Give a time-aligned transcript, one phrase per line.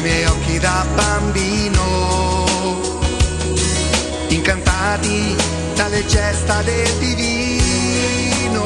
[0.00, 1.84] nei miei occhi da bambino,
[4.28, 5.36] incantati
[5.74, 8.64] dalle gesta del divino.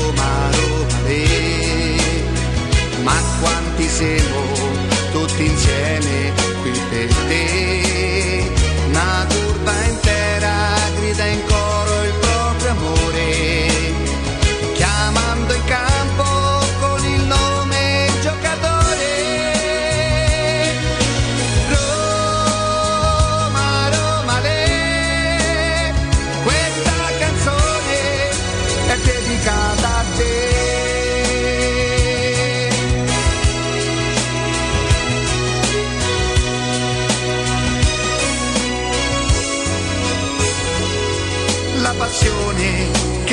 [0.00, 1.96] Roma, Roma, le,
[3.02, 4.40] ma quanti siamo
[5.10, 8.52] tutti insieme qui per te,
[8.88, 10.54] una curva intera
[10.96, 13.42] grida in coro il proprio amore.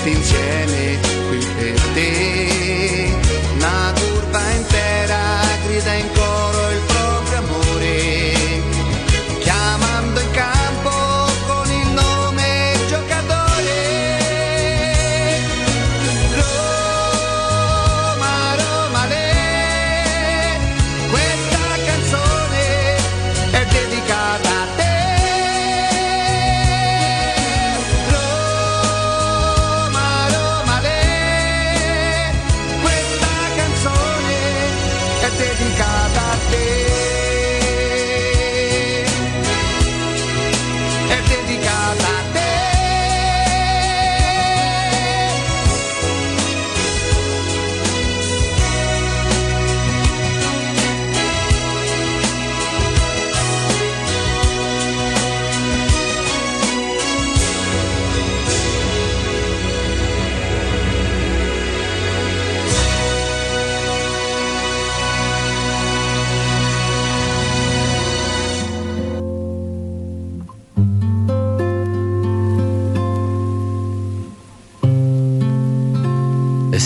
[0.00, 3.12] tutti insieme qui per te.
[3.54, 5.18] Una curva intera
[5.66, 6.29] grida in coro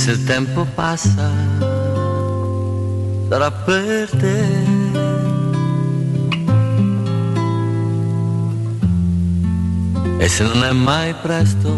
[0.04, 1.30] se il tempo passa
[3.30, 4.38] sarà per te.
[10.18, 11.70] E se non è mai presto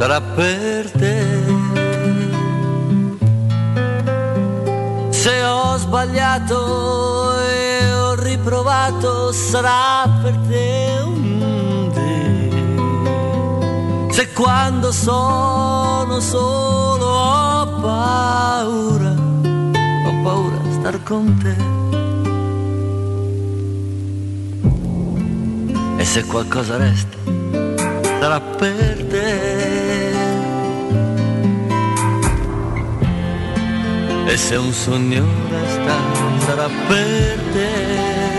[0.00, 1.24] sarà per te.
[5.10, 10.75] Se ho sbagliato e ho riprovato sarà per te
[14.16, 19.14] Se quando sono solo paura,
[20.06, 21.54] ho paura a star con te.
[26.00, 27.18] E se qualcosa resta,
[28.18, 30.14] sarà per te.
[34.28, 35.94] E se un sogno resta,
[36.46, 38.35] sarà per te.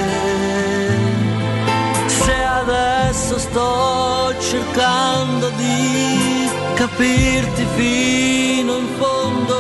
[3.49, 9.55] Sto cercando di capirti fino in fondo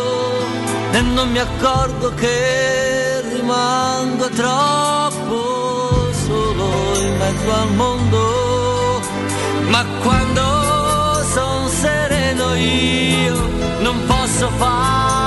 [0.91, 9.01] e non mi accorgo che rimango troppo solo in mezzo al mondo.
[9.69, 10.41] Ma quando
[11.33, 13.35] sono sereno io
[13.79, 15.26] non posso fare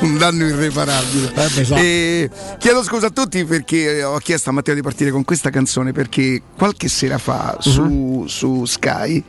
[0.00, 1.32] un danno irreparabile.
[1.34, 5.50] Eh, e chiedo scusa a tutti perché ho chiesto a Matteo di partire con questa
[5.50, 8.26] canzone perché qualche sera fa su, uh-huh.
[8.26, 9.22] su Sky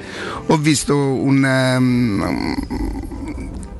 [0.47, 1.43] ho visto un
[1.77, 2.55] um,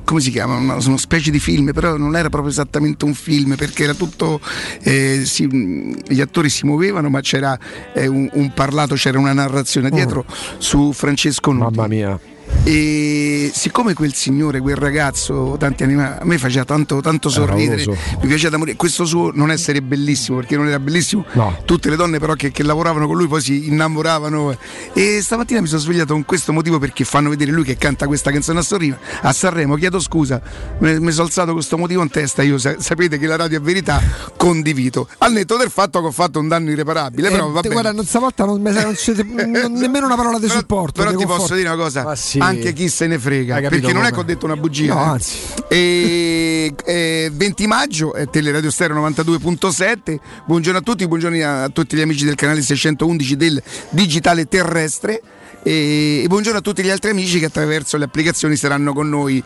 [0.04, 0.56] come si chiama?
[0.56, 4.40] Una, una, specie di film, però non era proprio esattamente un film perché era tutto,
[4.82, 7.58] eh, si, gli attori si muovevano ma c'era
[7.94, 10.34] eh, un, un, parlato, c'era una narrazione dietro oh.
[10.58, 11.76] su Francesco Nuti.
[11.76, 12.20] Mamma mia
[12.64, 17.84] e siccome quel signore, quel ragazzo, tanti anni fa, a me faceva tanto, tanto sorridere,
[17.86, 18.76] mi piaceva da morire.
[18.76, 21.58] Questo suo non essere bellissimo, perché non era bellissimo, no.
[21.64, 24.56] tutte le donne però che, che, lavoravano con lui poi si innamoravano.
[24.92, 28.30] E stamattina mi sono svegliato con questo motivo perché fanno vedere lui che canta questa
[28.30, 29.74] canzone a Sorrino, a Sanremo.
[29.74, 30.40] Chiedo scusa,
[30.78, 32.42] mi, sono alzato questo motivo in testa.
[32.42, 34.00] Io sapete che la radio è verità,
[34.36, 35.08] condivido.
[35.18, 37.26] Al netto del fatto che ho fatto un danno irreparabile.
[37.26, 37.74] Eh, però va bene.
[37.74, 38.94] Guarda, stavolta non, non,
[39.50, 41.02] non, nemmeno una parola di supporto.
[41.02, 42.14] Però ti posso dire una cosa.
[42.14, 43.60] Sì anche chi se ne frega.
[43.68, 44.94] Perché non è che ho detto una bugia.
[44.94, 45.08] No, eh.
[45.08, 45.36] anzi.
[45.68, 50.16] E, e 20 maggio, è Teleradio Stereo 92.7.
[50.46, 55.20] Buongiorno a tutti, buongiorno a tutti gli amici del canale 611 del Digitale Terrestre.
[55.62, 59.42] E, e buongiorno a tutti gli altri amici che attraverso le applicazioni saranno con noi.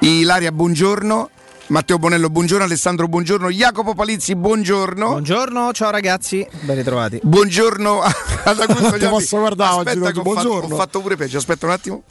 [0.00, 1.30] Ilaria, buongiorno.
[1.68, 5.08] Matteo Bonello, buongiorno, Alessandro, buongiorno, Jacopo Palizzi, buongiorno.
[5.08, 7.18] Buongiorno, ciao ragazzi, ben ritrovati.
[7.20, 8.02] Buongiorno
[8.44, 10.60] ad Augusto Ti posso guardare Aspetta oggi, ho buongiorno.
[10.60, 12.02] Fatto, ho fatto pure peggio, aspetta un attimo.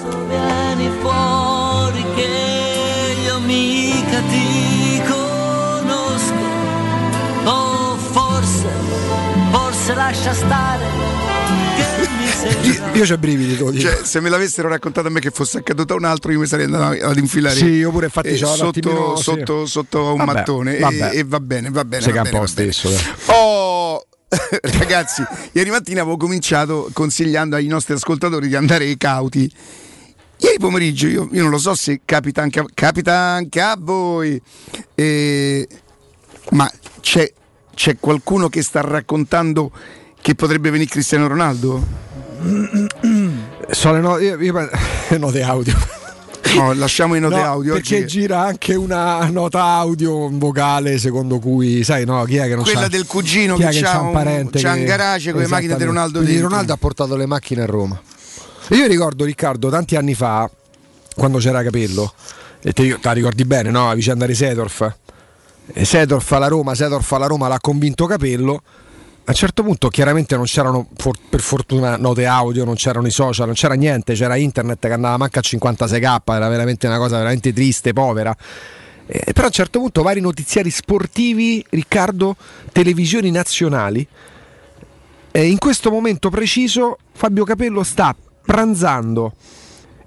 [0.00, 6.34] Vieni fuori che io mica ti conosco.
[7.44, 8.66] Oh, forse,
[9.50, 10.84] forse lascia stare.
[11.76, 12.22] Che mi
[12.62, 15.92] io, io c'ho brividi, tu cioè, se me l'avessero raccontato a me che fosse accaduto
[15.94, 19.16] a un altro, io mi sarei andato ad infilare sì, io pure infatti eh, sotto,
[19.16, 19.70] sotto, sì.
[19.70, 21.10] sotto, un vabbè, mattone vabbè.
[21.12, 22.02] E, e, va bene, va bene.
[22.02, 22.90] Si va bene, va stesso.
[23.26, 23.61] Oh,
[24.78, 29.50] ragazzi, ieri mattina avevo cominciato consigliando ai nostri ascoltatori di andare cauti.
[30.38, 34.40] Ieri pomeriggio, io, io non lo so se capita anche a, capita anche a voi,
[34.94, 35.68] eh,
[36.50, 36.70] ma
[37.00, 37.30] c'è,
[37.74, 39.70] c'è qualcuno che sta raccontando
[40.20, 41.86] che potrebbe venire Cristiano Ronaldo?
[43.70, 44.68] Sono le note, io, io,
[45.18, 46.00] note audio.
[46.54, 47.74] No, lasciamo i note no, audio.
[47.74, 48.06] Perché oggi.
[48.06, 52.82] gira anche una nota audio vocale secondo cui, sai, no, chi è che non Quella
[52.82, 55.76] sa, del cugino che, che, ha un, un parente che, un garage con le macchine
[55.76, 56.40] di Ronaldo Quindi.
[56.40, 58.00] Ronaldo ha portato le macchine a Roma.
[58.68, 60.50] E io ricordo Riccardo tanti anni fa,
[61.14, 62.12] quando c'era Capello,
[62.60, 63.88] e te, te la ricordi bene, no?
[63.88, 64.94] La vicenda di Sedorf.
[65.74, 68.62] Sedorf alla Roma, Sedorf alla Roma l'ha convinto Capello
[69.24, 70.88] a un certo punto chiaramente non c'erano
[71.28, 75.16] per fortuna note audio, non c'erano i social, non c'era niente, c'era internet che andava
[75.16, 78.36] manca a 56k, era veramente una cosa veramente triste, povera.
[79.06, 82.34] Eh, però a un certo punto vari notiziari sportivi, Riccardo,
[82.72, 84.06] televisioni nazionali,
[85.30, 88.14] e in questo momento preciso Fabio Capello sta
[88.44, 89.34] pranzando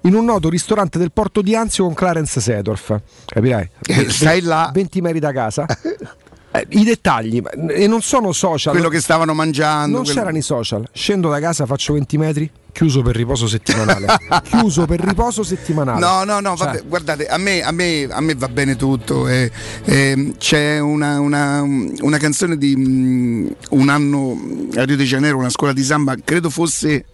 [0.02, 3.00] in un noto ristorante del porto di Anzio con Clarence Sedorf.
[3.24, 3.68] Capirai?
[4.08, 4.70] Stai là.
[4.72, 5.66] 20 metri da casa.
[6.52, 8.72] Eh, I dettagli, e non sono social.
[8.72, 9.96] Quello che stavano mangiando.
[9.96, 10.18] Non quello...
[10.18, 10.86] c'erano i social.
[10.92, 14.06] Scendo da casa, faccio 20 metri, chiuso per riposo settimanale.
[14.48, 15.98] chiuso per riposo settimanale.
[16.00, 19.28] No, no, no, Cioè- vabbè, guardate, a me, a, me, a me va bene tutto.
[19.28, 19.50] eh,
[19.84, 24.40] eh, c'è una, una- una canzone di mm, un anno
[24.76, 27.04] a Rio de Janeiro, una scuola di samba, credo fosse.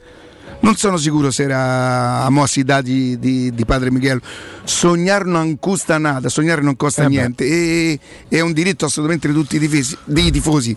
[0.62, 4.20] Non sono sicuro se era a Moassidà di, di, di Padre Miguel.
[4.62, 7.44] Sognare non costa nada, sognare non costa Eh niente.
[7.44, 10.76] E, è un diritto assolutamente di tutti i difesi- dei tifosi.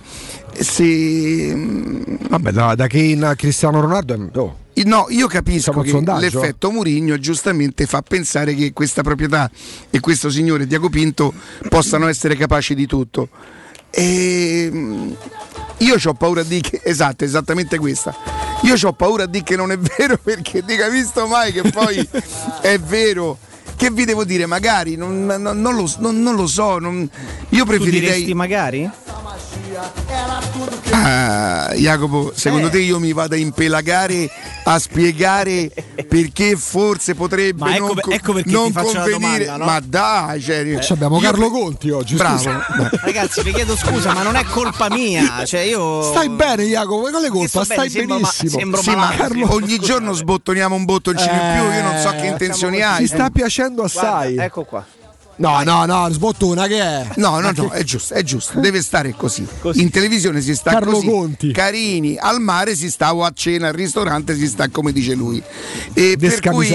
[0.58, 1.54] Se,
[2.30, 7.86] Vabbè, da, da Kane a Cristiano Ronaldo oh, No, io capisco che l'effetto Murigno giustamente
[7.86, 9.50] fa pensare che questa proprietà
[9.89, 11.34] e questo signore Diaco Pinto
[11.70, 13.30] possano essere capaci di tutto.
[13.89, 15.12] E mm,
[15.79, 18.15] io ho paura di che esatto, esattamente questa.
[18.62, 22.08] Io ho paura di che non è vero perché dica visto mai che poi
[22.62, 23.38] è vero.
[23.75, 24.46] Che vi devo dire?
[24.46, 26.79] Magari non, non- non lo, non- non lo so.
[26.79, 27.10] io
[27.63, 28.00] Tu preferirei.
[28.00, 28.89] diresti magari?
[30.91, 32.70] Ah, Jacopo, secondo Eh.
[32.70, 34.29] te io mi vado a impelagare
[34.63, 35.70] a spiegare
[36.08, 39.46] perché forse potrebbe Ma ecco- non, co- ecco perché non convenire?
[39.46, 39.65] domanda, no?
[39.65, 42.15] Ma dai, cioè, Ci abbiamo Carlo Conti oggi.
[42.15, 42.44] Bravo.
[43.03, 45.44] Ragazzi, vi chiedo scusa, ma non è colpa mia.
[45.46, 46.01] Cioè, io.
[46.03, 47.48] Stai bene, Jacopo, quale colpa?
[47.48, 48.50] sto Stai bene, ma- benissimo.
[48.60, 49.13] sembro Sì, ma.
[49.15, 52.82] Carlo- ogni giorno sbottoniamo un bottoncino in più, io non so che Eh, intenzioni Ci
[52.84, 53.08] hai.
[53.08, 54.38] sta piacendo Guarda, assai.
[54.38, 54.86] ecco qua.
[55.38, 57.08] No, no, no, sbottona che è?
[57.15, 59.46] No, no, no, è giusto, è giusto, deve stare così.
[59.60, 59.82] Così.
[59.82, 61.51] In televisione si sta Carlo così, Conti.
[61.51, 65.42] carini, al mare si sta o a cena al ristorante si sta come dice lui.
[65.94, 66.70] E per cui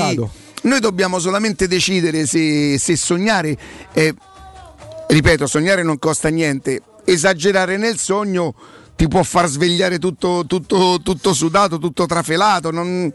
[0.62, 3.56] noi dobbiamo solamente decidere se, se sognare,
[3.92, 4.12] è-
[5.08, 8.54] ripeto, sognare non costa niente, esagerare nel sogno
[8.94, 12.70] ti può far svegliare tutto, tutto, tutto sudato, tutto trafelato.
[12.70, 13.10] non-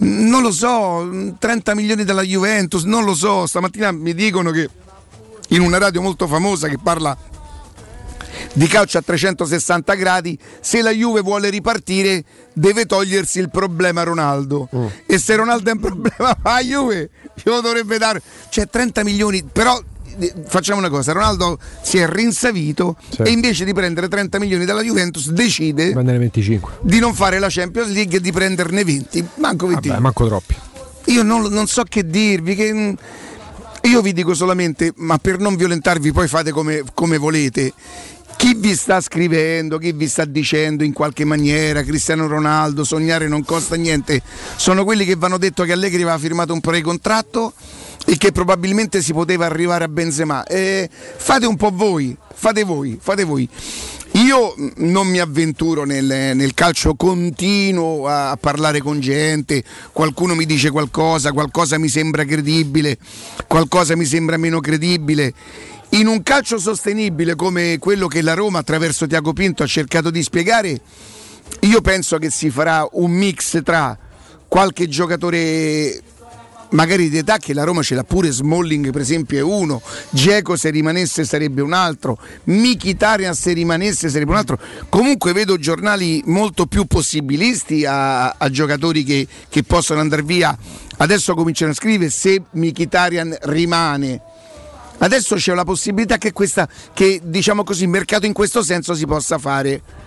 [0.00, 3.46] Non lo so, 30 milioni dalla Juventus, non lo so.
[3.46, 4.68] Stamattina mi dicono che
[5.48, 7.16] in una radio molto famosa che parla
[8.52, 14.68] di calcio a 360 gradi, se la Juve vuole ripartire deve togliersi il problema Ronaldo.
[15.06, 18.22] E se Ronaldo è un problema a Juve, glielo dovrebbe dare.
[18.48, 19.80] Cioè 30 milioni, però
[20.46, 23.22] facciamo una cosa, Ronaldo si è rinsavito Sì.
[23.22, 26.78] e invece di prendere 30 milioni dalla Juventus decide Prendere 25.
[26.82, 29.88] di non fare la Champions League e di prenderne 20, manco 20.
[29.88, 30.54] Vabbè, manco troppi.
[31.06, 32.54] Io non, non so che dirvi.
[32.54, 32.94] Che,
[33.82, 37.72] io vi dico solamente, ma per non violentarvi, poi fate come, come volete.
[38.36, 43.44] Chi vi sta scrivendo, chi vi sta dicendo in qualche maniera Cristiano Ronaldo, sognare non
[43.44, 44.22] costa niente,
[44.56, 47.52] sono quelli che vanno detto che Allegri aveva firmato un precontratto
[48.06, 50.44] e che probabilmente si poteva arrivare a Benzema.
[50.44, 53.48] Eh, fate un po' voi, fate voi, fate voi.
[54.12, 59.62] Io mh, non mi avventuro nel, nel calcio, continuo a, a parlare con gente,
[59.92, 62.98] qualcuno mi dice qualcosa, qualcosa mi sembra credibile,
[63.46, 65.32] qualcosa mi sembra meno credibile.
[65.90, 70.22] In un calcio sostenibile come quello che la Roma attraverso Tiago Pinto ha cercato di
[70.22, 70.80] spiegare,
[71.60, 73.96] io penso che si farà un mix tra
[74.48, 76.00] qualche giocatore
[76.70, 80.56] magari di età che la Roma ce l'ha pure Smalling per esempio è uno Geco
[80.56, 84.58] se rimanesse sarebbe un altro Mkhitaryan se rimanesse sarebbe un altro.
[84.88, 90.56] Comunque vedo giornali molto più possibilisti a, a giocatori che, che possono andare via.
[90.96, 94.20] Adesso cominciano a scrivere se Mkhitaryan rimane.
[94.98, 99.06] Adesso c'è la possibilità che, questa, che diciamo così, il mercato in questo senso si
[99.06, 100.06] possa fare.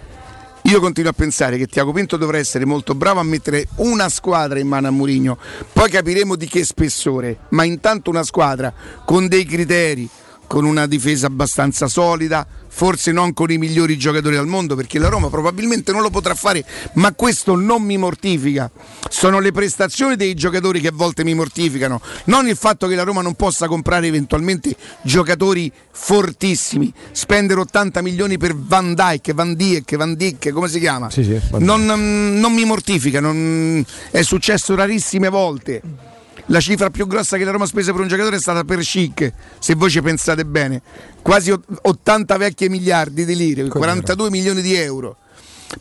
[0.66, 4.60] Io continuo a pensare che Tiago Pinto dovrà essere molto bravo a mettere una squadra
[4.60, 5.38] in mano a Mourinho,
[5.74, 8.72] poi capiremo di che spessore, ma intanto una squadra
[9.04, 10.08] con dei criteri,
[10.52, 15.08] con una difesa abbastanza solida, forse non con i migliori giocatori al mondo, perché la
[15.08, 16.66] Roma probabilmente non lo potrà fare,
[16.96, 18.70] ma questo non mi mortifica.
[19.10, 23.04] Sono le prestazioni dei giocatori che a volte mi mortificano, non il fatto che la
[23.04, 29.96] Roma non possa comprare eventualmente giocatori fortissimi, spendere 80 milioni per Van Dyke, Van Dijk,
[29.96, 31.10] Van Dijk, come si chiama?
[31.10, 36.10] Sì, sì, non, non mi mortifica, non- è successo rarissime volte.
[36.52, 38.80] La cifra più grossa che la Roma ha speso per un giocatore è stata per
[38.80, 40.82] Chic, se voi ci pensate bene.
[41.22, 45.16] Quasi ot- 80 vecchie miliardi di lire, 42 milioni di euro.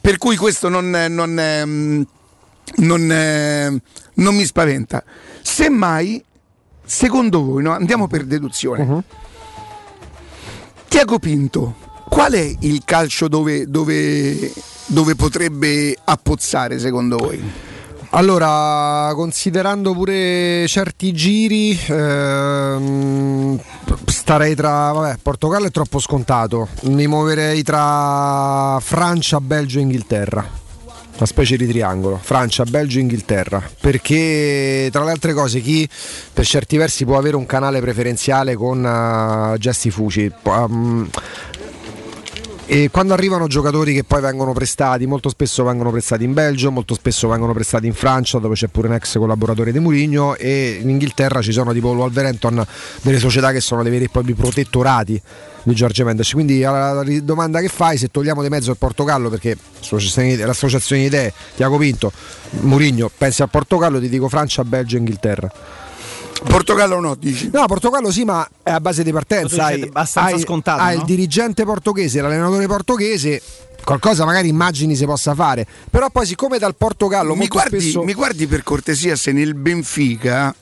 [0.01, 2.07] Per cui questo non, non, ehm,
[2.77, 3.81] non, ehm,
[4.15, 5.03] non mi spaventa.
[5.43, 6.23] Semmai,
[6.85, 7.73] secondo voi, no?
[7.73, 9.03] andiamo per deduzione.
[10.87, 11.75] Tiago Pinto,
[12.09, 14.53] qual è il calcio dove, dove-
[14.87, 17.70] dove potrebbe appozzare secondo voi?
[18.13, 23.61] Allora, considerando pure certi giri, ehm,
[24.07, 24.91] starei tra.
[24.91, 26.69] Vabbè, Portogallo è troppo scontato.
[26.83, 30.59] Mi muoverei tra Francia, Belgio e Inghilterra.
[31.17, 33.63] Una specie di triangolo, Francia, Belgio e Inghilterra.
[33.81, 35.89] Perché tra le altre cose chi
[36.33, 40.33] per certi versi può avere un canale preferenziale con eh, gesti fuci.
[40.49, 41.05] Mm,
[42.73, 46.95] e quando arrivano giocatori che poi vengono prestati, molto spesso vengono prestati in Belgio, molto
[46.95, 50.89] spesso vengono prestati in Francia, dove c'è pure un ex collaboratore di Mourinho, e in
[50.89, 52.65] Inghilterra ci sono tipo Wolverhampton,
[53.03, 55.21] delle società che sono dei veri e propri protettorati
[55.65, 56.31] di Giorgio Mendes.
[56.31, 61.33] Quindi alla domanda che fai, se togliamo di mezzo il Portogallo, perché l'associazione di- idee,
[61.57, 62.13] Tiago Pinto,
[62.61, 65.51] Mourinho, pensi al Portogallo, ti dico Francia, Belgio e Inghilterra.
[66.45, 67.51] Portogallo no, dici?
[67.53, 69.67] No, Portogallo sì, ma è a base di partenza.
[69.67, 71.01] Hai, abbastanza hai- scontato, hai no?
[71.01, 73.43] il dirigente portoghese, l'allenatore portoghese.
[73.83, 75.67] Qualcosa magari immagini si possa fare.
[75.91, 78.03] Però poi siccome dal Portogallo Mi molto guardi, spesso...
[78.03, 80.55] mi guardi per cortesia se nel Benfica,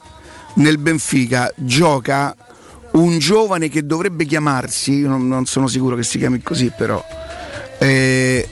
[0.55, 2.35] nel Benfica gioca
[2.93, 7.05] un giovane che dovrebbe chiamarsi, io non, non sono sicuro che si chiami così però.
[7.79, 8.49] eh,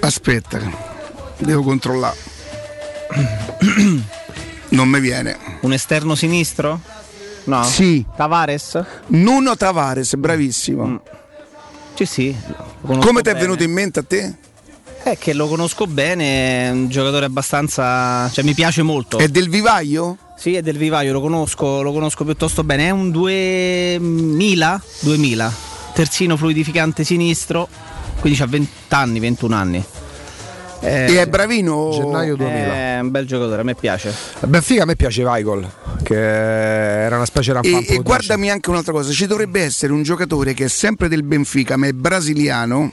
[0.00, 0.60] aspetta,
[1.38, 2.16] devo controllare.
[4.82, 5.38] Non mi viene.
[5.60, 6.80] Un esterno sinistro?
[7.44, 7.62] No.
[7.62, 8.04] Sì.
[8.16, 8.82] Tavares?
[9.06, 11.00] Nuno Tavares, bravissimo.
[11.94, 12.36] Sì, sì.
[12.80, 14.34] conosco Come ti è venuto in mente a te?
[15.04, 18.28] È che lo conosco bene, è un giocatore abbastanza.
[18.32, 19.18] cioè mi piace molto.
[19.18, 20.18] È del vivaio?
[20.36, 22.88] Sì, è del vivaio, lo conosco, lo conosco piuttosto bene.
[22.88, 24.82] È un 2000?
[24.98, 25.52] 2000.
[25.94, 27.68] Terzino fluidificante sinistro,
[28.18, 29.84] quindi ha 20 anni, 21 anni.
[30.84, 31.90] Eh, E è bravino?
[31.92, 32.74] Gennaio 2000.
[32.74, 34.12] È un bel giocatore, a me piace.
[34.40, 35.70] A Benfica a me piace Weigl,
[36.02, 39.92] che era una specie di E, rampante e guardami anche un'altra cosa, ci dovrebbe essere
[39.92, 42.92] un giocatore che è sempre del Benfica ma è brasiliano,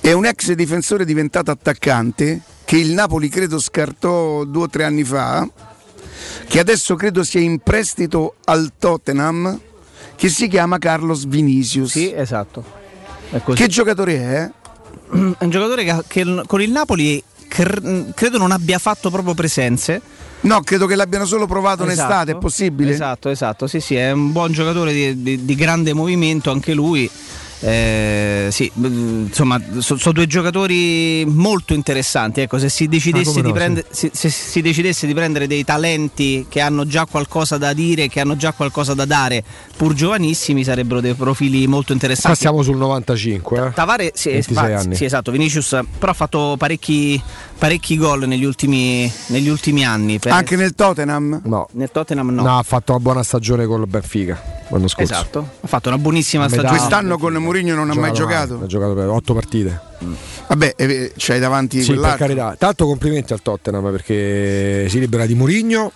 [0.00, 5.04] è un ex difensore diventato attaccante, che il Napoli credo scartò due o tre anni
[5.04, 5.48] fa,
[6.48, 9.60] che adesso credo sia in prestito al Tottenham,
[10.16, 11.92] che si chiama Carlos Vinicius.
[11.92, 12.64] Sì, esatto.
[13.54, 14.50] Che giocatore è?
[15.10, 20.00] È un giocatore che, che con il Napoli cr- credo non abbia fatto proprio presenze.
[20.40, 22.92] No, credo che l'abbiano solo provato in estate, è possibile?
[22.92, 27.10] Esatto, esatto, sì, sì, è un buon giocatore di, di- di grande movimento anche lui.
[27.60, 32.40] Eh, sì, mm, insomma, sono due giocatori molto interessanti.
[32.40, 36.46] Ecco, se si decidesse, Ah, no, prendere, se, se si decidesse di prendere dei talenti
[36.48, 39.42] che hanno già qualcosa da dire, che hanno già qualcosa da dare,
[39.76, 42.38] pur giovanissimi, sarebbero dei profili molto interessanti.
[42.38, 43.66] siamo sul 95.
[43.68, 43.72] Eh?
[43.72, 44.94] Tavare, sì, 26 fa- anni.
[44.94, 47.20] sì, esatto, Vinicius però ha fatto parecchi,
[47.58, 50.18] parecchi gol negli ultimi, negli ultimi anni.
[50.18, 51.40] Per- Anche nel Tottenham?
[51.44, 51.68] No.
[51.72, 52.42] nel Tottenham no.
[52.42, 52.58] No.
[52.58, 55.12] ha fatto una buona stagione con il Benfica l'anno scorso.
[55.12, 56.78] Esatto, ha fatto una buonissima metà- stagione.
[56.78, 58.60] Quest'anno con Mourinho non ha mai male, giocato.
[58.62, 59.80] Ha giocato per 8 partite.
[60.46, 62.54] Vabbè, eh, c'hai davanti Sì, per carità.
[62.58, 65.90] Tanto complimenti al Tottenham perché si libera di Mourinho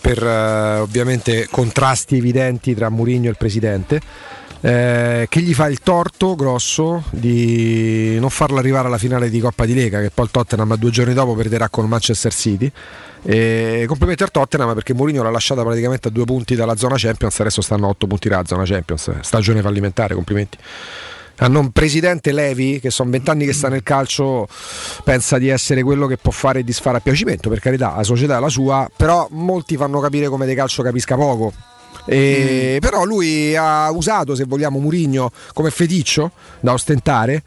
[0.00, 4.00] per eh, ovviamente contrasti evidenti tra Mourinho e il presidente.
[4.64, 9.66] Eh, che gli fa il torto grosso di non farlo arrivare alla finale di Coppa
[9.66, 12.70] di Lega, che poi il Tottenham due giorni dopo perderà con Manchester City.
[13.24, 17.40] E complimenti al Tottenham perché Mourinho l'ha lasciata praticamente a due punti dalla zona Champions,
[17.40, 19.20] adesso stanno a otto punti dalla zona Champions.
[19.20, 20.56] Stagione fallimentare, complimenti
[21.36, 24.46] hanno un presidente Levi che sono vent'anni che sta nel calcio
[25.02, 28.36] pensa di essere quello che può fare e disfare a piacimento per carità la società
[28.36, 31.52] è la sua però molti fanno capire come di calcio capisca poco
[32.04, 37.42] E- però lui ha usato se vogliamo Murigno come feticcio da ostentare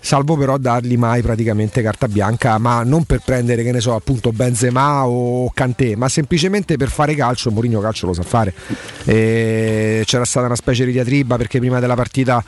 [0.00, 4.32] salvo però dargli mai praticamente carta bianca ma non per prendere che ne so appunto
[4.32, 8.54] Benzema o Kanté ma semplicemente per fare calcio Mourinho calcio lo sa fare.
[9.04, 12.42] E c'era stata una specie di diatriba perché prima della partita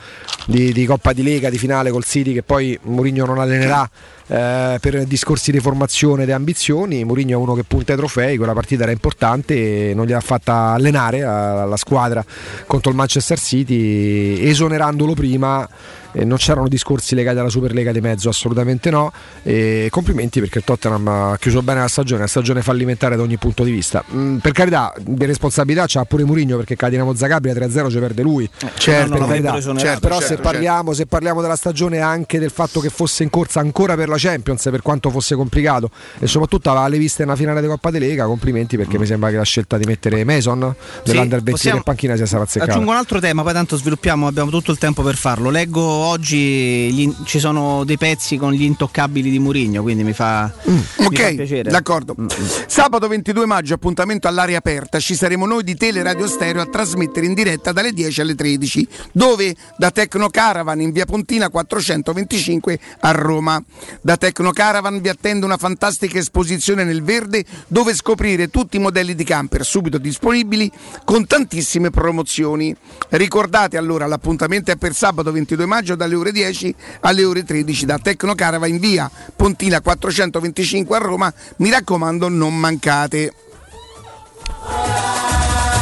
[0.45, 3.89] di, di Coppa di Lega di finale col City che poi Mourinho non allenerà
[4.27, 8.53] eh, per discorsi di formazione e ambizioni Mourinho è uno che punta ai trofei quella
[8.53, 12.23] partita era importante e non gliel'ha fatta allenare alla squadra
[12.65, 15.67] contro il Manchester City esonerandolo prima
[16.11, 19.11] e non c'erano discorsi legati alla Superlega di mezzo, assolutamente no.
[19.43, 23.37] E complimenti perché il Tottenham ha chiuso bene la stagione, una stagione fallimentare da ogni
[23.37, 24.03] punto di vista.
[24.13, 28.21] Mm, per carità, di responsabilità c'ha pure Mourinho perché cade Dinamo Zagabria 3-0 ci perde
[28.21, 28.49] lui.
[28.77, 29.59] certo, per carità.
[29.61, 33.29] certo, Però certo, se, parliamo, se parliamo della stagione anche del fatto che fosse in
[33.29, 37.35] corsa ancora per la Champions, per quanto fosse complicato, e soprattutto aveva le viste nella
[37.35, 40.59] finale di Coppa di Lega, complimenti perché mi sembra che la scelta di mettere Mason
[41.03, 42.71] dell'Under 23 possiamo- in panchina sia stata azzeccata.
[42.71, 45.49] Aggiungo un altro tema, poi tanto sviluppiamo, abbiamo tutto il tempo per farlo.
[45.49, 50.51] Leggo oggi gli- ci sono dei pezzi con gli intoccabili di Murigno, quindi mi fa,
[50.65, 51.69] mi fa Ok, piacere.
[51.69, 52.15] d'accordo.
[52.19, 52.27] Mm,
[52.67, 54.99] Sabato 22 maggio, appuntamento all'aria aperta.
[54.99, 58.87] Ci saremo noi di Teleradio Stereo a trasmettere in diretta dalle 10 alle 13.
[59.11, 59.55] Dove?
[59.77, 63.61] Da Tecno Caravan in via Pontina 425 a Roma.
[64.01, 69.15] Da Tecno Caravan vi attende una fantastica esposizione nel verde dove scoprire tutti i modelli
[69.15, 70.71] di camper subito disponibili
[71.05, 72.75] con tantissime promozioni.
[73.09, 77.97] Ricordate allora l'appuntamento è per sabato 22 maggio dalle ore 10 alle ore 13 da
[77.97, 81.33] Tecno Caravan in via Pontina 425 a Roma.
[81.57, 83.33] Mi raccomando, non mancate.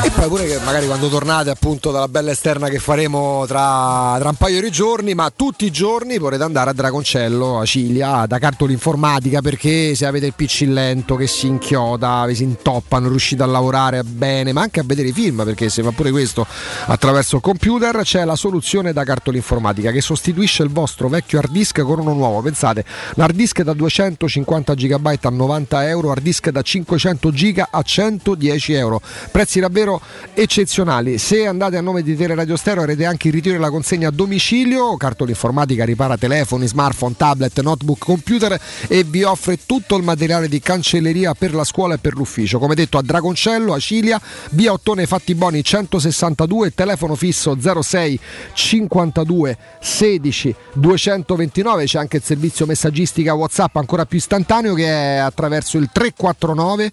[0.01, 4.29] E poi pure che magari quando tornate appunto dalla bella esterna che faremo tra, tra
[4.29, 8.39] un paio di giorni, ma tutti i giorni potete andare a Dragoncello, a Ciglia, da
[8.39, 13.09] cartola informatica perché se avete il PC lento che si inchioda, vi si intoppa, non
[13.09, 16.47] riuscite a lavorare bene, ma anche a vedere i film perché se fa pure questo
[16.85, 21.51] attraverso il computer, c'è la soluzione da cartola informatica che sostituisce il vostro vecchio hard
[21.51, 22.41] disk con uno nuovo.
[22.41, 22.85] Pensate,
[23.15, 27.81] un hard disk da 250 GB a 90 euro, hard disk da 500 GB a
[27.81, 29.01] 110 euro.
[29.31, 29.87] Prezzi davvero
[30.33, 31.17] eccezionali.
[31.17, 34.11] Se andate a nome di Teleradio Stereo avrete anche il ritiro e la consegna a
[34.11, 34.97] domicilio.
[34.97, 40.59] Cartola informatica ripara telefoni, smartphone, tablet, notebook, computer e vi offre tutto il materiale di
[40.59, 42.59] cancelleria per la scuola e per l'ufficio.
[42.59, 44.19] Come detto a Dragoncello, a Cilia,
[44.51, 48.19] via Ottone Fattiboni 162, telefono fisso 06
[48.53, 51.85] 52 16 229.
[51.85, 56.91] C'è anche il servizio messaggistica WhatsApp ancora più istantaneo che è attraverso il 349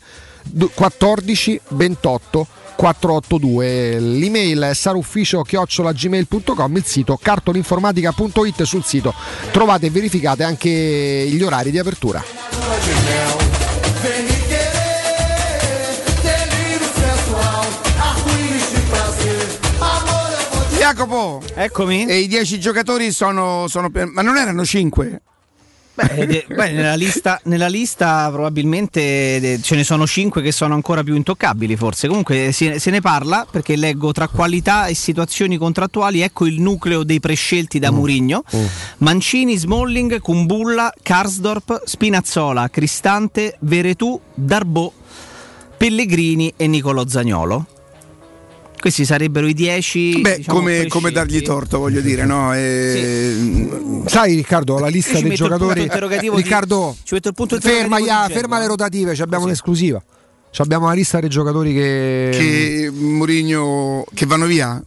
[0.74, 9.14] 14 28 482 l'email è sarufficio gmail.com il sito cartolinformatica.it sul sito
[9.50, 12.22] trovate e verificate anche gli orari di apertura
[20.78, 22.06] Jacopo, Eccomi.
[22.06, 25.20] e i 10 giocatori sono, sono per- ma non erano 5?
[25.96, 31.14] Beh, nella, lista, nella lista probabilmente de- ce ne sono 5 che sono ancora più
[31.14, 32.06] intoccabili forse.
[32.06, 37.02] Comunque se, se ne parla perché leggo tra qualità e situazioni contrattuali, ecco il nucleo
[37.02, 38.44] dei prescelti da Murigno.
[38.98, 44.92] Mancini, Smalling, Kumbulla, Karsdorp, Spinazzola, Cristante, Veretù, Darbo,
[45.76, 47.66] Pellegrini e Nicolo Zagnolo.
[48.78, 52.54] Questi sarebbero i 10 Beh, diciamo, come, come dargli torto, voglio dire, no?
[52.54, 55.82] E- Sai Riccardo, la lista dei giocatori.
[55.82, 60.02] interrogativo di- Riccardo, ci metto il punto ferma, ya, ferma le rotative, ci abbiamo un'esclusiva.
[60.50, 62.28] Ci abbiamo la lista dei giocatori che.
[62.32, 64.80] che Mourinho che vanno via?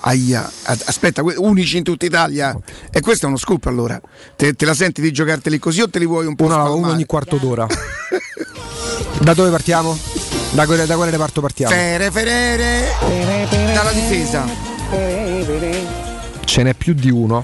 [0.00, 2.56] Aia, aspetta, unici in tutta Italia.
[2.90, 4.00] E questo è uno scoop allora.
[4.36, 6.90] Te, te la senti di giocarteli così o te li vuoi un po' Uno, uno
[6.90, 7.66] ogni quarto d'ora.
[9.22, 9.96] da dove partiamo?
[10.52, 11.72] Da quale, da quale reparto partiamo?
[11.72, 12.88] Fere, ferere,
[13.74, 14.44] dalla difesa.
[16.44, 17.42] Ce n'è più di uno.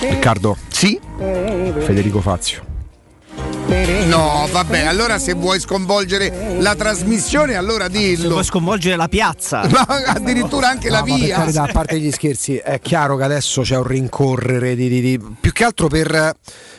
[0.00, 1.00] Riccardo, Sì?
[1.18, 2.70] Federico Fazio.
[4.06, 8.28] No, vabbè, allora se vuoi sconvolgere la trasmissione, allora dillo.
[8.28, 9.66] Puoi sconvolgere la piazza.
[9.70, 11.36] Ma addirittura anche la No, per via.
[11.36, 15.20] carità, a parte gli scherzi, è chiaro che adesso c'è un rincorrere di, di- di-
[15.40, 16.34] più che altro per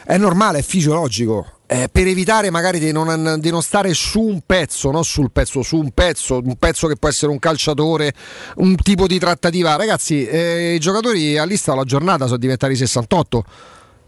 [0.05, 1.47] è normale, è fisiologico.
[1.73, 5.63] Eh, per evitare magari di non, di non stare su un pezzo, non sul pezzo,
[5.63, 8.13] su un pezzo, un pezzo che può essere un calciatore,
[8.57, 9.75] un tipo di trattativa.
[9.75, 13.43] Ragazzi, eh, i giocatori a lista alla giornata sono diventati 68.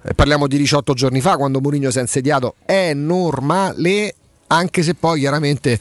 [0.04, 2.54] Eh, parliamo di 18 giorni fa, quando Mourinho si è insediato.
[2.64, 4.14] È normale,
[4.48, 5.80] anche se poi chiaramente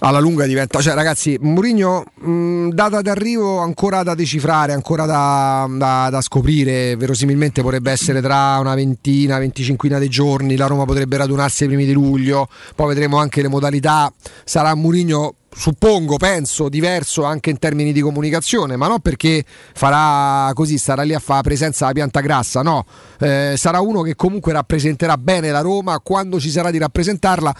[0.00, 0.80] alla lunga diventa.
[0.80, 6.96] Cioè, ragazzi, Mourinho, mh, data d'arrivo ancora da decifrare, ancora da, da- da scoprire.
[6.96, 10.56] Verosimilmente potrebbe essere tra una ventina, venticinquina di giorni.
[10.56, 12.48] La Roma potrebbe radunarsi ai primi di luglio.
[12.74, 14.12] Poi vedremo anche le modalità.
[14.44, 15.34] Sarà Mourinho.
[15.52, 21.12] Suppongo, penso, diverso anche in termini di comunicazione, ma non perché farà così, starà lì
[21.12, 22.84] a fare presenza alla pianta grassa, no,
[23.18, 27.54] Eh, sarà uno che comunque rappresenterà bene la Roma quando ci sarà di rappresentarla.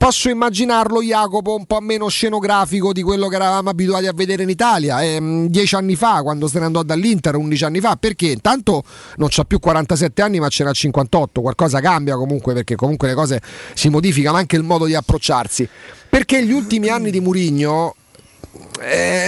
[0.00, 4.48] Posso immaginarlo, Jacopo, un po' meno scenografico di quello che eravamo abituati a vedere in
[4.48, 8.82] Italia ehm, dieci anni fa, quando se ne andò dall'Inter, 11 anni fa, perché intanto
[9.16, 11.42] non c'ha più 47 anni, ma ce n'ha 58.
[11.42, 13.42] Qualcosa cambia comunque, perché comunque le cose
[13.74, 15.68] si modificano, anche il modo di approcciarsi.
[16.10, 17.94] Perché gli ultimi anni di Murigno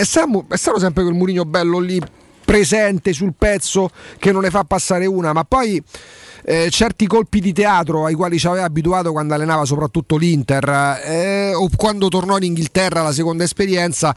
[0.02, 2.00] stato, è stato sempre quel Murigno bello lì
[2.44, 5.82] presente sul pezzo che non ne fa passare una, ma poi
[6.44, 11.54] eh, certi colpi di teatro ai quali ci aveva abituato quando allenava soprattutto l'Inter eh,
[11.54, 14.14] o quando tornò in Inghilterra la seconda esperienza.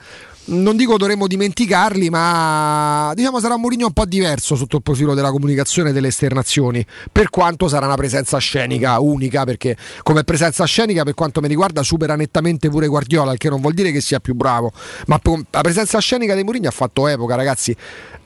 [0.48, 5.16] Non dico dovremmo dimenticarli, ma diciamo sarà un Mourinho un po' diverso sotto il profilo
[5.16, 10.64] della comunicazione e delle esternazioni, per quanto sarà una presenza scenica unica, perché come presenza
[10.66, 14.02] scenica per quanto mi riguarda supera nettamente pure Guardiola, il che non vuol dire che
[14.02, 14.72] sia più bravo,
[15.08, 17.76] ma la presenza scenica di Mourinho ha fatto epoca, ragazzi.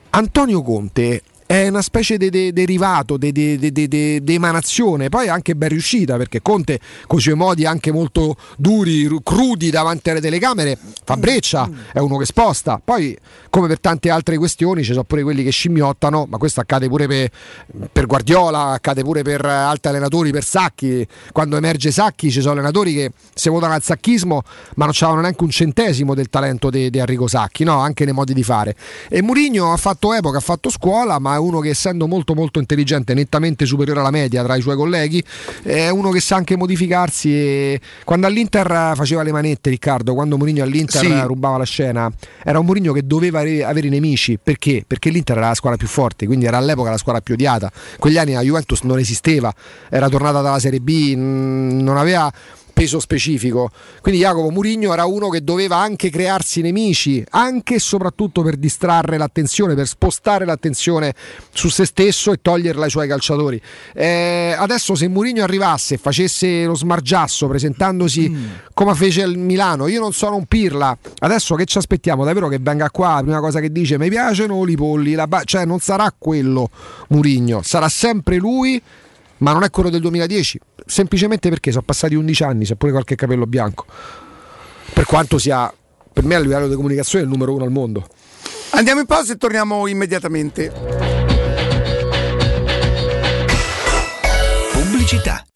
[0.09, 6.15] Antonio Conte è una specie di de, de derivato, di emanazione, poi anche ben riuscita
[6.15, 11.67] perché Conte con i suoi modi anche molto duri, crudi davanti alle telecamere fa breccia,
[11.91, 13.17] è uno che sposta, poi
[13.49, 17.07] come per tante altre questioni ci sono pure quelli che scimmiottano, ma questo accade pure
[17.07, 17.31] per,
[17.91, 22.93] per Guardiola, accade pure per altri allenatori, per Sacchi, quando emerge Sacchi ci sono allenatori
[22.93, 24.43] che si votano al sacchismo
[24.75, 27.79] ma non avevano neanche un centesimo del talento di Enrico Sacchi, no?
[27.79, 28.75] anche nei modi di fare.
[29.09, 33.13] E Mourinho ha fatto epoca, ha fatto scuola, ma uno che essendo molto molto intelligente,
[33.13, 35.23] nettamente superiore alla media tra i suoi colleghi,
[35.63, 40.63] è uno che sa anche modificarsi e quando all'Inter faceva le manette Riccardo, quando Mourinho
[40.63, 41.19] all'Inter sì.
[41.21, 42.11] rubava la scena,
[42.43, 44.83] era un Mourinho che doveva avere i nemici, perché?
[44.85, 47.71] Perché l'Inter era la squadra più forte, quindi era all'epoca la squadra più odiata.
[47.97, 49.53] Quegli anni la Juventus non esisteva,
[49.89, 52.31] era tornata dalla Serie B, non aveva
[52.79, 53.69] peso specifico.
[54.01, 59.17] Quindi Jacopo Murigno era uno che doveva anche crearsi nemici, anche e soprattutto per distrarre
[59.17, 61.13] l'attenzione, per spostare l'attenzione
[61.51, 63.61] su se stesso e toglierla ai suoi calciatori.
[63.93, 68.45] Eh, adesso se Murigno arrivasse e facesse lo smargiasso presentandosi mm.
[68.73, 70.97] come fece il Milano, io non sono un pirla.
[71.17, 72.23] Adesso che ci aspettiamo?
[72.23, 75.43] Davvero che venga qua, la prima cosa che dice mi piacciono i polli, ba-".
[75.43, 76.69] cioè non sarà quello
[77.09, 78.81] Murigno, sarà sempre lui
[79.39, 83.15] ma non è quello del 2010, semplicemente perché sono passati 11 anni, c'è pure qualche
[83.15, 83.85] capello bianco.
[84.93, 85.71] Per quanto sia,
[86.11, 88.07] per me a livello di comunicazione, il numero uno al mondo.
[88.71, 90.71] Andiamo in pausa e torniamo immediatamente.
[94.71, 95.48] Pubblicità.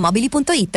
[0.00, 0.76] ValentinoAutomobili.it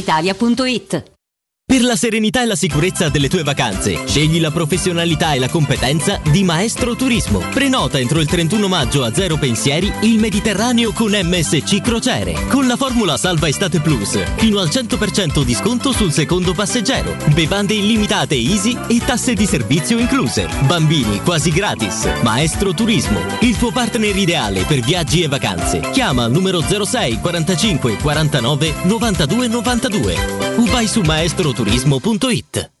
[0.01, 1.10] brispalitalia.it.
[1.71, 6.19] Per la serenità e la sicurezza delle tue vacanze, scegli la professionalità e la competenza
[6.29, 7.39] di Maestro Turismo.
[7.49, 12.33] Prenota entro il 31 maggio a zero pensieri il Mediterraneo con MSC Crociere.
[12.49, 17.15] Con la formula Salva Estate Plus, fino al 100% di sconto sul secondo passeggero.
[17.33, 20.49] Bevande illimitate easy e tasse di servizio incluse.
[20.65, 22.05] Bambini quasi gratis.
[22.21, 25.79] Maestro Turismo, il tuo partner ideale per viaggi e vacanze.
[25.93, 30.99] Chiama al numero 06 45 49 92 92 o vai su
[31.65, 32.80] maestroturismo.it.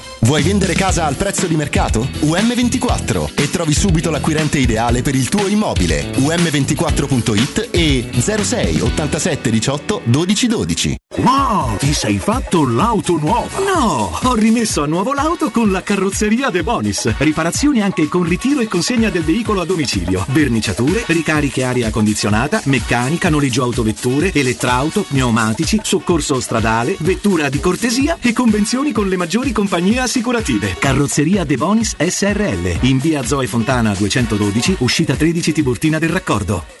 [0.23, 2.07] Vuoi vendere casa al prezzo di mercato?
[2.21, 6.11] UM24 e trovi subito l'acquirente ideale per il tuo immobile.
[6.11, 10.95] UM24.it e 06 87 18 12 12.
[11.17, 13.59] Wow, ti sei fatto l'auto nuova?
[13.59, 17.13] No, ho rimesso a nuovo l'auto con la carrozzeria De Bonis.
[17.17, 20.23] Riparazioni anche con ritiro e consegna del veicolo a domicilio.
[20.29, 28.33] Verniciature, ricariche aria condizionata, meccanica, noleggio autovetture, elettrauto, pneumatici, soccorso stradale, vettura di cortesia e
[28.33, 30.75] convenzioni con le maggiori compagnie assicurative.
[30.77, 32.79] Carrozzeria De Bonis SRL.
[32.81, 36.80] In via Zoe Fontana 212, uscita 13 Tiburtina del Raccordo.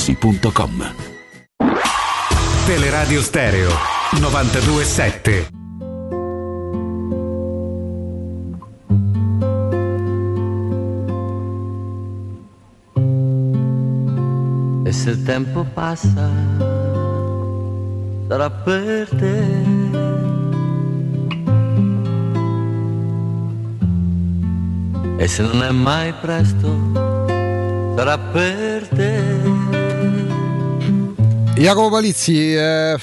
[0.00, 0.94] artigianamaterassi.com.
[2.66, 3.70] Teleradio Stereo
[4.18, 5.48] 927.
[14.84, 16.30] E se il tempo passa,
[18.28, 19.68] sarà per te.
[25.18, 26.74] E se non è mai presto,
[27.94, 29.79] sarà per te.
[31.60, 32.94] Jacopo Palizzi, è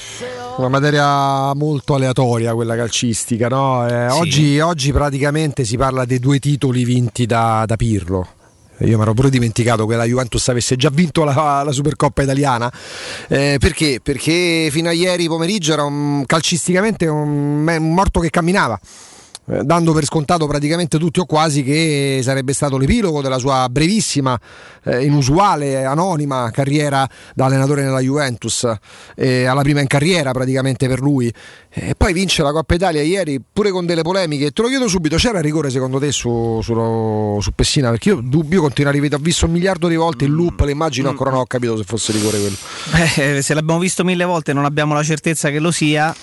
[0.56, 3.86] una materia molto aleatoria quella calcistica, no?
[3.86, 4.18] Eh, Sì.
[4.18, 8.26] oggi, oggi praticamente si parla dei due titoli vinti da, da Pirlo.
[8.80, 12.70] Io mi ero pure dimenticato che la Juventus avesse già vinto la, la Supercoppa italiana.
[13.28, 14.00] Eh, perché?
[14.02, 18.78] Perché fino a ieri pomeriggio era un- calcisticamente un, un morto che camminava.
[19.50, 24.38] Eh, dando per scontato praticamente tutti o quasi che sarebbe stato l'epilogo della sua brevissima,
[24.84, 28.70] eh, inusuale, anonima carriera da allenatore nella Juventus,
[29.16, 31.32] eh, alla prima in carriera praticamente per lui.
[31.70, 34.50] E poi vince la Coppa Italia ieri pure con delle polemiche.
[34.50, 37.90] Te lo chiedo subito, c'era rigore secondo te su, su, su Pessina?
[37.90, 40.72] Perché io dubbio, continuo a ripetere, ho visto un miliardo di volte il loop, le
[40.72, 43.40] immagini, ancora non ho capito se fosse rigore quello.
[43.40, 46.14] Se l'abbiamo visto mille volte non abbiamo la certezza che lo sia,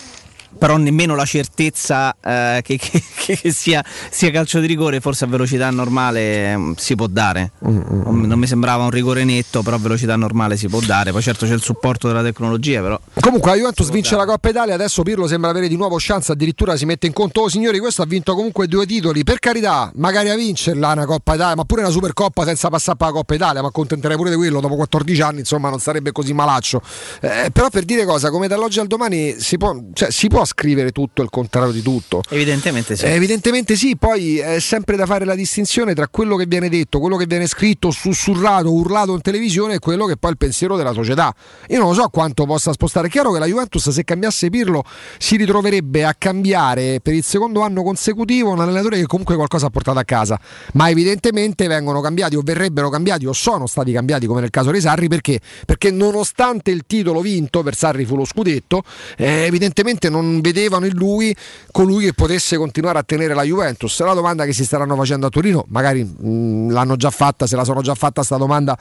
[0.58, 5.28] però nemmeno la certezza eh, che, che, che sia, sia, calcio di rigore, forse a
[5.28, 7.52] velocità normale mm, si può dare.
[7.68, 11.12] Mm, non mi sembrava un rigore netto, però a velocità normale si può dare.
[11.12, 13.00] Poi certo c'è il supporto della tecnologia, però.
[13.20, 16.76] Comunque la Juventus vince la Coppa Italia, adesso Pirlo sembra avere di nuovo chance, addirittura
[16.76, 20.30] si mette in conto, oh signori, questo ha vinto comunque due titoli, per carità, magari
[20.30, 23.62] a vincerla una Coppa Italia, ma pure una Supercoppa senza passare per la Coppa Italia,
[23.62, 26.82] ma accontenterei pure di quello, dopo 14 anni, insomma, non sarebbe così malaccio.
[27.22, 30.92] Eh, però per dire cosa, come dall'oggi al domani si può, cioè, si può scrivere
[30.92, 32.22] tutto il contrario di tutto.
[32.30, 33.06] Evidentemente sì.
[33.06, 37.00] Eh, evidentemente sì, poi è sempre da fare la distinzione tra quello che viene detto,
[37.00, 40.78] quello che viene scritto, sussurrato, urlato in televisione e quello che poi è il pensiero
[40.78, 41.34] della società.
[41.70, 43.08] Io non lo so quanto possa spostare.
[43.08, 44.84] È chiaro che la Juventus se cambiasse Pirlo
[45.18, 49.70] si ritroverebbe a cambiare per il secondo anno consecutivo un allenatore che comunque qualcosa ha
[49.70, 50.40] portato a casa,
[50.74, 54.80] ma evidentemente vengono cambiati o verrebbero cambiati o sono stati cambiati come nel caso di
[54.80, 55.40] Sarri perché?
[55.66, 58.84] Perché nonostante il titolo vinto per Sarri fu lo scudetto,
[59.18, 61.36] eh, evidentemente non vedevano in lui
[61.72, 64.00] colui che potesse continuare a tenere la Juventus.
[64.02, 67.64] La domanda che si staranno facendo a Torino, magari mh, l'hanno già fatta, se la
[67.64, 68.78] sono già fatta sta domanda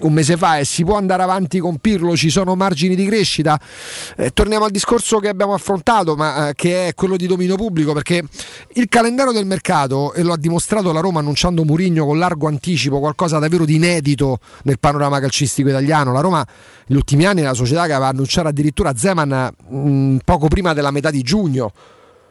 [0.00, 2.16] un mese fa, è si può andare avanti con Pirlo?
[2.16, 3.60] Ci sono margini di crescita?
[4.16, 7.92] Eh, torniamo al discorso che abbiamo affrontato, ma eh, che è quello di dominio pubblico,
[7.92, 8.22] perché
[8.74, 12.98] il calendario del mercato, e lo ha dimostrato la Roma annunciando Murigno con largo anticipo,
[12.98, 16.12] qualcosa davvero di inedito nel panorama calcistico italiano.
[16.12, 16.46] La Roma
[16.86, 20.90] negli ultimi anni è una società che aveva annunciato addirittura Zeman mh, poco prima della
[20.90, 21.72] metà di giugno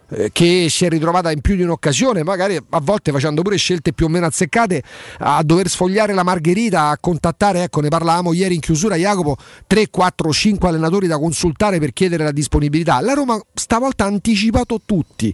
[0.09, 3.91] eh, che si è ritrovata in più di un'occasione, magari a volte facendo pure scelte
[3.91, 4.81] più o meno azzeccate,
[5.19, 9.35] a dover sfogliare la margherita, a contattare, ecco ne parlavamo ieri in chiusura Jacopo,
[9.67, 13.01] 3, 4, 5 allenatori da consultare per chiedere la disponibilità.
[13.01, 15.33] La Roma stavolta ha anticipato tutti.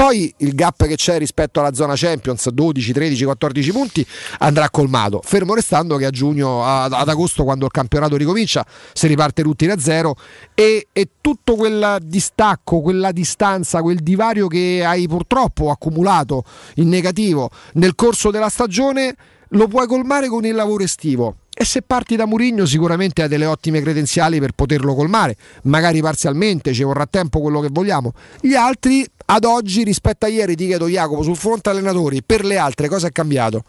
[0.00, 4.06] Poi il gap che c'è rispetto alla zona Champions, 12, 13, 14 punti,
[4.38, 5.20] andrà colmato.
[5.22, 9.78] Fermo restando che a giugno, ad, agosto, quando il campionato ricomincia, si riparte tutti da
[9.78, 10.16] zero
[10.54, 16.44] e, e tutto quel distacco, quella distanza, quel divario che hai purtroppo accumulato
[16.76, 19.14] in negativo nel corso della stagione
[19.48, 21.36] lo puoi colmare con il lavoro estivo.
[21.52, 26.72] E se parti da Murigno sicuramente hai delle ottime credenziali per poterlo colmare, magari parzialmente,
[26.72, 28.14] ci vorrà tempo quello che vogliamo.
[28.40, 32.58] Gli altri ad oggi rispetto a ieri ti chiedo Jacopo sul fronte allenatori, per le
[32.58, 33.62] altre cosa è cambiato?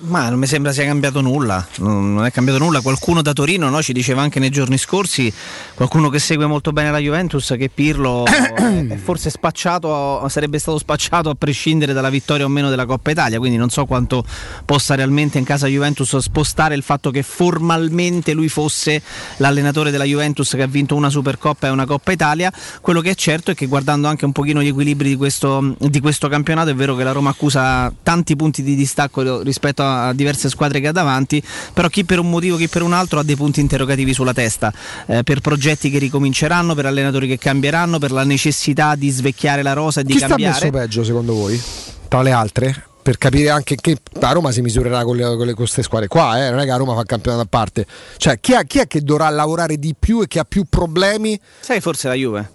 [0.00, 2.80] Ma non mi sembra sia cambiato nulla, non è cambiato nulla.
[2.80, 5.32] Qualcuno da Torino no, ci diceva anche nei giorni scorsi,
[5.74, 11.30] qualcuno che segue molto bene la Juventus, che Pirlo è forse spacciato, sarebbe stato spacciato
[11.30, 13.38] a prescindere dalla vittoria o meno della Coppa Italia.
[13.38, 14.24] Quindi non so quanto
[14.64, 19.02] possa realmente in casa Juventus spostare il fatto che formalmente lui fosse
[19.38, 22.52] l'allenatore della Juventus che ha vinto una Supercoppa e una Coppa Italia.
[22.80, 25.98] Quello che è certo è che guardando anche un pochino gli equilibri di questo, di
[25.98, 30.12] questo campionato, è vero che la Roma accusa tanti punti di distacco rispetto a a
[30.12, 33.22] diverse squadre che ha davanti, però chi per un motivo, chi per un altro ha
[33.22, 34.72] dei punti interrogativi sulla testa,
[35.06, 39.72] eh, per progetti che ricominceranno, per allenatori che cambieranno, per la necessità di svecchiare la
[39.72, 40.52] rosa e di chi cambiare.
[40.52, 41.60] Chi sta messo peggio secondo voi?
[42.08, 42.82] Tra le altre?
[43.08, 46.08] per capire anche che la Roma si misurerà con, le, con, le, con queste squadre
[46.08, 46.50] qua, eh?
[46.50, 47.86] non è che la Roma fa campionato a parte.
[48.18, 51.40] Cioè, chi, ha, chi, è che dovrà lavorare di più e che ha più problemi?
[51.60, 52.50] Sai, forse la Juve.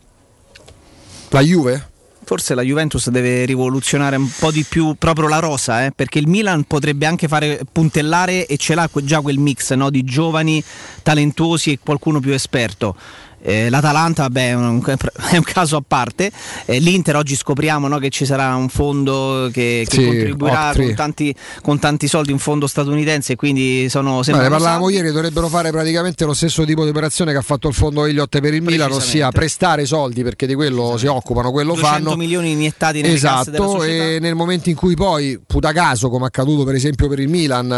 [1.29, 1.92] La Juve?
[2.25, 5.91] Forse la Juventus deve rivoluzionare un po' di più proprio la rosa, eh?
[5.91, 9.89] perché il Milan potrebbe anche fare puntellare e ce l'ha già quel mix no?
[9.89, 10.63] di giovani,
[11.03, 12.95] talentuosi e qualcuno più esperto.
[13.45, 14.81] Eh, L'Atalanta vabbè, è, un,
[15.31, 16.31] è, un, caso a parte.
[16.65, 20.93] Eh, L'Inter oggi scopriamo no, che ci sarà un fondo che, che sì, contribuirà con
[20.95, 23.35] tanti, con tanti, soldi, un fondo statunitense.
[23.35, 27.41] Quindi sono Ne parlavamo ieri, dovrebbero fare praticamente lo stesso tipo di operazione che ha
[27.41, 31.51] fatto il fondo Elliott per il Milan, ossia prestare soldi perché di quello si occupano,
[31.51, 32.15] quello 200 fanno.
[32.15, 36.63] milioni iniettati nelle esatto, e nel momento in cui poi, puta caso, come è accaduto
[36.63, 37.69] per esempio per il Milan,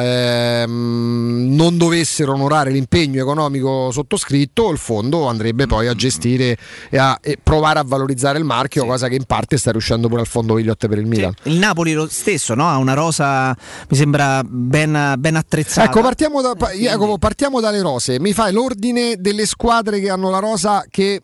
[0.00, 6.56] ehm, non dovessero onorare l'impegno economico sottoscritto, il fondo fondo andrebbe poi a gestire
[6.90, 8.88] e a e provare a valorizzare il marchio, sì.
[8.88, 11.32] cosa che in parte sta riuscendo pure al fondo Williot per il Milan.
[11.42, 11.50] Sì.
[11.50, 12.68] Il Napoli lo stesso no?
[12.68, 13.56] ha una rosa,
[13.88, 15.88] mi sembra ben, ben attrezzata.
[15.88, 18.20] Ecco, partiamo, da, Jacopo, partiamo dalle rose.
[18.20, 21.22] Mi fai l'ordine delle squadre che hanno la rosa che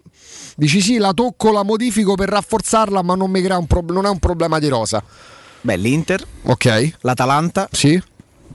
[0.56, 4.06] dici sì, la tocco, la modifico per rafforzarla, ma non, mi crea un pro- non
[4.06, 5.02] è un problema di rosa.
[5.60, 8.00] Beh, l'Inter, ok, l'Atalanta, sì.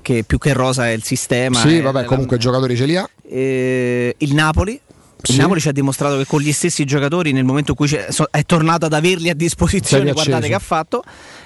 [0.01, 1.59] che più che rosa è il sistema.
[1.59, 3.09] Sì, vabbè, comunque i giocatori ce li ha.
[3.27, 4.79] Eh, il Napoli,
[5.21, 7.89] Il Napoli ci ha dimostrato che con gli stessi giocatori, nel momento in cui
[8.31, 11.03] è tornato ad averli a disposizione, guardate che ha fatto.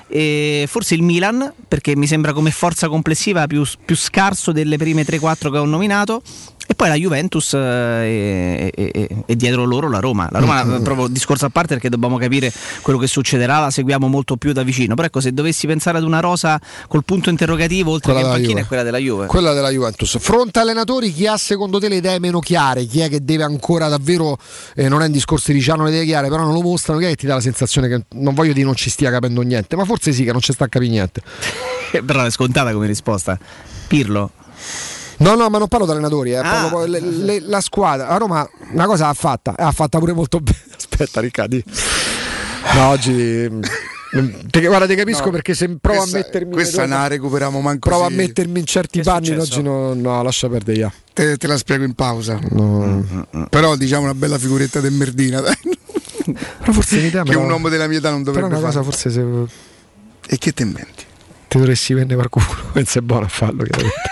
[0.08, 5.04] E forse il Milan, perché mi sembra come forza complessiva più, più scarso delle prime
[5.04, 6.22] 3-4 che ho nominato.
[6.66, 10.28] E poi la Juventus eh, e, e- e- e dietro loro la Roma.
[10.32, 10.80] La Roma Mm-hmm.
[10.80, 12.52] è proprio discorso a parte perché dobbiamo capire
[12.82, 14.96] quello che succederà, la seguiamo molto più da vicino.
[14.96, 18.34] Però ecco, se dovessi pensare ad una rosa col punto interrogativo, oltre Quella che in
[18.42, 18.62] panchina, Juve.
[18.62, 19.26] è quella della Juve.
[19.26, 20.18] Quella della Juventus.
[20.20, 22.86] Fronte allenatori, chi ha secondo te le idee meno chiare?
[22.86, 24.38] Chi è che deve ancora davvero,
[24.76, 27.06] eh, non è un discorso di Ricciano le idee chiare, però non lo mostrano, chi
[27.06, 29.76] è che ti dà la sensazione che non voglio dire non ci stia capendo niente,
[29.76, 31.22] ma forse sì che non ci sta a capire niente.
[32.06, 33.38] Però è scontata come risposta.
[33.88, 34.32] Pirlo.
[35.24, 36.42] No, no, ma non parlo di allenatori, eh, Ah.
[36.70, 38.08] parlo le- le- la squadra.
[38.08, 40.58] A Roma una cosa l'ha fatta, ha fatta pure molto bene.
[40.76, 41.64] Aspetta, Riccardi.
[42.76, 43.12] No, oggi.
[43.50, 43.62] mm,
[44.50, 46.52] te- guarda, ti capisco No, perché se provo questa- a mettermi.
[46.54, 49.30] questa non la recuperiamo manco Provo a se- mettermi in certi Che panni.
[49.32, 50.78] Oggi no, no, lascia perdere.
[50.80, 50.92] ja.
[51.14, 52.40] Te, te la spiego in pausa.
[52.50, 53.26] No.
[53.50, 55.56] Però diciamo una bella figuretta del Merdina, dai.
[56.60, 58.80] Però forse che me la- un uomo della mia età non Però dovrebbe una cosa
[58.82, 58.92] fare.
[58.92, 59.26] forse se.
[60.28, 61.04] E che te inventi?
[61.48, 62.60] Ti dovresti vendere qualcuno.
[62.74, 63.64] Penso è buono a farlo.
[63.64, 64.12] chiaramente.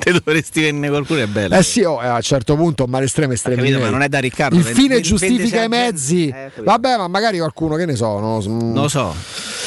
[0.00, 1.54] Te dovresti vendere qualcuno, è bello.
[1.54, 3.58] Eh sì, oh, eh, a un certo punto male estreme estremi.
[3.58, 3.90] capito, miei.
[3.90, 6.28] ma non è da Riccardo, Il fine ven- giustifica vendesi i mezzi.
[6.56, 8.18] Eh, vabbè, ma magari qualcuno che ne so.
[8.18, 9.14] No, Non lo so.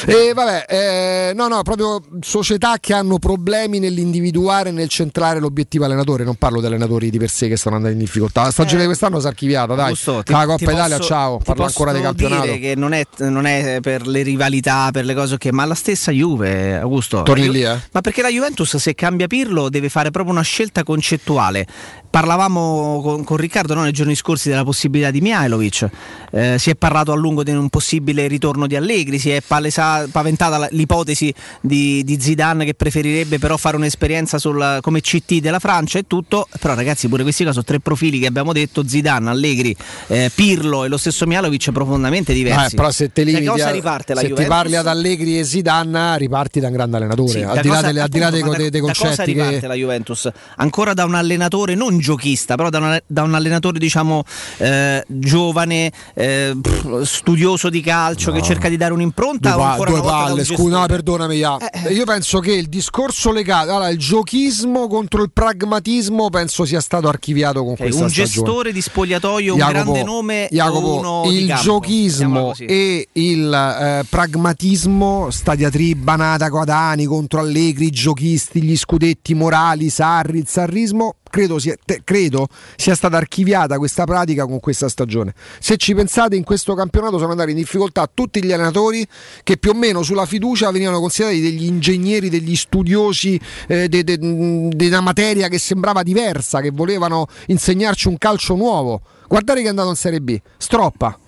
[0.06, 5.84] E vabbè, eh, no, no, proprio società che hanno problemi nell'individuare e nel centrare l'obiettivo
[5.84, 6.24] allenatore.
[6.24, 8.42] Non parlo di allenatori di per sé che stanno andando in difficoltà.
[8.42, 9.84] La stagione di quest'anno si è archiviata, dai.
[9.86, 11.38] Augusto, ti- la Coppa Italia, posso- ciao.
[11.38, 12.42] Parlo ancora di campionato.
[12.58, 16.10] che non è, non è per le rivalità, per le cose che, ma la stessa
[16.12, 17.22] Juve, Augusto.
[17.22, 17.78] Torni lì, eh?
[17.92, 21.66] Ma perché la Juventus, se cambia Pirlo, deve fare proprio una scelta concettuale.
[22.14, 25.88] Parlavamo con, con Riccardo no, nei giorni scorsi della possibilità di Mihailovic,
[26.30, 30.06] Eh, si è parlato a lungo di un possibile ritorno di Allegri, si è palesa-
[30.10, 35.98] paventata l'ipotesi di, di Zidane che preferirebbe però fare un'esperienza sul- come CT della Francia
[35.98, 39.76] e tutto, però ragazzi pure questi qua sono tre profili che abbiamo detto, Zidane, Allegri,
[40.08, 42.74] eh, Pirlo e lo stesso Mihailovic profondamente diversi.
[42.74, 44.54] Eh, però se te limiti cosa a- riparte la se ti Juventus?
[44.56, 48.00] parli ad Allegri e Zidane riparti da un grande allenatore Sì, al di là delle-
[48.00, 50.13] al di là dei, appunto, dei- dei da- cosa concetti riparte che la Juventus?
[50.56, 54.22] Ancora da un allenatore non giochista, però da un, da un allenatore diciamo
[54.58, 59.70] eh, giovane, eh, pff, studioso di calcio che cerca di dare un'impronta due, o pa-
[59.72, 61.36] ancora due una un palle, scusa, no, perdonami.
[61.36, 61.56] ja.
[61.90, 67.08] Io penso che il discorso legato allora, il giochismo contro il pragmatismo penso sia stato
[67.08, 68.28] archiviato con Ok, questa un stagione.
[68.46, 75.54] gestore di spogliatoio, un Jacopo, grande nome Jacopo, il giochismo e il eh, pragmatismo, sta
[75.54, 82.02] diatriba nata Guadani contro Allegri, giochisti, gli scudetti morali, Sarri, il sarrismo, credo sia, te-
[82.04, 82.46] credo
[82.76, 85.32] sia stata archiviata questa pratica con questa stagione.
[85.58, 89.06] Se ci pensate, in questo campionato sono andati in difficoltà tutti gli allenatori
[89.42, 94.18] che più o meno sulla fiducia venivano considerati degli ingegneri, degli studiosi eh, de- de-
[94.18, 99.00] di una materia che sembrava diversa, che volevano insegnarci un calcio nuovo.
[99.26, 101.18] Guardate che è andato in Serie B, Stroppa.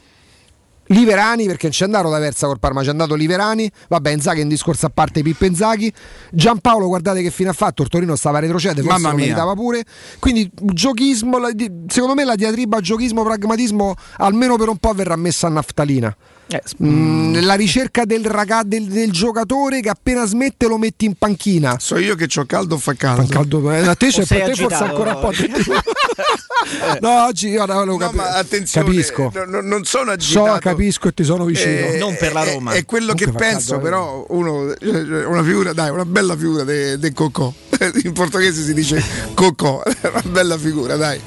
[0.88, 4.42] Liverani perché non c'è andato da Versa col Parma, c'è andato Liverani, vabbè Inzaghi è
[4.42, 5.92] un discorso a parte Pippo Inzaghi,
[6.30, 9.84] Giampaolo guardate che fine ha fatto, il Torino stava a retrocedere, forse Mamma meritava pure,
[10.18, 11.38] quindi giochismo,
[11.88, 16.16] secondo me la diatriba giochismo, pragmatismo almeno per un po' verrà messa a naftalina.
[16.48, 21.14] Eh, Mm, la ricerca del, raga- del, del giocatore che appena smette lo metti in
[21.14, 21.76] panchina.
[21.80, 23.22] So io che c'ho caldo o fa caldo.
[23.26, 25.72] Fa caldo, eh, a te, c'è, a te forse ancora un po' di più.
[25.72, 26.98] Eh.
[27.00, 29.32] no, oggi io no, lo No, capi- ma attenzione, capisco.
[29.34, 30.58] no, no, non sono So, agitato.
[30.60, 31.86] capisco e ti sono vicino.
[31.86, 32.72] Eh, Non per la è- Roma.
[32.72, 33.90] È, quello Comunque che penso, caldo, eh.
[33.90, 37.52] però, uno, eh, una figura, dai, una bella figura del Cocò.
[38.04, 39.02] In portoghese si dice
[39.34, 41.20] Cocò, una bella figura, dai.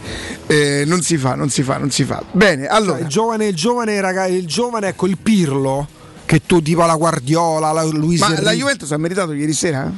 [0.47, 2.23] Eh, non si fa, non si fa, non si fa.
[2.31, 2.99] Bene, allora.
[2.99, 5.87] il giovane, il giovane, raga, il giovane, ecco il Pirlo.
[6.25, 9.91] Che tu tipo la Guardiola, la Luis Ma la Enrique- Juventus ha meritato ieri sera?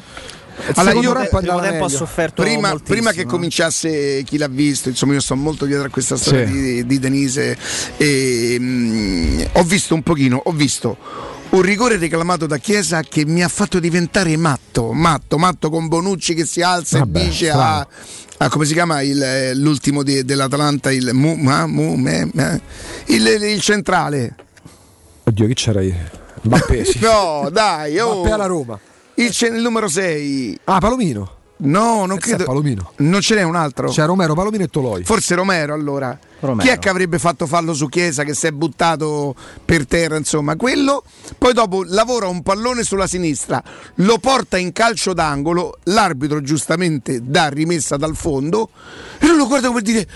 [0.76, 5.14] Allora, io me- primo tempo ha sofferto Prima, prima che cominciasse chi l'ha visto, insomma,
[5.14, 6.51] io sto molto dietro a questa storia Sì.
[6.53, 7.57] di, di Denise.
[7.97, 10.95] E, mm, ho visto un pochino, ho visto
[11.49, 16.34] un rigore reclamato da Chiesa che mi ha fatto diventare matto, matto, matto con Bonucci
[16.34, 17.86] che si alza Vabbè, e dice a,
[18.38, 22.62] a- come si chiama il, eh, l'ultimo di- dell'Atalanta, il, mu, ma, mu, me, me,
[23.07, 24.36] il, il centrale.
[25.32, 26.10] Oddio, chi c'era ieri?
[26.42, 27.00] Mbappé, sì.
[27.00, 28.20] No, dai, oh.
[28.20, 28.78] Mbappé alla Roma.
[29.14, 30.60] Il, ce- il numero 6.
[30.66, 31.40] Ah, Palomino.
[31.64, 32.46] No, non Questo è credo.
[32.46, 32.92] Palomino.
[32.98, 33.88] Non ce n'è un altro.
[33.88, 35.04] C'è Romero, Palomino e Toloi.
[35.04, 36.18] Forse Romero allora.
[36.40, 36.68] Romero.
[36.68, 40.56] Chi è che avrebbe fatto fallo su Chiesa che si è buttato per terra, insomma,
[40.56, 41.04] quello.
[41.38, 43.62] Poi dopo lavora un pallone sulla sinistra,
[43.96, 48.70] lo porta in calcio d'angolo, l'arbitro giustamente dà rimessa dal fondo
[49.20, 50.08] e lui lo guarda come per dire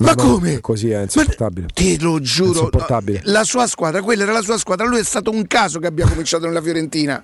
[0.00, 0.60] ma no, come?
[0.60, 1.68] Così è insopportabile.
[1.72, 3.20] Te lo giuro, Insopportabile.
[3.24, 6.06] la sua squadra, quella era la sua squadra, lui è stato un caso che abbia
[6.06, 7.22] cominciato nella Fiorentina.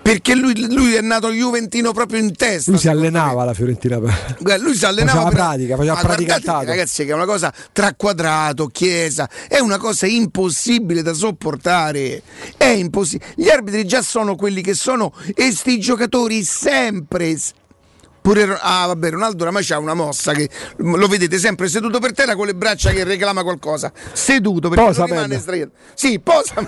[0.00, 2.70] perché lui, lui è nato Juventino proprio in testa.
[2.70, 3.98] Lui si allenava alla Fiorentina.
[4.00, 7.14] per- Guarda, lui si allenava Faceva per- pratica, faceva Ma pratica guardate, ragazzi che è
[7.14, 12.22] una cosa tra quadrato, chiesa, è una cosa impossibile da sopportare.
[12.56, 13.32] È impossibile.
[13.36, 17.36] Gli arbitri già sono quelli che sono e sti giocatori sempre
[18.20, 22.34] Pure, ah, vabbè, Ronaldo oramai c'ha una mossa che lo vedete sempre seduto per terra
[22.36, 23.90] con le braccia che reclama qualcosa.
[24.12, 25.40] Seduto perché Posa, non rimane bene.
[25.40, 25.70] sdraiato.
[25.94, 26.54] Sì, posa,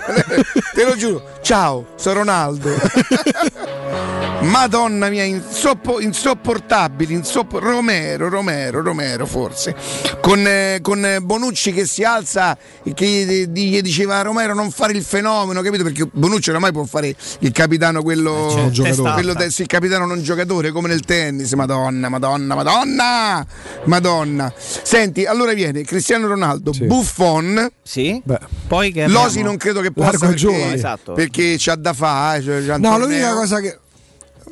[0.75, 1.23] te lo giuro.
[1.43, 2.71] Ciao, sono Ronaldo.
[4.43, 9.75] Madonna mia, insoppo- insopportabili, insopp- Romero, Romero, Romero forse.
[10.23, 14.71] Con, eh, con, eh, Bonucci che si alza e che gli, diceva a Romero non
[14.71, 15.83] fare il fenomeno, capito?
[15.83, 18.55] Perché Bonucci oramai può fare il capitano quello.
[18.55, 19.13] Un giocatore.
[19.13, 21.39] quello sì, il capitano non giocatore come nel tennis.
[21.55, 23.47] Madonna, Madonna, Madonna,
[23.84, 24.53] Madonna.
[24.57, 27.70] Senti, allora viene Cristiano Ronaldo, Buffon.
[27.82, 28.20] Sì.
[28.24, 28.38] Beh.
[28.66, 30.74] Poi che Losi non credo che possa perché, giovane.
[30.74, 31.12] Esatto.
[31.12, 32.43] perché c'ha da fare.
[32.43, 33.78] Cioè, No, l'unica cosa che.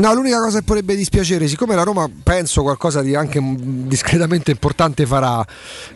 [0.01, 5.07] No, l'unica cosa che potrebbe dispiacere, siccome la Roma penso qualcosa di anche discretamente importante
[5.07, 5.45] farà,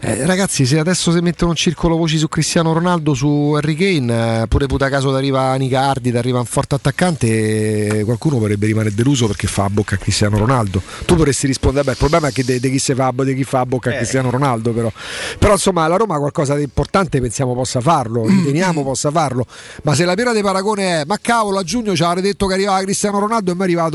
[0.01, 4.43] eh, ragazzi, se adesso si mettono un circolo voci su Cristiano Ronaldo, su Harry Kane,
[4.43, 9.29] eh, pure puta caso arriva Nicardi, arriva un forte attaccante, eh, qualcuno potrebbe rimanere deluso
[9.29, 10.83] perché fa a bocca a Cristiano Ronaldo.
[11.07, 13.61] Tu potresti rispondere, beh, il problema è che di chi, se fa, di chi fa
[13.61, 13.97] a bocca a Eh.
[13.99, 14.91] Cristiano Ronaldo, però.
[15.39, 19.47] Però insomma, la Roma qualcosa di importante pensiamo possa farlo, riteniamo possa farlo.
[19.85, 22.55] Ma se la pira di paragone è, ma cavolo, a giugno ci avrei detto che
[22.55, 23.91] arrivava Cristiano Ronaldo e mi è arrivato.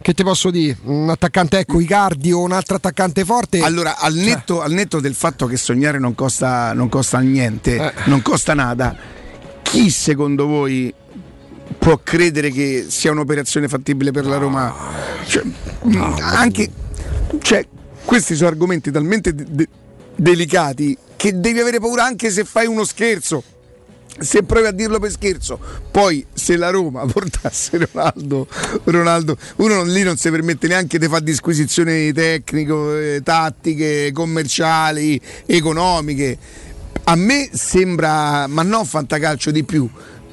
[0.00, 0.76] Che ti posso dire?
[0.84, 3.60] Un attaccante ecco Icardi o un altro attaccante forte.
[3.60, 7.92] Allora, al netto, al netto del fatto che sognare non costa, non costa niente, Eh.
[8.04, 8.96] non costa nada,
[9.62, 10.94] chi secondo voi
[11.78, 14.74] può credere che sia un'operazione fattibile per la Roma?
[15.26, 15.42] Cioè,
[15.82, 16.70] mh, anche,
[17.42, 17.66] cioè,
[18.04, 19.68] questi sono argomenti talmente de- de-
[20.14, 23.42] delicati che devi avere paura anche se fai uno scherzo.
[24.20, 25.58] Se provi a dirlo per scherzo,
[25.90, 28.46] poi se la Roma portasse Ronaldo,
[28.84, 36.38] Ronaldo uno non- lì non si permette neanche di fare disquisizioni tecniche, tattiche, commerciali, economiche.
[37.04, 39.88] A me sembra, ma non fantacalcio di più,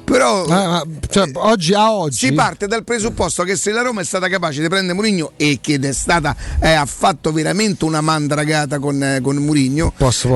[0.06, 4.00] però Eh, ma, cioè, oggi a oggi si parte dal presupposto che se la Roma
[4.00, 8.00] è stata capace di prendere Mourinho e che è stata eh, ha fatto veramente una
[8.00, 9.36] mandragata con, eh, con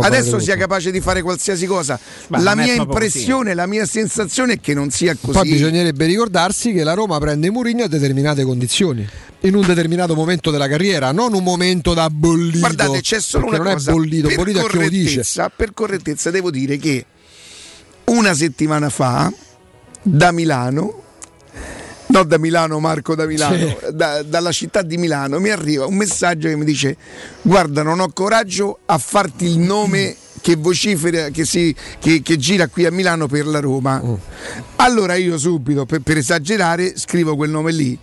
[0.00, 0.42] fare adesso tutto.
[0.42, 1.98] sia capace di fare qualsiasi cosa.
[2.26, 5.38] Beh, la non mia impressione, la mia sensazione è che non sia così.
[5.38, 9.08] Poi bisognerebbe ricordarsi che la Roma prende Mourinho a determinate condizioni.
[9.42, 12.58] In un determinato momento della carriera, non un momento da bollito.
[12.58, 13.90] Guardate, c'è solo una non cosa.
[13.90, 15.22] è bollito, per, bollito è chi lo dice.
[15.54, 17.06] per correttezza devo dire che
[18.06, 19.32] una settimana fa
[20.02, 21.02] da Milano
[22.10, 23.76] No, da Milano, Marco, da Milano, Sì.
[23.92, 26.96] da- dalla città di Milano mi arriva un messaggio che mi dice:
[27.40, 32.66] Guarda, non ho coraggio a farti il nome che vocifera, che, si, che, che gira
[32.66, 34.02] qui a Milano per la Roma.
[34.04, 34.14] Mm.
[34.76, 37.96] Allora io subito, per, per esagerare, scrivo quel nome lì.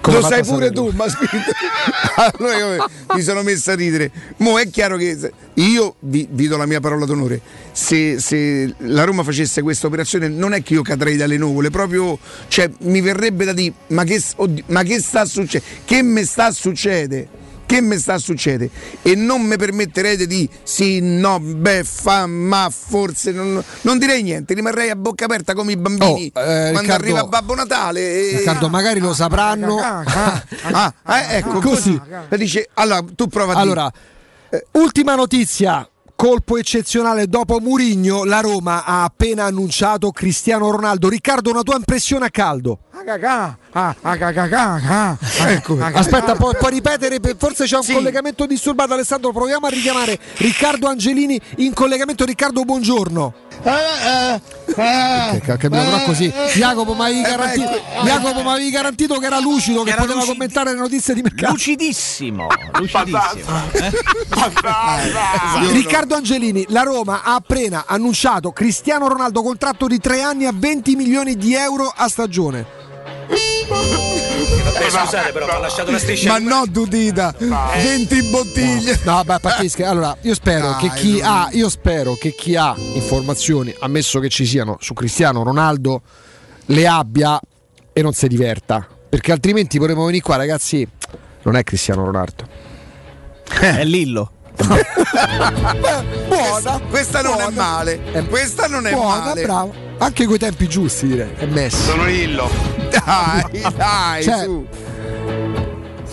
[0.00, 1.04] Come Lo sai pure tu, ma
[2.16, 4.10] allora io mi sono messo a ridere.
[4.38, 7.40] Mo' è chiaro che io vi, vi do la mia parola d'onore.
[7.72, 12.18] Se, se la Roma facesse questa operazione, non è che io cadrei dalle nuvole, proprio
[12.48, 15.82] cioè, mi verrebbe da dire: ma che, oddio, ma che sta succedendo?
[15.84, 17.40] Che mi sta succedendo?
[17.72, 18.70] Che mi sta succedendo?
[19.00, 24.52] E non mi permetterete di sì, no, beh, fa, ma forse non, non direi niente,
[24.52, 28.00] rimarrei a bocca aperta come i bambini Oh, eh, quando Riccardo- arriva Babbo Natale.
[28.00, 28.36] E...
[28.36, 29.78] Riccardo, magari lo sapranno.
[29.80, 31.98] Ah, eh, ecco Così.
[32.36, 33.70] Dice, allora tu prova a dire.
[33.70, 33.92] Allora,
[34.50, 35.88] eh, ultima notizia.
[36.22, 41.08] Colpo eccezionale dopo Murigno, la Roma ha appena annunciato Cristiano Ronaldo.
[41.08, 42.78] Riccardo, una tua impressione a caldo?
[45.48, 47.18] Ecco, Aspetta, puoi, puoi ripetere?
[47.36, 48.92] Forse c'è un collegamento disturbato.
[48.92, 52.24] Alessandro, proviamo a richiamare Riccardo Angelini in collegamento.
[52.24, 53.34] Riccardo, buongiorno.
[53.62, 56.32] Che ca- capito, però così.
[56.54, 60.32] Jacopo, ma avevi garantito, Jacopo, ma avevi garantito che era lucido, che Era poteva lucid-
[60.32, 61.52] commentare le notizie di mercato.
[61.52, 62.46] Lucidissimo,
[62.78, 63.60] lucidissimo.
[63.72, 63.92] eh?
[65.72, 70.96] Riccardo Angelini, la Roma ha appena annunciato Cristiano Ronaldo contratto di 3 anni a 20
[70.96, 72.66] milioni di euro a stagione.
[73.68, 76.28] Vabbè, scusate, però mi ha lasciato una striscia.
[76.32, 78.98] Ma no, Dudita, 20 bottiglie.
[79.04, 79.84] No, beh, pazzesche.
[79.84, 84.44] Allora, io spero che chi ha, io spero che chi ha informazioni, ammesso che ci
[84.46, 86.02] siano su Cristiano Ronaldo,
[86.66, 87.40] le abbia
[87.92, 88.86] e non si diverta.
[89.08, 90.86] Perché altrimenti potremmo venire qua, ragazzi.
[91.42, 92.46] Non è Cristiano Ronaldo.
[93.60, 94.30] È Lillo.
[96.28, 98.00] Buona, questa non è male.
[98.28, 99.42] Questa non è Buona, male.
[99.42, 99.74] bravo.
[100.02, 101.30] Anche coi tempi giusti, direi.
[101.36, 101.76] È messo.
[101.76, 102.50] Sono Lillo.
[102.90, 104.66] Dai, dai, Cioè, su.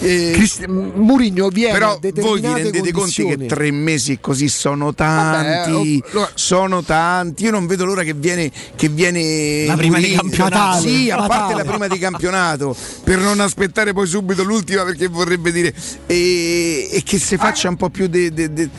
[0.02, 3.36] Eh, Murigno viene Però voi vi rendete conto condizioni.
[3.36, 7.44] che tre mesi così sono tanti, Vabbè, oh, sono tanti.
[7.44, 10.22] Io non vedo l'ora che viene, che viene La prima di Mourinho.
[10.22, 10.80] campionato.
[10.88, 11.64] Sì, a parte Natale.
[11.64, 12.74] la prima di campionato,
[13.04, 15.74] per non aspettare poi subito l'ultima, perché vorrebbe dire
[16.06, 18.70] e, e che si faccia un po' più de, de- de-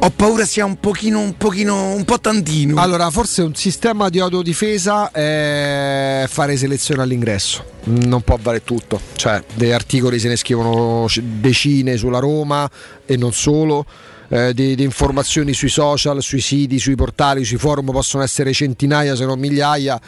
[0.00, 2.80] Ho paura sia un pochino, un pochino, un po' tantino.
[2.80, 7.64] Allora, forse un sistema di autodifesa è fare selezione all'ingresso.
[7.84, 9.00] Non può vale tutto.
[9.14, 12.70] Cioè, degli articoli se ne scrivono decine sulla Roma
[13.06, 13.86] e non solo.
[14.34, 19.14] Eh, di, di informazioni sui social, sui siti, sui portali, sui forum possono essere centinaia
[19.14, 20.00] se non migliaia.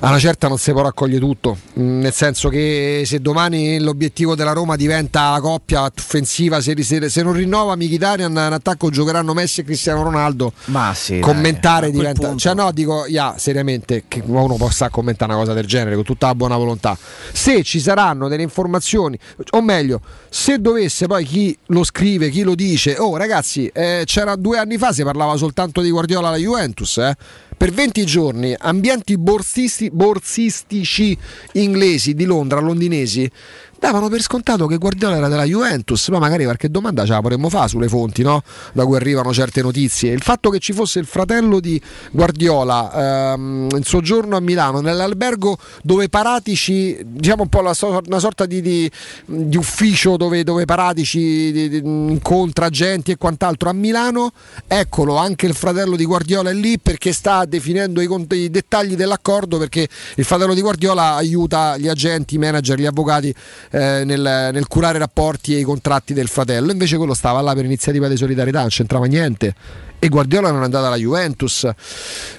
[0.00, 1.56] A una certa non si può raccogliere tutto.
[1.78, 7.08] Mm, Nel senso che se domani l'obiettivo della Roma diventa la coppia offensiva, se, se-
[7.08, 11.12] se non rinnova Mkhitaryan in attacco giocheranno Messi e Cristiano Ronaldo Ma sì.
[11.12, 12.38] dai, commentare quel diventa punto.
[12.38, 16.26] cioè no dico yeah, seriamente che uno possa commentare una cosa del genere con tutta
[16.26, 16.96] la buona volontà
[17.32, 19.18] se ci saranno delle informazioni
[19.50, 24.36] o meglio se dovesse poi chi lo scrive chi lo dice oh ragazzi eh, c'era
[24.36, 27.14] due anni fa si parlava soltanto di Guardiola alla Juventus eh.
[27.56, 31.16] per 20 giorni ambienti borsisti- borsistici
[31.52, 33.30] inglesi di Londra londinesi
[33.78, 37.48] davano per scontato che Guardiola era della Juventus, ma magari qualche domanda ce la potremmo
[37.48, 38.42] fare sulle fonti no?
[38.72, 40.12] da cui arrivano certe notizie.
[40.12, 45.58] Il fatto che ci fosse il fratello di Guardiola ehm, in soggiorno a Milano, nell'albergo
[45.82, 48.90] dove Paratici, diciamo un po' so- una sorta di, di-
[49.26, 54.32] di ufficio dove, dove Paratici di- incontra gente e quant'altro a Milano,
[54.66, 58.94] eccolo, anche il fratello di Guardiola è lì perché sta definendo i, cont- i dettagli
[58.94, 63.34] dell'accordo perché il fratello di Guardiola aiuta gli agenti, i manager, gli avvocati
[63.70, 66.72] eh, nel, nel curare i rapporti e i contratti del fratello.
[66.72, 69.54] Invece quello stava là per iniziativa di solidarietà, non c'entrava niente.
[69.98, 71.68] E Guardiola non è andato alla Juventus.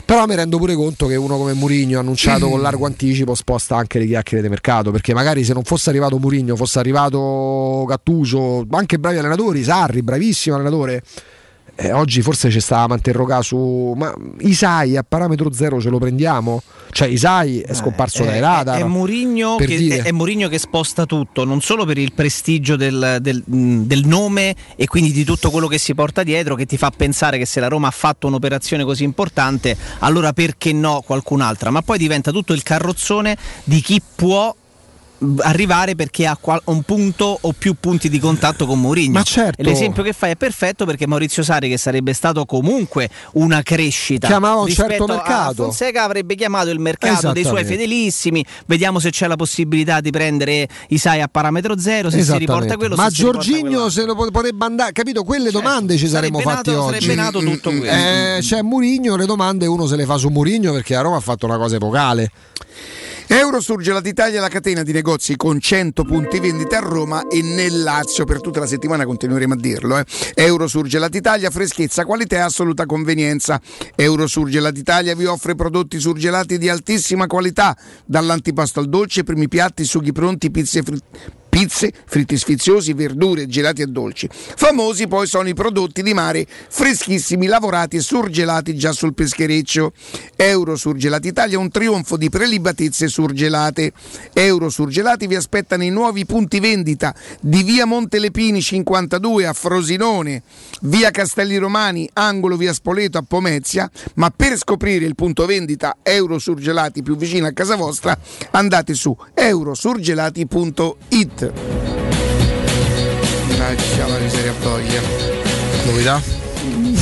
[0.06, 4.00] Però mi rendo pure conto che uno come Mourinho, annunciato con largo anticipo, sposta anche
[4.00, 4.92] le chiacchiere di mercato.
[4.92, 10.56] Perché magari se non fosse arrivato Mourinho, fosse arrivato Gattuso, anche bravi allenatori, Sarri, bravissimo
[10.56, 11.04] allenatore.
[11.80, 16.00] Eh, oggi forse ci stavamo a interrogare su ma Isai a parametro zero ce lo
[16.00, 16.62] prendiamo?
[16.92, 18.80] Cioè Isai è scomparso dai radar.
[18.80, 19.98] È Mourinho per che, dire.
[19.98, 24.56] è- è Mourinho che sposta tutto, non solo per il prestigio del, del- del nome
[24.76, 27.60] e quindi di tutto quello che si porta dietro, che ti fa pensare che se
[27.60, 31.70] la Roma ha fatto un'operazione così importante, allora perché no qualcun'altra?
[31.70, 34.56] Ma poi diventa tutto il carrozzone di chi può
[35.40, 39.14] arrivare perché ha un punto o più punti di contatto con Mourinho.
[39.14, 39.62] Ma certo.
[39.62, 44.28] E l'esempio che fai è perfetto perché Maurizio Sari che sarebbe stato comunque una crescita
[44.28, 45.64] Chiamava un certo mercato.
[45.64, 50.68] Fonseca avrebbe chiamato il mercato dei suoi fedelissimi, vediamo se c'è la possibilità di prendere
[50.90, 54.92] Isai a parametro zero, se si riporta quello Ma Giorginio se lo pot- potrebbe andare,
[54.92, 55.24] capito?
[55.24, 56.94] Quelle domande ci saremmo fatti nato- oggi.
[57.00, 57.96] sarebbe nato tutto questo.
[57.96, 61.22] Eh, c'è Murigno, le domande uno se le fa su Murigno perché a Roma ha
[61.22, 62.32] fatto una cosa epocale.
[63.30, 67.84] Eurosurgelat Italia è la catena di negozi con 100 punti vendita a Roma e nel
[67.84, 69.98] Lazio per tutta la settimana continueremo a dirlo.
[69.98, 70.06] Eh.
[70.34, 73.60] Eurosurgelat Italia, freschezza, qualità e assoluta convenienza.
[73.96, 77.76] Eurosurgelat Italia vi offre prodotti surgelati di altissima qualità,
[78.06, 81.46] dall'antipasto al dolce, primi piatti, sughi pronti, pizze fritte.
[81.58, 84.30] Pizze, fritti sfiziosi, verdure, gelati e dolci.
[84.32, 89.92] Famosi poi sono i prodotti di mare freschissimi, lavorati e surgelati già sul peschereccio.
[90.36, 93.92] Euro Surgelati Italia, un trionfo di prelibatezze surgelate.
[94.34, 100.44] Euro Surgelati vi aspetta nei nuovi punti vendita di via Montelepini 52 a Frosinone,
[100.82, 103.90] via Castelli Romani, angolo via Spoleto a Pomezia.
[104.14, 108.16] Ma per scoprire il punto vendita Euro Surgelati più vicino a casa vostra,
[108.52, 111.46] andate su eurosurgelati.it.
[113.58, 115.02] Lascia la miseria voglia.
[115.86, 116.22] Novità?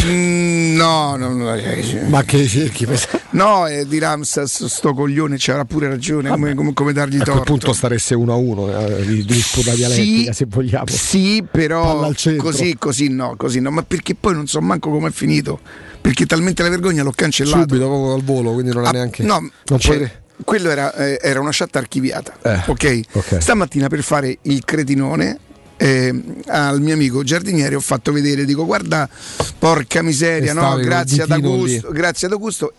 [0.08, 2.86] no, no, no, eh, Ma che cerchi?
[3.36, 7.36] No, eh, di Ramsas sto coglione c'era pure ragione come, come- come dargli A quel
[7.36, 7.44] torto.
[7.52, 10.86] punto staresse 1 a 1 eh, di disputa dialettica se vogliamo.
[10.88, 15.12] Sì, però così, così no, così no, ma perché poi non so manco come è
[15.12, 15.60] finito.
[16.00, 17.58] Perché talmente la vergogna l'ho cancellato.
[17.68, 19.24] Subito proprio al volo, quindi non è Ah, neanche.
[19.24, 20.12] No, non cioè, potrei-
[20.44, 22.34] quello era, eh, era una chat archiviata.
[22.42, 23.00] Eh, ok?
[23.12, 23.38] ok.
[23.42, 25.40] Stamattina per fare il cretinone.
[25.78, 26.14] eh,
[26.48, 29.10] al mio amico giardiniere ho fatto vedere, dico guarda
[29.60, 30.76] porca miseria, no?
[30.78, 32.72] grazie ad Augusto, grazie ad Augusto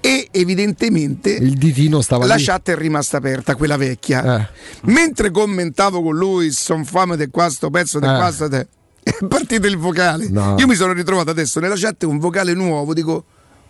[0.00, 2.44] e evidentemente Il ditino stava la lì.
[2.44, 4.40] chat è rimasta aperta, quella vecchia.
[4.40, 4.48] Eh.
[4.84, 8.16] Mentre commentavo con lui, son fame di qua, sto pezzo di Eh.
[8.16, 8.66] qua, sto te.
[9.02, 10.28] È partito il vocale.
[10.30, 10.54] No.
[10.58, 13.24] Io mi sono ritrovato adesso nella chat un vocale nuovo, dico.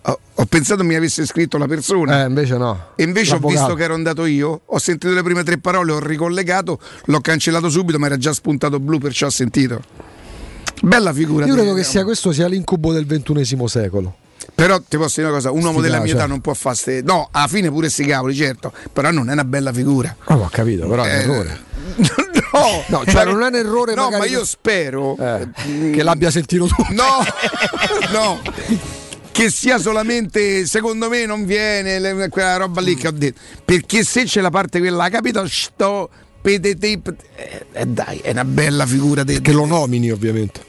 [0.08, 2.22] Ho, ho pensato mi avesse scritto la persona.
[2.22, 2.88] Eh, invece no.
[2.96, 3.60] E invece ho L'avvocato.
[3.60, 7.68] visto che ero andato io, ho sentito le prime tre parole, ho ricollegato, l'ho cancellato
[7.68, 9.82] subito, ma era già spuntato blu, perciò ho sentito.
[10.82, 11.44] Bella figura.
[11.46, 14.14] Io credo che sia questo sia l'incubo del ventunesimo secolo.
[14.54, 16.16] Però ti posso dire una cosa, un uomo della mia cioè.
[16.16, 17.02] età non può fare ste...
[17.02, 20.14] No, alla fine pure sti cavoli, certo, però non è una bella figura.
[20.24, 21.60] Ah, ho capito, però è un Eh, errore.
[22.50, 25.48] No, No, cioè non è un errore No, ma io spero Eh,
[25.92, 26.74] che l'abbia sentito tu.
[26.90, 27.04] No,
[28.12, 28.40] no.
[29.38, 33.38] Che sia solamente, secondo me non viene quella roba lì che ho detto.
[33.64, 35.46] Perché se c'è la parte quella, capito?
[35.46, 36.10] Sto
[36.42, 37.00] pedete.
[37.36, 40.60] Eh, eh, dai, è una bella figura de- Che lo nomini, ovviamente.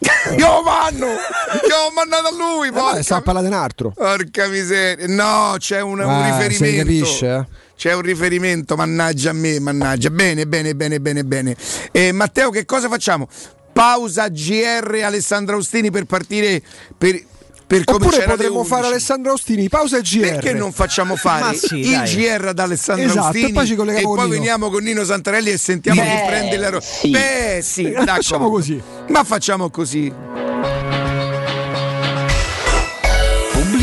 [0.36, 1.06] Io vanno!
[1.06, 3.90] Io ho mandato a lui, Eh, sta a parlare di un altro.
[3.90, 5.06] porca miseria.
[5.06, 6.64] No, c'è un, un Ah, riferimento.
[6.64, 7.46] si capisce, eh?
[7.76, 10.10] C'è un riferimento, mannaggia a me, mannaggia.
[10.10, 11.56] Bene, bene, bene, bene, bene.
[11.92, 13.28] Eh, Matteo, che cosa facciamo?
[13.72, 16.60] Pausa GR Alessandro Austini per partire
[16.98, 17.22] per,
[17.68, 18.68] per Oppure potremmo 11.
[18.74, 20.20] fare Alessandro Austini, pausa e GR.
[20.20, 22.14] Perché non facciamo fare sì, il dai.
[22.16, 24.36] GR ad Alessandro Esatto, Austini e poi ci colleghiamo e con poi Nino.
[24.38, 27.10] veniamo con Nino Santarelli e sentiamo Beh, chi prende la ro- sì.
[27.10, 28.06] Beh, sì, d'accordo.
[28.12, 28.82] Facciamo così.
[29.08, 30.47] Ma facciamo così.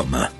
[0.00, 0.39] Comma.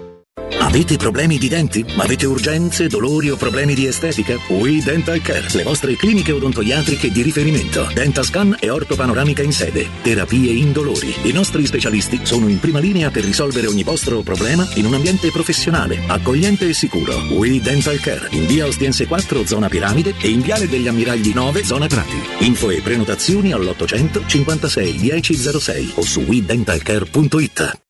[0.71, 1.83] Avete problemi di denti?
[1.97, 4.37] Avete urgenze, dolori o problemi di estetica?
[4.47, 7.89] We Dental Care, le vostre cliniche odontoiatriche di riferimento.
[7.93, 9.89] Dentascan e ortopanoramica in sede.
[10.01, 11.13] Terapie indolori.
[11.23, 15.29] I nostri specialisti sono in prima linea per risolvere ogni vostro problema in un ambiente
[15.29, 17.17] professionale, accogliente e sicuro.
[17.31, 21.65] We Dental Care, in via Ostiense 4, zona Piramide e in viale degli Ammiragli 9,
[21.65, 22.45] zona Prati.
[22.45, 27.89] Info e prenotazioni all'800 56 1006 o su wedentalcare.it.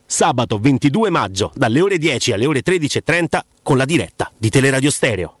[0.11, 5.40] sabato 22 maggio dalle ore 10 alle ore 13.30 con la diretta di Teleradio Stereo.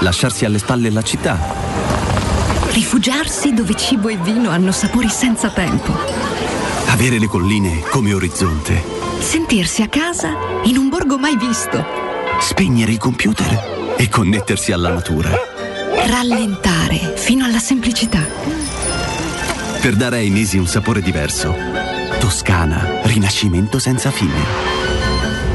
[0.00, 1.38] Lasciarsi alle spalle la città?
[2.70, 5.92] Rifugiarsi dove cibo e vino hanno sapori senza tempo.
[6.86, 8.82] Avere le colline come orizzonte?
[9.18, 10.30] Sentirsi a casa
[10.64, 11.84] in un borgo mai visto.
[12.40, 15.30] Spegnere i computer e connettersi alla natura?
[16.06, 18.20] Rallentare fino alla semplicità.
[19.80, 21.54] Per dare ai mesi un sapore diverso,
[22.18, 24.44] Toscana, rinascimento senza fine.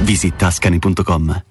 [0.02, 1.51] Visit ascani.com.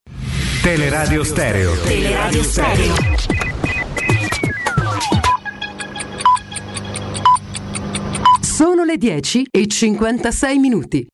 [0.61, 1.73] Teleradio Stereo.
[1.73, 2.93] Teleradio Stereo.
[8.41, 11.07] Sono le 10 e 56 minuti.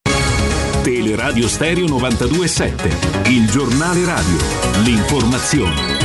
[0.84, 3.30] Teleradio Stereo 927.
[3.30, 4.38] Il giornale radio.
[4.84, 5.97] L'informazione.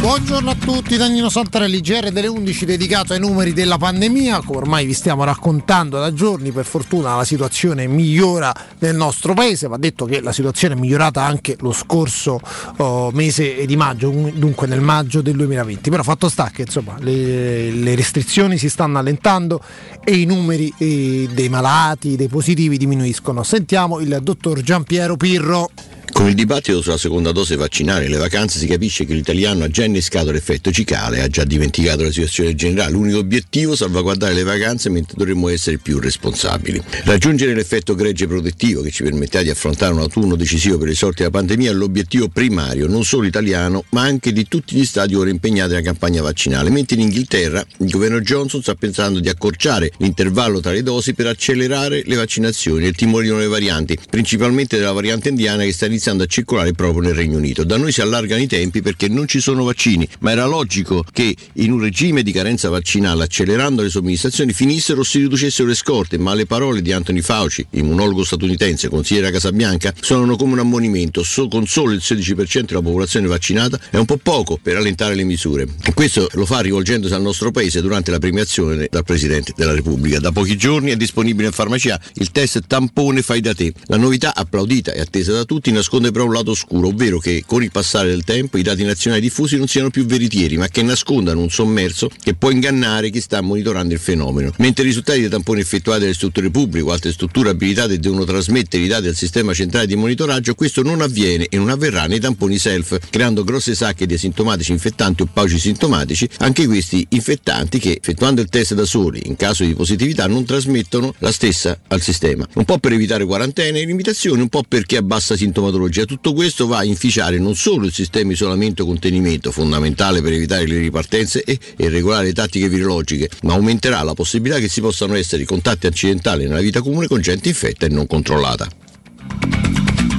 [0.00, 4.86] Buongiorno a tutti, Danilo Santarelli, GR delle 11 dedicato ai numeri della pandemia, come ormai
[4.86, 10.04] vi stiamo raccontando da giorni, per fortuna la situazione migliora nel nostro paese, va detto
[10.04, 12.40] che la situazione è migliorata anche lo scorso
[12.76, 17.72] oh, mese di maggio, dunque nel maggio del 2020, però fatto sta che insomma le,
[17.72, 19.60] le restrizioni si stanno allentando
[20.04, 23.42] e i numeri eh, dei malati, dei positivi diminuiscono.
[23.42, 25.70] Sentiamo il dottor Giampiero Pirro.
[26.12, 29.68] Con il dibattito sulla seconda dose vaccinale e le vacanze si capisce che l'italiano ha
[29.68, 32.92] già innescato l'effetto cicale, ha già dimenticato la situazione generale.
[32.92, 36.82] L'unico obiettivo è salvaguardare le vacanze mentre dovremmo essere più responsabili.
[37.04, 41.18] Raggiungere l'effetto gregge protettivo che ci permetterà di affrontare un autunno decisivo per i sorti
[41.18, 45.30] della pandemia è l'obiettivo primario, non solo italiano, ma anche di tutti gli stati ora
[45.30, 46.70] impegnati nella campagna vaccinale.
[46.70, 51.26] Mentre in Inghilterra il governo Johnson sta pensando di accorciare l'intervallo tra le dosi per
[51.26, 56.26] accelerare le vaccinazioni e timorino le varianti, principalmente della variante indiana che sta iniziando a
[56.26, 57.64] circolare proprio nel Regno Unito.
[57.64, 61.34] Da noi si allargano i tempi perché non ci sono vaccini, ma era logico che
[61.54, 66.18] in un regime di carenza vaccinale, accelerando le somministrazioni, finissero o si riducessero le scorte,
[66.18, 71.22] ma le parole di Anthony Fauci, immunologo statunitense, consigliere a Casabianca, sono come un ammonimento.
[71.22, 75.24] So, con solo il 16% della popolazione vaccinata è un po' poco per allentare le
[75.24, 75.66] misure.
[75.84, 80.20] E questo lo fa rivolgendosi al nostro paese durante la premiazione dal Presidente della Repubblica.
[80.20, 83.72] Da pochi giorni è disponibile in farmacia il test tampone fai da te.
[83.86, 87.62] La novità applaudita e attesa da tutti nasconde però un lato oscuro, ovvero che con
[87.62, 91.40] il passare del tempo i dati nazionali diffusi non siano più veritieri, ma che nascondano
[91.40, 94.52] un sommerso che può ingannare chi sta monitorando il fenomeno.
[94.58, 98.82] Mentre i risultati dei tamponi effettuati dalle strutture pubbliche o altre strutture abilitate devono trasmettere
[98.82, 102.58] i dati al sistema centrale di monitoraggio, questo non avviene e non avverrà nei tamponi
[102.58, 108.42] self, creando grosse sacche di asintomatici infettanti o pauci sintomatici, anche questi infettanti che effettuando
[108.42, 112.46] il test da soli, in caso di positività, non trasmettono la stessa al sistema.
[112.54, 115.34] Un po' per evitare quarantene e limitazioni, un po' perché a bassa
[115.78, 116.04] sintomatologia.
[116.04, 120.66] Tutto questo va a inficiare non solo il sistema isolamento e contenimento, fondamentale per evitare
[120.66, 125.14] le ripartenze e, e regolare le tattiche virologiche, ma aumenterà la possibilità che si possano
[125.14, 128.68] essere contatti accidentali nella vita comune con gente infetta e non controllata.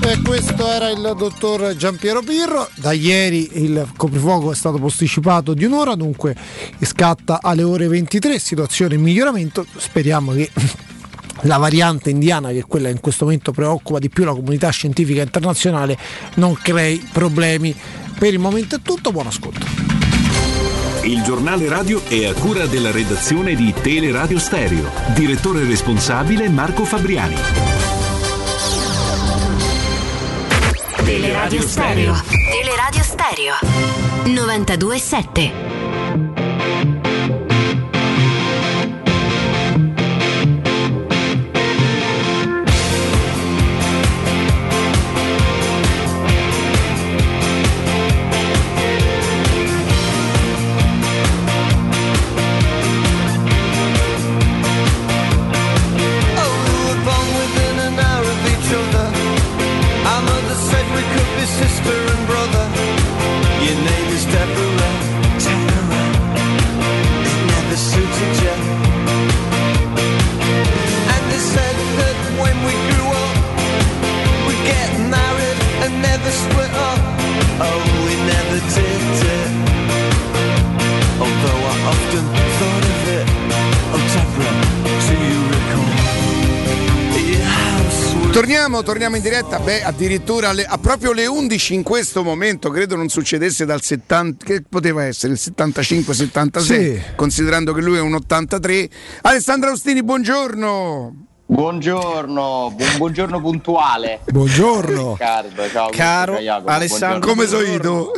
[0.01, 2.67] E questo era il dottor Giampiero Pirro.
[2.75, 6.35] Da ieri il coprifuoco è stato posticipato di un'ora, dunque
[6.81, 9.65] scatta alle ore 23, situazione in miglioramento.
[9.77, 10.49] Speriamo che
[11.41, 14.69] la variante indiana, che è quella che in questo momento preoccupa di più la comunità
[14.69, 15.97] scientifica internazionale,
[16.35, 17.75] non crei problemi.
[18.17, 19.65] Per il momento è tutto, buon ascolto.
[21.03, 24.91] Il giornale radio è a cura della redazione di Teleradio Stereo.
[25.13, 27.35] Direttore responsabile Marco Fabriani.
[31.03, 32.21] Teleradio Stereo.
[32.51, 33.53] Teleradio Stereo
[34.25, 35.78] 927.
[89.09, 93.09] Torniamo, in diretta, beh addirittura alle- a proprio le 11 in questo momento, credo non
[93.09, 97.01] succedesse dal 70, che poteva essere il 75-76, Sì.
[97.15, 98.87] considerando che lui è un 83.
[99.23, 101.25] Alessandro Austini, buongiorno.
[101.47, 104.19] Buongiorno, buon- buongiorno puntuale.
[104.27, 105.11] Buongiorno.
[105.13, 105.89] Riccardo, ciao.
[105.89, 107.81] Caro Alessandro, Come buongiorno.
[107.83, 108.11] sono io?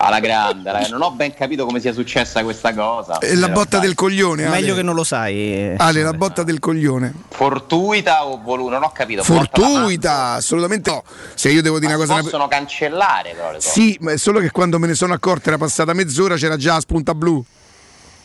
[0.00, 0.86] Alla grande, raga.
[0.88, 3.18] non ho ben capito come sia successa questa cosa.
[3.18, 4.44] È la botta del coglione.
[4.46, 4.60] Ale.
[4.60, 5.74] Meglio che non lo sai.
[5.76, 7.12] Ale, la botta del coglione.
[7.30, 8.74] Fortuita o voluta?
[8.74, 9.24] Non ho capito.
[9.24, 11.02] Fortuita, assolutamente no.
[11.34, 12.04] Se io devo dire mano.
[12.04, 12.30] una cosa.
[12.30, 13.70] Possono cancellare però le cose.
[13.70, 16.74] Sì, ma è solo che quando me ne sono accorto era passata mezz'ora, c'era già
[16.74, 17.44] la spunta blu.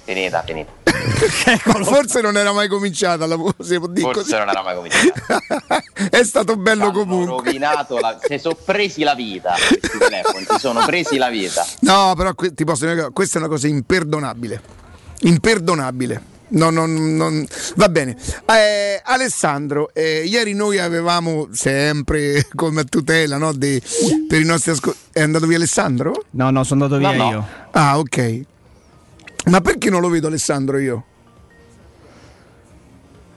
[0.04, 0.72] Finita, finita.
[1.66, 4.36] Ma forse non era mai cominciata la si può dire Forse così.
[4.38, 5.84] non era mai cominciata.
[6.10, 7.44] È stato bello Hanno comunque.
[7.52, 8.18] rovinato la...
[8.22, 9.54] Si sono presi la vita.
[9.54, 11.66] Questi telefoni si sono presi la vita.
[11.80, 14.62] No, però ti posso dire che questa è una cosa imperdonabile.
[15.22, 16.32] Imperdonabile.
[16.50, 18.16] No, non- non- Va bene.
[18.46, 23.82] Eh, Alessandro, eh, ieri noi avevamo sempre come tutela no, dei-
[24.28, 25.10] per i nostri ascoltatori.
[25.14, 26.26] È andato via Alessandro?
[26.32, 27.30] No, no, sono andato via No, no.
[27.32, 27.48] io.
[27.72, 28.42] Ah, ok.
[29.46, 31.04] Ma perché non lo vedo Alessandro io?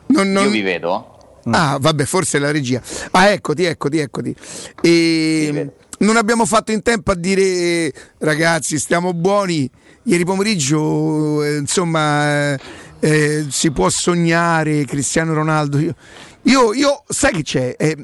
[0.07, 1.41] Non- non- Io vi vedo.
[1.51, 2.81] Ah, vabbè, forse è la regia.
[3.13, 4.35] Ah, eccoti, eccoti, eccoti.
[4.81, 9.69] E non abbiamo fatto in tempo a dire, ragazzi, stiamo buoni.
[10.05, 12.59] Ieri pomeriggio, eh, insomma, eh,
[13.01, 15.79] eh, si può sognare Cristiano Ronaldo.
[15.79, 15.95] Io,
[16.43, 17.75] io, io- sai che c'è?
[17.77, 17.97] Eh,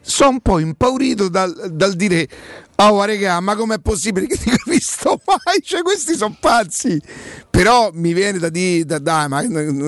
[0.00, 2.28] sono un po' impaurito dal, dal dire,
[2.76, 5.60] oh, raga, ma com'è possibile che ti capisco mai?
[5.62, 7.00] Cioè, questi sono pazzi.
[7.48, 9.42] Però mi viene da dire, da, dai, ma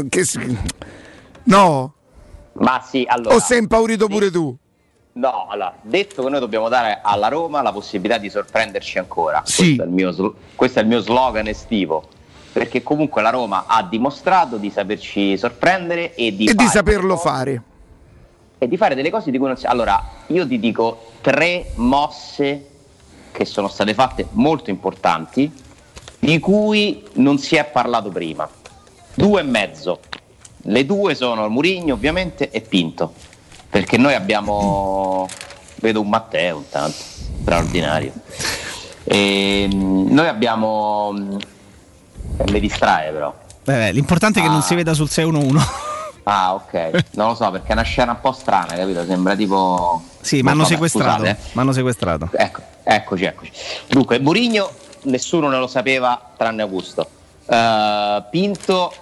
[0.09, 0.25] che...
[1.45, 1.95] No?
[2.55, 3.35] Ma sì, allora.
[3.35, 4.57] O sei impaurito pure tu?
[5.15, 9.43] No, allora, detto che noi dobbiamo dare alla Roma la possibilità di sorprenderci ancora.
[9.45, 9.77] Sì.
[9.77, 12.09] Questo, è il mio, questo è il mio slogan estivo.
[12.53, 17.01] Perché comunque la Roma ha dimostrato di saperci sorprendere e di, E di fare saperlo
[17.01, 17.63] delle cose- fare.
[18.63, 19.67] E di fare delle cose di cui non si.
[19.67, 22.69] Allora, io ti dico tre mosse
[23.33, 25.51] che sono state fatte molto importanti,
[26.21, 28.49] di cui non si è parlato prima.
[29.15, 29.99] Due e mezzo.
[30.67, 33.13] Le due sono Murigno ovviamente e Pinto.
[33.69, 35.27] Perché noi abbiamo.
[35.81, 36.99] Vedo un Matteo intanto,
[37.41, 38.13] straordinario.
[39.03, 41.11] E, mm, noi abbiamo.
[41.13, 41.37] mm,
[42.47, 43.35] Le distrae però.
[43.65, 44.63] Eh, l'importante è che non Ah.
[44.63, 45.91] si veda sul 611.
[46.25, 47.05] Ah, ok.
[47.13, 49.05] Non lo so perché è una scena un po' strana, capito?
[49.05, 50.03] Sembra tipo.
[50.21, 51.25] Sì, Ma hanno sequestrato.
[51.25, 51.37] eh.
[51.53, 52.29] Mi hanno sequestrato.
[52.33, 53.53] Ecco, eccoci, eccoci.
[53.89, 54.71] Dunque, Murigno
[55.05, 57.09] nessuno ne lo sapeva tranne Augusto.
[57.47, 58.93] Eh, Pinto,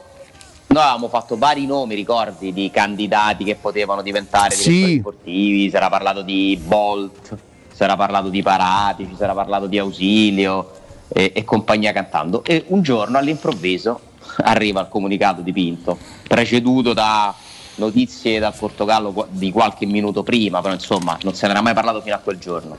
[0.69, 4.71] noi avevamo fatto vari nomi, ricordi, di candidati che potevano diventare Sì.
[4.71, 7.37] direttori sportivi, si era parlato di Bolt,
[7.71, 10.71] si era parlato di Paratici, si era parlato di Ausilio
[11.09, 12.43] e, e compagnia cantando.
[12.45, 14.01] E un giorno all'improvviso
[14.43, 17.35] arriva il comunicato di Pinto, preceduto da
[17.77, 22.15] notizie dal Portogallo di qualche minuto prima, però insomma non se n'era mai parlato fino
[22.15, 22.77] a quel giorno.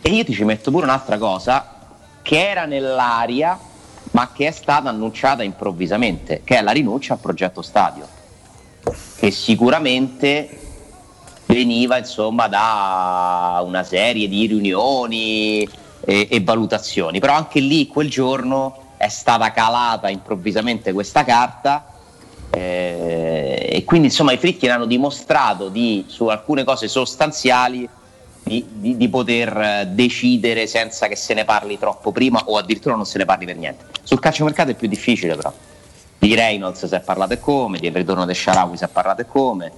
[0.00, 1.78] E io ti ci metto pure un'altra cosa
[2.22, 3.58] che era nell'aria,
[4.12, 8.06] ma che è stata annunciata improvvisamente, che è la rinuncia al progetto stadio,
[9.16, 10.58] che sicuramente
[11.46, 15.68] veniva insomma da una serie di riunioni
[16.04, 21.86] e, e valutazioni, però anche lì quel giorno è stata calata improvvisamente questa carta
[22.50, 27.88] eh, e quindi insomma i Fritti hanno dimostrato di, su alcune cose sostanziali
[28.42, 32.94] di, di- di poter eh, decidere senza che se ne parli troppo prima o addirittura
[32.94, 33.86] non se ne parli per niente.
[34.02, 35.50] Sul calciomercato è più difficile però.
[36.18, 39.26] Di Reynolds si è parlato e come, del ritorno del Sharawi si è parlato e
[39.26, 39.72] come.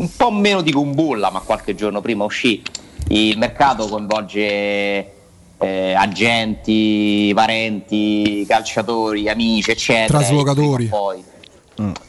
[0.00, 2.60] Un po' meno di Kumbulla, ma qualche giorno prima uscì.
[3.10, 5.15] Il mercato coinvolge
[5.58, 10.18] eh, agenti, parenti, calciatori, amici, eccetera.
[10.18, 10.86] Traslocatori.
[10.86, 11.24] Poi.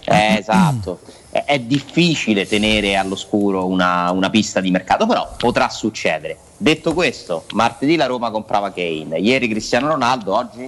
[0.05, 0.99] Eh, esatto.
[1.29, 6.37] È, è difficile tenere all'oscuro una, una pista di mercato, però potrà succedere.
[6.57, 10.67] Detto questo, martedì la Roma comprava Kane, ieri Cristiano Ronaldo, oggi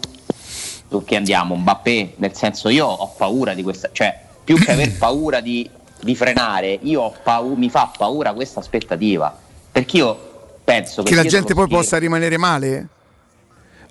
[0.90, 1.56] su chi andiamo?
[1.56, 5.70] Mbappé, nel senso io ho paura di questa, cioè più che aver paura di,
[6.02, 9.36] di frenare, io ho pau- mi fa paura questa aspettativa,
[9.72, 10.29] perché io
[10.70, 12.88] penso che, Che la gente poi scherzo- possa rimanere male?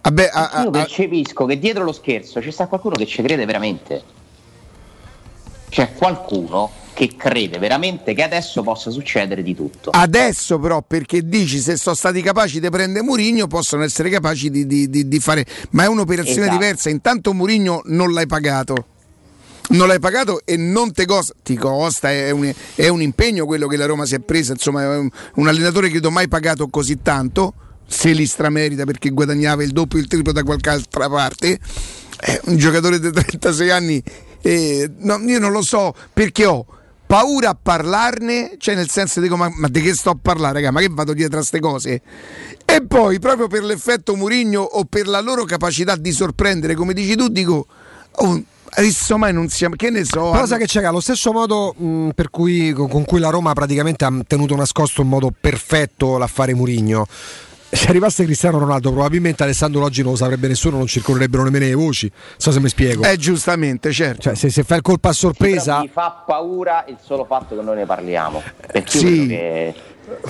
[0.01, 3.45] Vabbè, a- a- io percepisco che dietro lo scherzo ci sta qualcuno che ci crede
[3.45, 4.03] veramente.
[5.69, 9.91] C'è qualcuno che crede veramente che adesso possa succedere di tutto.
[9.91, 14.67] adesso però perché dici se sono stati capaci di prendere Murigno possono essere capaci di,
[14.67, 16.57] di- di- di fare ma è un'operazione Esatto.
[16.59, 18.75] diversa intanto Murigno non l'hai pagato
[19.69, 23.67] non l'hai pagato e non te costa ti costa è un, è un impegno quello
[23.67, 27.03] che la Roma si è presa insomma è un, un allenatore credo mai pagato così
[27.03, 27.55] tanto
[27.87, 31.59] se li stramerita perché guadagnava il doppio e il triplo da qualche altra parte
[32.21, 34.03] è un giocatore di 36 anni
[34.41, 36.65] eh, no, io non lo so perché ho
[37.09, 40.71] paura a parlarne, cioè nel senso dico ma, ma di che sto a parlare, raga?
[40.71, 42.03] Ma che vado dietro a queste cose?
[42.67, 47.17] E poi proprio per l'effetto Murigno o per la loro capacità di sorprendere, come dici
[47.17, 47.67] tu, dico
[48.11, 50.31] oh, adesso mai non siamo, che ne so.
[50.31, 54.05] Però hanno- che c'è, allo stesso modo mh, per cui, con, cui la Roma praticamente
[54.05, 57.07] ha tenuto nascosto in modo perfetto l'affare Murigno.
[57.71, 61.75] se arrivasse Cristiano Ronaldo, probabilmente Alessandro oggi non lo saprebbe nessuno, non circolerebbero nemmeno le
[61.75, 62.11] voci.
[62.11, 63.03] Non so se mi spiego.
[63.05, 64.23] Eh, giustamente, certo.
[64.23, 65.73] Cioè, se, se fai il colpo a sorpresa.
[65.75, 68.43] Però mi fa paura il solo fatto che noi ne parliamo.
[68.73, 69.27] Perché io Sì.
[69.27, 69.75] credo che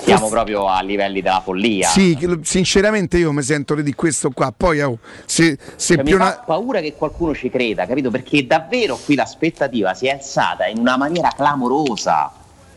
[0.02, 1.88] siamo proprio a livelli della follia.
[1.88, 4.52] Sì, sinceramente io mi sento di questo qua.
[4.56, 6.42] Poi oh, se, se Cioè, mi più fa una...
[6.44, 8.10] paura che qualcuno ci creda, capito?
[8.10, 12.32] Perché davvero qui l'aspettativa si è alzata in una maniera clamorosa.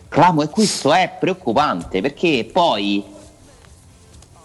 [0.08, 3.02] Clamo- e questo è preoccupante perché poi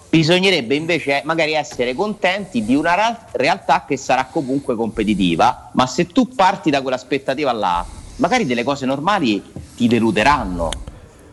[0.10, 6.08] bisognerebbe invece magari essere contenti di una ra- realtà che sarà comunque competitiva, ma se
[6.08, 7.86] tu parti da quell'aspettativa là,
[8.16, 9.43] magari delle cose normali
[9.76, 10.70] ti deluderanno.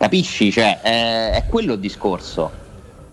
[0.08, 0.52] Capisci?
[0.52, 2.50] Cioè, eh, è quello il discorso.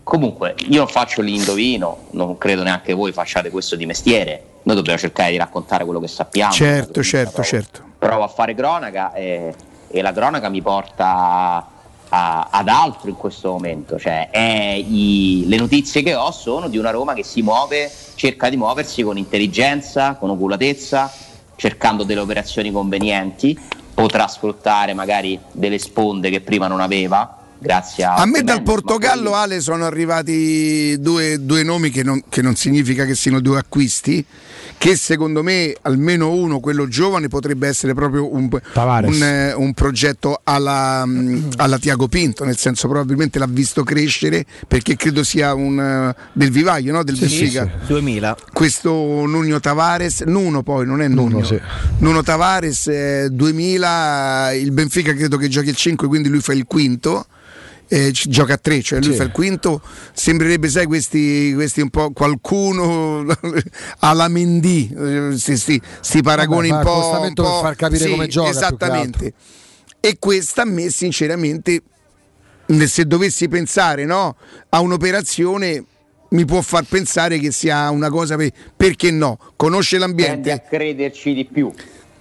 [0.02, 4.42] Comunque, io faccio l'indovino, non credo neanche voi facciate questo di mestiere.
[4.64, 6.52] Noi dobbiamo cercare di raccontare quello che sappiamo.
[6.52, 7.82] Certo, certo, certo.
[7.98, 9.54] Provo a fare cronaca e,
[9.88, 11.66] e la cronaca mi porta
[12.10, 13.98] a- ad altro in questo momento.
[13.98, 14.28] Cioè,
[14.86, 19.02] i- le notizie che ho sono di una Roma che si muove, cerca di muoversi
[19.02, 21.10] con intelligenza, con oculatezza,
[21.56, 23.58] cercando delle operazioni convenienti.
[23.94, 27.38] Potrà sfruttare magari delle sponde che prima non aveva.
[27.58, 32.42] Grazie a, A me dal Portogallo, Ale, sono arrivati due, due nomi che non, che
[32.42, 34.24] non significa che siano due acquisti,
[34.82, 40.40] che secondo me almeno uno, quello giovane, potrebbe essere proprio un, un, eh, un progetto
[40.42, 45.78] alla, mm, alla Tiago Pinto, nel senso probabilmente l'ha visto crescere perché credo sia un,
[45.78, 47.04] eh, del vivaio, no?
[47.04, 47.70] del Sì, sì, Benfica.
[47.82, 47.86] sì.
[47.86, 48.36] 2000.
[48.52, 51.60] Questo Nuno Tavares, Nuno poi, non è Nuno, Nuno, sì.
[51.98, 56.64] Nuno Tavares eh, 2000, il Benfica credo che giochi il 5, quindi lui fa il
[56.66, 57.26] quinto.
[57.92, 59.16] Eh, gioca a 3, cioè lui Sì.
[59.16, 59.82] fa il quinto.
[60.14, 63.26] Sembrerebbe, sai, questi, questi un po' qualcuno
[64.00, 66.94] alla Mendy, eh, sti, sti- sti paragoni un po'.
[67.26, 69.34] un per po'- far capire come gioca, Esattamente.
[70.00, 71.82] E questa a me, sinceramente,
[72.86, 74.36] se dovessi pensare no,
[74.70, 75.84] a un'operazione
[76.30, 80.62] mi può far pensare che sia una cosa per- perché no conosce Tendi a l'ambiente
[80.66, 81.70] crederci di più.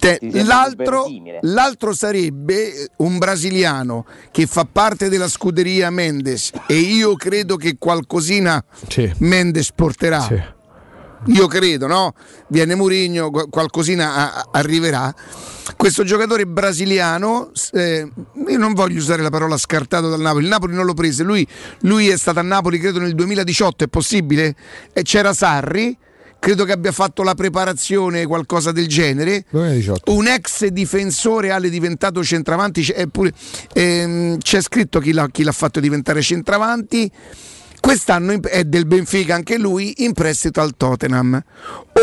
[0.02, 1.06] Te- l'altro,
[1.42, 8.64] l'altro sarebbe un brasiliano che fa parte della scuderia Mendes e io credo che qualcosina
[8.88, 9.12] Sì.
[9.20, 10.26] Mendes porterà
[11.28, 12.16] io credo, no?
[12.48, 15.14] Viene Mourinho, qu- qualcosina a- a- arriverà.
[15.78, 18.10] Questo giocatore brasiliano, eh,
[18.48, 21.48] io non voglio usare la parola scartato dal Napoli, il Napoli non lo prese, lui,
[21.82, 24.56] lui è stato a Napoli credo nel 2018, è possibile?
[24.94, 25.96] E c'era Sarri,
[26.42, 29.46] credo che abbia fatto la preparazione, qualcosa del genere.
[29.52, 30.12] 2018.
[30.12, 33.32] Un ex difensore Ale diventato centravanti, c'è, pure-
[33.74, 37.12] ehm, c'è scritto chi l'ha, chi l'ha fatto diventare centravanti.
[37.80, 41.42] Quest'anno è del Benfica anche lui in prestito al Tottenham.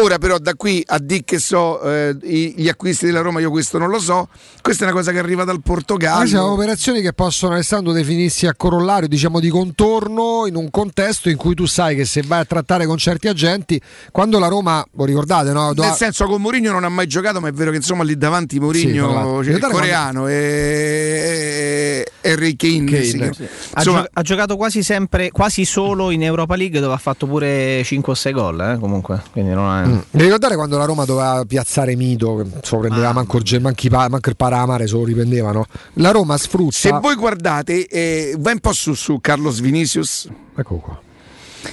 [0.00, 3.78] Ora però da qui a dire che so eh, gli acquisti della Roma io questo
[3.78, 4.28] non lo so.
[4.62, 6.18] Questa è una cosa che arriva dal Portogallo.
[6.20, 11.28] Queste sono operazioni che possono Alessandro definirsi a corollario, diciamo di contorno in un contesto
[11.28, 13.80] in cui tu sai che se vai a trattare con certi agenti,
[14.12, 15.72] quando la Roma, lo ricordate, no?
[15.72, 18.54] Nel senso con Mourinho non ha mai giocato, ma è vero che insomma lì davanti
[18.56, 19.42] Sì, Mourinho, l'altro.
[19.44, 23.02] cioè, il Guardate coreano e Harry Kane.
[23.04, 23.20] Sì.
[23.22, 27.26] Ha, Insomma, gio- ha giocato quasi sempre, quasi solo in Europa League dove ha fatto
[27.26, 29.22] pure 5 o 6 gol, eh, comunque.
[29.32, 29.87] Quindi non è...
[29.88, 29.98] Mm.
[30.10, 34.28] Mi ricordare quando la Roma doveva piazzare Mito, lo prendeva manco, il Ge- manchi manco
[34.28, 35.64] il Paramare, se lo riprendevano.
[35.94, 36.72] La Roma sfrutta.
[36.72, 40.28] se voi guardate, eh, vai un po' su, su Carlos Vinicius.
[40.56, 41.00] Ecco qua.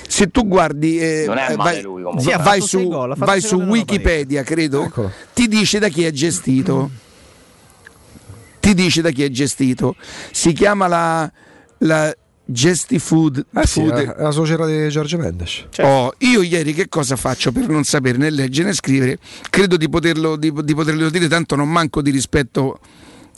[0.07, 2.03] Se tu guardi, eh, Non è eh, male vai, lui.
[2.21, 5.11] Sì, vai su, gol, vai su Wikipedia, credo, Eccolo.
[5.33, 6.89] ti dice da chi è gestito.
[8.59, 9.95] ti dice da chi è gestito.
[10.31, 11.31] Si chiama la,
[11.79, 12.15] la
[12.47, 13.43] Gesti Food.
[13.55, 13.93] Eh sì, Food.
[13.93, 15.65] è la società di Giorgio Mendes.
[15.79, 19.17] Oh, io ieri che cosa faccio per non sapere né leggere né scrivere?
[19.49, 22.79] Credo di poterlo, di, di poterlo dire, tanto non manco di rispetto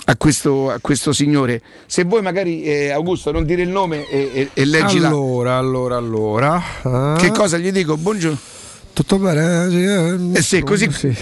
[0.05, 1.61] a questo, a questo signore.
[1.85, 5.07] Se vuoi magari, eh, Augusto, non dire il nome e, e, e leggi la...
[5.07, 6.63] Allora, allora, allora.
[6.83, 7.15] Ah.
[7.17, 7.95] Che cosa gli dico?
[7.97, 8.37] Buongiorno.
[8.93, 9.67] Tutto bene?
[10.33, 11.15] Eh, Eh sì, così- sì.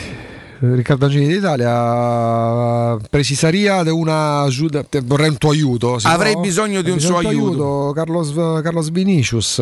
[0.58, 4.48] Riccardo Angini d'Italia precisaria di una
[5.04, 7.92] vorrei un tuo aiuto Avrei no- bisogno di un suo tuo aiuto.
[7.94, 8.32] Carlos,
[8.64, 9.60] Carlos Vinicius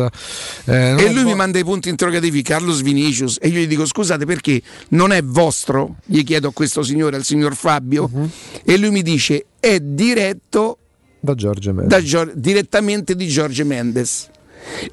[0.66, 3.84] Eh, E lui vo- mi manda i punti interrogativi, Carlos Vinicius, e io gli dico
[3.86, 5.96] scusate perché non è vostro?
[6.04, 8.30] Gli chiedo a questo signore, al signor Fabio, Mhm.
[8.64, 10.78] e lui mi dice è diretto
[11.18, 14.28] da Giorgio Mendes da Gior- direttamente di Giorgio Mendes.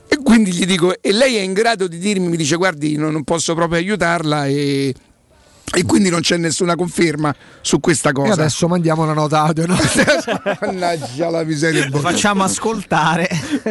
[0.07, 3.11] E quindi gli dico, e lei è in grado di dirmi, mi dice guardi, non,
[3.13, 4.93] non posso proprio aiutarla e,
[5.73, 8.33] e quindi non c'è nessuna conferma su questa e cosa.
[8.33, 9.75] adesso mandiamo una nota audio no?
[10.61, 11.87] Mannaggia la miseria.
[11.89, 13.29] Lo facciamo ascoltare.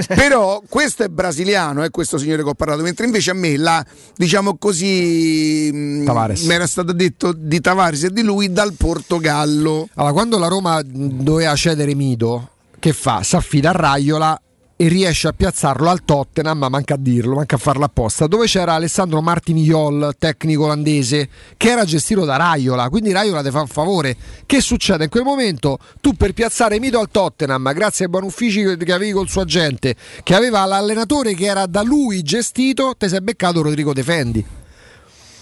[0.08, 3.84] Però questo è brasiliano, è questo signore che ho parlato, mentre invece a me la,
[4.16, 6.42] diciamo così, Tavares.
[6.44, 9.88] mi era stato detto di Tavares e di lui dal Portogallo.
[9.94, 13.22] allora quando la Roma doveva cedere Mito che fa?
[13.22, 14.40] si affida a Raiola
[14.80, 18.46] e riesce a piazzarlo al Tottenham, ma manca a dirlo, manca a farlo apposta, dove
[18.46, 21.28] c'era Alessandro Martiniol, tecnico olandese,
[21.58, 24.16] che era gestito da Raiola, quindi Raiola ti fa un favore.
[24.46, 25.04] Che succede?
[25.04, 28.92] In quel momento tu per piazzare Mito al Tottenham, grazie ai buoni uffici che che
[28.94, 33.60] avevi col suo agente, che aveva l'allenatore che era da lui gestito, ti sei beccato
[33.60, 34.59] Rodrigo Defendi.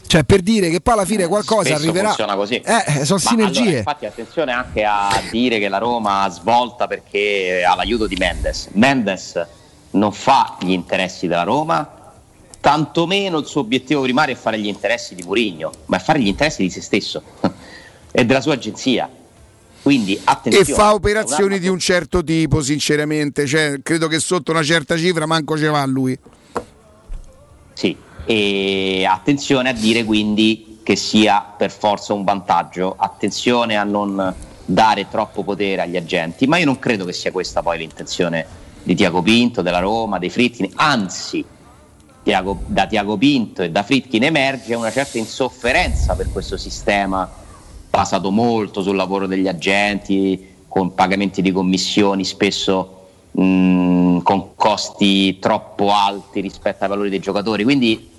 [0.09, 2.07] Cioè per dire che poi alla fine qualcosa Spesso arriverà.
[2.09, 2.55] funziona così.
[2.55, 3.61] Eh, sono Ma sinergie.
[3.61, 8.69] allora, infatti, attenzione anche a dire che la Roma svolta perché ha l'aiuto di Mendes.
[8.73, 9.47] Mendes
[9.91, 12.13] non fa gli interessi della Roma,
[12.59, 16.27] tantomeno il suo obiettivo primario è fare gli interessi di Murigno, ma è fare gli
[16.27, 17.23] interessi di se stesso
[18.11, 19.11] e della sua agenzia.
[19.83, 20.65] Quindi E attenzione.
[20.73, 23.47] fa operazioni di un certo tipo, sinceramente.
[23.47, 26.19] Cioè, credo che sotto una certa cifra manco ce va lui.
[27.75, 27.95] Sì,
[28.31, 34.35] e attenzione a dire quindi che sia per forza un vantaggio, attenzione a non
[34.67, 38.47] dare troppo potere agli agenti, ma io non credo che sia questa poi l'intenzione
[38.83, 41.43] di Tiago Pinto, della Roma, dei Frittini, anzi
[42.23, 47.33] Tiago- da Tiago Pinto e da Fritkin emerge una certa insofferenza per questo sistema
[47.89, 55.95] basato molto sul lavoro degli agenti, con pagamenti di commissioni spesso mh, con costi troppo
[55.95, 57.65] alti rispetto ai valori dei giocatori.
[57.65, 58.17] Quindi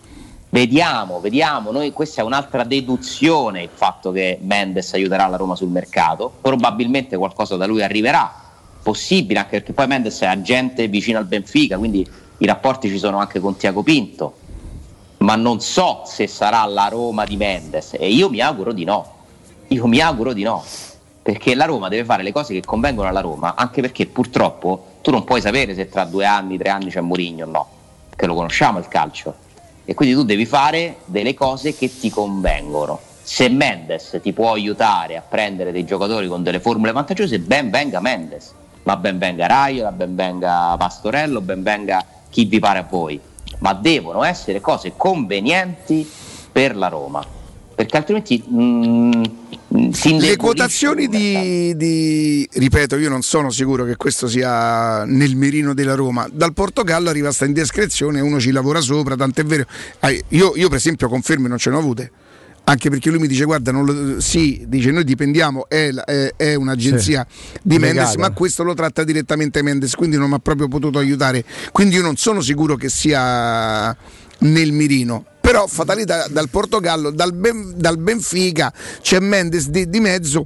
[0.50, 5.70] vediamo, vediamo, noi, questa è un'altra deduzione il fatto che Mendes aiuterà la Roma sul
[5.70, 8.34] mercato, probabilmente qualcosa da lui arriverà,
[8.82, 12.08] possibile anche perché poi Mendes è agente vicino al Benfica, quindi
[12.38, 14.38] i rapporti ci sono anche con Tiago Pinto,
[15.18, 19.18] ma non so se sarà la Roma di Mendes e io mi auguro di no,
[19.68, 20.64] io mi auguro di no,
[21.22, 25.12] perché la Roma deve fare le cose che convengono alla Roma, anche perché purtroppo tu
[25.12, 27.68] non puoi sapere se tra due anni, tre anni c'è Mourinho o no,
[28.16, 29.36] che lo conosciamo il calcio,
[29.90, 33.00] e quindi tu devi fare delle cose che ti convengono.
[33.24, 38.00] Se Mendes ti può aiutare a prendere dei giocatori con delle formule vantaggiose, ben venga
[38.00, 38.54] Mendes,
[38.84, 43.20] ma ben venga Raiola, ben venga Pastorello, ben venga chi vi pare a voi,
[43.62, 46.08] ma devono essere cose convenienti
[46.52, 47.26] per la Roma,
[47.80, 53.96] perché altrimenti mm, si Le indebolisce quotazioni di, di- ripeto, io non sono sicuro che
[53.96, 56.28] questo sia nel mirino della Roma.
[56.30, 59.64] Dal Portogallo arriva sta indiscrezione, uno ci lavora sopra, tant'è vero.
[60.30, 62.12] Io, io per esempio confermo non ce ne ho avute.
[62.66, 66.56] Anche perché lui mi dice: Guarda, non lo- sì, dice noi dipendiamo, è, è- è
[66.56, 67.26] un'agenzia
[67.62, 67.94] di Legale.
[67.94, 71.46] Mendes, ma questo lo tratta direttamente Mendes, quindi non mi ha proprio potuto aiutare.
[71.72, 73.96] Quindi io non sono sicuro che sia
[74.40, 75.26] nel mirino.
[75.42, 78.72] Però fatalità dal Portogallo, dal, Ben- dal Benfica,
[79.02, 80.46] c'è Mendes di, di mezzo,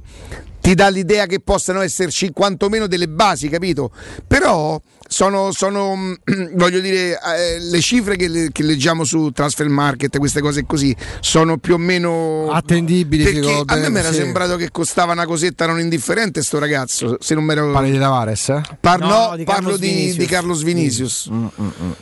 [0.60, 3.90] ti dà l'idea che possano esserci quantomeno delle basi, capito?
[4.26, 6.12] Però sono, sono, mm,
[6.54, 10.94] voglio dire, eh, le cifre che, le- che leggiamo su Transfer Market, queste cose così,
[11.20, 13.24] sono più o meno attendibili.
[13.24, 14.16] Perché a me mi era sì.
[14.16, 17.70] sembrato che costava una cosetta non indifferente sto ragazzo, se non ero...
[17.72, 18.48] Parli di Tavares?
[18.48, 18.60] Eh?
[18.80, 21.28] Par- No, no, di parlo di, di Carlos Vinicius.
[21.30, 21.46] Mm,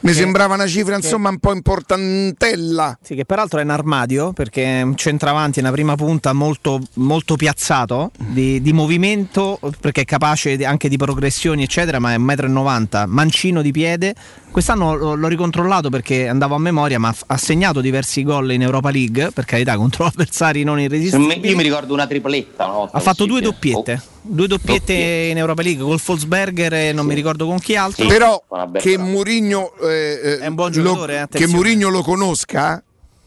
[0.00, 2.98] Mi sembrava una cifra insomma un po' importantella.
[3.02, 6.80] Sì, che peraltro è un armadio perché è un centravanti, è una prima punta molto,
[6.94, 11.98] molto piazzato di, di movimento perché è capace anche di progressioni, eccetera.
[11.98, 14.14] Ma è 1,90 m, mancino di piede.
[14.50, 18.52] Quest'anno l'ho, l'ho ricontrollato perché andavo a memoria, ma ha f- ha segnato diversi gol
[18.52, 21.48] in Europa League, per carità, contro avversari non irresistibili.
[21.48, 25.30] Io mi ricordo una tripletta una Ha fatto due doppiette, due doppiette Doppiette.
[25.30, 28.06] in Europa League col Wolfsberger e non mi ricordo con chi altro.
[28.06, 28.98] Però Una bella che.
[28.98, 31.54] Murigno eh, eh, È un buon lo- giocatore, eh, che attenzione.
[31.54, 32.82] Murigno lo conosca,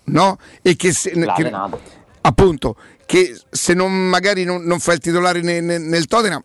[0.05, 0.37] no?
[0.61, 1.51] E che, se, che-
[2.21, 2.75] appunto
[3.05, 6.43] che se non magari non, non fa il titolare ne- ne- nel Tottenham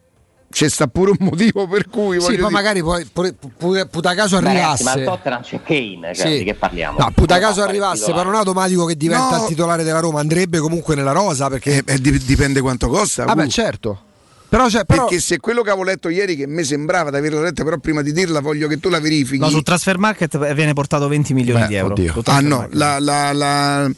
[0.51, 4.15] c'è sta pure un motivo per cui Sì, poi dire- magari poi pure, pure, puta
[4.15, 5.17] caso Beh, ragazzi, ma al arrivasse.
[5.23, 6.39] Tottenham c'è Kane, cioè, Sì.
[6.39, 6.99] di che parliamo?
[6.99, 9.43] No, puta Come fa caso a fare il arrivasse, però è automatico che diventa No.
[9.43, 13.25] il titolare della Roma, andrebbe comunque nella rosa perché Eh, dip- dipende quanto costa.
[13.25, 13.49] Vabbè, uh.
[13.49, 14.01] certo.
[14.49, 17.41] Però, c'è, però Perché se quello che avevo letto ieri, che mi sembrava di averlo
[17.41, 19.39] letto, però prima di dirla voglio che tu la verifichi.
[19.39, 21.93] No, sul transfer market viene portato 20 milioni Beh, di euro.
[21.93, 22.21] oddio.
[22.25, 23.93] Ah no, la, la, la, la,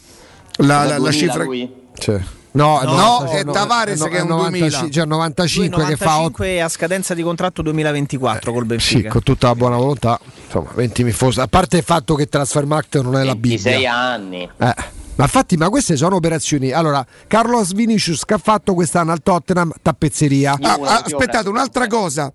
[0.59, 1.45] Da la- la 2000 cifra...
[1.45, 1.73] lui?
[1.97, 2.21] Cioè,
[2.53, 4.91] no, No, 90, è Tavares che è un 90, 2000.
[4.91, 9.09] Cioè 95 che fa 8 95 a scadenza di contratto 2024 col Sì, Benfica.
[9.11, 10.19] con tutta la buona volontà.
[10.45, 11.41] Insomma, 20 mi fosse.
[11.41, 13.95] A parte il fatto che Transfermarkt non è la 26 Bibbia.
[13.95, 14.43] anni.
[14.43, 14.75] Eh.
[15.15, 16.73] Ma infatti, ma queste sono operazioni.
[16.73, 20.57] Allora, Carlos Vinicius che ha fatto quest'anno al Tottenham, tappezzeria.
[20.61, 22.33] Ah, ah, aspettate, un'altra cosa.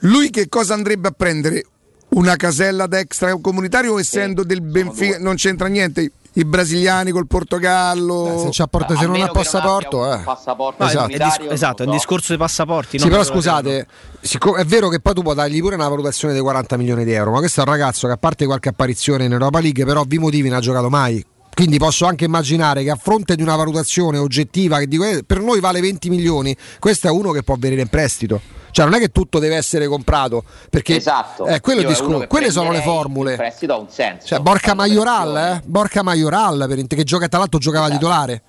[0.00, 1.64] Lui che cosa andrebbe a prendere?
[2.10, 5.18] Una casella da extracomunitario essendo del Benfica?
[5.18, 6.12] Non c'entra niente.
[6.40, 8.34] I brasiliani col Portogallo.
[8.34, 10.18] Eh, se c'ha porta- se non ha non passaporto, abbia eh.
[10.18, 11.12] un passaporto No, è- Esatto.
[11.12, 12.98] è, dis- esatto, è non un discorso dei passaporti.
[12.98, 13.86] Sì, non però scusate,
[14.20, 17.12] siccome- è vero che poi tu puoi dargli pure una valutazione dei 40 milioni di
[17.12, 20.04] euro, ma questo è un ragazzo che a parte qualche apparizione in Europa League, però
[20.06, 21.24] vi motivi non ha giocato mai.
[21.52, 25.40] Quindi posso anche immaginare che a fronte di una valutazione oggettiva che dico eh, per
[25.40, 28.40] noi vale 20 milioni, questo è uno che può venire in prestito.
[28.70, 31.46] Cioè non è che tutto deve essere comprato, perché Esatto.
[31.46, 31.90] eh, quello Io è
[32.26, 33.32] Quelle sono le formule.
[33.32, 34.26] Il prestito ha un senso.
[34.26, 35.60] Cioè, Borca Majoral, eh?
[35.64, 38.42] Borca Majoral, per che gioca tra l'altro giocava titolare.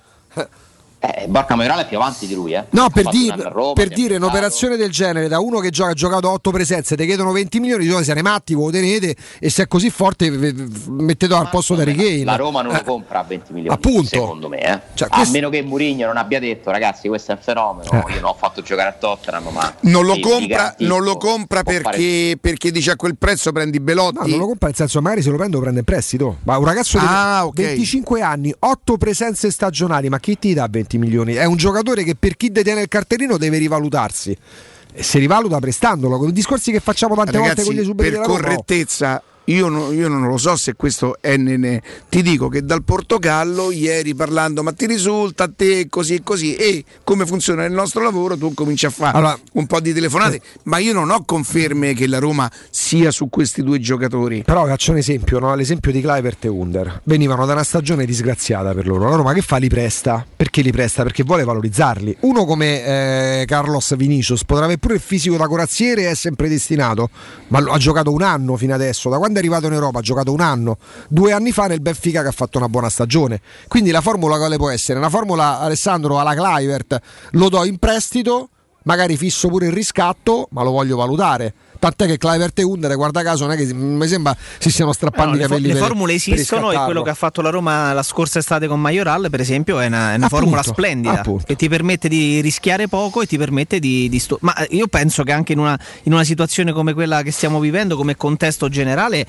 [1.02, 2.66] Eh, Borca Majoral è più avanti di lui, eh.
[2.70, 6.28] No, per, a Roma, per dire un'operazione del genere da uno che gioca, ha giocato
[6.30, 9.66] 8 presenze, ti chiedono 20 milioni, dicono siete matti, voi lo tenete e se è
[9.66, 12.24] così forte mettetelo al posto di Harry Kane.
[12.24, 14.08] La Roma non Eh, lo compra a 20 milioni, appunto.
[14.08, 14.58] secondo me.
[14.60, 14.80] Eh.
[14.94, 18.12] Cioè, A questo- meno che Mourinho non abbia detto, ragazzi, questo è un fenomeno, Eh.
[18.12, 19.74] io non ho fatto giocare a Tottenham, ma...
[19.80, 24.18] Non lo compra, non lo compra perché, perché dice a quel prezzo prendi Belotti.
[24.18, 26.36] No, non lo compra, nel senso magari se lo prendo prende in prestito.
[26.42, 27.54] Ma un ragazzo di Ah, ok.
[27.54, 31.34] 25 anni, 8 presenze stagionali, ma chi ti dà 20 milioni?
[31.34, 34.36] È un giocatore che per chi detiene il cartellino deve rivalutarsi.
[34.92, 38.10] E si rivaluta prestandolo, con i discorsi che facciamo tante volte Ragazzi, con gli esuberi
[38.10, 39.14] per Roma.
[39.52, 41.82] Io, no- io non lo so se questo è nene.
[42.08, 46.54] Ti dico che dal Portogallo, ieri parlando, ma ti risulta a te così e così.
[46.56, 50.40] E come funziona il nostro lavoro, tu cominci a fare Allora- un po' di telefonate.
[50.64, 54.42] Ma io non ho conferme che la Roma sia su questi due giocatori.
[54.44, 55.54] Però faccio un esempio, no?
[55.54, 57.00] l'esempio di Clivert e Under.
[57.04, 59.08] Venivano da una stagione disgraziata per loro.
[59.08, 59.56] La Roma che fa?
[59.56, 60.24] Li presta.
[60.36, 61.02] Perché li presta?
[61.02, 62.18] Perché vuole valorizzarli.
[62.20, 62.84] Uno come
[63.40, 67.10] eh, Carlos Vinicius potrà avere pure il fisico da corazziere e è sempre destinato,
[67.48, 69.08] ma lo- ha giocato un anno fino adesso.
[69.08, 70.78] Da quando è arrivato in Europa ha giocato un anno.
[71.08, 73.40] Due anni fa nel Benfica che ha fatto una buona stagione.
[73.68, 74.98] Quindi la formula quale può essere?
[74.98, 77.00] Una formula Alessandro alla Clivert
[77.32, 78.50] lo do in prestito,
[78.84, 81.54] magari fisso pure il riscatto, ma lo voglio valutare.
[81.80, 84.94] Tant'è che Clivert e Under, guarda caso, non è che mi sembra si stiano Eh
[84.94, 85.66] strappando no, i le, capelli.
[85.68, 88.66] le per- formule per esistono e quello che ha fatto la Roma la scorsa estate
[88.68, 91.44] con Majoral, per esempio, è una, è una Appunto, formula splendida appunto.
[91.46, 94.08] che ti permette di rischiare poco e ti permette di.
[94.10, 97.30] di sto- Ma io penso che anche in una, in una situazione come quella che
[97.30, 99.26] stiamo vivendo, come contesto generale,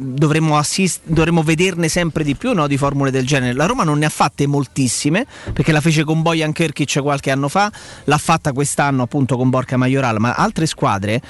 [0.00, 3.52] dovremmo, assist- dovremmo vederne sempre di più no, di formule del genere.
[3.52, 7.48] La Roma non ne ha fatte moltissime perché la fece con Bojan Kirkic qualche anno
[7.48, 7.70] fa,
[8.04, 11.20] l'ha fatta quest'anno appunto con Borca Majoral, ma altre squadre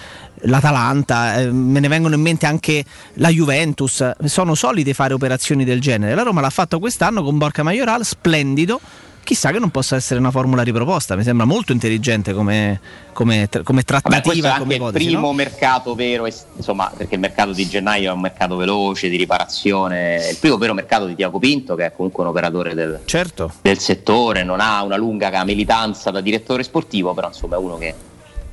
[0.42, 2.84] l'Atalanta, eh, me ne vengono in mente anche
[3.14, 6.14] la Juventus, sono solite fare operazioni del genere.
[6.14, 8.80] La Roma l'ha fatto quest'anno con Borca Majoral, splendido.
[9.28, 12.80] Chissà che non possa essere una formula riproposta, mi sembra molto intelligente come,
[13.12, 15.04] come, come Vabbè, questo è trattativa, anche come il ipotesi.
[15.04, 15.32] primo no?
[15.34, 16.26] mercato vero,
[16.56, 20.72] insomma, perché il mercato di gennaio è un mercato veloce, di riparazione, il primo vero
[20.72, 23.52] mercato di Tiago Pinto, che è comunque un operatore del, Certo.
[23.60, 27.94] del settore, non ha una lunga militanza da direttore sportivo, però insomma è uno che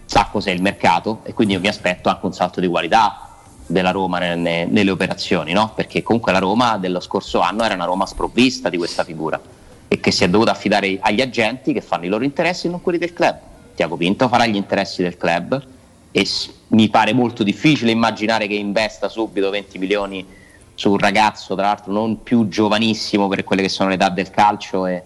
[0.03, 3.30] sa cos'è il mercato e quindi io mi aspetto anche un salto di qualità
[3.65, 5.72] della Roma ne- ne- nelle operazioni, no?
[5.73, 9.39] perché comunque la Roma dello scorso anno era una Roma sprovvista di questa figura
[9.96, 12.82] e che si è dovuta affidare agli agenti che fanno i loro interessi e non
[12.82, 13.38] quelli del club.
[13.74, 15.62] Tiago Pinto farà gli interessi del club
[16.12, 16.28] e
[16.70, 20.26] mi pare molto difficile immaginare che investa subito 20 milioni
[20.74, 24.30] su un ragazzo, tra l'altro non più giovanissimo per quelle che sono le età del
[24.30, 25.04] calcio e,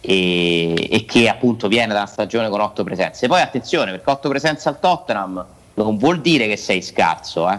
[0.00, 3.26] e- e che appunto viene da una stagione con 8 presenze.
[3.26, 5.44] Poi attenzione, perché 8 presenze al Tottenham
[5.74, 7.58] non vuol dire che sei scarso, eh.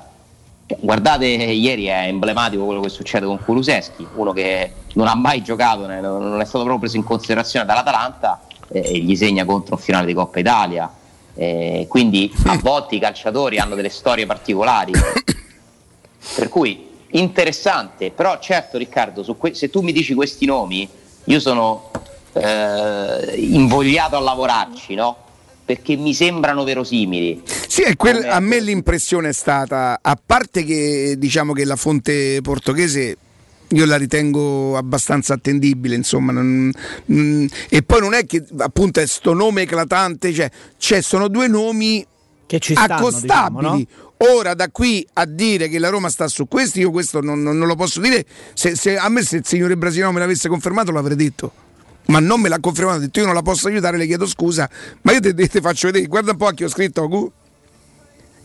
[0.80, 5.86] Guardate, ieri è emblematico quello che succede con Kuluseschi, uno che non ha mai giocato,
[5.88, 10.06] non è stato proprio preso in considerazione dall'Atalanta eh, e gli segna contro un finale
[10.06, 10.92] di Coppa Italia.
[11.36, 14.92] Eh, quindi a volte i calciatori hanno delle storie particolari.
[16.36, 20.88] Per cui interessante, però certo Riccardo, que- se tu mi dici questi nomi,
[21.26, 21.92] io sono
[22.34, 25.18] eh, invogliato a lavorarci, no?
[25.66, 27.42] Perché mi sembrano verosimili.
[27.68, 33.18] Sì, quel- a me l'impressione è stata, a parte che diciamo che la fonte portoghese
[33.70, 36.72] io la ritengo abbastanza attendibile, insomma, non-
[37.12, 41.48] mm, e poi non è che appunto è sto nome eclatante, cioè, cioè sono due
[41.48, 42.06] nomi
[42.46, 43.78] che ci stanno, accostabili.
[43.88, 47.42] diciamo, Ora da qui a dire che la Roma sta su questi, io questo non,
[47.42, 48.24] non- non lo posso dire.
[48.54, 51.52] Se, se- a me se il signore brasiliano me l'avesse confermato l'avrei detto.
[52.08, 54.70] Ma non me l'ha confermato, ha detto io non la posso aiutare, le chiedo scusa.
[55.02, 57.32] Ma io te, te- te faccio vedere, guarda un po' a chi ho scritto Agu.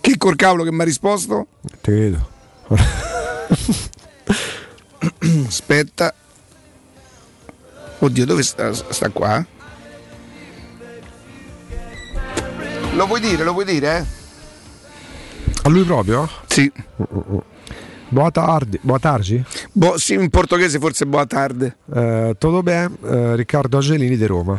[0.01, 1.47] Che col cavolo che mi ha risposto?
[1.81, 2.29] Te credo.
[5.47, 6.15] Aspetta.
[7.99, 9.45] Oddio, dove sta, sta qua?
[12.95, 14.05] Lo vuoi dire, lo vuoi dire, eh?
[15.63, 16.29] A lui proprio?
[16.47, 16.71] Sì.
[18.11, 18.79] Boa tardi.
[18.81, 19.43] Boa tardi?
[19.73, 21.77] Boh, sì, in portoghese forse boa tarde.
[21.95, 22.91] Eh, tutto bene?
[23.05, 24.59] Eh, Riccardo Angelini di Roma.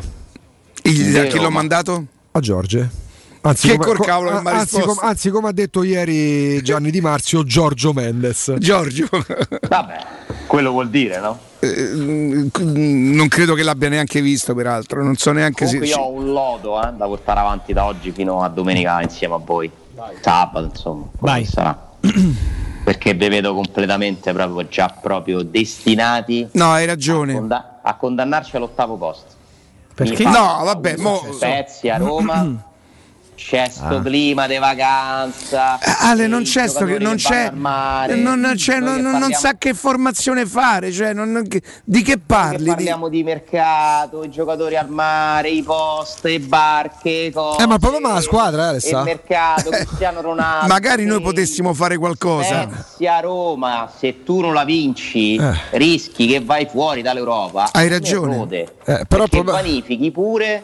[0.84, 2.06] Il- a chi l'ho mandato?
[2.32, 3.08] A Giorge.
[3.42, 6.62] Anzi, Che come, col cavolo che mi ha anzi, com- anzi, come ha detto ieri
[6.62, 8.54] Gianni Di Marzio, Giorgio Mendes.
[8.60, 9.08] Giorgio.
[9.68, 9.98] Vabbè,
[10.46, 11.40] quello vuol dire, no?
[11.60, 15.02] Eh, non credo che l'abbia neanche visto, peraltro.
[15.04, 15.78] Non so neanche se.
[15.80, 19.36] Comunque io ho un lodo eh, da portare avanti da oggi fino a domenica insieme
[19.36, 19.72] a voi.
[20.22, 21.06] Sabato, insomma.
[21.20, 21.46] Vai.
[21.46, 21.88] sarà.
[22.90, 27.34] Perché vi vedo completamente proprio già proprio destinati No, hai ragione.
[27.34, 29.28] a, conda- a condannarci all'ottavo posto.
[29.94, 30.24] Perché?
[30.24, 32.64] No, vabbè, mo- Spezia, Roma.
[33.40, 34.02] c'è sto Ah.
[34.02, 35.80] clima di vacanza.
[36.00, 39.54] Ale, non c'è, sto, non, che c'è mare, non, c'è- non- che non parliamo- sa
[39.58, 41.14] che formazione fare, cioè,
[41.48, 42.64] che- di che Che parli?
[42.64, 47.76] Di- parliamo di mercato, i giocatori al mare, i post, le barche, cose, Eh, ma
[47.76, 50.68] il problema è la squadra, eh, il mercato, Cristiano Ronaldo.
[50.68, 52.66] Magari noi potessimo fare qualcosa.
[52.68, 55.54] Messi a Roma, se tu non la vinci, Eh.
[55.72, 57.70] rischi che vai fuori dall'Europa.
[57.72, 58.36] Hai ragione.
[58.86, 60.64] Eh, però problema- vanifichi pure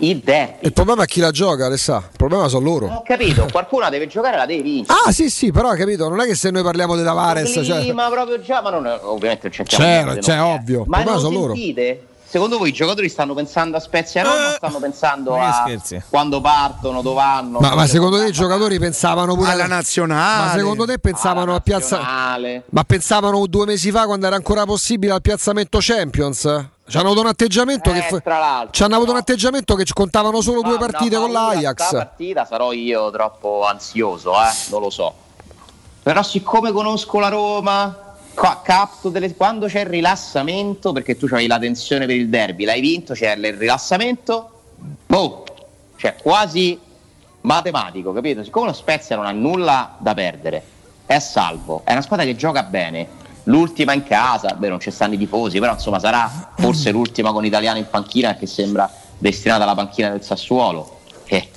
[0.00, 0.58] il derby.
[0.66, 1.96] Il problema è chi la gioca, Alessà.
[2.10, 2.86] Il problema sono loro.
[2.86, 4.98] Ho capito, qualcuno deve giocare, la devi vincere.
[5.06, 7.80] Ah, sì, sì, però hai capito, non è che se noi parliamo di Tavares, cioè,
[7.80, 10.54] Clima proprio già, ma non, ovviamente non c'entriamo Certo, niente, cioè, non è.
[10.54, 11.54] ovvio, il Ma problema non sono loro.
[11.54, 12.02] sentite?
[12.30, 16.02] Secondo voi i giocatori stanno pensando a Spezia Roma o stanno pensando a scherzi?
[16.10, 17.58] quando partono, dove vanno?
[17.58, 20.44] ma, ma secondo te i giocatori pensavano pure alla nazionale.
[20.44, 22.64] Ma secondo te pensavano a piazza Nazionale.
[22.68, 26.66] Ma pensavano due mesi fa quando era ancora possibile al piazzamento Champions?
[26.88, 29.74] Ci hanno avuto un atteggiamento che Eh, fu- tra l'altro, ci hanno avuto un atteggiamento
[29.74, 31.82] che ci contavano solo due Ma partite una con l'Ajax.
[31.86, 34.50] sta partita sarò io troppo ansioso, eh?
[34.70, 35.12] non lo so.
[36.02, 38.14] Però siccome conosco la Roma,
[38.62, 42.80] capto delle- quando c'è il rilassamento, perché tu avevi la tensione per il derby, l'hai
[42.80, 44.50] vinto, c'è il rilassamento,
[45.06, 45.44] boh,
[45.96, 46.78] cioè quasi
[47.42, 48.42] matematico, capito?
[48.42, 50.62] Siccome lo Spezia non ha nulla da perdere,
[51.04, 53.26] è a salvo, è una squadra che gioca bene.
[53.48, 57.46] L'ultima in casa, beh non ci stanno i tifosi, però insomma sarà forse l'ultima con
[57.46, 60.98] italiano in panchina che sembra destinata alla panchina del Sassuolo.
[61.24, 61.48] Eh,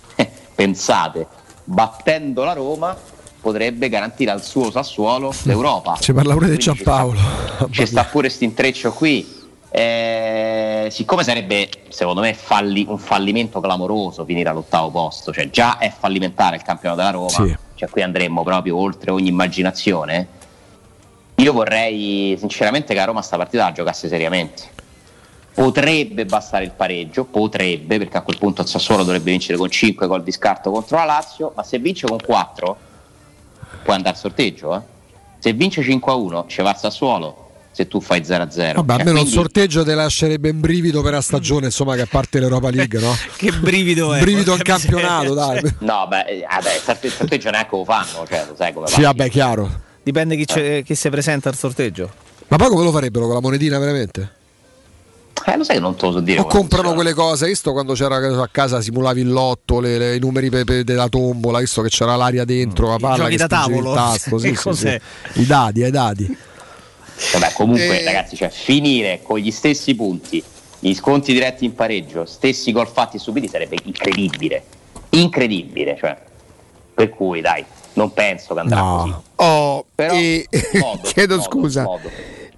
[0.55, 1.27] pensate,
[1.65, 2.95] battendo la Roma
[3.41, 5.97] potrebbe garantire al suo Sassuolo l'Europa.
[5.99, 7.19] Ci parla pure di Giampaolo.
[7.71, 9.39] ci sta pure questo intreccio qui.
[9.73, 15.91] Eh, siccome sarebbe secondo me falli- un fallimento clamoroso finire all'ottavo posto, cioè già è
[15.97, 17.55] fallimentare il campionato della Roma, Sì.
[17.75, 20.39] cioè qui andremmo proprio oltre ogni immaginazione.
[21.35, 24.79] Io vorrei sinceramente che la Roma sta partita la giocasse seriamente.
[25.53, 30.07] Potrebbe bastare il pareggio, potrebbe, perché a quel punto il Sassuolo dovrebbe vincere con 5
[30.07, 32.77] gol di scarto contro la Lazio, ma se vince con 4
[33.83, 34.75] puoi andare al sorteggio.
[34.75, 34.81] eh.
[35.39, 38.73] Se vince 5 a 1 ci va al Sassuolo, se tu fai 0 a 0.
[38.83, 42.01] Vabbè, Cioè, almeno il quindi- sorteggio ti lascerebbe in brivido per la stagione, insomma, che
[42.01, 43.13] a parte l'Europa League, no?
[43.35, 44.19] che brivido è?
[44.21, 45.61] brivido miseria, campionato, dai.
[45.79, 48.87] No, beh, eh, vabbè, il sorte- il sorteggio neanche lo fanno, cioè, lo sai come
[48.87, 49.07] Sì, va.
[49.07, 49.89] vabbè, chiaro.
[50.11, 52.11] Dipende chi, c'è- chi si presenta al sorteggio.
[52.49, 54.29] Ma poi come lo farebbero con la monetina veramente?
[55.45, 56.39] Eh, lo sai che non te lo so dire.
[56.39, 56.93] O comprano funziona.
[56.95, 60.65] quelle cose, visto quando c'era a casa simulavi il lotto, le- le- i numeri pe-
[60.65, 63.93] pe- della tombola, visto che c'era l'aria dentro, la palla che da spingevi il tavolo?
[63.93, 64.99] tasto, sì, sì, sì.
[65.41, 66.37] I dadi, i dadi.
[67.31, 68.03] Vabbè, comunque, Eh.
[68.03, 70.43] ragazzi, cioè, finire con gli stessi punti,
[70.79, 74.61] gli sconti diretti in pareggio, stessi gol fatti e subiti sarebbe incredibile.
[75.11, 76.17] Incredibile, cioè.
[76.93, 79.15] Per cui, dai, non penso che andrà così.
[79.35, 80.47] Oh, Però, e-
[80.79, 81.83] modo, chiedo modo, scusa.
[81.83, 82.09] modo.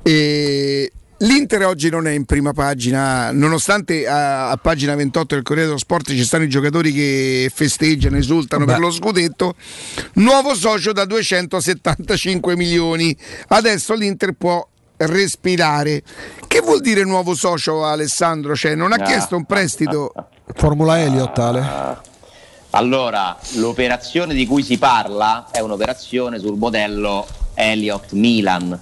[0.01, 5.67] E L'Inter oggi non è in prima pagina, nonostante a, a pagina 28 del Corriere
[5.67, 8.71] dello Sport ci stanno i giocatori che festeggiano, esultano Beh.
[8.73, 9.55] per lo scudetto.
[10.15, 13.15] Nuovo socio da 275 milioni.
[13.49, 16.01] Adesso l'Inter può respirare.
[16.45, 18.53] Che vuol dire nuovo socio Alessandro?
[18.53, 19.03] Cioè, non ha Ah.
[19.03, 20.11] chiesto un prestito?
[20.55, 21.97] Formula Elliott, Ale.
[22.75, 28.79] Allora, l'operazione di cui si parla è un'operazione sul modello Elliott Milan.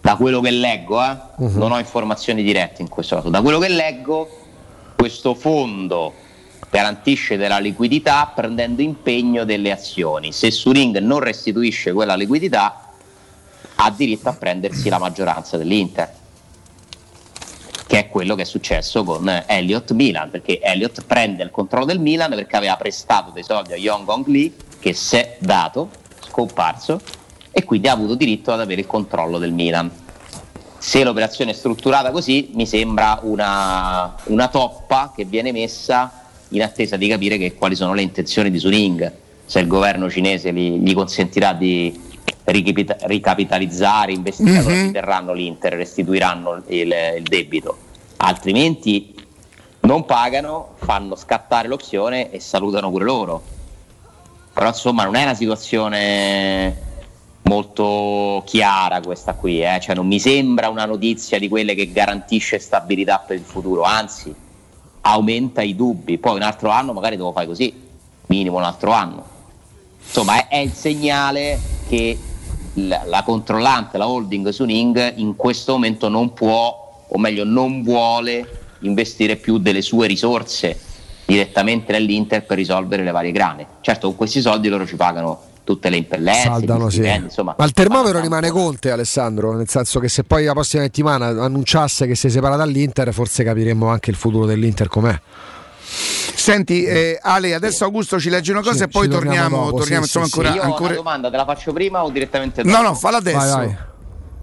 [0.00, 1.58] Da quello che leggo, eh, Mhm.
[1.58, 3.28] non ho informazioni dirette in questo caso.
[3.28, 4.28] Da quello che leggo,
[4.96, 6.14] questo fondo
[6.70, 10.32] garantisce della liquidità prendendo impegno delle azioni.
[10.32, 12.92] Se Suring non restituisce quella liquidità,
[13.74, 16.10] ha diritto a prendersi la maggioranza dell'Inter
[17.92, 21.84] che è quello che è successo con eh, Elliott Milan, perché Elliott prende il controllo
[21.84, 24.50] del Milan perché aveva prestato dei soldi a Young Hong Lee
[24.80, 25.90] che si è dato,
[26.26, 26.98] scomparso,
[27.50, 29.90] e quindi ha avuto diritto ad avere il controllo del Milan.
[30.78, 36.96] Se l'operazione è strutturata così, mi sembra una, una toppa che viene messa in attesa
[36.96, 39.12] di capire che- quali sono le intenzioni di Suning,
[39.44, 42.00] se il governo cinese gli, gli consentirà di
[42.44, 44.86] ricapita- ricapitalizzare, investire, allora Mhm.
[44.86, 47.76] si terranno l'Inter, restituiranno il, il debito,
[48.18, 49.14] altrimenti
[49.80, 53.42] non pagano, fanno scattare l'opzione e salutano pure loro.
[54.52, 56.90] Però insomma non è una situazione
[57.42, 59.78] molto chiara questa qui, eh?
[59.80, 64.32] cioè non mi sembra una notizia di quelle che garantisce stabilità per il futuro, anzi
[65.04, 67.74] aumenta i dubbi, poi un altro anno magari devo fare così,
[68.26, 69.24] minimo un altro anno.
[70.04, 71.58] Insomma è, è il segnale
[71.88, 72.18] che
[72.74, 78.60] la, la controllante, la holding Suning in questo momento non può, o meglio non vuole
[78.80, 80.78] investire più delle sue risorse
[81.24, 83.66] direttamente nell'Inter per risolvere le varie grane.
[83.80, 87.06] Certo con questi soldi loro ci pagano tutte le impellenze, Saldano, sì.
[87.06, 87.54] insomma.
[87.56, 89.54] Ma il termometro rimane Conte, Alessandro.
[89.54, 93.86] Nel senso che se poi la prossima settimana annunciasse che si separa dall'Inter, forse capiremmo
[93.86, 95.18] anche il futuro dell'Inter com'è.
[96.42, 99.78] Senti, eh, Ale, adesso Augusto ci legge una cosa Sì, e poi torniamo torniamo, dopo,
[99.78, 100.88] torniamo sì, insomma sì, ancora, Io ho ancora...
[100.88, 102.76] una domanda, te la faccio prima o direttamente dopo?
[102.76, 103.36] No, no, falla adesso.
[103.38, 103.76] Vai, vai.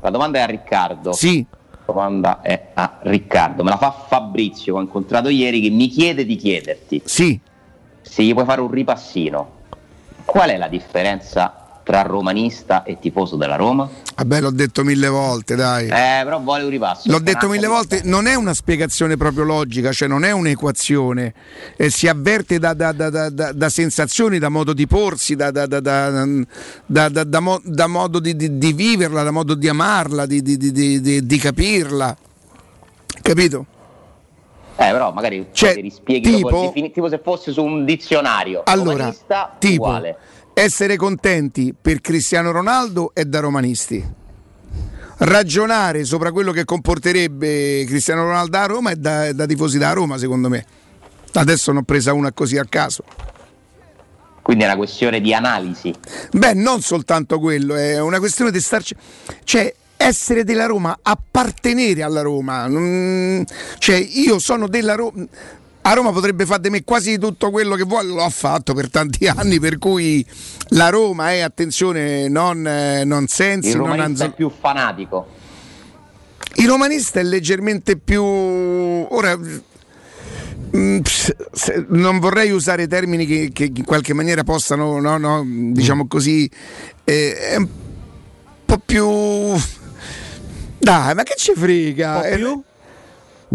[0.01, 1.11] La domanda è a Riccardo.
[1.11, 1.45] Sì.
[1.49, 3.63] La domanda è a Riccardo.
[3.63, 7.37] Me la fa Fabrizio, che ho incontrato ieri, che mi chiede di chiederti Sì.
[8.01, 9.57] se gli puoi fare un ripassino.
[10.23, 13.89] Qual è la differenza tra romanista e tifoso della Roma?
[14.15, 15.85] Vabbè, l'ho detto mille volte, dai.
[15.87, 17.09] Eh, però vuole un ripasso.
[17.09, 21.33] L'ho detto mille volte, non è una spiegazione proprio logica, cioè non è un'equazione,
[21.77, 25.49] Eh, si avverte da, da- da- da- da- da sensazioni, da modo di porsi, da,
[25.49, 26.11] da- da- da-
[26.85, 30.43] da- da- da mo- da modo di, di- di viverla, da modo di amarla, di,
[30.43, 32.15] di- di- di- di- di capirla.
[33.23, 33.65] Capito?
[34.75, 38.61] Eh, però magari Cioè, ti rispieghi tipo- dopo tipo se fosse su un dizionario.
[38.65, 39.13] Allora,
[39.57, 40.17] tipo, uguale.
[40.59, 44.05] Essere contenti per Cristiano Ronaldo è da romanisti.
[45.21, 49.93] Ragionare sopra quello che comporterebbe Cristiano Ronaldo a Roma è da, è da tifosi da
[49.93, 50.65] Roma, secondo me.
[51.33, 53.03] Adesso ne ho presa una così a caso.
[54.41, 55.93] Quindi è una questione di analisi.
[56.31, 58.95] Beh, non soltanto quello, è una questione di starci.
[59.43, 62.67] Cioè, essere della Roma, appartenere alla Roma.
[62.67, 63.45] Non-
[63.77, 65.25] Cioè, io sono della Roma.
[65.89, 68.91] A Roma potrebbe fare di me quasi tutto quello che vuole, lo ha fatto per
[68.91, 70.23] tanti anni, per cui
[70.69, 75.27] la Roma è, attenzione, non, eh, non sensi, Il non Anzal- è più fanatico.
[76.57, 78.21] Il romanista è leggermente più.
[78.21, 79.35] Ora.
[80.77, 80.99] mm,
[81.87, 86.47] Non vorrei usare termini che, che in qualche maniera possano, no, no, diciamo così,
[87.03, 87.67] eh, è un
[88.63, 89.07] po' più.
[90.77, 92.25] Dai, ma che ci frega?
[92.25, 92.37] Eh,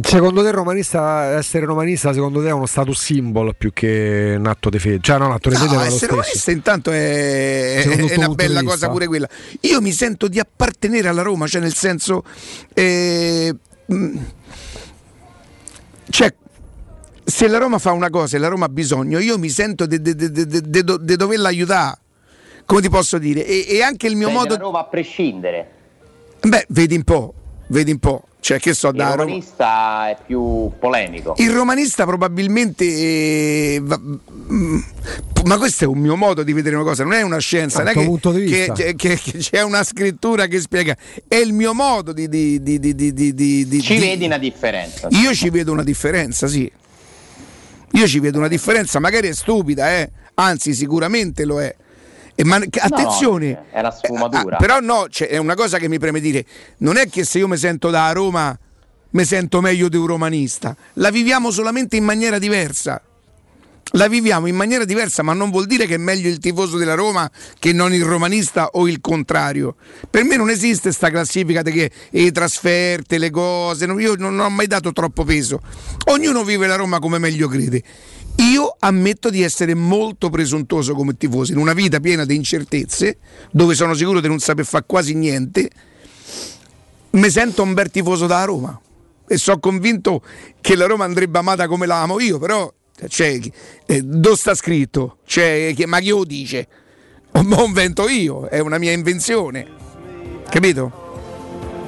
[0.03, 4.69] Secondo te romanista, essere romanista secondo te è uno status symbol più che un atto
[4.69, 4.99] di fede?
[5.01, 6.07] Cioè no, un atto di fede No, essere stesso.
[6.15, 8.75] romanista intanto è, è una bella vista?
[8.75, 9.29] cosa pure quella.
[9.61, 12.25] Io mi sento di appartenere alla Roma, cioè nel senso...
[12.75, 13.55] eh,
[13.93, 14.17] mm,
[16.11, 16.35] cioè,
[17.23, 20.01] se la Roma fa una cosa e la Roma ha bisogno, io mi sento di
[20.01, 21.99] doverla aiutare.
[22.67, 23.47] Come ti posso dire?
[23.47, 24.49] E, e anche il mio Sei modo...
[24.49, 25.71] della Roma a prescindere.
[26.41, 27.33] Beh, vedi un po',
[27.69, 28.25] vedi un po'.
[28.45, 29.23] Cioè, che so, Il da Roma...
[29.23, 31.33] romanista è più polemico.
[31.39, 32.85] Il romanista probabilmente.
[32.85, 34.79] eh, va- mm,
[35.47, 37.89] ma questo è un mio modo di vedere una cosa, non è una scienza, non
[37.89, 38.73] è che, punto di che- vista.
[38.75, 40.95] che- che- che c'è una scrittura che spiega.
[41.27, 42.29] È il mio modo di.
[42.29, 45.09] di- di- di- di- di- di- di- Ci di- vedi una differenza.
[45.13, 46.71] Io ci vedo una differenza, sì.
[47.93, 50.11] Io ci vedo una differenza, magari è stupida, eh?
[50.35, 51.75] anzi, sicuramente lo è.
[52.37, 54.57] E ma- che- No, attenzione, no, è una sfumatura.
[54.57, 56.45] Ah, però no, cioè, è una cosa che mi preme dire.
[56.79, 58.57] Non è che se io mi sento da Roma
[59.11, 60.75] mi sento meglio di un romanista.
[60.95, 63.01] La viviamo solamente in maniera diversa.
[63.97, 66.95] La viviamo in maniera diversa, ma non vuol dire che è meglio il tifoso della
[66.95, 67.31] Roma
[67.61, 69.77] che non il romanista o il contrario.
[70.11, 74.51] Per me non esiste sta classifica di che le trasferte, le cose, io non ho
[74.51, 75.61] mai dato troppo peso.
[76.07, 77.83] Ognuno vive la Roma come meglio crede.
[78.37, 83.19] Io ammetto di essere molto presuntuoso come tifoso in una vita piena di incertezze,
[83.51, 85.71] dove sono sicuro di non saper fare quasi niente.
[87.11, 88.79] Mi sento un bel tifoso da Roma
[89.27, 90.23] e sono convinto
[90.61, 92.73] che la Roma andrebbe amata come la amo io, però
[93.09, 93.39] cioè,
[93.87, 95.19] eh, dove sta scritto?
[95.25, 96.67] Cioè, che- ma chi lo dice?
[97.33, 99.67] O mo invento io, è una mia invenzione.
[100.49, 101.03] Capito?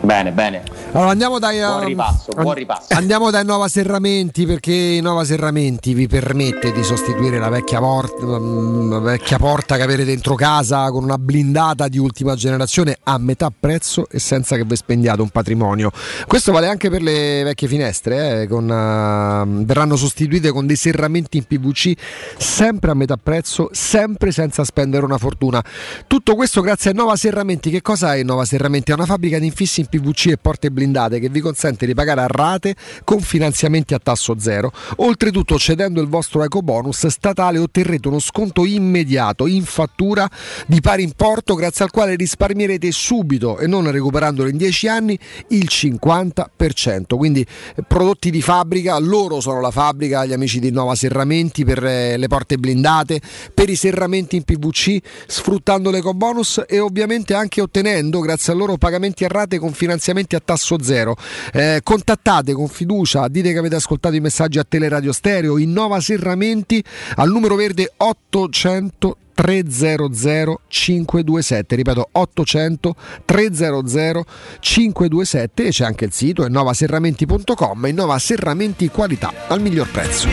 [0.02, 0.62] Bene, bene.
[0.97, 2.86] Allora andiamo dai Buon um, ripasso, buon an- ripasso.
[2.94, 8.24] Andiamo dai Nova Serramenti perché i Nova Serramenti vi permette di sostituire la vecchia, porta,
[8.24, 13.52] la vecchia porta che avete dentro casa con una blindata di ultima generazione a metà
[13.55, 15.90] prezzo e senza che vi spendiate un patrimonio.
[16.27, 21.36] Questo vale anche per le vecchie finestre, eh, con, uh, verranno sostituite con dei serramenti
[21.36, 21.93] in PVC
[22.39, 25.62] sempre a metà prezzo, sempre senza spendere una fortuna.
[26.06, 27.68] Tutto questo grazie a Nova Serramenti.
[27.68, 28.93] Che cosa è Nova Serramenti?
[28.93, 32.20] È una fabbrica di infissi in PVC e porte blindate che vi consente di pagare
[32.22, 34.72] a rate con finanziamenti a tasso zero.
[34.96, 40.28] Oltretutto, cedendo il vostro eco bonus statale, otterrete uno sconto immediato in fattura
[40.66, 45.18] di pari importo, grazie al quale risparmierete subito e non recuperandolo in 10 anni
[45.48, 47.16] il 50%.
[47.16, 47.40] Quindi
[47.74, 52.16] eh, prodotti di fabbrica, loro sono la fabbrica, gli amici di Nova Serramenti per eh,
[52.16, 53.20] le porte blindate,
[53.52, 58.76] per i serramenti in PVC, sfruttando l'eco bonus e ovviamente anche ottenendo, grazie a loro,
[58.76, 61.16] pagamenti a rate con finanziamenti a tasso zero.
[61.53, 66.82] Eh, contattate con fiducia, dite che avete ascoltato i messaggi a Teleradio Stereo, Innova Serramenti
[67.16, 72.94] al numero verde 800 300 527 ripeto 800
[73.27, 74.24] 300
[74.61, 80.27] 527 e c'è anche il sito è novaserramenti.com e Nova Serramenti qualità al miglior prezzo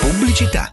[0.00, 0.72] Pubblicità.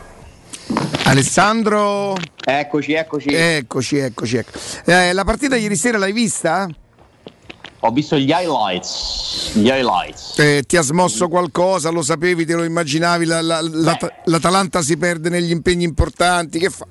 [1.03, 2.15] Alessandro?
[2.43, 3.29] Eccoci, eccoci.
[3.29, 4.57] Eccoci, eccoci, ecco.
[4.85, 6.67] Eh, la partita ieri sera l'hai vista?
[7.83, 9.53] Ho visto gli highlights.
[9.55, 10.37] Gli highlights.
[10.37, 11.89] Eh, ti ha smosso qualcosa?
[11.89, 13.25] Lo sapevi, te lo immaginavi?
[13.25, 16.59] La- la- la- L'Atalanta si perde negli impegni importanti.
[16.59, 16.85] Che fa?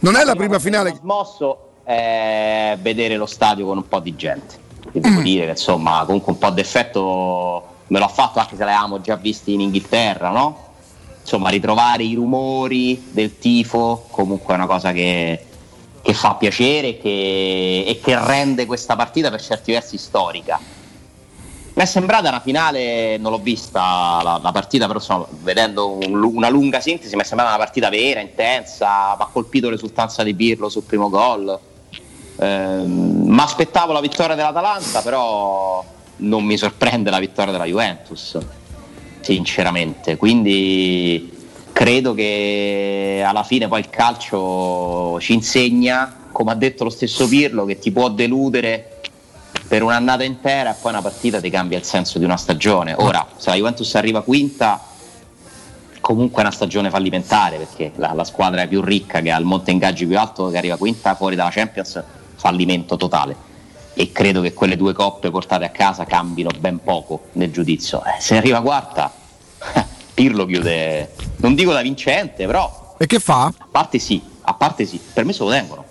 [0.00, 0.90] Non è la prima finale.
[0.90, 4.58] Mi ha smosso è vedere lo stadio con un po' di gente.
[4.92, 9.16] Devo dire che insomma, comunque un po' d'effetto me l'ho fatto anche se l'avevamo già
[9.16, 10.68] visti in Inghilterra, no?
[11.22, 15.44] Insomma, ritrovare i rumori del tifo comunque è una cosa che,
[16.02, 20.58] che fa piacere che- e che rende questa partita per certi versi storica.
[21.72, 26.22] Mi è sembrata una finale, non l'ho vista la, la partita, però insomma, vedendo un
[26.22, 30.34] una lunga sintesi mi è sembrata una partita vera, intensa, mi ha colpito l'esultanza di
[30.34, 31.58] Pirlo sul primo gol.
[32.38, 35.84] mi aspettavo la vittoria dell'Atalanta, però
[36.16, 38.36] non mi sorprende la vittoria della Juventus,
[39.20, 40.16] sinceramente.
[40.16, 41.38] Quindi
[41.72, 47.64] credo che alla fine poi il calcio ci insegna, come ha detto lo stesso Pirlo,
[47.64, 49.00] che ti può deludere
[49.66, 52.94] per un'annata intera e poi una partita ti cambia il senso di una stagione.
[52.96, 54.80] Ora, se la Juventus arriva quinta,
[56.00, 59.70] comunque è una stagione fallimentare perché la, la squadra più ricca, che ha il monte
[59.70, 62.02] ingaggi più alto, che arriva quinta fuori dalla Champions,
[62.34, 63.48] fallimento totale.
[64.00, 68.02] E credo che quelle due coppe portate a casa cambino ben poco nel giudizio.
[68.02, 69.12] Eh, se arriva quarta,
[70.14, 73.52] Pirlo chiude, non dico da vincente, però E che fa?
[73.54, 75.84] a parte sì, a parte sì, per me se lo tengono.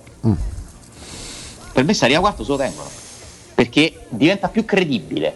[1.72, 2.90] Per me se arriva quarto se lo tengono.
[3.54, 5.36] Perché diventa più credibile.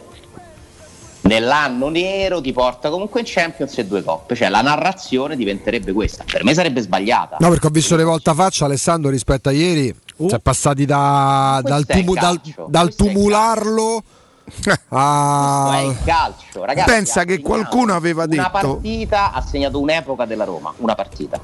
[1.21, 6.23] Nell'anno nero ti porta comunque in Champions e due coppe, cioè la narrazione diventerebbe questa.
[6.25, 7.37] Per me sarebbe sbagliata.
[7.39, 9.95] No, perché ho visto le volta faccia Alessandro rispetto a ieri.
[10.17, 14.03] Si è passati da- dal, tumu- dal- dal tumularlo
[14.89, 15.69] a.
[15.69, 16.89] Questo è il calcio, ragazzi.
[16.91, 18.73] Pensa che qualcuno aveva Una detto.
[18.75, 21.39] partita ha segnato un'epoca della Roma, una partita.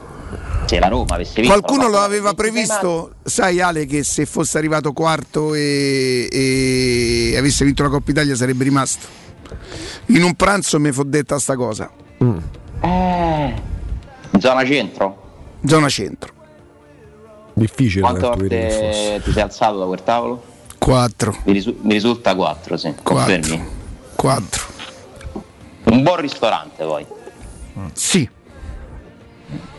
[0.65, 4.27] Se la Roma avesse vinto Qualcuno lo aveva del 26 previsto, sai Ale, che se
[4.27, 9.07] fosse arrivato quarto e, e avesse vinto la Coppa Italia sarebbe rimasto.
[10.07, 11.89] In un pranzo mi fu detta sta cosa.
[12.81, 13.53] Eh,
[14.39, 15.21] zona centro.
[15.65, 16.33] Zona centro.
[17.59, 18.01] Difficile.
[18.01, 20.43] Quante volte ti sei alzato da quel tavolo?
[20.77, 21.37] 4.
[21.43, 22.93] Mi, risu- mi risulta 4, sì.
[23.03, 23.67] Confermi?
[24.15, 24.67] 4.
[25.85, 27.05] Un buon ristorante poi.
[27.93, 28.29] Sì.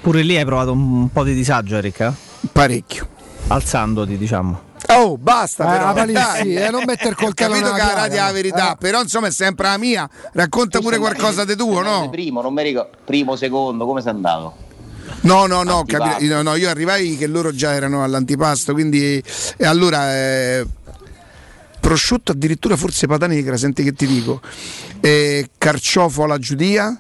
[0.01, 2.01] Pure lì hai provato un po' di disagio, Eric?
[2.01, 2.13] eh?
[2.53, 3.09] Parecchio.
[3.49, 4.69] Alzandoti, diciamo.
[4.89, 5.87] Oh, basta Eh, però.
[5.87, 6.23] la palissi,
[6.55, 6.55] dai.
[6.57, 8.77] eh, non mettere il Ho capito che la radio è la verità, Eh.
[8.79, 10.09] però insomma è sempre la mia.
[10.33, 12.09] Racconta pure qualcosa di tuo, no?
[12.11, 12.91] Primo, non mi ricordo.
[13.05, 14.55] Primo, secondo, come sei andato?
[15.23, 19.23] No, no, no, capi- no, no, io arrivai che loro già erano all'antipasto, quindi
[19.57, 20.67] e allora eh,
[21.79, 24.41] prosciutto addirittura forse pata negra, senti che ti dico.
[25.01, 26.99] Eh, carciofo alla giudia.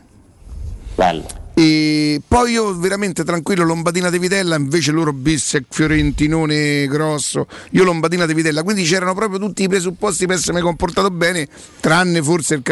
[0.95, 1.27] Bello.
[1.55, 1.90] E
[2.27, 8.35] poi io veramente tranquillo, lombadina di vitella, invece loro bistec, fiorentinone grosso, io lombadina di
[8.35, 11.47] vitella, quindi c'erano proprio tutti i presupposti per essermi comportato bene,
[11.81, 12.63] tranne forse il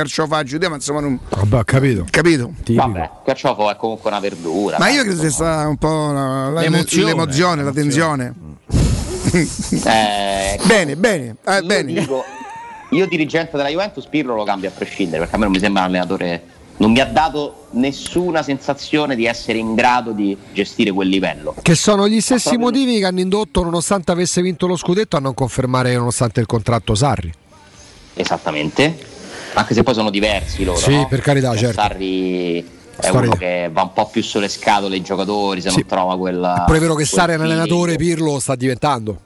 [0.44, 1.18] giudia, ma insomma non...
[1.28, 2.06] Vabbè, capito.
[2.10, 2.52] Capito?
[2.66, 4.78] Vabbè, carciofo è comunque una verdura.
[4.78, 7.06] Ma io credo sia stata un po' la- la- L'emozione.
[7.12, 8.34] l'emozione, la tensione.
[9.30, 11.92] Eh, bene, bene, eh, io bene.
[11.92, 12.24] dico,
[12.90, 15.82] io dirigente della Juventus Pirlo lo cambio a prescindere perché a me non mi sembra
[15.82, 16.42] un allenatore
[16.78, 21.74] non mi ha dato nessuna sensazione di essere in grado di gestire quel livello Che
[21.74, 25.94] sono gli stessi motivi che hanno indotto, nonostante avesse vinto lo scudetto, a non confermare
[25.94, 27.32] nonostante il contratto Sarri.
[28.14, 28.96] esattamente
[29.54, 31.06] anche se poi sono diversi loro Sì, no?
[31.08, 31.80] per carità, Cioè, certo.
[31.80, 32.58] Sarri
[32.96, 33.28] è Storia.
[33.28, 36.64] uno che va un po' più sulle scatole ai giocatori se non trova quella È
[36.66, 39.20] pure vero che quel Sarri è un allenatore, Pirlo lo sta diventando.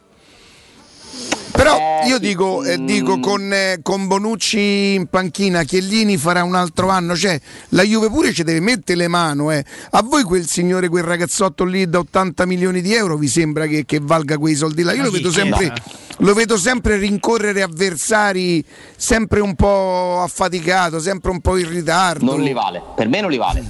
[1.53, 6.89] Però io dico, eh, dico con, eh, con Bonucci in panchina, Chiellini farà un altro
[6.89, 7.39] anno, cioè
[7.71, 9.53] la Juve pure ci deve mettere le mani.
[9.55, 9.65] eh.
[9.91, 13.85] A voi quel signore, quel ragazzotto lì da 80 milioni di euro vi sembra che,
[13.85, 14.93] che valga quei soldi là?
[14.93, 15.73] Io lo vedo, sempre,
[16.19, 18.65] lo vedo sempre rincorrere avversari,
[18.97, 22.25] sempre un po' affaticato, sempre un po' in ritardo.
[22.25, 23.65] non li vale per me non li vale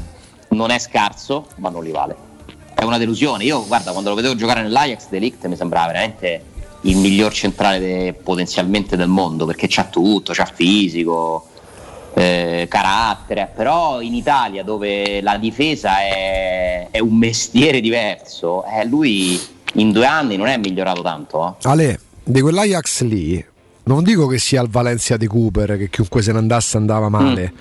[0.50, 2.14] non è scarso ma non li vale
[2.74, 6.44] è una delusione io guarda quando lo vedevo giocare nell'Ajax Delict mi sembrava veramente
[6.82, 11.46] il miglior centrale de- potenzialmente del mondo perché c'ha tutto c'ha fisico
[12.14, 19.40] eh, carattere però in Italia dove la difesa è, è un mestiere diverso eh, lui
[19.74, 21.68] in due anni non è migliorato tanto eh.
[21.68, 23.44] Ale, di quell'Ajax lì,
[23.84, 27.52] non dico che sia il Valencia di Cooper, che chiunque se ne andasse andava male.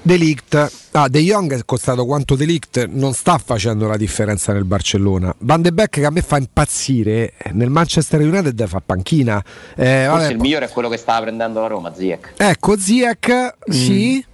[0.00, 5.34] Delict, ah, De Jong è costato quanto Delict, non sta facendo la differenza nel Barcellona.
[5.38, 9.42] Van de Beek che a me fa impazzire, nel Manchester United fa panchina.
[9.76, 13.56] Eh, forse vabbè, il migliore è quello che stava prendendo la Roma Ziyech Ecco, Ziek,
[13.66, 14.24] sì.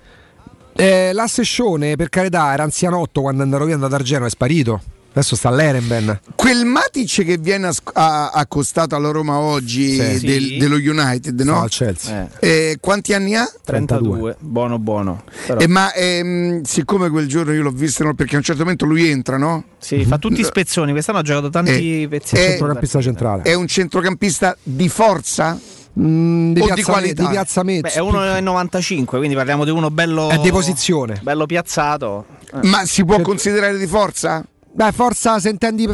[0.77, 4.31] Eh, la Sescione, per carità, era anzianotto quando andarono via, è andato a Genoa, è
[4.31, 4.81] sparito.
[5.17, 6.19] Adesso sta l'Erenben.
[6.35, 10.27] Quel Matic che viene as- a- accostato alla Roma oggi Sì.
[10.27, 10.57] del- Sì.
[10.57, 11.53] dello United, no?
[11.53, 12.29] No, al Chelsea.
[12.41, 13.49] Eh, quanti anni ha?
[13.65, 15.23] 32, buono buono.
[15.47, 18.63] Però- Eh, ma ehm, siccome quel giorno io l'ho visto, no, perché a un certo
[18.63, 19.63] momento lui entra, no?
[19.79, 22.35] Sì, fa tutti spezzoni, quest'anno ha giocato tanti Eh, pezzi.
[22.35, 23.43] eh, Centrocampista centrale.
[23.43, 25.57] È un centrocampista di forza?
[25.97, 27.23] Mm, di, o piazza di qualità?
[27.23, 31.21] di piazza Beh, è 1,95, quindi parliamo di uno bello È di posizione.
[31.23, 32.27] bello piazzato.
[32.53, 32.67] Eh.
[32.67, 34.45] Ma si può considerare di forza?
[34.77, 35.89] Beh, forza, se intendi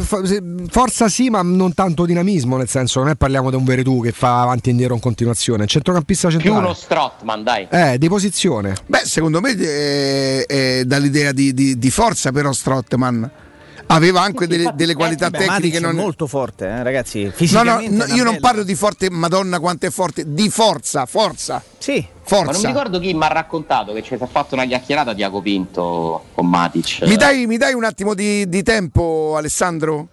[0.69, 4.11] forza sì, ma non tanto dinamismo, nel senso, non è parliamo di un Veretù che
[4.11, 6.65] fa avanti e indietro in continuazione, centrocampista Più centrale.
[6.65, 7.67] uno Strottman, dai.
[7.69, 8.73] Eh, di posizione.
[8.87, 13.29] Beh, secondo me eh, è dall'idea di, di- di forza, però Strottman
[13.85, 15.79] aveva anche delle, delle qualità Beh, tecniche.
[15.79, 17.19] Non- molto forte, eh, ragazzi.
[17.21, 18.47] No, no, Fisicamente no, io non bella.
[18.47, 21.61] parlo di forte, madonna quanto è forte, di forza, forza.
[21.77, 22.03] Sì,
[22.35, 22.67] Ma non mi Forza.
[22.67, 26.47] ricordo chi mi ha raccontato che ci si è fatto una chiacchierata di Pinto con
[26.47, 27.01] Matic.
[27.01, 30.07] Mi dai, mi dai un attimo di, di tempo, Alessandro?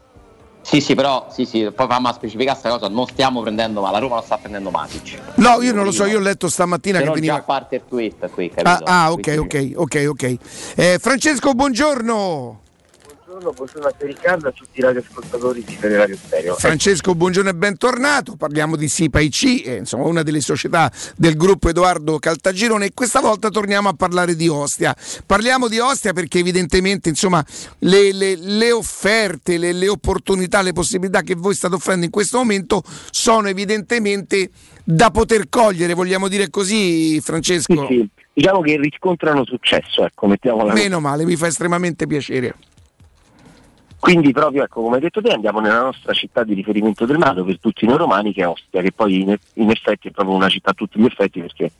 [0.60, 3.98] Sì, sì, però sì, sì, poi fammi specificare questa cosa, non stiamo prendendo, ma la
[3.98, 5.18] Roma non sta prendendo Matic.
[5.36, 7.42] No, io non lo so, io ho letto stamattina Però che già veniva.
[7.42, 8.84] a parte il tweet qui, capito?
[8.84, 10.36] Ah, ah, ok, ok, ok, ok.
[10.74, 12.60] Eh, Francesco, buongiorno.
[13.28, 16.54] Buongiorno, buongiorno a te Riccardo a tutti i radioascoltatori di Teleradio Stereo.
[16.54, 18.36] Francesco, buongiorno e bentornato.
[18.36, 23.20] Parliamo di SIPA IC, eh, insomma, una delle società del gruppo Edoardo Caltagirone e questa
[23.20, 24.96] volta torniamo a parlare di Ostia.
[25.26, 27.44] Parliamo di Ostia perché evidentemente insomma,
[27.80, 32.38] le, le- le offerte, le, le opportunità, le possibilità che voi state offrendo in questo
[32.38, 34.48] momento sono evidentemente
[34.82, 37.86] da poter cogliere, vogliamo dire così, Francesco?
[37.88, 40.72] Sì, sì, diciamo che riscontrano successo, ecco, mettiamola.
[40.72, 42.54] Meno male, mi fa estremamente piacere.
[44.00, 47.44] Quindi proprio, ecco, come hai detto te, andiamo nella nostra città di riferimento del nato
[47.44, 50.48] per tutti noi romani che è Ostia, che poi in, in effetti è proprio una
[50.48, 51.72] città a tutti gli effetti perché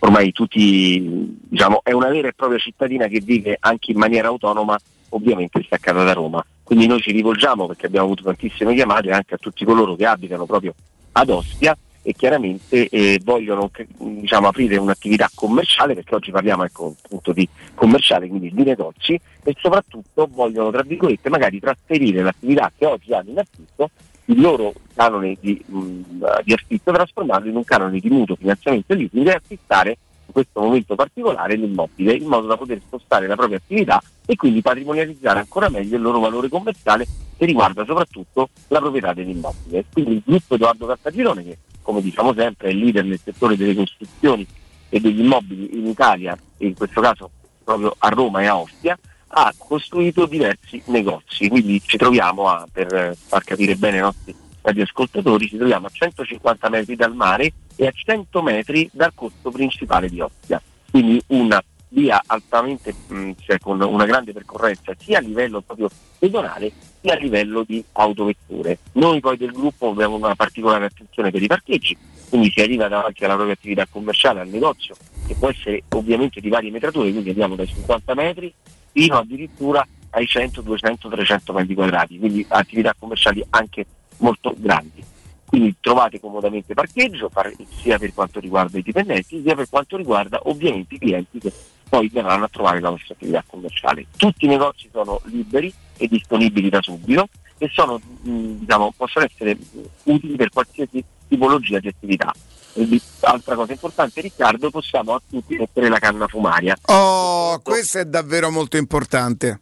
[0.00, 4.78] ormai tutti, diciamo, è una vera e propria cittadina che vive anche in maniera autonoma,
[5.10, 6.44] ovviamente staccata da Roma.
[6.62, 10.44] Quindi noi ci rivolgiamo perché abbiamo avuto tantissime chiamate anche a tutti coloro che abitano
[10.44, 10.74] proprio
[11.12, 17.32] ad Ostia e chiaramente eh, vogliono diciamo, aprire un'attività commerciale, perché oggi parliamo ecco, appunto
[17.32, 23.12] di commerciale, quindi di negozi, e soprattutto vogliono, tra virgolette, magari trasferire l'attività che oggi
[23.12, 23.90] hanno in affitto,
[24.26, 26.00] il loro canone di, mh,
[26.44, 30.60] di affitto, trasformarlo in un canone di mutuo, finanziamento e liquidi e affittare in questo
[30.60, 35.68] momento particolare l'immobile, in modo da poter spostare la propria attività e quindi patrimonializzare ancora
[35.68, 37.06] meglio il loro valore commerciale
[37.42, 39.84] che riguarda soprattutto la proprietà dell'immobile.
[39.92, 44.46] Quindi il gruppo Edoardo Cartagirone, che come diciamo sempre è leader nel settore delle costruzioni
[44.88, 47.30] e degli immobili in Italia, e in questo caso
[47.64, 48.96] proprio a Roma e a Ostia,
[49.26, 51.48] ha costruito diversi negozi.
[51.48, 55.90] Quindi ci troviamo a, per eh, far capire bene ai nostri radioascoltatori, ci troviamo a
[55.90, 60.62] 150 metri dal mare e a 100 metri dal corso principale di Ostia.
[60.88, 61.60] Quindi una
[61.92, 65.88] via altamente, mh, cioè con una grande percorrenza sia a livello proprio
[66.18, 68.78] pedonale sia a livello di autovetture.
[68.92, 71.96] Noi poi del gruppo abbiamo una particolare attenzione per i parcheggi,
[72.28, 74.94] quindi si arriva davanti alla propria attività commerciale, al negozio,
[75.26, 78.52] che può essere ovviamente di varie metrature, quindi andiamo dai 50 metri
[78.92, 83.84] fino addirittura ai 100, 200, 300 metri quadrati, quindi attività commerciali anche
[84.18, 85.02] molto grandi.
[85.44, 90.40] Quindi trovate comodamente parcheggio, par- sia per quanto riguarda i dipendenti, sia per quanto riguarda
[90.44, 91.52] ovviamente i clienti che
[91.92, 94.06] poi verranno a trovare la nostra attività commerciale.
[94.16, 97.28] Tutti i negozi sono liberi e disponibili da subito
[97.58, 99.58] e sono, mh, diciamo, possono essere
[100.04, 102.32] utili per qualsiasi tipologia di attività.
[102.72, 106.74] Di- altra cosa importante Riccardo, possiamo a tutti mettere la canna fumaria.
[106.86, 109.60] Oh, questo è davvero molto importante.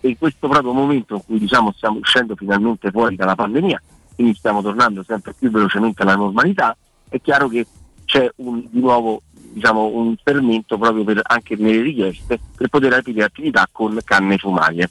[0.00, 3.80] E in questo proprio momento in cui diciamo, stiamo uscendo finalmente fuori dalla pandemia,
[4.16, 6.76] quindi stiamo tornando sempre più velocemente alla normalità,
[7.08, 7.64] è chiaro che
[8.04, 9.22] c'è un, di nuovo
[9.52, 14.90] diciamo, un fermento proprio per, anche nelle richieste per poter aprire attività con canne fumarie.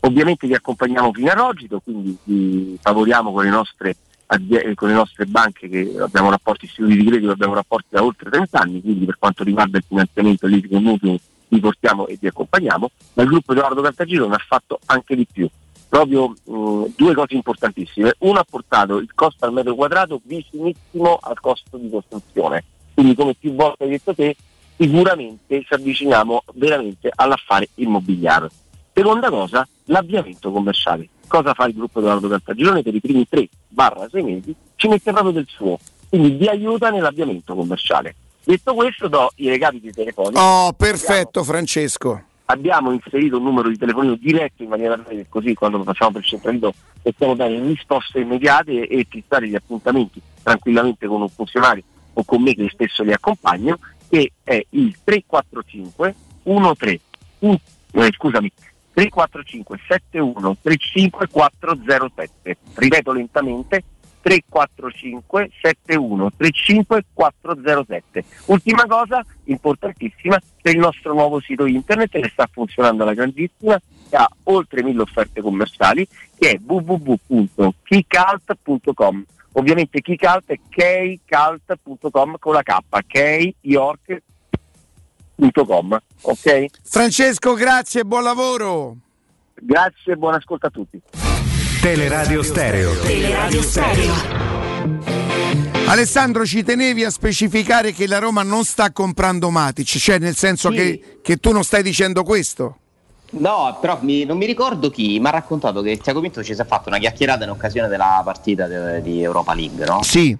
[0.00, 4.94] Ovviamente vi accompagniamo fino a Rogito, quindi vi favoriamo con le nostre, azie- con le
[4.94, 9.06] nostre banche che abbiamo rapporti istituti di credito, abbiamo rapporti da oltre 30 anni, quindi
[9.06, 11.16] per quanto riguarda il finanziamento il mutuo
[11.48, 15.48] vi portiamo e vi accompagniamo, ma il gruppo Edoardo Cartagirone ha fatto anche di più.
[15.88, 18.14] Proprio mh, due cose importantissime.
[18.18, 22.64] Uno ha portato il costo al metro quadrato vicinissimo al costo di costruzione.
[22.94, 24.36] Quindi come più volte hai detto te,
[24.76, 28.48] sicuramente ci avviciniamo veramente all'affare immobiliare.
[28.92, 31.08] Seconda cosa, l'avviamento commerciale.
[31.26, 34.54] Cosa fa il gruppo Edoardo Cartagirone per i primi 3-6 mesi?
[34.76, 38.14] Ci mette proprio del suo, quindi vi aiuta nell'avviamento commerciale.
[38.44, 40.40] Detto questo, do i recapiti telefonici.
[40.40, 42.22] Oh, perfetto, Francesco.
[42.46, 46.20] Abbiamo inserito un numero di telefonino diretto in maniera tale che così quando facciamo per
[46.20, 51.82] il centralino possiamo dare risposte immediate e fissare gli appuntamenti tranquillamente con un funzionario
[52.14, 53.78] o con me che spesso li accompagno,
[54.08, 57.00] che è il 345 13
[57.40, 57.58] uh,
[57.92, 58.50] eh, scusami,
[58.92, 62.56] 345 71 35 407.
[62.74, 63.82] Ripeto lentamente
[64.20, 68.24] 345 71 35 407.
[68.46, 73.78] Ultima cosa importantissima, per il nostro nuovo sito internet che sta funzionando alla grandissima
[74.08, 76.08] che ha oltre mille offerte commerciali
[76.38, 79.24] che è www.keycult.com.
[79.56, 82.76] Ovviamente Keycult è keycult.com con la K,
[83.06, 84.22] keyyork.com.
[86.22, 86.64] Ok?
[86.82, 88.96] Francesco, grazie e buon lavoro.
[89.54, 91.00] Grazie e buon ascolto a tutti.
[91.80, 92.98] Teleradio Stereo.
[93.00, 94.12] Teleradio Stereo.
[95.86, 100.70] Alessandro, ci tenevi a specificare che la Roma non sta comprando Matic, cioè nel senso
[100.70, 100.76] Sì.
[100.76, 102.78] che, che tu non stai dicendo questo.
[103.36, 106.60] No, però mi- non mi ricordo chi mi ha raccontato che Tiago Pinto ci si
[106.60, 110.02] è fatto una chiacchierata in occasione della partita de- di Europa League, no?
[110.02, 110.36] Sì.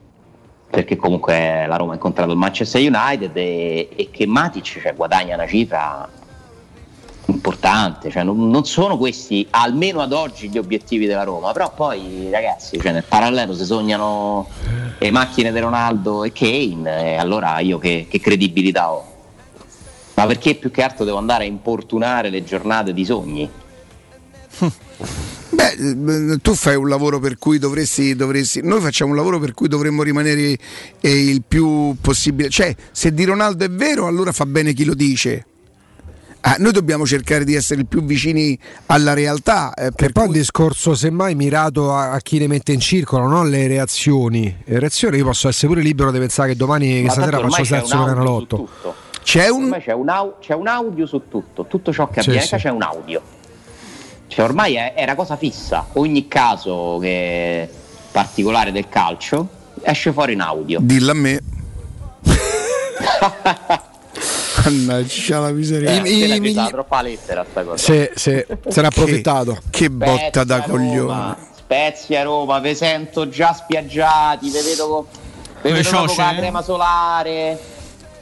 [0.70, 5.34] Perché comunque la Roma ha incontrato il Manchester United e, e che Matic cioè, guadagna
[5.34, 6.08] una cifra
[7.26, 12.28] importante, cioè, non, non sono questi almeno ad oggi gli obiettivi della Roma, però poi
[12.30, 14.46] ragazzi cioè, nel parallelo si sognano
[14.98, 19.12] le macchine di Ronaldo e Kane e allora io che, che credibilità ho?
[20.14, 23.50] Ma perché più che altro devo andare a importunare le giornate di sogni?
[25.50, 28.60] Beh, eh, tu fai un lavoro per cui dovresti, dovresti.
[28.62, 30.56] Noi facciamo un lavoro per cui dovremmo rimanere
[31.00, 32.48] eh, il più possibile.
[32.48, 35.46] Cioè, se di Ronaldo è vero, allora fa bene chi lo dice.
[36.46, 39.72] Ah, noi dobbiamo cercare di essere il più vicini alla realtà.
[39.74, 43.48] eh, Per poi un discorso semmai mirato a, a chi le mette in circolo, non
[43.48, 44.54] le reazioni.
[44.64, 47.68] Le reazioni io posso essere pure libero di pensare che domani che stasera faccio c'è
[47.68, 48.68] terzo Canalotto.
[49.24, 49.76] C'è un...
[49.80, 52.56] C'è un, au- c'è un audio su tutto, tutto ciò che avviene sì.
[52.56, 53.20] c'è un audio.
[54.26, 57.68] Cioè ormai è, era cosa fissa, ogni caso che
[58.12, 59.48] particolare del calcio
[59.82, 60.78] esce fuori in audio.
[60.82, 61.40] Dillo a me.
[64.64, 65.90] Mannaggia la miseria.
[65.90, 67.76] Eh, appena ci sta troppa lettera sta cosa.
[67.76, 69.58] Sì, sì, se n'è approfittato.
[69.70, 71.36] Che botta da coglione.
[71.56, 75.06] Spezia Roma, vi sento già spiaggiati, vi vedo,
[75.62, 77.72] Come vedo con la crema solare.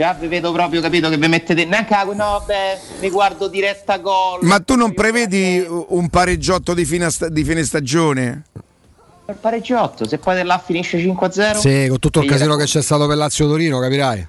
[0.03, 3.99] Già vi vedo proprio capito che vi mettete neanche a no, beh, mi guardo diretta
[3.99, 4.41] gol.
[4.43, 8.43] Ma tu non prevedi un pareggiotto di fine, di fine stagione?
[9.29, 11.57] Il pareggiotto, se poi là finisce 5-0.
[11.57, 14.27] Sì, con tutto il casino che c'è stato per Lazio Torino, capirai.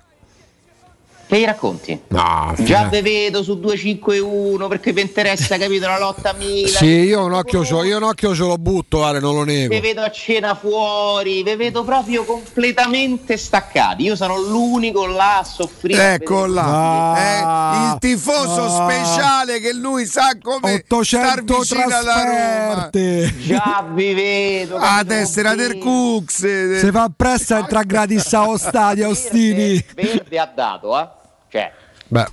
[1.33, 1.99] Che gli racconti?
[2.09, 6.69] No, Già ve vedo su 2-5-1 perché vi interessa capito la lotta a Milan.
[6.69, 9.73] Sì, io un occhio, ce- io un occhio ce l'ho butto, Ale, non lo nego.
[9.73, 14.03] Vi vedo a cena fuori, vi vedo proprio completamente staccati.
[14.03, 16.13] Io sono l'unico là a soffrire.
[16.13, 22.89] Ecco là, eh, il tifoso speciale che lui sa come star 800 vicino alla Roma.
[22.91, 24.77] Già vi vedo.
[24.77, 26.43] A tessera del Cux.
[26.43, 29.83] eh, Se fa presto entra gratis allo stadio, Ostini.
[29.95, 31.21] Verde ha dato, eh?
[31.53, 31.71] Cioè,
[32.07, 32.25] Beh,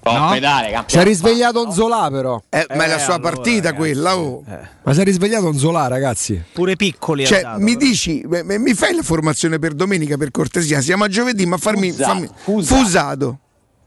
[0.00, 2.40] Coppa Italia, si è risvegliato un Zola però.
[2.48, 4.44] Eh, ma è la sua partita quella, oh.
[4.84, 6.40] Ma si è risvegliato un Zola, ragazzi.
[6.52, 7.86] Pure piccoli Cioè, dato, mi però.
[7.86, 10.80] dici, beh, beh, mi fai la formazione per domenica per cortesia?
[10.80, 12.80] Siamo a giovedì, ma farmi, Fusato, fammi- fusato.
[12.84, 13.38] fusato.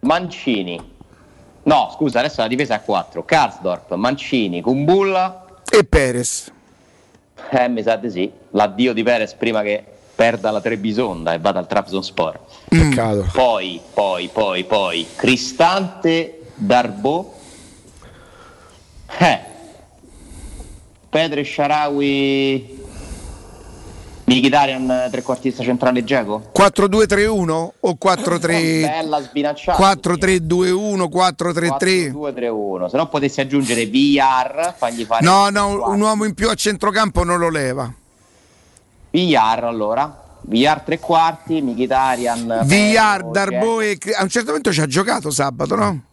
[0.02, 0.92] Mancini.
[1.64, 3.24] No, scusa, adesso la difesa è a 4.
[3.24, 5.46] Karsdorp, Mancini, Kumbulla.
[5.72, 6.52] E Perez.
[7.52, 8.30] Eh, mi sa di sì.
[8.52, 9.86] L'addio di Perez prima che
[10.20, 12.40] perda la Trebisonda e vada al Trabzonspor.
[12.68, 13.30] Peccato.
[13.32, 17.36] Poi, poi, poi, poi, Cristante, Darbo.
[19.18, 19.40] Eh.
[21.08, 22.78] Pedro Sharawi.
[24.26, 26.52] Mkhitaryan trequartista centrale Geco?
[26.54, 29.82] 4-2-3-1 o 4-3 Bella sbilanciata.
[29.82, 32.12] 4-3-2-1, 4-3-3?
[32.12, 32.90] 2-3-1.
[32.90, 37.24] Se no potessi aggiungere VR, fagli fare No, no, un uomo in più a centrocampo
[37.24, 37.92] non lo leva.
[39.12, 40.24] VR allora.
[40.42, 42.62] VR tre quarti, Mkhitaryan.
[42.64, 46.04] Villar, Pedro, Darbo e a un certo momento ci ha giocato sabato, no?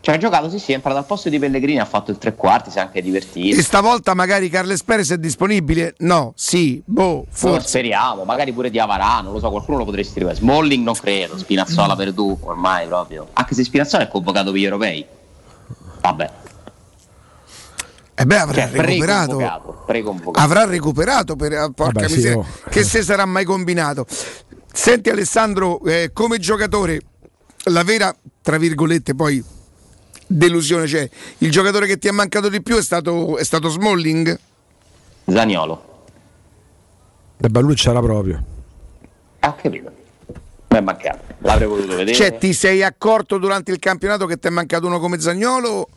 [0.00, 2.34] Ci ha giocato, sì, sì, è entrato al posto di Pellegrini, ha fatto il tre
[2.34, 3.58] quarti, si è anche divertito.
[3.58, 5.94] E stavolta magari Carles Perez è disponibile?
[5.98, 7.48] No, sì, boh, Forse.
[7.54, 7.68] forse.
[7.68, 10.40] speriamo, magari pure di Avarà, non lo so, qualcuno lo potresti rivedere.
[10.40, 13.28] Smalling non credo, Spinazzola per tu, ormai proprio.
[13.32, 15.06] Anche se Spinazzola è convocato per gli europei.
[16.02, 16.30] Vabbè,
[18.16, 19.36] E beh, avrà cioè, recuperato.
[19.36, 20.44] preconvocato, preconvocato.
[20.46, 22.38] Avrà recuperato per ah, porca Vabbè, sì, miseria.
[22.38, 22.46] oh.
[22.70, 24.06] Che se sarà mai combinato.
[24.72, 27.00] Senti Alessandro, eh, come giocatore,
[27.64, 29.42] la vera, tra virgolette, poi
[30.26, 31.08] delusione, cioè
[31.38, 34.38] il giocatore che ti è mancato di più è stato, è stato Smalling?
[35.26, 35.92] Zaniolo.
[37.38, 38.42] E beh, lui c'era proprio.
[39.40, 39.92] Ah, capito.
[40.68, 42.16] Mi è mancato, l'avrei voluto vedere.
[42.16, 45.88] Cioè, ti sei accorto durante il campionato che ti è mancato uno come Zagnolo?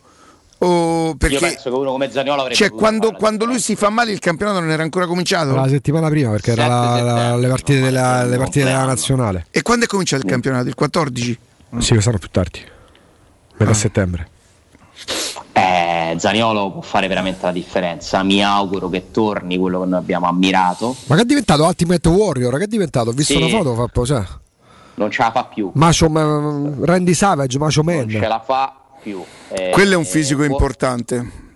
[0.60, 3.90] O Io perché penso che uno come Zaniolo avrebbe cioè, quando, quando lui si fa
[3.90, 5.54] male il campionato non era ancora cominciato?
[5.54, 9.46] La settimana prima, perché era la- la- le partite della, le partite della nazionale.
[9.50, 10.66] E quando è cominciato il campionato?
[10.66, 11.38] Il 14?
[11.78, 12.60] Sì, quest'anno più tardi.
[13.58, 14.28] Metà settembre.
[15.52, 18.22] Eh, Zaniolo può fare veramente la differenza.
[18.22, 20.96] Mi auguro che torni quello che noi abbiamo ammirato.
[21.06, 22.56] Ma che è diventato Ultimate Warrior?
[22.58, 23.10] Che è diventato?
[23.10, 23.38] Ho visto Sì.
[23.42, 24.24] una foto, fa po', cioè.
[24.94, 25.70] Non ce la fa più.
[25.74, 27.96] Macho Man- Randy Savage, Macho Man.
[27.98, 29.22] Non ce la fa più.
[29.48, 31.46] Eh, Quello è un fisico può- importante.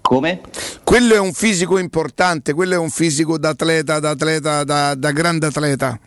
[0.00, 0.40] Come?
[0.82, 5.46] Quello è un fisico importante, quello è un fisico da atleta, da atleta, da, grande
[5.46, 5.98] atleta.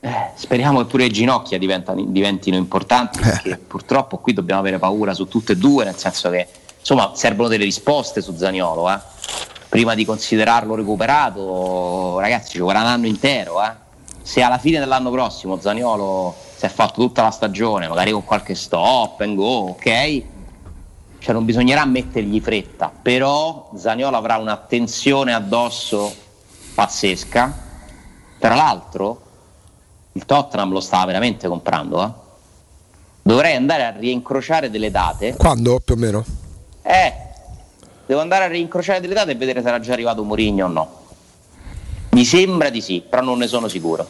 [0.00, 5.26] Eh, speriamo che pure le ginocchia diventino importanti perché purtroppo qui dobbiamo avere paura su
[5.26, 6.46] tutte e due, nel senso che
[6.78, 8.90] insomma servono delle risposte su Zaniolo.
[8.92, 8.98] eh.
[9.68, 13.64] Prima di considerarlo recuperato, ragazzi, ci vorrà un anno intero.
[13.64, 13.72] eh.
[14.22, 18.56] Se alla fine dell'anno prossimo Zaniolo si è fatto tutta la stagione, magari con qualche
[18.56, 20.22] stop and go, ok,
[21.20, 26.12] cioè non bisognerà mettergli fretta, però Zaniolo avrà un'attenzione addosso
[26.74, 27.66] pazzesca.
[28.40, 29.20] Tra l'altro,
[30.14, 32.04] il Tottenham lo sta veramente comprando.
[32.04, 32.10] eh.
[33.22, 35.36] Dovrei andare a rincrociare delle date.
[35.36, 36.24] Quando più o meno?
[36.82, 37.14] Eh,
[38.04, 40.90] devo andare a rincrociare delle date e vedere se era già arrivato Mourinho o no.
[42.10, 44.08] Mi sembra di sì, però non ne sono sicuro.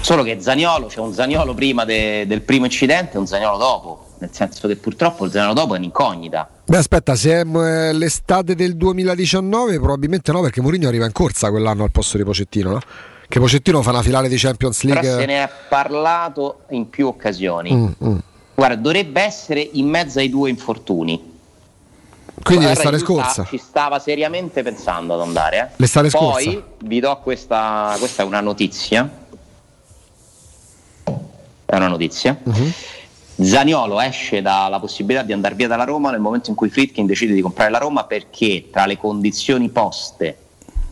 [0.00, 4.04] Solo che Zaniolo, c'è un Zaniolo prima de- del primo incidente e un Zaniolo dopo.
[4.18, 6.48] Nel senso che purtroppo il Zaniolo dopo è un'incognita.
[6.64, 11.84] Beh, aspetta, se è l'estate del 2019, probabilmente no, perché Mourinho arriva in corsa quell'anno
[11.84, 12.80] al posto di Pocettino, no?
[13.28, 15.20] Che Pocettino fa una finale di Champions Però League.
[15.20, 17.72] se ne è parlato in più occasioni.
[17.74, 18.18] Mm, mm.
[18.54, 21.36] Guarda, dovrebbe essere in mezzo ai due infortuni.
[22.42, 23.44] Quindi Guarda, l'estate scorsa.
[23.44, 25.58] Ci stava seriamente pensando ad andare.
[25.58, 25.74] eh.
[25.76, 26.62] L'estate Poi scorsa.
[26.84, 29.08] vi do questa, questa è una notizia.
[31.70, 32.34] È una notizia.
[32.42, 32.72] Mhm.
[33.40, 37.34] Zaniolo esce dalla possibilità di andare via dalla Roma nel momento in cui Fritkin decide
[37.34, 40.38] di comprare la Roma perché tra le condizioni poste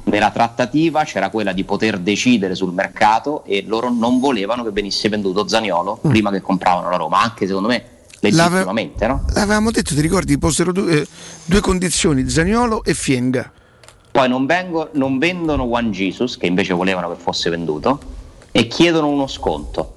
[0.05, 5.09] nella trattativa c'era quella di poter decidere sul mercato e loro non volevano che venisse
[5.09, 6.11] venduto Zaniolo Mm.
[6.11, 7.85] prima che compravano la Roma, anche secondo me
[8.20, 9.24] legittimamente, no?
[9.32, 11.07] L'avevamo detto, ti ricordi, posero due, eh,
[11.47, 13.51] due condizioni, Zaniolo e Fienga.
[14.11, 17.98] Poi non, vengo- non vendono Juan Jesus, che invece volevano che fosse venduto,
[18.53, 19.94] e chiedono uno sconto.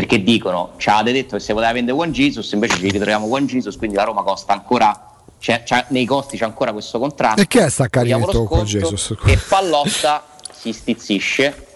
[0.00, 3.44] Perché dicono, ci avete detto che se poteva vendere Juan Jesus, invece ci ritroviamo Juan
[3.44, 5.08] Jesus, quindi la Roma costa ancora,
[5.38, 7.38] c'è- c'è- nei costi c'è ancora questo contratto.
[7.42, 9.14] E che è sta carinetto sconto, Jesus?
[9.28, 11.66] E Pallotta si stizzisce,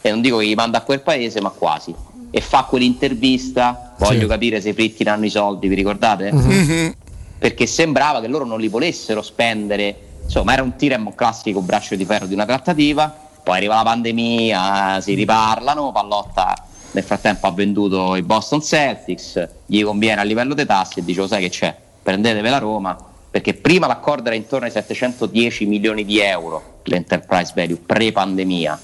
[0.00, 1.94] e non dico che gli manda a quel paese, ma quasi.
[2.30, 4.26] E fa quell'intervista, voglio Sì.
[4.28, 6.32] capire se i Fritkin hanno i soldi, vi ricordate?
[6.32, 6.94] Mhm.
[7.36, 9.94] perché sembrava che loro non li volessero spendere.
[10.24, 13.14] Insomma, era un tirem un classico braccio di ferro di una trattativa.
[13.42, 15.92] Poi arriva la pandemia, si riparlano.
[15.92, 16.54] Pallotta
[16.94, 21.20] nel frattempo ha venduto i Boston Celtics, gli conviene a livello dei tassi e dice:
[21.20, 21.76] "Lo sai che c'è?
[22.02, 22.96] Prendetevi la Roma.
[23.30, 28.80] Perché prima l'accordo era intorno ai 710 milioni di euro, l'enterprise value pre-pandemia.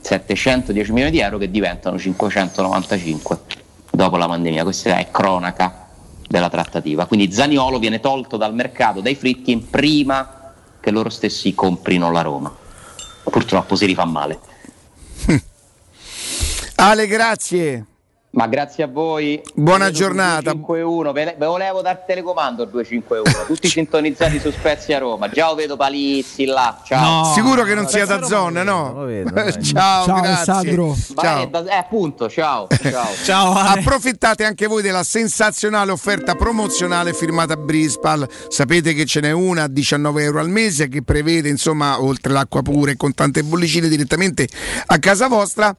[0.00, 3.38] 710 milioni di euro che diventano 595
[3.90, 4.62] dopo la pandemia.
[4.62, 5.88] Questa è cronaca
[6.28, 7.06] della trattativa.
[7.06, 12.54] Quindi Zaniolo viene tolto dal mercato dai Fritkin prima che loro stessi comprino la Roma.
[13.24, 14.38] Purtroppo si rifà male.
[16.80, 17.84] Ale, grazie.
[18.30, 19.40] Ma grazie a voi.
[19.54, 20.52] Buona Vedo giornata.
[20.52, 21.12] 251.
[21.12, 23.46] Ve, ve volevo dar telecomando il 251.
[23.52, 25.28] Tutti sintonizzati su Spezia Roma.
[25.28, 26.80] Già lo vedo Palizzi là.
[26.84, 27.32] Ciao.
[27.32, 29.06] Sicuro che non sia da zona, no?
[29.60, 30.74] Ciao, Ciao, grazie.
[31.16, 31.66] Ciao.
[31.66, 32.68] eh, appunto, ciao.
[33.24, 33.54] Ciao.
[33.58, 38.28] Approfittate anche voi della sensazionale offerta promozionale firmata Brispal.
[38.46, 42.62] Sapete che ce n'è una a 19 euro al mese che prevede, insomma, oltre l'acqua
[42.62, 44.46] pura e con tante bollicine direttamente
[44.86, 45.74] a casa vostra.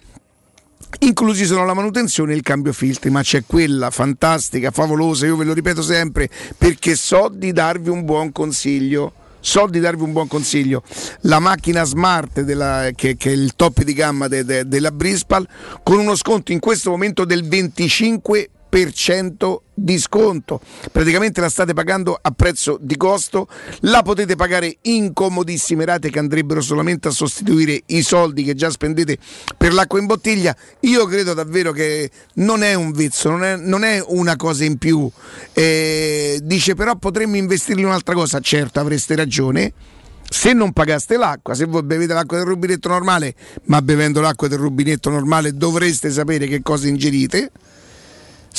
[1.02, 5.46] Inclusi sono la manutenzione e il cambio filtri, ma c'è quella fantastica, favolosa, io ve
[5.46, 9.14] lo ripeto sempre, perché so di darvi un buon consiglio.
[9.42, 10.84] So di darvi un buon consiglio.
[11.22, 15.48] La macchina smart della- che, che è il top di gamma de- de- della Brispal
[15.82, 18.48] con uno sconto in questo momento del 25%
[19.74, 20.62] di sconto.
[20.92, 23.48] Praticamente la state pagando a prezzo di costo,
[23.82, 28.70] la potete pagare in comodissime rate che andrebbero solamente a sostituire i soldi che già
[28.70, 29.18] spendete
[29.58, 30.56] per l'acqua in bottiglia.
[30.82, 34.78] Io credo davvero che non è un vezzo, non è, non è una cosa in
[34.78, 35.10] più.
[35.54, 39.74] Eh, dice però potremmo investirli in un'altra cosa, certo avreste ragione.
[40.32, 43.34] Se non pagaste l'acqua, se voi bevete l'acqua del rubinetto normale,
[43.64, 47.52] ma bevendo l'acqua del rubinetto normale dovreste sapere che cosa ingerite.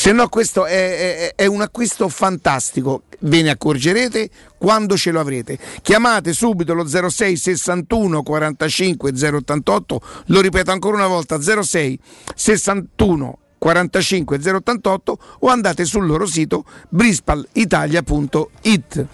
[0.01, 3.02] Se no, questo è, è- è un acquisto fantastico.
[3.18, 5.59] Ve ne accorgerete quando ce lo avrete.
[5.82, 10.01] Chiamate subito lo 06 61 45 088.
[10.28, 12.01] Lo ripeto ancora una volta: 06
[12.35, 19.07] 61 45 088 o andate sul loro sito brispalitalia.it.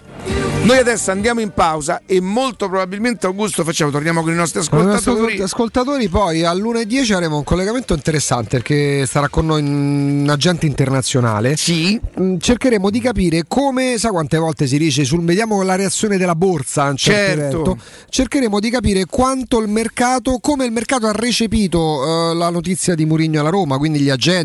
[0.63, 4.79] Noi adesso andiamo in pausa e molto probabilmente Augusto facciamo, torniamo con i nostri Con
[4.79, 5.41] i nostri ascoltatori.
[5.41, 11.55] ascoltatori poi all'1.10 avremo un collegamento interessante perché sarà con noi un agente internazionale.
[11.55, 11.97] Sì.
[12.39, 16.93] Cercheremo di capire come, sa quante volte si dice sul vediamo la reazione della borsa
[16.95, 17.39] certo Certo.
[17.39, 17.77] evento.
[18.09, 23.05] Cercheremo di capire quanto il mercato, come il mercato ha recepito eh, la notizia di
[23.05, 24.35] Murigno alla Roma, quindi gli agenti,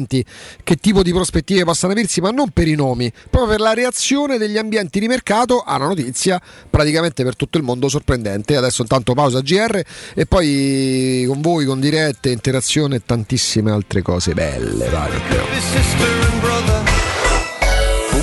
[0.63, 4.39] che tipo di prospettive possano aversi, ma non per i nomi, proprio per la reazione
[4.39, 6.41] degli ambienti di mercato a una notizia
[6.71, 8.57] praticamente per tutto il mondo sorprendente.
[8.57, 9.83] Adesso intanto pausa GR
[10.15, 14.91] e poi con voi, con dirette, interazione e tantissime altre cose belle.
[15.33, 16.92] Matteo.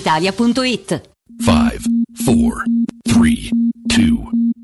[0.00, 1.08] brispalitalia.it.
[1.42, 1.86] 5,
[2.24, 2.64] 4,
[3.08, 3.50] 3,
[3.90, 4.52] 2,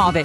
[0.00, 0.24] muove.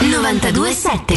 [0.00, 1.14] 927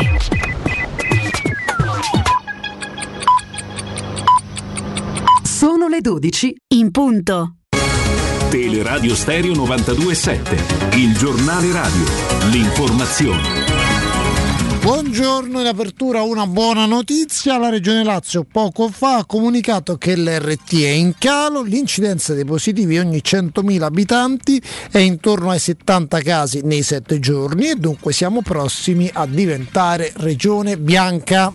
[5.43, 7.55] Sono le 12 in punto.
[8.49, 12.05] Teleradio Stereo 927, il giornale radio,
[12.51, 13.68] l'informazione.
[14.81, 17.57] Buongiorno, in apertura una buona notizia.
[17.57, 22.97] La Regione Lazio poco fa ha comunicato che l'RT è in calo, l'incidenza dei positivi
[22.97, 29.09] ogni 100.000 abitanti è intorno ai 70 casi nei 7 giorni e dunque siamo prossimi
[29.13, 31.51] a diventare regione bianca.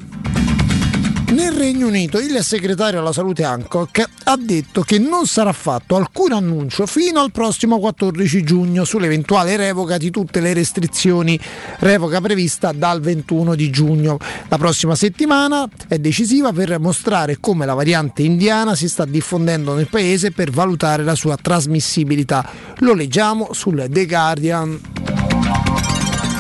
[1.35, 6.31] Nel Regno Unito il segretario alla salute Hancock ha detto che non sarà fatto alcun
[6.31, 11.37] annuncio fino al prossimo 14 giugno sull'eventuale revoca di tutte le restrizioni,
[11.81, 14.17] revoca prevista dal 21 di giugno.
[14.47, 19.89] La prossima settimana è decisiva per mostrare come la variante indiana si sta diffondendo nel
[19.89, 22.49] paese per valutare la sua trasmissibilità.
[22.79, 24.81] Lo leggiamo sul The Guardian.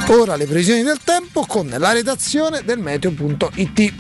[0.06, 3.92] Ora le previsioni del tempo con la redazione del meteo.it.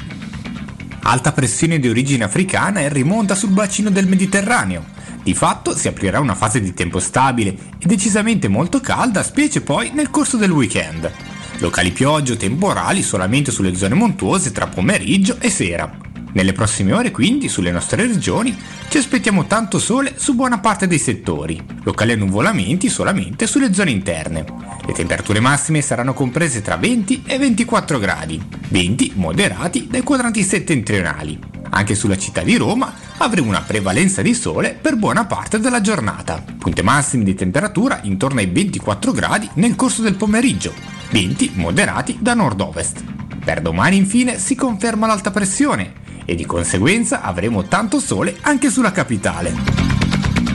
[1.06, 4.86] Alta pressione di origine africana e rimonta sul bacino del Mediterraneo.
[5.22, 9.90] Di fatto si aprirà una fase di tempo stabile e decisamente molto calda, specie poi
[9.92, 11.12] nel corso del weekend.
[11.58, 15.94] Locali piogge o temporali solamente sulle zone montuose tra pomeriggio e sera.
[16.34, 18.56] Nelle prossime ore quindi sulle nostre regioni
[18.88, 24.44] ci aspettiamo tanto sole su buona parte dei settori, locali annuvolamenti solamente sulle zone interne.
[24.84, 31.38] Le temperature massime saranno comprese tra 20 e 24 gradi, venti moderati dai quadranti settentrionali.
[31.70, 36.42] Anche sulla città di Roma avremo una prevalenza di sole per buona parte della giornata.
[36.58, 40.74] Punte massime di temperatura intorno ai 24 gradi nel corso del pomeriggio,
[41.10, 43.04] venti moderati da nord-ovest.
[43.44, 48.92] Per domani infine si conferma l'alta pressione e di conseguenza avremo tanto sole anche sulla
[48.92, 49.52] capitale.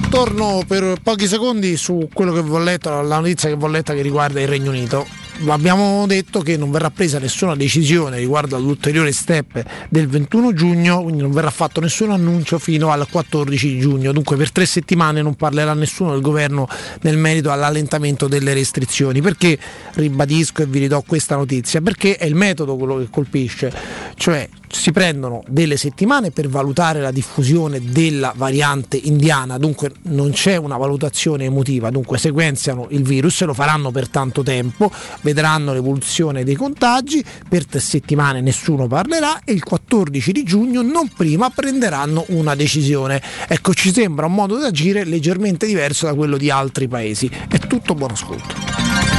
[0.09, 4.01] Torno per pochi secondi su quello che ho letto, la notizia che ho letta che
[4.01, 5.05] riguarda il Regno Unito.
[5.47, 11.21] Abbiamo detto che non verrà presa nessuna decisione riguardo all'ulteriore step del 21 giugno, quindi
[11.21, 14.11] non verrà fatto nessun annuncio fino al 14 giugno.
[14.11, 16.67] Dunque per tre settimane non parlerà nessuno del governo
[17.01, 19.21] nel merito all'allentamento delle restrizioni.
[19.21, 19.57] Perché
[19.93, 21.79] ribadisco e vi ridò questa notizia?
[21.81, 23.71] Perché è il metodo quello che colpisce,
[24.15, 30.55] cioè si prendono delle settimane per valutare la diffusione della variante indiana, dunque non c'è
[30.57, 34.91] una valutazione emotiva, dunque sequenziano il virus lo faranno per tanto tempo,
[35.21, 41.09] vedranno l'evoluzione dei contagi, per tre settimane nessuno parlerà e il 14 di giugno non
[41.15, 43.21] prima prenderanno una decisione.
[43.47, 47.29] Ecco, ci sembra un modo di agire leggermente diverso da quello di altri paesi.
[47.47, 49.18] È tutto buon ascolto.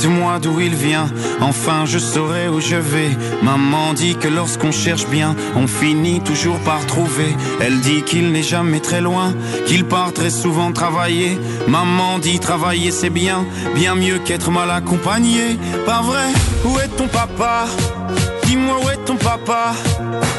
[0.00, 1.10] Dites-moi d'où il vient,
[1.42, 3.10] enfin je saurai où je vais.
[3.42, 7.36] Maman dit que lorsqu'on cherche bien, on finit toujours par trouver.
[7.60, 9.34] Elle dit qu'il n'est jamais très loin,
[9.66, 11.38] qu'il part très souvent travailler.
[11.68, 13.44] Maman dit travailler c'est bien,
[13.74, 15.58] bien mieux qu'être mal accompagné.
[15.84, 16.28] Pas vrai,
[16.64, 17.66] où est ton papa?
[18.44, 19.74] Dis-moi où est ton papa?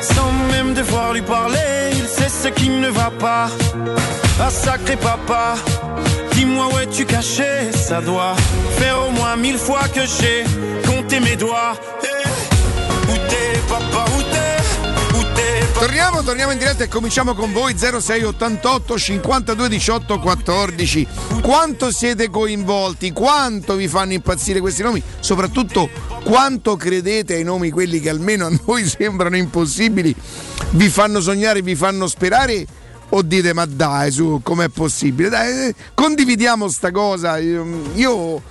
[0.02, 3.48] Sans même devoir lui parler, il sait ce qui ne va pas.
[4.42, 5.54] Ah sacré papa,
[6.42, 8.36] dis-moi où es-tu caché Ça doit
[8.78, 10.44] faire au moins mille fois que j'ai
[10.88, 11.76] compté mes doigts.
[12.04, 18.98] Eh, où t'es papa, Où t'es Torniamo, torniamo in diretta e cominciamo con voi 0688
[18.98, 21.08] 52 18 14.
[21.42, 23.12] Quanto siete coinvolti?
[23.12, 25.02] Quanto vi fanno impazzire questi nomi?
[25.20, 25.90] Soprattutto
[26.24, 30.16] quanto credete ai nomi quelli che almeno a noi sembrano impossibili?
[30.72, 32.66] Vi fanno sognare, vi fanno sperare?
[33.14, 35.30] O dite ma dai su, com'è possibile?
[35.30, 37.38] Dai, eh, condividiamo sta cosa.
[37.38, 38.42] Io,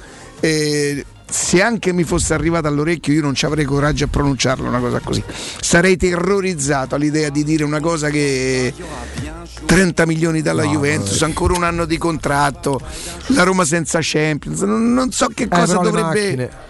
[0.40, 4.80] eh, se anche mi fosse arrivata all'orecchio io non ci avrei coraggio a pronunciarla una
[4.80, 5.22] cosa così.
[5.60, 8.74] Sarei terrorizzato all'idea di dire una cosa che
[9.64, 12.80] 30 milioni dalla No, Juventus, ancora un anno di contratto,
[13.28, 16.68] la Roma senza Champions, non, non so che Eh, cosa le dovrebbe...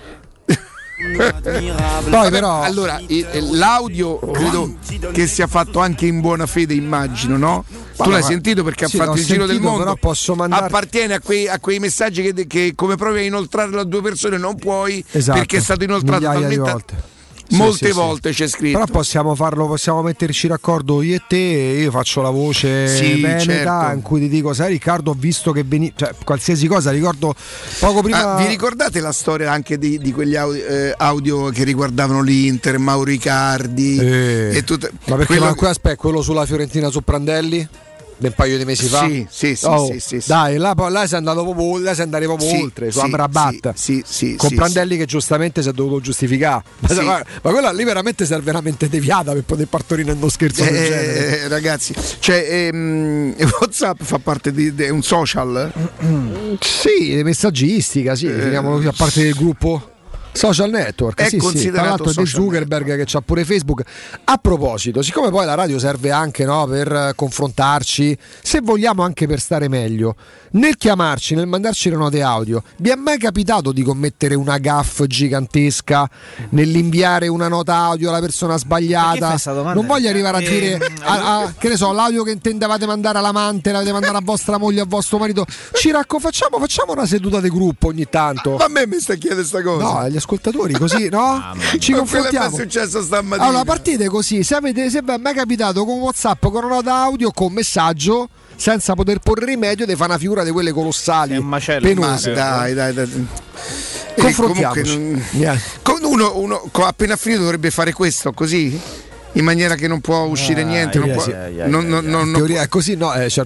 [2.11, 4.75] Poi però allora eh, l'audio credo
[5.13, 7.65] che sia fatto anche in buona fede, immagino, no?
[7.97, 9.85] tu l'hai sentito perché sì, ha fatto il giro del sentito, mondo.
[9.85, 13.81] però posso mandare- Appartiene a quei, a quei messaggi che, che come provi a inoltrarlo
[13.81, 15.39] a due persone non puoi Esatto.
[15.39, 17.19] perché è stato inoltrato Migliaia di talmente volte.
[17.51, 18.79] Sì, molte sì, volte c'è scritto.
[18.79, 21.37] Però possiamo farlo, possiamo metterci d'accordo io e te.
[21.37, 23.95] Io faccio la voce Sì, veneta certo.
[23.97, 25.93] in cui ti dico: Sai, Riccardo, ho visto che veni.
[25.97, 27.35] Cioè, qualsiasi cosa, ricordo
[27.81, 28.35] poco prima.
[28.35, 32.79] Ah, vi ricordate la storia anche di, di quegli audio, eh, audio che riguardavano l'Inter,
[32.79, 37.03] Mauro Icardi Eh, e tutte- Ma perché quello- ma qui aspetta, quello sulla Fiorentina su
[37.03, 37.69] Prandelli?
[38.23, 39.07] Un paio di mesi fa?
[39.07, 40.23] Sì, sì, sì, Oh, sì, sì.
[40.27, 43.73] Dai, là, là sei andato proprio, là sei andato proprio oltre, su Amrabat.
[43.75, 46.63] sì, sì, con Prandelli che giustamente si è dovuto giustificare.
[46.87, 50.63] Ma, ma- ma quella lì veramente si è veramente deviata per poter partorire uno scherzo
[50.65, 51.49] del Eh, genere.
[51.49, 55.73] ragazzi, cioè, ehm, WhatsApp fa parte di, di- è un social?
[56.61, 59.91] Sì, messaggistica, sì, definiamolo così, a parte del gruppo.
[60.33, 61.71] Social network, È sì, sì.
[61.71, 63.83] Tra l'altro di Zuckerberg che c'ha pure Facebook.
[64.25, 69.27] A proposito, siccome poi la radio serve anche no, per eh, confrontarci, se vogliamo anche
[69.27, 70.15] per stare meglio,
[70.53, 75.03] nel chiamarci, nel mandarci le note audio, vi è mai capitato di commettere una gaff
[75.05, 76.09] gigantesca
[76.51, 79.37] nell'inviare una nota audio alla persona sbagliata?
[79.73, 83.19] Non voglio arrivare a Eh, dire, a- a- che ne so, l'audio che intendevate mandare
[83.19, 85.47] all'amante, l'avete mandare a vostra moglie, a vostro marito.
[85.73, 88.57] Ci racco, facciamo, facciamo una seduta di gruppo ogni tanto.
[88.57, 89.85] Ma a me mi sta chiedendo sta cosa.
[89.85, 91.43] No, agli ascoltatori così, no?
[91.79, 92.57] Ci Ma quello che confrontiamo.
[92.57, 93.47] è successo stamattina.
[93.49, 94.43] Allora, partite così.
[94.43, 98.29] Se, avete, se vi è mai capitato con WhatsApp, con una nota audio, con messaggio,
[98.61, 102.33] senza poter porre rimedio, di fare una figura di quelle colossali, Ma penose.
[102.35, 103.27] dai, dai, dai.
[104.17, 104.83] Eh, Confrontiamoci.
[104.83, 108.79] comunque non- con uno, uno appena finito dovrebbe fare questo così
[109.35, 110.99] in maniera che non può uscire niente.
[110.99, 111.33] Non eh, può, sì.
[111.67, 113.13] non- non- non- In non teoria è così, no?
[113.15, 113.45] Eh, c'è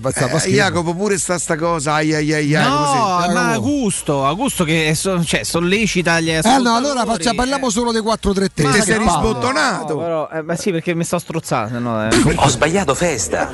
[0.48, 0.52] eh.
[0.52, 1.94] Jacopo pure sta sta cosa.
[1.94, 3.32] Ai ai ai ai, No, così.
[3.34, 6.64] ma a gusto, a gusto che so- cioè, sollecita gli Eh ascoltatori.
[6.64, 8.72] no, allora faccia- parliamo solo dei 4-3-3.
[8.72, 8.98] Te sei palle.
[8.98, 9.94] risbottonato.
[9.94, 11.78] No, però, eh, beh, sì, perché mi sto strozzando.
[11.78, 12.34] No, eh.
[12.36, 13.50] Ho sbagliato festa.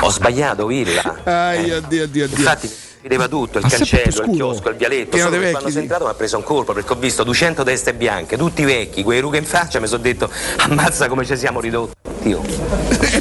[0.00, 1.16] Ho sbagliato villa.
[1.24, 2.36] Ai, addio, addio, addio.
[2.38, 2.70] Infatti
[3.06, 5.16] vedeva tutto, il Ha sempre cancello, il chiosco, il vialetto.
[5.16, 5.72] Solo di che vecchi, quando sì.
[5.72, 9.02] sono entrato mi ha preso un colpo perché ho visto 200 teste bianche, tutti vecchi,
[9.02, 10.28] quei rughe in faccia, mi sono detto
[10.58, 11.94] ammazza come ci siamo ridotti.
[12.22, 12.42] Dio.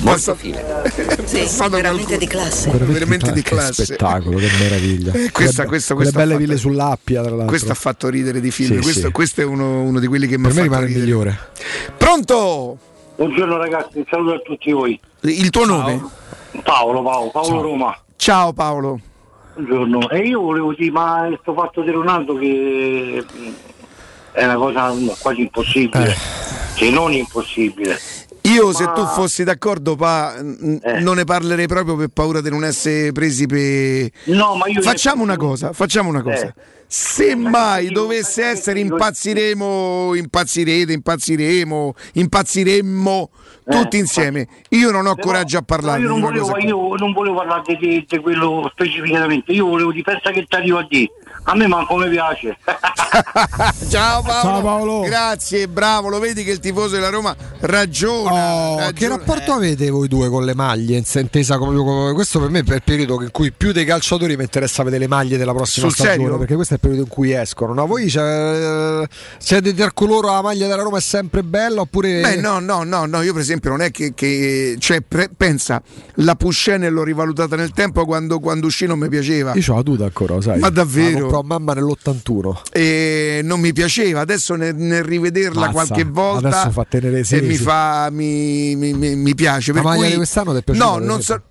[0.02, 0.64] Molto fine.
[1.26, 2.70] Sì, veramente di classe.
[2.72, 3.86] Veramente di Che classe.
[3.86, 5.12] spettacolo, che meraviglia.
[5.12, 7.48] Eh, questa- questa- questa belle ville sull'Appia, tra l'altro.
[7.48, 8.76] Questo ha fatto ridere di film.
[8.76, 9.12] Sì, questo, sì.
[9.12, 11.06] questo è uno, uno di quelli che mi ha per me fatto rimane il ridere.
[11.06, 11.40] migliore.
[11.98, 12.78] Pronto?
[13.16, 15.00] Buongiorno ragazzi, un saluto a tutti voi.
[15.22, 16.04] Il tuo nome?
[16.64, 17.62] Paolo, Paolo, Paolo Ciao.
[17.62, 17.98] Roma.
[18.16, 19.00] Ciao Paolo.
[19.56, 20.10] Buongiorno.
[20.10, 23.50] E io volevo dire, ma questo fatto di Ronaldo che mh,
[24.34, 26.16] è una cosa quasi impossibile, Eh.
[26.76, 27.98] se non impossibile.
[28.42, 32.50] Io se Ma- tu fossi d'accordo pa, n- non ne parlerei proprio per paura di
[32.50, 34.10] non essere presi per...
[34.26, 36.48] No, ma io- Facciamo una cosa, facciamo una cosa.
[36.48, 36.54] Eh.
[36.88, 43.30] Se mai dovesse essere impazziremo, impazzirete, impazziremo, impazziremmo
[43.68, 44.48] tutti insieme.
[44.70, 46.68] Io non ho coraggio a parlare io non volevo, cosa così.
[46.68, 50.78] io non volevo parlare di, di- quello specificatamente, io volevo di pensa che ti arrivo
[50.78, 51.12] a dire.
[51.48, 52.58] A me manco mi piace.
[53.90, 54.42] Ciao Paolo.
[54.50, 55.02] Ciao, Paolo.
[55.02, 58.32] Grazie, bravo, lo vedi che il tifoso della Roma ragiona.
[58.32, 58.92] Oh, ragiona.
[58.94, 60.98] che rapporto avete voi due con le maglie?
[60.98, 64.36] In- Intesa come, come- questo per me è il periodo in cui più dei calciatori
[64.36, 66.18] mi interessa vedere le maglie della prossima Sul stagione.
[66.24, 66.38] serio?
[66.40, 67.74] Perché questo è il periodo in cui escono.
[67.74, 67.86] No?
[67.86, 69.04] Voi c'è-
[69.38, 72.22] siete di coloro la maglia della Roma è sempre bella oppure.
[72.22, 75.82] Beh, no, no, no, no, io per esempio non è che, che- cioè, pre- pensa,
[76.16, 79.54] la Puscene l'ho rivalutata nel tempo quando, quando uscì non mi piaceva.
[79.56, 80.60] Io ho la tuta ancora, sai.
[80.60, 81.34] Ma davvero?
[81.36, 82.62] Comprò mamma nell'81.
[82.72, 87.46] E non mi piaceva, adesso nel, nel rivederla Mazza, qualche volta fa tenere e sesi.
[87.46, 89.74] mi fa mi, mi- mi- piace.
[89.74, 90.86] La maglia di quest'anno ti è piaciuta?
[90.86, 91.42] No, non so.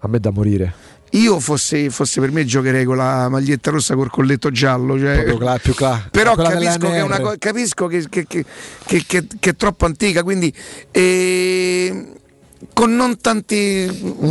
[0.00, 0.74] A me da morire.
[1.14, 4.98] Io fosse, fosse per me giocherei con la maglietta rossa col colletto giallo.
[4.98, 8.44] Cioè, cla- più cla- però capisco, che è, una capisco che, che- che-
[8.86, 10.52] che- che- che è troppo antica, quindi
[10.90, 12.06] eh,
[12.72, 13.88] con non tanti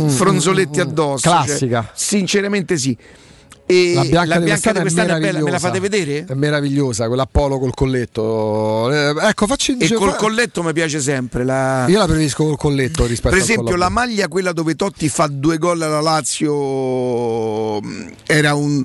[0.08, 1.28] fronzoletti addosso.
[1.28, 1.82] Classica.
[1.82, 2.96] cioè, sinceramente sì.
[3.70, 6.24] E La bianca, di quest'anno, di quest'anno è, è bella, me la fate vedere?
[6.26, 8.90] È meravigliosa, quella Apollo col colletto.
[8.90, 11.44] Eh, ecco, facci E col fa- colletto mi piace sempre.
[11.44, 11.86] La...
[11.88, 15.56] Io la preferisco col colletto rispetto Per esempio, la maglia, quella dove Totti fa due
[15.58, 17.80] gol alla Lazio,
[18.26, 18.84] era un.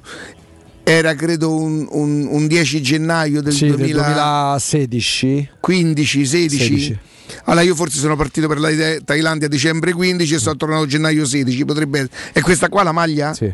[0.88, 5.49] Era credo un, un- un 10 gennaio del Sì, del 2000 2016.
[5.60, 6.57] 15, 16.
[6.64, 6.99] 16.
[7.45, 8.70] Allora io forse sono partito per la
[9.03, 12.14] Thailandia a dicembre 15 e sono tornato a gennaio 16, potrebbe essere.
[12.34, 13.34] E questa qua la maglia?
[13.34, 13.52] Sì.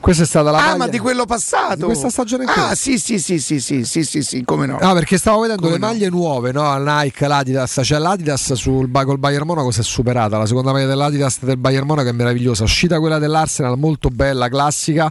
[0.00, 1.76] Questa è stata la ah, maglia ma di quello passato.
[1.76, 2.68] di questa stagione qua.
[2.68, 4.78] Ah, sì, sì, sì, sì, sì, sì, sì, sì, come no.
[4.78, 5.86] Ah, perché stavo vedendo Come le no?
[5.86, 6.76] maglie nuove, no?
[6.76, 7.80] Nike, l'Adidas.
[7.82, 10.38] C'è l'Adidas sul col Bayern Monaco si è superata.
[10.38, 12.64] La seconda maglia dell'Adidas del Bayern Monaco è meravigliosa.
[12.64, 15.10] Uscita quella dell'Arsenal, molto bella, classica.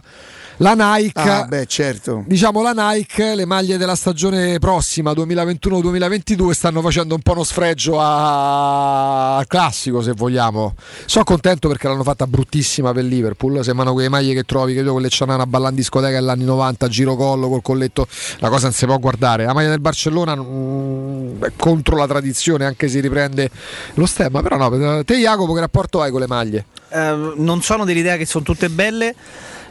[0.58, 1.20] La Nike.
[1.20, 2.24] Ah, beh, certo.
[2.26, 8.00] Diciamo la Nike, le maglie della stagione prossima 2021-2022 stanno facendo un po' uno sfregio
[8.00, 10.74] a- al classico se vogliamo.
[11.04, 15.10] Sono contento perché l'hanno fatta bruttissima per Liverpool, sembrano quelle maglie che trovi, credo quelle
[15.10, 18.06] Cianana in discoteca negli anni 90, giro collo col colletto,
[18.38, 19.44] la cosa non si può guardare.
[19.44, 23.50] La maglia del Barcellona mm, è contro la tradizione anche se riprende
[23.94, 26.64] lo stemma, però no, te Jacopo che rapporto hai con le maglie?
[26.88, 29.14] Eh, non sono dell'idea che sono tutte belle.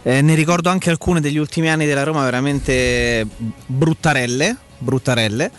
[0.07, 3.25] Eh, ne ricordo anche alcune degli ultimi anni della Roma veramente
[3.65, 4.55] bruttarelle.
[4.77, 5.51] bruttarelle.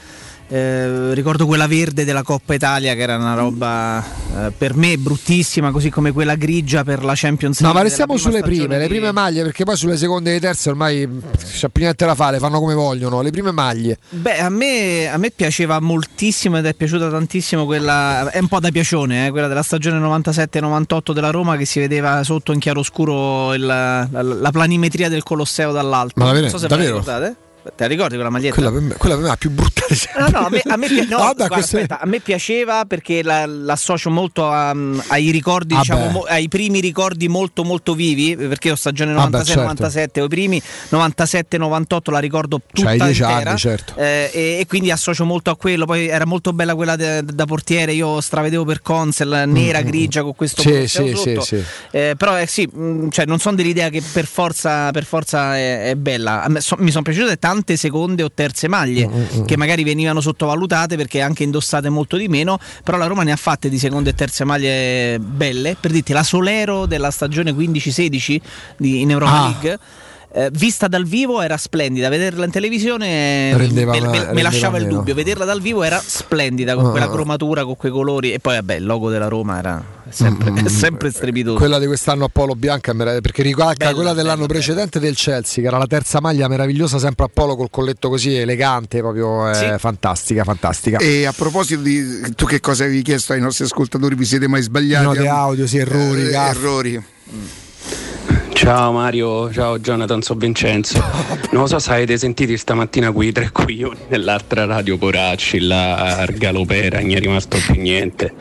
[0.48, 4.01] Eh, ricordo quella verde della Coppa Italia che era una roba
[4.47, 7.82] eh, per me bruttissima, così come quella grigia per la Champions No, League.
[7.82, 10.40] ma della restiamo sulle prime, le di- prime maglie, perché poi sulle seconde e le
[10.40, 11.20] terze ormai mh,
[11.52, 13.23] c'è più niente da fare, fanno come vogliono.
[13.23, 13.98] Le prime maglie.
[14.10, 18.60] Beh, a me, a me piaceva moltissimo ed è piaciuta tantissimo quella, è un po'
[18.60, 23.52] da piacione, eh, quella della stagione 97-98 della Roma che si vedeva sotto in chiaroscuro
[23.55, 26.12] il- la, la planimetria del Colosseo dall'alto.
[26.20, 26.98] Ma davvero- non so se ve la davvero?
[26.98, 27.36] ricordate.
[27.74, 28.55] Te la ricordi quella maglietta?
[28.55, 29.82] Quella per me, quella per me è la più brutta.
[30.18, 33.22] No, no, a me, a me no, Vabbè, guarda, queste- aspetta, a me piaceva perché
[33.22, 34.74] la- l'associo molto a-
[35.09, 39.26] ai ricordi, Ah, diciamo, mo- ai primi ricordi molto molto vivi, perché ho stagione Ah,
[39.28, 40.60] beh, 96-97 o i primi
[40.90, 43.94] 97-98 la ricordo tutta dieci intera anni, certo.
[43.97, 47.44] eh, e, e quindi associo molto a quello, poi era molto bella quella de- da
[47.47, 51.40] portiere, io stravedevo per Consel, nera, grigia con questo Sì, sì, sotto.
[51.43, 51.62] sì.
[51.90, 55.90] Eh, però eh, sì, mh, cioè, non sono dell'idea che per forza, per forza è,
[55.90, 56.47] è bella.
[56.59, 61.20] So- mi sono piaciute tante seconde o terze maglie Mm, che magari venivano sottovalutate perché
[61.23, 64.45] anche indossate molto di meno, però la Roma ne ha fatte di seconde e terze
[64.45, 65.77] maglie belle.
[65.81, 68.41] Per dirti, la Solero della stagione 15-16
[68.77, 69.43] di- in Europa Ah.
[69.49, 69.78] League.
[70.36, 74.76] Eh, vista dal vivo era splendida, vederla in televisione Rendeva- me, me- me rendeva lasciava
[74.76, 74.98] il meno.
[74.98, 77.10] dubbio, vederla dal vivo era splendida con Ah, quella ah.
[77.10, 81.10] cromatura, con quei colori e poi vabbè il logo della Roma era sempre, è sempre
[81.10, 81.56] strepitoso.
[81.56, 85.62] Quella di quest'anno a polo bianca perché ricalca Bella, quella dell'anno bella, precedente del Chelsea,
[85.62, 89.54] che era la terza maglia meravigliosa, sempre a polo col colletto così elegante, proprio eh,
[89.54, 89.66] Sì.
[89.78, 90.98] fantastica, fantastica.
[90.98, 94.60] E a proposito di tu che cosa avevi chiesto ai nostri ascoltatori, vi siete mai
[94.60, 95.04] sbagliati?
[95.06, 97.04] Note audio, sì, errori, Eh, errori.
[98.57, 100.99] Ciao Mario, ciao Jonathan, so Vincenzo.
[101.51, 106.99] Non lo so se avete sentito stamattina quei tre coglioni nell'altra radio Poracci, la Argalopera,
[107.01, 108.33] non è rimasto più niente.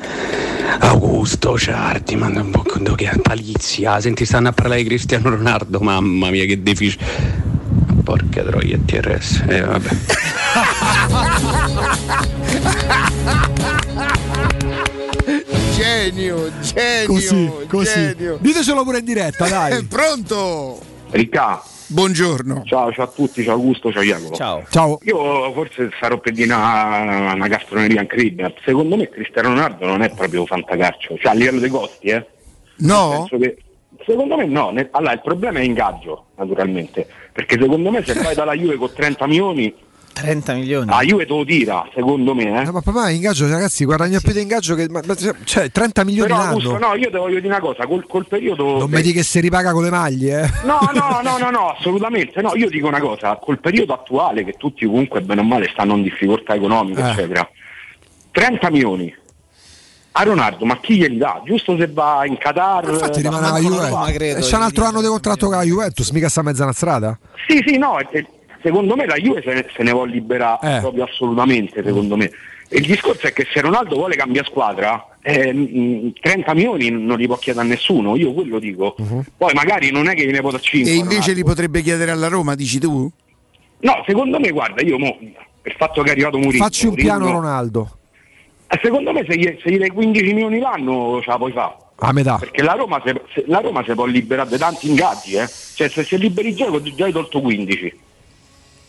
[0.80, 5.80] Augusto, Ciardi, manda un po' con che Palizia, senti stanno a parlare di Cristiano Ronaldo,
[5.82, 7.02] mamma mia che deficit.
[8.02, 9.90] Porca troia TRS, eh vabbè.
[16.12, 18.00] Genio, genio, Così, così.
[18.16, 18.38] genio.
[18.40, 19.84] Ditecelo pure in diretta, dai.
[19.90, 20.80] Pronto?
[21.10, 21.64] Ricca.
[21.88, 22.62] Buongiorno.
[22.64, 24.36] Ciao, ciao a tutti, ciao Augusto, ciao Jacopo.
[24.36, 24.64] Ciao.
[24.70, 25.00] Ciao.
[25.02, 28.54] Io forse sarò per dire una, una castroneria incredibile.
[28.64, 32.24] Secondo me Cristiano Ronaldo non è proprio fantacalcio, cioè a livello dei costi, eh.
[32.78, 33.26] No?
[33.28, 33.58] Penso che-
[34.06, 34.74] secondo me no.
[34.92, 37.08] Allora, il problema è ingaggio, naturalmente.
[37.34, 39.74] Perché secondo me se vai dalla Juve con 30 milioni,
[40.16, 40.90] 30 milioni.
[40.90, 42.64] la Juve te lo tira, secondo me, eh.
[42.64, 46.30] No, ma papà ingaggio, ragazzi, guadagna più di ingaggio che ma- ma- cioè 30 milioni
[46.30, 46.52] Però l'anno.
[46.56, 48.78] Augusto, no, io ti voglio dire una cosa, col, col periodo...
[48.78, 50.50] Non mi dica che si ripaga con le maglie, eh.
[50.66, 52.42] No, no, no, no, no, assolutamente.
[52.42, 55.96] No, io dico una cosa, col periodo attuale che tutti comunque bene o male stanno
[55.98, 57.10] in difficoltà economiche, Eh.
[57.10, 57.50] eccetera.
[58.32, 59.14] 30 milioni
[60.18, 61.42] a Ronaldo, ma chi glieli dà?
[61.46, 62.88] Giusto se va in Qatar.
[62.90, 63.90] Infatti da- rimane la Juventus.
[63.90, 66.64] Roma, E c'è un altro anno di contratto con la Juventus, mica sta a mezza
[66.64, 67.20] una strada.
[67.48, 68.26] Sì, sì, no, e
[68.66, 70.80] secondo me la Juve se ne, se ne vuole liberare Eh.
[70.80, 72.32] proprio assolutamente, secondo me.
[72.68, 77.18] E il discorso è che se Ronaldo vuole cambiare squadra, eh, mh, 30 milioni non
[77.20, 78.96] li può chiedere a nessuno, io quello dico.
[79.38, 80.92] Poi magari non è che gliene può da 5.
[80.92, 83.10] E invece li potrebbe chiedere alla Roma, dici tu?
[83.82, 85.16] No, secondo me, guarda, io mo,
[85.62, 87.98] per il fatto che è arrivato Mourinho, Facci un Mourinho- piano Ronaldo.
[88.68, 91.76] eh, secondo me se gli, se gli dai 15 milioni l'anno ce la puoi fare.
[91.98, 92.38] A metà.
[92.38, 95.48] Perché la Roma, se, se- la Roma si può liberare da tanti ingaggi, eh.
[95.48, 97.94] Cioè se si liberi il gioco già hai tolto 15.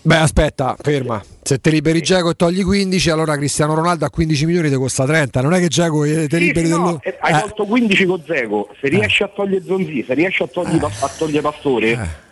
[0.06, 1.20] Beh, aspetta, ferma.
[1.42, 5.04] Se te liberi Geco e togli 15, allora Cristiano Ronaldo a 15 milioni ti costa
[5.04, 5.40] 30.
[5.40, 7.40] Non è che Geco te Sì, liberi sì, no, dello- eh, hai Eh.
[7.40, 11.40] tolto 15 con Zego, se riesci a togliere Zonzi, se riesci a togliere, a togliere
[11.42, 12.24] Pastore,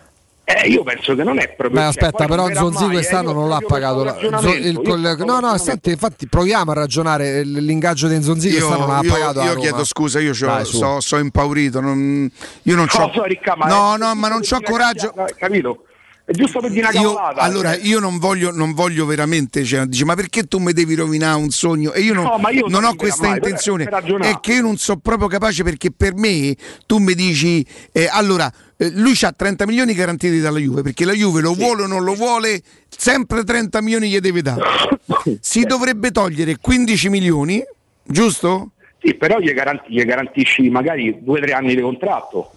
[0.47, 1.71] Eh, io penso che non è proprio.
[1.71, 4.05] Beh, cioè, aspetta, però Zonzi eh, quest'anno io non l'ha pagato.
[4.05, 7.43] la- questo Zo- il- col- no, no, senti, infatti proviamo a ragionare.
[7.45, 9.41] L'ingaggio di Zonzi Io, quest'anno non l'ha io- pagato.
[9.43, 11.81] io chiedo scusa, io Dai, so, so impaurito.
[11.81, 12.31] Non,
[12.63, 13.11] io non No, c'ho.
[13.15, 15.15] so, no, no, ma non c'ho coraggio.
[15.39, 15.85] Capito?
[16.27, 17.41] È giusto per dire una Io, cavolata.
[17.43, 17.85] allora, cioè.
[17.85, 21.51] io non voglio, non voglio veramente, cioè, dice, ma perché tu mi devi rovinare un
[21.51, 21.93] sogno?
[21.93, 23.85] E io non, No, io non ho questa mai, intenzione.
[23.85, 24.03] per.
[24.21, 26.57] È che io non sono proprio capace perché per me
[26.87, 31.13] tu mi dici, eh, allora, eh, lui ha 30 milioni garantiti dalla Juve, perché la
[31.13, 34.63] Juve lo vuole o non lo vuole, sempre 30 milioni gli deve dare.
[35.41, 37.63] Si dovrebbe togliere 15 milioni,
[38.03, 38.71] giusto?
[39.03, 42.51] Sì, però gli, garanti- gli garantisci magari due o tre anni di contratto.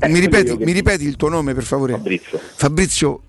[0.00, 1.92] Eh, mi, quello ripeti, che- mi ripeti il tuo nome per favore?
[1.92, 2.40] Fabrizio.
[2.54, 3.20] Fabrizio.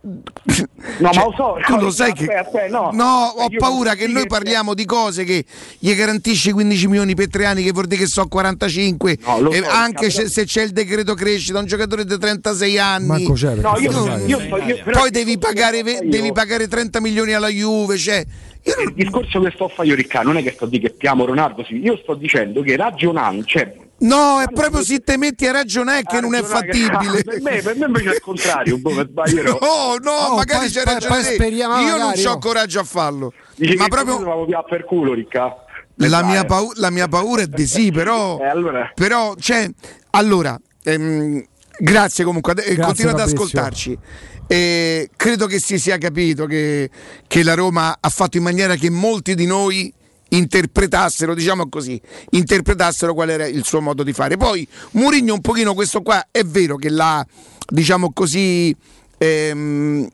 [0.00, 0.66] No, Cioè,
[1.00, 1.56] ma lo so.
[1.66, 2.90] tu lo sai che aspetta, no.
[2.92, 5.44] No, ho Io paura non- che noi che- parliamo di cose che
[5.78, 9.58] gli garantisci 15 milioni per tre anni, che vuol dire che so 45, No, e
[9.62, 13.06] so, anche però- se, se c'è il decreto crescita, un giocatore di 36 anni.
[13.06, 17.32] Manco c'è, perché No, io, Non io, io Poi devi pagare, devi pagare 30 milioni
[17.32, 17.96] alla Juve.
[17.98, 18.24] Cioè,
[18.62, 20.90] io Il discorso che sto a fare io, Riccardo, non è che sto di che
[20.90, 21.74] piamo Ronaldo, sì.
[21.82, 26.20] io sto dicendo che ragionando, cioè, No, è proprio se te metti a ragionare che
[26.20, 27.24] non è fattibile.
[27.24, 29.58] per, me, per me invece è il contrario, boh, per sbaglierò.
[29.60, 32.38] No, no, Oh, magari poi- c'è ragione Io non ho oh.
[32.38, 33.32] coraggio a farlo.
[33.56, 35.64] Dici Ma che proprio potevamo più per culo, Ricca.
[36.00, 38.38] La mia, pau- la mia paura è di sì, però.
[38.38, 38.92] Eh, allora.
[38.94, 39.68] Però, cioè,
[40.10, 41.44] allora, ehm,
[41.78, 43.98] grazie comunque, eh, Grazie, continuate ad ascoltarci.
[44.46, 46.88] Eh, credo che si sia capito che,
[47.26, 49.92] che la Roma ha fatto in maniera che molti di noi
[50.28, 52.00] interpretassero, diciamo così,
[52.30, 54.36] interpretassero qual era il suo modo di fare.
[54.36, 57.24] Poi Murigno un pochino questo qua è vero che l'ha,
[57.66, 58.74] diciamo così,
[59.18, 60.08] ehm,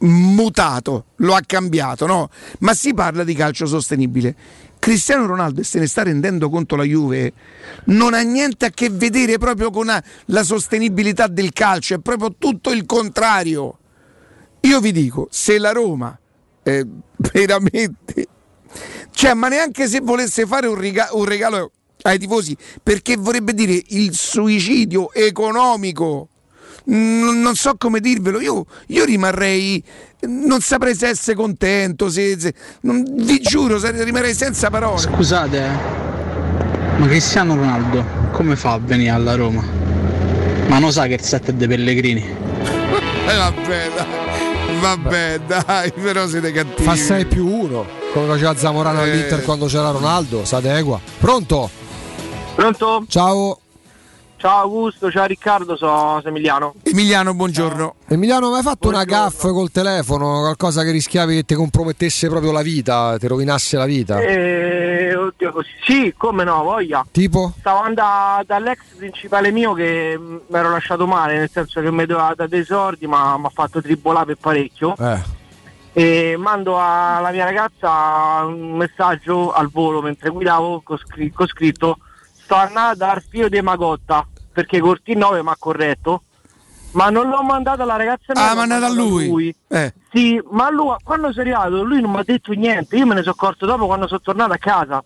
[0.00, 2.30] mutato, lo ha cambiato, no?
[2.60, 4.34] Ma si parla di calcio sostenibile.
[4.78, 7.32] Cristiano Ronaldo, e se ne sta rendendo conto la Juve,
[7.86, 12.70] non ha niente a che vedere proprio con la- sostenibilità del calcio, è proprio tutto
[12.70, 13.78] il contrario.
[14.60, 16.16] Io vi dico, se la Roma
[16.62, 16.86] eh,
[17.32, 18.26] veramente,
[19.18, 21.72] cioè, ma neanche se volesse fare un, riga- un regalo
[22.02, 26.28] ai tifosi, perché vorrebbe dire il suicidio economico.
[26.88, 29.82] Mm, Non so come dirvelo, io, io rimarrei,
[30.28, 35.00] non saprei se essere contento, se, se- non- vi giuro, rimarrei senza parole.
[35.00, 39.64] Scusate, eh, ma Cristiano Ronaldo come fa a venire alla Roma?
[40.68, 42.22] Ma non sa che il set è dei Pellegrini.
[42.22, 46.84] Eh, vabbè, dai, vabbè, dai, però siete cattivi.
[46.84, 49.10] Fa 6 più 1, come faceva Zamorano Eh.
[49.10, 51.00] all'Inter quando c'era Ronaldo, si adegua.
[51.18, 51.70] Pronto?
[52.54, 53.04] Pronto?
[53.08, 53.60] Ciao.
[54.36, 56.74] Ciao Augusto, ciao Riccardo, sono Emiliano.
[56.84, 57.94] Emiliano, buongiorno.
[58.06, 60.38] Emiliano, mi hai fatto una gaffa col telefono?
[60.42, 64.20] Qualcosa che rischiavi che ti compromettesse proprio la vita, ti rovinasse la vita?
[64.20, 65.68] Eh, oddio, così.
[65.84, 67.04] Sì, come no, voglia.
[67.10, 67.52] Tipo?
[67.58, 72.32] Stavo andando dall'ex principale mio che mi ero lasciato male, nel senso che mi doveva
[72.36, 74.94] dare dei soldi, ma mi ha fatto tribolare per parecchio.
[75.00, 75.20] Eh.
[75.98, 80.96] E mando alla mia ragazza un messaggio al volo mentre guidavo con,
[81.34, 81.98] con scritto
[82.40, 86.22] sto andando dal figlio di Magotta perché Corti 9 mi ha corretto
[86.92, 89.54] ma non l'ho mandato alla ragazza mia Ah, ma a mandato lui.
[89.66, 89.92] Eh.
[90.12, 93.20] sì ma lui quando sono arrivato lui non mi ha detto niente io me ne
[93.22, 95.02] sono accorto dopo quando sono tornato a casa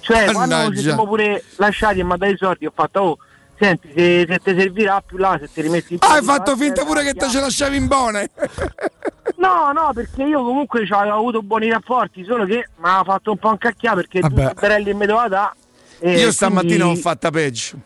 [0.00, 0.74] cioè quando Mannaggia.
[0.76, 3.18] ci siamo pure lasciati e mi ha dato i soldi ho fatto oh
[3.58, 6.82] senti se, se ti servirà più là se ti rimetti in Ah, hai fatto finta
[6.82, 8.30] eh, pure che te ce lasciavi in bone.
[9.38, 13.30] No, no, perché io comunque ci avevo avuto buoni rapporti, solo che mi ha fatto
[13.30, 14.34] un po' incacchiare perché Vabbè.
[14.48, 15.52] tutti i barelli mi doveva dare.
[16.00, 17.76] e Io stamattina quindi- ho fatta peggio.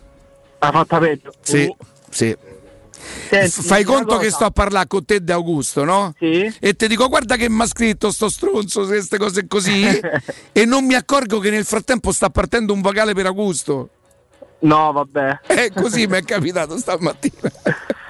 [0.61, 1.33] Ha fatta peggio.
[1.43, 1.77] Sì, Oh.
[2.09, 2.35] sì.
[3.29, 6.15] Senti, Fai conto che sto a parlare con te di Augusto, no?
[6.19, 6.55] Sì.
[6.59, 9.85] E ti dico, guarda che mi ha scritto sto stronzo, queste cose così.
[10.53, 13.91] e non mi accorgo che nel frattempo sta partendo un vocale per Augusto.
[14.63, 15.41] No, vabbè.
[15.47, 17.51] È così mi è capitato stamattina.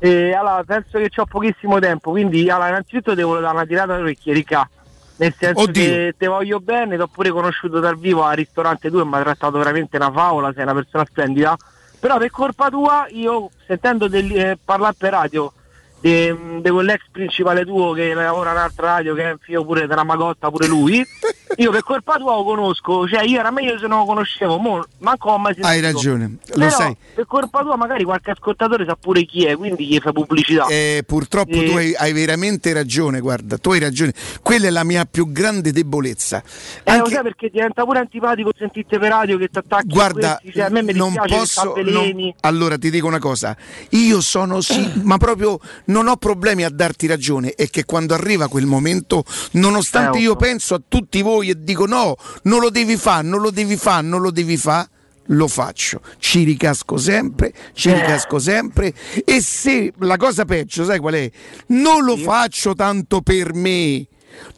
[0.00, 4.32] E allora penso che ho pochissimo tempo, quindi allora, innanzitutto devo dare una tirata d'orecchie,
[4.34, 4.68] Ricca.
[5.16, 5.82] Nel senso Oddio.
[5.82, 9.14] che te voglio bene, ti ho pure conosciuto dal vivo al ristorante 2 e mi
[9.14, 11.56] ha trattato veramente una favola, sei una persona splendida.
[11.98, 15.52] Però per colpa tua, io sentendo del- eh, parlare per radio
[16.00, 19.86] di di quell'ex principale tuo che lavora in un'altra radio, che è un figlio pure
[19.86, 21.02] della Magotta, pure lui,
[21.56, 24.84] io per colpa tua lo conosco, cioè io era meglio se non lo conoscevo, mo,
[24.98, 25.66] manco mai sentito.
[25.68, 26.96] Hai ragione, lo Però, sai.
[27.14, 30.66] Per colpa tua magari qualche ascoltatore sa pure chi è, quindi gli fai pubblicità.
[30.66, 31.64] Eh, purtroppo Sì.
[31.66, 34.12] tu hai, hai veramente ragione, guarda, tu hai ragione.
[34.42, 36.42] Quella è la mia più grande debolezza.
[36.84, 40.58] Eh, lo sai perché diventa pure antipatico sentirti per radio che ti attacchi Guarda, questi,
[40.58, 41.74] cioè, a me mi non posso.
[41.84, 43.56] non- Allora ti dico una cosa:
[43.90, 47.52] io sono sì, ma proprio non ho problemi a darti ragione.
[47.54, 51.86] È che quando arriva quel momento, nonostante Eh, io penso a tutti voi e dico
[51.86, 54.88] no, non lo devi fare, non lo devi fare, non lo devi fare,
[55.26, 57.94] lo faccio, ci ricasco sempre, ci Eh.
[57.94, 58.92] ricasco sempre
[59.24, 61.30] e se la cosa peggio, sai qual è?
[61.68, 64.06] Non lo faccio tanto per me.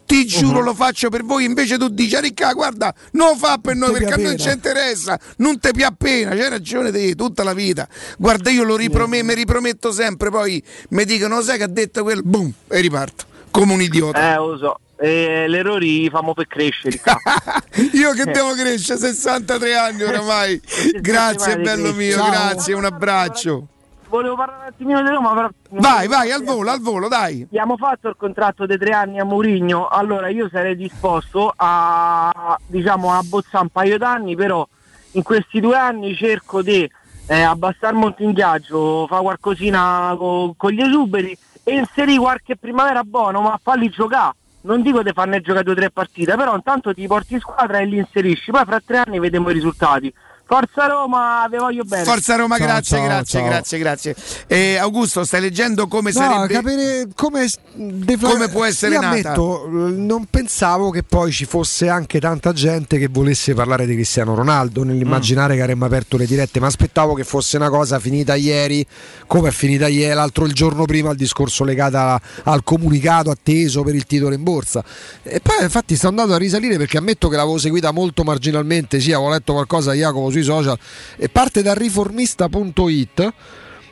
[0.05, 3.57] Ti giuro lo faccio per voi, invece tu dici "Ah, Ricca, guarda, non lo fa
[3.57, 6.91] per noi te perché a noi pena." ci interessa, non ti più appena, c'hai ragione
[6.91, 7.87] te tutta la vita.
[8.17, 12.21] Guarda, io lo riprometto, mi riprometto sempre, poi mi dicono sai che ha detto quello,
[12.23, 14.33] boom, e riparto come un idiota.
[14.33, 14.79] Eh, lo so.
[14.97, 16.99] E l'errori li famo per crescere.
[17.93, 20.61] Io che devo crescere 63 anni oramai.
[21.01, 22.29] Grazie, bello mio, Ciao.
[22.29, 23.67] grazie, un abbraccio.
[24.07, 25.49] Volevo parlare un attimino di Roma, però...
[25.71, 27.41] Vai, vai, al volo, al volo, dai.
[27.41, 33.11] Abbiamo fatto il contratto dei tre anni a Mourinho, allora io sarei disposto a, diciamo,
[33.11, 34.65] a bozzare un paio d'anni, però
[35.11, 36.89] in questi due anni cerco di
[37.27, 43.03] eh, abbassare molto in ghiaccio, fare qualcosina co- con gli esuberi e inserire qualche primavera
[43.03, 44.35] buono, ma falli giocare.
[44.65, 47.77] Non dico di farne giocare due o tre partite, però intanto ti porti in squadra
[47.77, 50.11] e li inserisci, poi fra tre anni vediamo i risultati.
[50.47, 52.03] Forza Roma, vi voglio bene.
[52.03, 53.47] Forza Roma, Ciao, grazie, ciao, grazie, ciao.
[53.49, 54.15] grazie, grazie.
[54.45, 59.13] Eh, Augusto, stai leggendo come No, sarebbe capire come, defla- Come può essere Io nata?
[59.13, 63.95] ammetto, eh, non pensavo che poi ci fosse anche tanta gente che volesse parlare di
[63.95, 68.35] Cristiano Ronaldo nell'immaginare che avremmo aperto le dirette, ma aspettavo che fosse una cosa finita
[68.35, 68.85] ieri,
[69.25, 73.81] come è finita ieri, l'altro il giorno prima il discorso legato a- al comunicato atteso
[73.81, 74.83] per il titolo in borsa.
[75.23, 79.11] E poi infatti sto andando a risalire perché ammetto che l'avevo seguita molto marginalmente, sì,
[79.11, 80.77] avevo letto qualcosa Jacopo sui social
[81.15, 83.33] e parte da riformista.it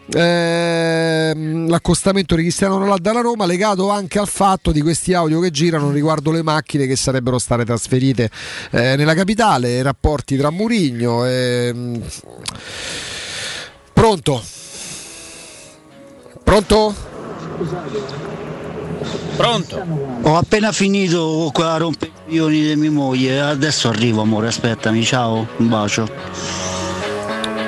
[0.06, 5.50] Ehm, l'accostamento di Cristiano Ronaldo alla Roma legato anche al fatto di questi audio che
[5.50, 8.30] girano riguardo le macchine che sarebbero state trasferite
[8.72, 12.02] eh, nella capitale, i rapporti tra Murigno e...
[13.94, 14.44] Pronto?
[16.44, 16.94] Pronto?
[19.36, 19.86] Pronto?
[20.24, 25.70] Ho appena finito con quella rompicoglioni di mia moglie, adesso arrivo amore, aspettami, ciao, un
[25.70, 26.08] bacio.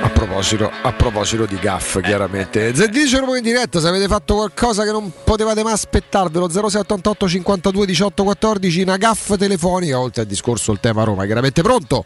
[0.02, 2.72] A proposito, a proposito di gaff, chiaramente.
[2.72, 7.86] Z10 Roma in diretta, se avete fatto qualcosa che non potevate mai aspettarvelo, 0688 52
[7.86, 12.06] 18 14, una gaff telefonica, oltre al discorso il tema Roma, chiaramente pronto?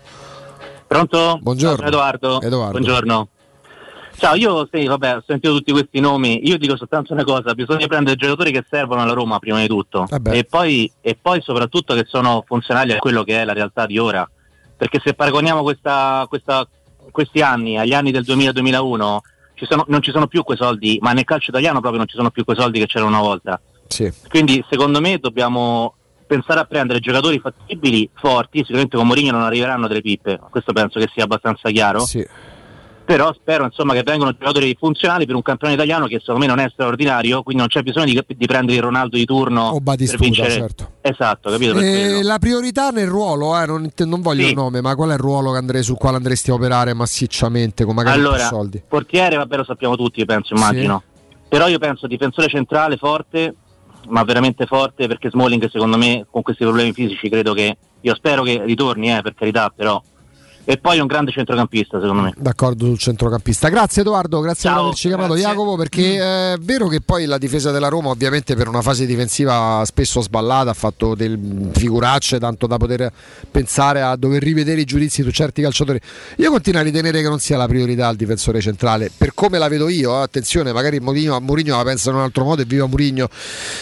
[0.87, 1.39] Pronto?
[1.41, 1.85] Buongiorno.
[1.85, 2.41] Edoardo.
[2.41, 2.71] Edoardo.
[2.71, 3.29] Buongiorno.
[4.19, 6.45] Ciao, io sì, vabbè, ho sentito tutti questi nomi.
[6.47, 9.67] Io dico soltanto una cosa: bisogna prendere i giocatori che servono alla Roma prima di
[9.67, 10.05] tutto.
[10.33, 13.97] E poi, e poi soprattutto che sono funzionali a quello che è la realtà di
[13.97, 14.29] ora.
[14.75, 16.67] Perché se paragoniamo questa, questa,
[17.11, 19.17] questi anni agli anni del 2000-2001,
[19.55, 22.17] ci sono- non ci sono più quei soldi, ma nel calcio italiano proprio non ci
[22.17, 23.61] sono più quei soldi che c'erano una volta.
[23.87, 24.11] Sì.
[24.27, 25.95] Quindi secondo me dobbiamo
[26.27, 30.99] pensare a prendere giocatori fattibili, forti, sicuramente con Mourinho non arriveranno delle pippe, questo penso
[30.99, 32.05] che sia abbastanza chiaro.
[33.09, 36.59] Però spero insomma che vengano giocatori funzionali per un campione italiano che secondo me non
[36.59, 40.23] è straordinario, quindi non c'è bisogno di, di prendere il Ronaldo di turno per Batistuta,
[40.23, 40.51] vincere.
[40.51, 40.91] certo.
[41.01, 41.73] Esatto, capito?
[41.73, 44.49] Per Eh, la priorità nel ruolo, eh, non, non voglio Sì.
[44.49, 47.83] il nome, ma qual è il ruolo che andrei- sul quale andresti a operare massicciamente
[47.83, 48.79] con magari Allora, soldi?
[48.87, 51.01] portiere vabbè lo sappiamo tutti, penso, immagino.
[51.47, 53.55] Però io penso difensore centrale forte,
[54.09, 58.43] ma veramente forte perché Smalling secondo me con questi problemi fisici credo che io spero
[58.43, 59.99] che ritorni, eh, per carità, però
[60.69, 62.33] e poi un grande centrocampista secondo me.
[62.37, 63.69] D'accordo sul centrocampista.
[63.69, 65.49] Grazie Edoardo, grazie per Ciao, averci chiamato grazie.
[65.49, 69.81] Jacopo perché è vero che poi la difesa della Roma ovviamente per una fase difensiva
[69.85, 73.11] spesso sballata ha fatto del figuracce tanto da poter
[73.49, 75.99] pensare a dover rivedere i giudizi su certi calciatori.
[76.35, 79.69] Io continuo a ritenere che non sia la priorità il difensore centrale, per come la
[79.69, 82.85] vedo io, eh, attenzione, magari Mourinho, Mourinho la pensa in un altro modo e viva
[82.85, 83.27] Mourinho.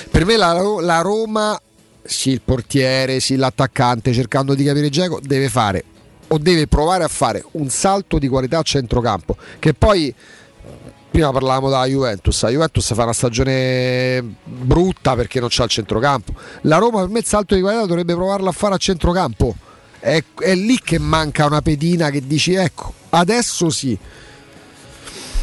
[0.09, 1.59] Per me la, la Roma
[2.01, 5.83] sì il portiere, sì l'attaccante, cercando di capire Geco, deve fare
[6.27, 10.13] o deve provare a fare un salto di qualità a centrocampo, che poi
[11.09, 16.33] prima parlavamo della Juventus, la Juventus fa una stagione brutta perché non c'ha il centrocampo.
[16.61, 19.55] La Roma per me il salto di qualità dovrebbe provarlo a fare a centrocampo.
[19.99, 23.97] È, è lì che manca una pedina che dici ecco, adesso sì.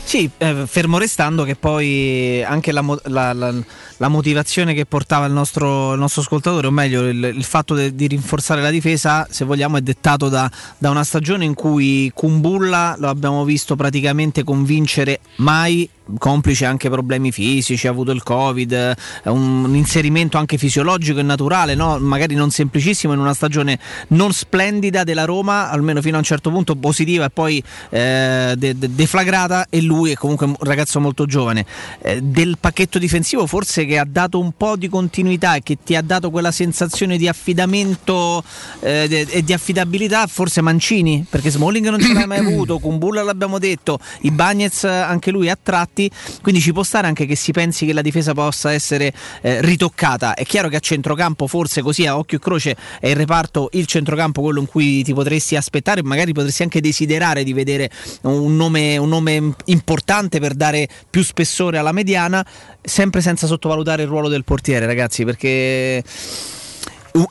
[0.07, 3.55] Sì, eh, fermo restando che poi anche la, la- la-
[3.97, 7.95] la motivazione che portava il nostro, il nostro ascoltatore, o meglio il, il fatto de-
[7.95, 12.97] di rinforzare la difesa, se vogliamo, è dettato da, da una stagione in cui Kumbulla
[12.99, 19.65] lo abbiamo visto praticamente convincere mai complice anche problemi fisici, ha avuto il covid, un,
[19.65, 21.99] un inserimento anche fisiologico e naturale, no?
[21.99, 26.51] magari non semplicissimo in una stagione non splendida della Roma, almeno fino a un certo
[26.51, 31.01] punto positiva e poi eh, de- de- deflagrata e lui lui è comunque un ragazzo
[31.01, 31.65] molto giovane,
[32.03, 35.95] eh, del pacchetto difensivo forse che ha dato un po' di continuità e che ti
[35.95, 38.43] ha dato quella sensazione di affidamento
[38.81, 43.59] eh, e di affidabilità, forse Mancini, perché Smalling non ce l'ha mai avuto, Kumbulla l'abbiamo
[43.59, 46.11] detto, i Bagnets anche lui a tratti,
[46.43, 50.35] quindi ci può stare anche che si pensi che la difesa possa essere eh, ritoccata.
[50.35, 53.87] È chiaro che a centrocampo forse così a occhio e croce è il reparto, il
[53.87, 57.91] centrocampo quello in cui ti potresti aspettare, magari potresti anche desiderare di vedere
[58.23, 62.45] un nome, un nome importante per dare più spessore alla mediana,
[62.83, 66.03] sempre senza sottovalutare il ruolo del portiere, ragazzi, perché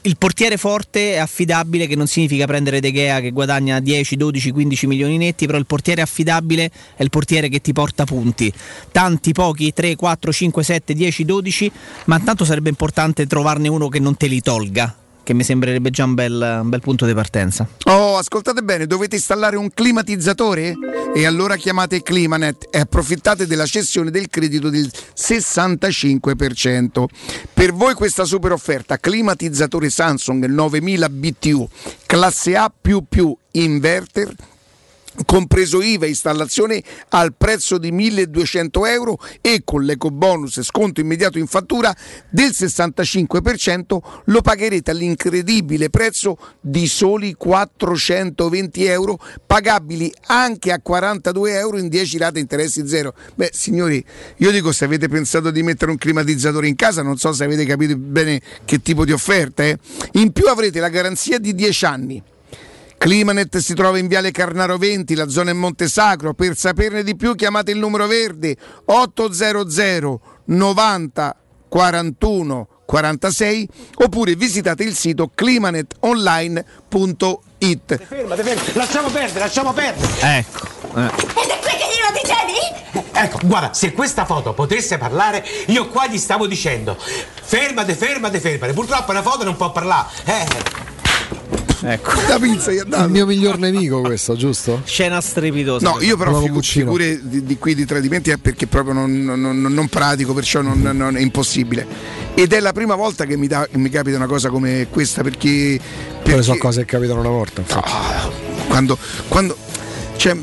[0.03, 4.51] il portiere forte è affidabile, che non significa prendere De Gea che guadagna 10, 12,
[4.51, 8.51] 15 milioni netti, però il portiere affidabile è il portiere che ti porta punti.
[8.91, 11.71] Tanti, pochi, 3, 4, 5, 7, 10, 12,
[12.05, 16.03] ma intanto sarebbe importante trovarne uno che non te li tolga, che mi sembrerebbe già
[16.03, 17.67] un bel, un bel punto di partenza.
[17.85, 20.75] Oh, ascoltate bene, dovete installare un climatizzatore?
[21.15, 27.05] E allora chiamate Climanet e approfittate della cessione del credito del 65%.
[27.53, 31.69] Per voi questa super offerta, climatizzatore Samsung 9000 BTU,
[32.05, 32.71] classe A++
[33.51, 34.33] inverter
[35.25, 41.01] compreso IVA e installazione al prezzo di 1200 euro e con l'eco bonus e sconto
[41.01, 41.95] immediato in fattura
[42.29, 51.77] del 65% lo pagherete all'incredibile prezzo di soli 420 euro pagabili anche a 42 euro
[51.77, 54.03] in 10 rate interessi zero beh signori
[54.37, 57.65] io dico se avete pensato di mettere un climatizzatore in casa non so se avete
[57.65, 59.77] capito bene che tipo di offerta eh?
[60.13, 62.23] in più avrete la garanzia di 10 anni
[63.03, 66.33] Climanet si trova in Viale Carnaro 20, la zona è Montesacro.
[66.33, 71.35] Per saperne di più chiamate il numero verde 800 90
[71.67, 78.05] 41 46 oppure visitate il sito climanetonline.it.
[78.07, 80.37] Fermate, fermate, lasciamo perdere, lasciamo perdere.
[80.37, 80.65] Ecco.
[80.95, 82.55] Ed è qui che glielo dicevi?
[83.11, 86.97] Ecco, guarda, se questa foto potesse parlare, io qua gli stavo dicendo.
[86.97, 88.71] Fermate, fermate, fermate.
[88.71, 90.07] Purtroppo una foto non può parlare.
[90.23, 90.92] Eh.
[91.85, 92.11] Ecco.
[92.29, 93.05] La pizza gli ha dato.
[93.05, 94.81] Il mio miglior nemico questo, giusto?
[94.85, 95.89] Scena strepitosa.
[95.89, 99.39] No, io però figu- figure di, di qui di tradimenti è perché proprio non, non-
[99.41, 101.85] non- non pratico, perciò non, non- è impossibile.
[102.35, 105.79] Ed è la prima volta che mi, che mi capita una cosa come questa perché...
[106.23, 107.61] Quelle sono perché- cose che capitano una volta.
[107.61, 107.91] infatti.
[108.67, 108.97] quando,
[109.27, 109.55] quando
[110.15, 110.35] cioè,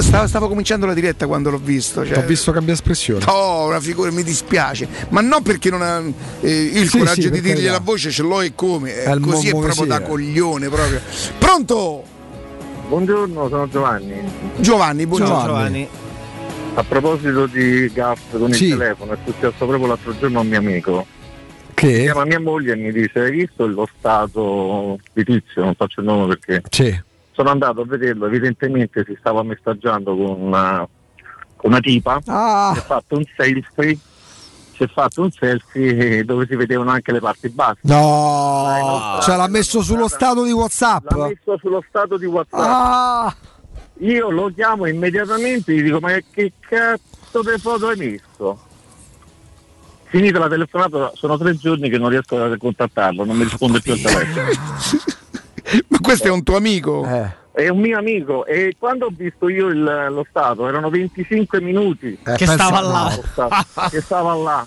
[0.00, 2.04] stavo, stavo cominciando la diretta quando l'ho visto.
[2.06, 3.24] Cioè, Ho visto cambiare espressione.
[3.26, 6.02] No, una figura mi dispiace, ma non perché non ha
[6.40, 8.94] eh, il Sì, coraggio sì, di dirgli la voce, ce l'ho e come.
[9.04, 11.00] eh, così è proprio da coglione proprio.
[11.38, 12.04] Pronto?
[12.88, 14.14] Buongiorno, sono Giovanni.
[14.56, 15.44] Giovanni, buongiorno.
[15.46, 15.88] Giovanni.
[16.74, 18.66] A proposito di gas con Sì.
[18.66, 21.06] il telefono, è successo proprio l'altro giorno a un mio amico.
[21.74, 22.02] Che?
[22.02, 25.64] Chiama mia moglie e mi dice: Hai visto lo stato di tizio?
[25.64, 26.62] Non faccio il nome perché.
[26.70, 27.02] Sì.
[27.36, 30.88] Sono andato a vederlo, evidentemente si stava messaggiando con una,
[31.60, 32.18] una tipa.
[32.24, 32.70] Ah.
[32.72, 33.98] Si è fatto un selfie.
[34.72, 37.80] Si è fatto un selfie dove si vedevano anche le parti basse.
[37.82, 41.10] No, cioè l'ha messo sullo stato di WhatsApp.
[41.10, 42.58] L'ha messo sullo stato di WhatsApp.
[42.58, 43.36] Ah.
[43.98, 48.60] Io lo chiamo immediatamente e gli dico: Ma che cazzo di foto hai messo?
[50.04, 53.92] Finita la telefonata, sono tre giorni che non riesco a contattarlo, non mi risponde più
[53.92, 54.48] al telefono.
[55.88, 57.04] Ma questo è un tuo amico?
[57.06, 57.44] Eh.
[57.52, 62.18] È un mio amico e quando ho visto io il- lo stato erano 25 minuti
[62.24, 63.18] Eh, Che stava là.
[63.32, 64.66] Stato- che stava là.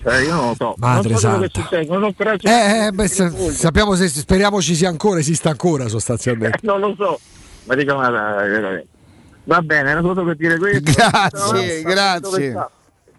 [0.00, 0.74] Cioè io non lo so.
[0.78, 1.68] Madre non so quello che santa.
[1.68, 5.50] succede, non ho coraggio Eh, eh, beh, se- sappiamo se speriamo ci sia ancora, esista
[5.50, 6.58] ancora sostanzialmente.
[6.62, 7.18] non lo so.
[7.64, 8.86] Ma dico, ma veramente.
[9.44, 10.80] Va bene, era solo per dire questo.
[10.92, 12.66] Grazie, grazie.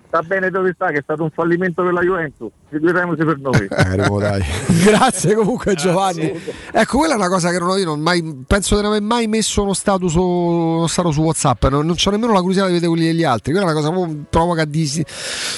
[0.10, 0.22] Sta?
[0.22, 2.52] Bene dove sta, che è stato un fallimento per la Juventus.
[2.70, 3.68] Figuriamoci per noi.
[3.90, 4.44] Eh, dai.
[4.84, 6.40] Grazie comunque Giovanni.
[6.72, 9.02] Ecco, quella è una cosa che non ho io, non mai, penso di non aver
[9.02, 12.66] mai messo uno stato su, uno stato su WhatsApp, non, non c'ho nemmeno la curiosità
[12.68, 13.52] di vedere quelli degli altri.
[13.52, 15.02] Quella è una cosa che provoca dis-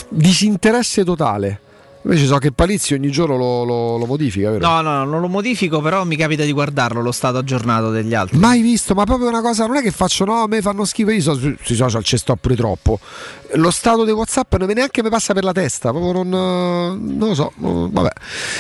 [0.10, 1.60] disinteresse totale.
[2.04, 4.68] Invece so che Palizzi ogni giorno lo, lo- lo modifica, vero?
[4.68, 8.40] No, no, non lo modifico, però mi capita di guardarlo lo stato aggiornato degli altri.
[8.40, 11.12] Mai visto, ma proprio una cosa, non è che faccio no, a me fanno schifo,
[11.12, 13.00] io so, su- sui social ci sto pure troppo.
[13.56, 17.28] Lo stato di WhatsApp non neanche mi passa per la testa, proprio non, eh, non
[17.30, 18.10] lo so, vabbè.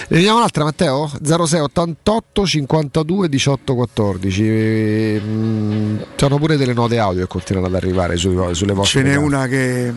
[0.09, 1.09] Ne vediamo un'altra Matteo?
[1.23, 4.43] 06 88 52 18 14.
[4.47, 9.07] E, mm, C'hanno pure delle note audio che continuano ad arrivare su- sulle vostre Ce
[9.07, 9.91] n'è una che,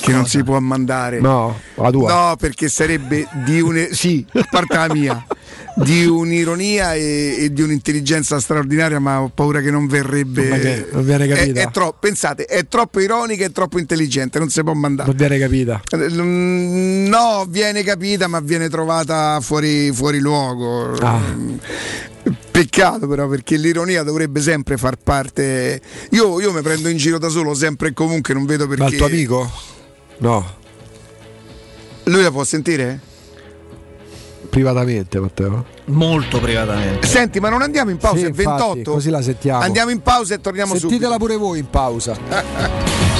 [0.00, 1.20] che non si può mandare.
[1.20, 2.12] No, la tua.
[2.28, 5.24] No, perché sarebbe di un sì, a parte la mia,
[5.76, 10.48] di un'ironia e, e di un'intelligenza straordinaria, ma ho paura che non verrebbe.
[10.48, 11.60] Non viene- non viene È- capita.
[11.60, 15.08] È, troppo, pensate, è troppo ironica e troppo intelligente, non si può mandare.
[15.08, 15.80] Non viene capita.
[15.96, 20.92] Mm, No, viene capita, ma viene trovata fuori, fuori luogo.
[21.00, 21.20] Ah.
[22.60, 25.80] Peccato però perché l'ironia dovrebbe sempre far parte.
[26.10, 28.82] Io, io mi prendo in giro da solo sempre e comunque non vedo perché.
[28.82, 29.50] Ma il tuo amico?
[30.18, 30.58] No.
[32.04, 33.00] Lui la può sentire?
[34.50, 35.64] Privatamente, Matteo.
[35.86, 37.06] Molto privatamente.
[37.06, 38.18] Senti, ma non andiamo in pausa?
[38.18, 38.90] Sì, è infatti, 28.
[38.90, 39.62] così la sentiamo.
[39.62, 41.24] Andiamo in pausa e torniamo Sentitela subito.
[41.24, 43.18] pure voi in pausa.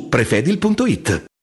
[0.00, 1.31] prefedil.it.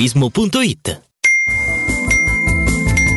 [0.00, 1.09] maestroturismo.it.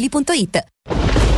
[0.00, 1.19] ValentinoAutomobili.it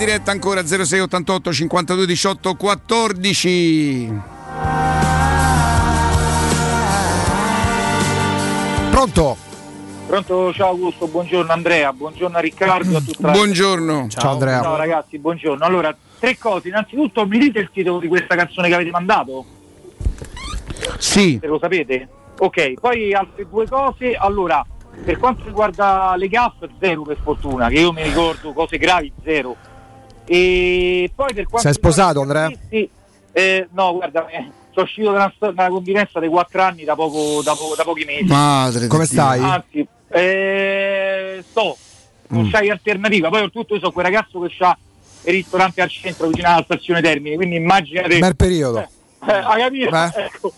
[0.00, 4.12] Diretta ancora 0688 52 18 14.
[8.90, 9.36] Pronto?
[10.06, 14.06] Pronto, ciao Augusto, buongiorno Andrea, buongiorno Riccardo, a tutta la- Buongiorno.
[14.08, 14.62] Ciao, Andrea.
[14.62, 15.64] Ciao ragazzi, buongiorno.
[15.64, 16.68] Allora, tre cose.
[16.68, 19.44] Innanzitutto mi dite il titolo di questa canzone che avete mandato?
[20.98, 21.38] Sì.
[21.40, 22.08] Se lo sapete?
[22.38, 24.14] Ok, poi altre due cose.
[24.14, 24.64] Allora,
[25.04, 29.56] per quanto riguarda le gaff, zero per fortuna, che io mi ricordo cose gravi, zero.
[30.26, 32.50] E poi per quanto Sei sposato, Andrea?
[32.68, 32.88] sì,
[33.32, 36.94] eh, no, guarda, eh, sono uscito da una, da una convivenza dei quattro anni da,
[36.94, 38.24] poco, da, po- da pochi mesi.
[38.24, 39.20] Madre Come di Dio.
[39.22, 39.40] stai?
[39.42, 41.76] Anzi, eh, sto,
[42.28, 42.50] non Mm.
[42.50, 43.28] c'hai alternativa.
[43.28, 44.78] Poi oltretutto io sono quel ragazzo che ha
[45.24, 48.18] il ristorante al centro vicino alla stazione Termini, quindi immaginate.
[48.18, 48.78] Bel periodo.
[48.78, 48.88] Eh,
[49.32, 49.90] hai capito?
[49.90, 50.10] Beh.
[50.14, 50.52] Ecco,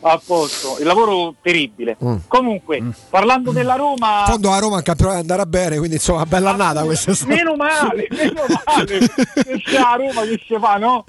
[0.00, 1.96] a posto, il lavoro terribile.
[2.02, 2.16] Mm.
[2.28, 4.20] Comunque, parlando della Roma.
[4.20, 8.06] In fondo a Roma il campionato andrà bene, quindi insomma bella annata questa Meno male,
[8.14, 11.04] meno male che a Roma che ci fa, no?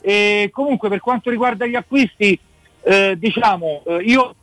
[0.00, 2.38] E comunque per quanto riguarda gli acquisti,
[2.82, 4.34] eh, diciamo, eh, io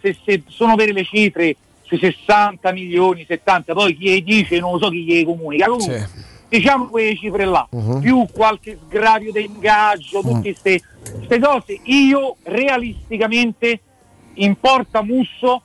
[0.00, 4.72] se, se sono vere le cifre sui 60 milioni, 70, poi chi le dice non
[4.74, 6.08] lo so chi gli comunica, comunque
[6.48, 8.00] diciamo quelle cifre là, Mhm.
[8.00, 10.80] più qualche sgravio di ingaggio, tutte queste
[11.40, 13.80] cose, io realisticamente
[14.34, 15.62] in porta Musso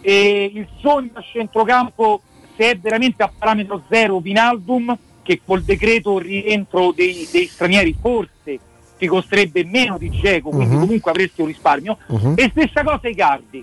[0.00, 2.22] e il sogno a centrocampo
[2.56, 8.58] se è veramente a parametro zero Vinaldum che col decreto rientro dei, dei stranieri forse
[8.96, 10.80] ti costerebbe meno di Geco quindi Mhm.
[10.80, 12.32] comunque avresti un risparmio Mhm.
[12.36, 13.62] e stessa cosa Icardi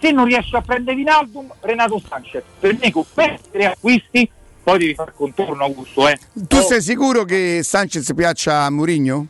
[0.00, 4.30] se non riesci a prendere Vinaldum Renato Sanchez per me con questi tre acquisti
[4.62, 6.16] poi devi far contorno Augusto eh.
[6.46, 9.26] Tu sei sicuro che Sanchez piaccia a Mourinho?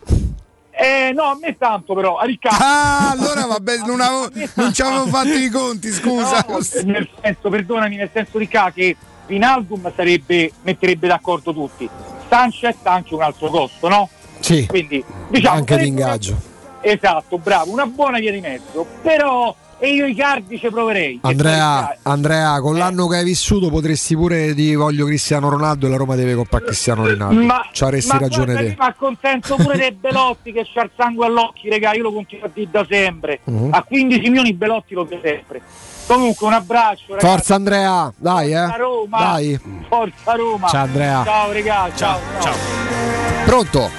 [0.82, 2.58] Eh, no, a me tanto però, a Riccardo.
[2.60, 6.44] Ah, allora vabbè, non, avevo- non ci avevo fatto i conti, scusa.
[6.48, 8.96] No, nel senso, perdonami, nel senso ca che
[9.26, 11.88] Vinaldum sarebbe, metterebbe d'accordo tutti.
[12.28, 14.08] Sanchez ha anche un altro costo, no?
[14.40, 14.66] Sì.
[14.66, 16.36] Quindi, diciamo, Anche di sarebbe- ingaggio.
[16.80, 18.84] Esatto, bravo, una buona via di mezzo.
[19.02, 21.18] Però, e io i cardi ci proverei.
[21.22, 25.96] Andrea, Andrea, con l'anno che hai vissuto potresti pure di voglio Cristiano Ronaldo e la
[25.96, 27.42] Roma deve comprare Cristiano Ronaldo.
[27.42, 28.62] Ma, Ci avresti ma ragione te.
[28.62, 32.44] io Mi accontento pure dei Belotti che c'ha il sangue all'occhio, regà, io lo continuo
[32.44, 33.40] a dire da sempre.
[33.42, 33.70] Mhm.
[33.72, 35.62] A 15 milioni Belotti lo vedo sempre.
[36.06, 37.26] Comunque un abbraccio, ragazzi.
[37.26, 38.56] Forza Andrea, dai eh.
[38.58, 39.18] Forza Roma.
[39.18, 39.60] Dai.
[39.88, 40.68] Forza Roma.
[40.68, 41.24] Ciao, Andrea.
[41.24, 42.20] Ciao regà, ciao.
[42.40, 42.54] ciao.
[43.44, 43.90] Pronto?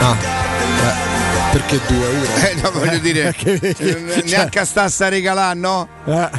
[0.00, 0.37] Ah.
[1.48, 2.08] Eh, perché due?
[2.08, 2.24] Uno?
[2.24, 5.88] Eh, no, voglio dire, eh, neanche a sta sta regalà, no?
[6.04, 6.30] Eh.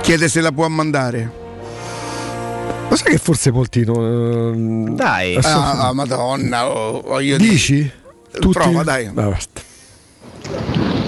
[0.00, 1.40] Chiede se la può mandare.
[2.88, 4.94] Ma sai che forse molti non.
[4.96, 5.36] Dai.
[5.36, 7.50] Ah, ah, madonna, oh, voglio dire.
[7.50, 7.90] Dici?
[8.32, 8.58] Tutti?
[8.58, 9.10] Prova, dai.
[9.12, 9.60] Dai, basta.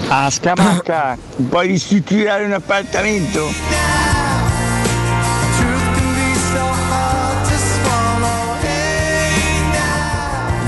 [0.07, 1.17] A Scamacca,
[1.49, 4.14] puoi ristrutturare un appartamento?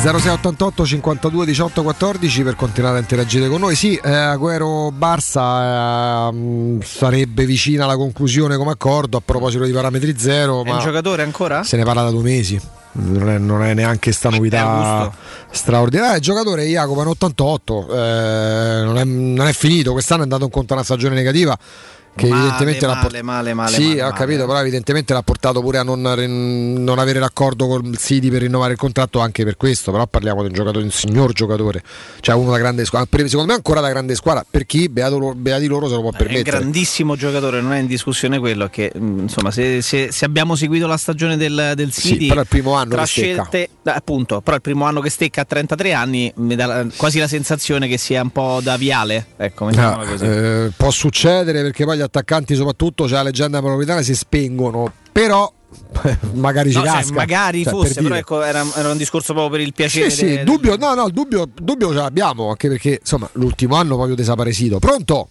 [0.07, 3.75] 0688 52 18 14 per continuare a interagire con noi.
[3.75, 10.17] Sì, eh, Aguero Barça eh, sarebbe vicina alla conclusione come accordo a proposito di parametri
[10.17, 10.63] zero.
[10.63, 11.63] È ma un giocatore ancora?
[11.63, 12.59] Se ne parla da due mesi.
[12.99, 15.19] Non è, non è neanche sta novità Augusto.
[15.51, 16.15] straordinaria.
[16.15, 19.91] Il giocatore Jacopo è un 88, eh, non, è, non è finito.
[19.91, 21.55] Quest'anno è andato in conto una stagione negativa.
[22.17, 25.21] Che Male, evidentemente l'ha male, port- male, male, Sì, male, ho capito, però evidentemente l'ha
[25.21, 29.43] portato pure a non, non avere l'accordo con il City per rinnovare il contratto anche
[29.43, 29.91] per questo.
[29.91, 31.83] Però parliamo di un giocatore, un signor giocatore,
[32.21, 33.07] cioè uno da grande squadra.
[33.27, 34.43] Secondo me ancora da grande squadra.
[34.49, 36.57] Per chi beato beati loro se lo può È un permettere.
[36.57, 38.67] grandissimo giocatore, non è in discussione quello.
[38.67, 42.39] Che mh, insomma, se, se- se abbiamo seguito la stagione del, del Sì, City, però
[42.39, 45.45] è il primo anno tra scelte, eh, appunto, però il primo anno che stecca a
[45.45, 49.27] 33 anni mi dà quasi la sensazione che sia un po' da viale.
[49.37, 50.25] Ecco, mettiamola Ah, così.
[50.25, 54.91] eh, può succedere perché poi gli attaccanti, soprattutto, c'è la leggenda metropolitana, si spengono.
[55.11, 55.51] Però
[56.33, 59.57] magari ci No, cioè, magari Cioè, fosse, per però ecco, era, era un discorso proprio
[59.57, 60.09] per il piacere.
[60.09, 63.75] Sì, sì, de- dubbio, no, no, il dubbio, dubbio ce l'abbiamo, anche perché insomma l'ultimo
[63.75, 64.79] anno proprio desaparecito.
[64.79, 65.29] Pronto?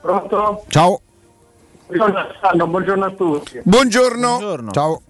[0.00, 0.64] Pronto?
[0.68, 1.00] Ciao.
[1.88, 3.60] Buongiorno, buongiorno a tutti.
[3.64, 4.70] Buongiorno.
[4.72, 5.02] Ciao.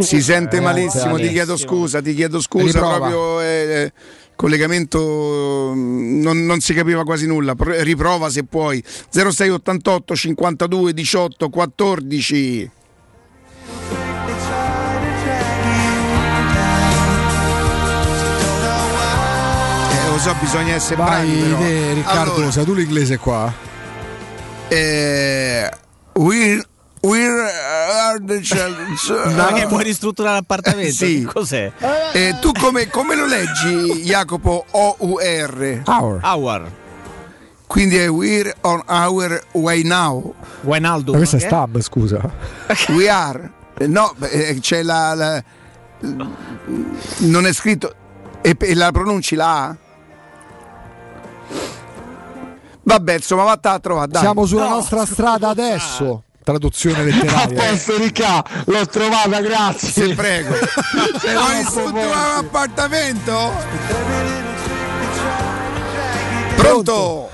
[0.00, 2.96] Si sente Eh, malissimo, ti chiedo scusa, ti chiedo scusa, Riprova.
[2.98, 3.92] proprio eh,
[4.36, 7.54] collegamento mm, non, non si capiva quasi nulla.
[7.54, 8.82] Pro- Riprova se puoi.
[9.10, 12.70] 0688 52 18 14.
[19.92, 21.64] Eh, lo so, bisogna essere Vai, bravi.
[21.64, 23.52] te, Riccardo, Allora, sai tu l'inglese qua?
[24.68, 25.68] eh,
[26.14, 26.62] we,
[27.02, 27.40] we're
[28.10, 29.12] are the challenge.
[29.36, 30.92] Ma che vuoi ristrutturare l'appartamento?
[30.92, 31.22] Sì.
[31.22, 31.72] Cos'è?
[32.12, 35.82] Eh, tu come, come lo leggi, Jacopo O-U-R?
[35.86, 36.20] Hour.
[36.22, 36.72] Hour.
[37.66, 40.34] Quindi è We're on our way now.
[40.62, 41.12] Wijnaldum.
[41.12, 42.20] Ma questa è che Stab, scusa.
[42.90, 43.50] We are.
[43.86, 45.42] No, eh, c'è la, la-
[47.18, 47.94] Non è scritto.
[48.40, 49.76] E, e la pronunci la A?
[52.82, 54.08] Vabbè, insomma, vatta a trovare.
[54.08, 54.20] Dai.
[54.22, 56.24] Siamo sulla nostra strada adesso.
[56.50, 57.54] Traduzione letteraria.
[57.70, 60.08] posto Ricca, l'ho trovata, grazie.
[60.08, 60.52] Ti prego.
[61.16, 63.52] Se Hai no, visto non tu può appartamento?
[66.56, 67.30] Pronto?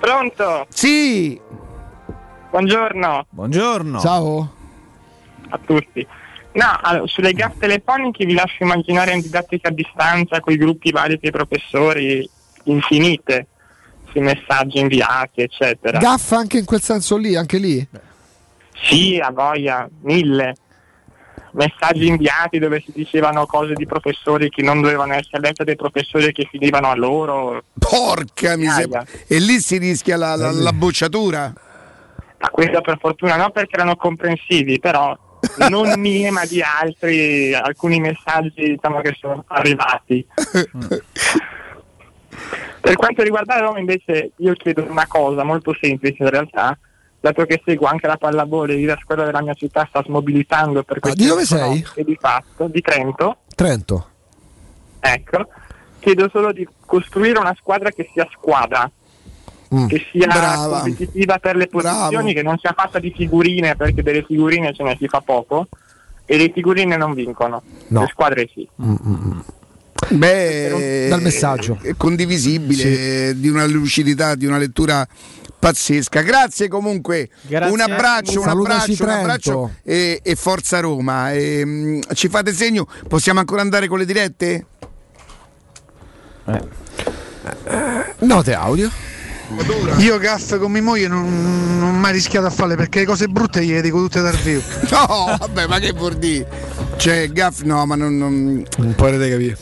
[0.00, 0.66] Pronto?
[0.70, 1.38] Sì.
[2.48, 4.00] Buongiorno Buongiorno.
[4.00, 4.52] Ciao.
[5.50, 6.06] a tutti.
[6.52, 10.90] No, allora, sulle gaff telefoniche vi lascio immaginare in didattica a distanza con i gruppi
[10.92, 12.26] vari dei professori
[12.64, 13.48] infinite
[14.10, 15.98] sui messaggi inviati, eccetera.
[15.98, 17.86] Gaffa anche in quel senso lì, anche lì.
[18.82, 20.54] Sì, a voglia, mille.
[21.52, 26.30] Messaggi inviati dove si dicevano cose di professori che non dovevano essere lette dai professori
[26.32, 27.62] che finivano a loro.
[27.78, 29.04] Porca miseria.
[29.26, 31.52] E lì si rischia la, la- la bocciatura.
[32.38, 35.16] Ma questo per fortuna no perché erano comprensivi, però
[35.70, 40.26] non mie ma di altri, alcuni messaggi diciamo che sono arrivati.
[42.80, 46.78] per quanto riguarda Roma invece io chiedo una cosa molto semplice in realtà,
[47.20, 51.00] dato che seguo anche la pallavolo e la squadra della mia città sta smobilitando per
[51.00, 51.84] questo di dove sei?
[51.94, 54.08] E di fatto, di Trento, Trento.
[55.00, 55.48] ecco,
[55.98, 58.90] chiedo solo di costruire una squadra che sia squadra,
[59.74, 59.88] Mm.
[59.88, 60.78] che sia Brava.
[60.82, 62.32] competitiva per le posizioni, Bravo.
[62.34, 65.66] che non sia fatta di figurine, perché delle figurine ce ne si fa poco,
[66.24, 68.00] e le figurine non vincono, No.
[68.02, 68.68] le squadre sì.
[70.10, 71.78] Beh, Dal messaggio.
[71.82, 75.06] È condivisibile, di una lucidità, di una lettura
[75.66, 76.20] pazzesca.
[76.22, 77.28] Grazie comunque.
[77.42, 77.72] Grazie.
[77.72, 81.32] Un abbraccio, un abbraccio, un abbraccio e, e forza Roma.
[81.32, 82.86] E, mm, ci fate segno?
[83.08, 84.66] Possiamo ancora andare con le dirette?
[88.20, 88.90] Note audio.
[89.98, 93.28] Io gaffe con mia moglie non, non ho mai rischiato a farle perché le cose
[93.28, 94.62] brutte gliele dico tutte dal vivo.
[94.90, 96.46] No, vabbè, ma che vuol dire?
[96.96, 99.56] Cioè, Gaff, no, ma non, non- Non potete capire.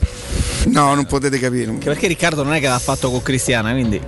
[0.67, 1.71] no, non potete capire.
[1.71, 4.01] Anche perché Riccardo non è che l'ha fatto con Cristiana, quindi.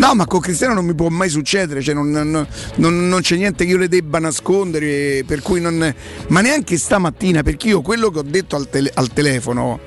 [0.00, 2.46] No, ma con Cristiano non mi può mai succedere, cioè non, non-
[2.76, 5.94] non- non c'è niente che io le debba nascondere, per cui non.
[6.28, 9.78] Ma neanche stamattina, perché io quello che ho detto al, tele- al telefono,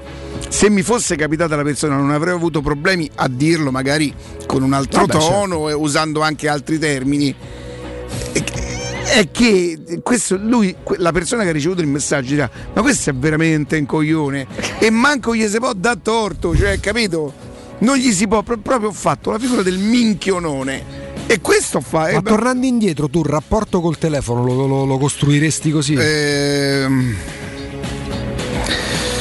[0.50, 4.14] se mi fosse capitata la persona non avrei avuto problemi a dirlo, magari
[4.46, 7.36] con un altro Vabbè, tono e usando anche altri termini.
[9.06, 13.14] È che- questo, lui, la persona che ha ricevuto il messaggio dirà: Ma questo è
[13.16, 14.46] veramente un coglione.
[14.78, 17.50] E manco gli si può dar torto, cioè, capito?
[17.80, 21.02] Non gli si può, pro- proprio ho fatto la figura del minchionone.
[21.28, 22.10] E questo fa.
[22.10, 25.94] eh, Ma beh, tornando indietro, tu il rapporto col telefono lo, lo- lo costruiresti così?
[25.98, 27.16] ehm,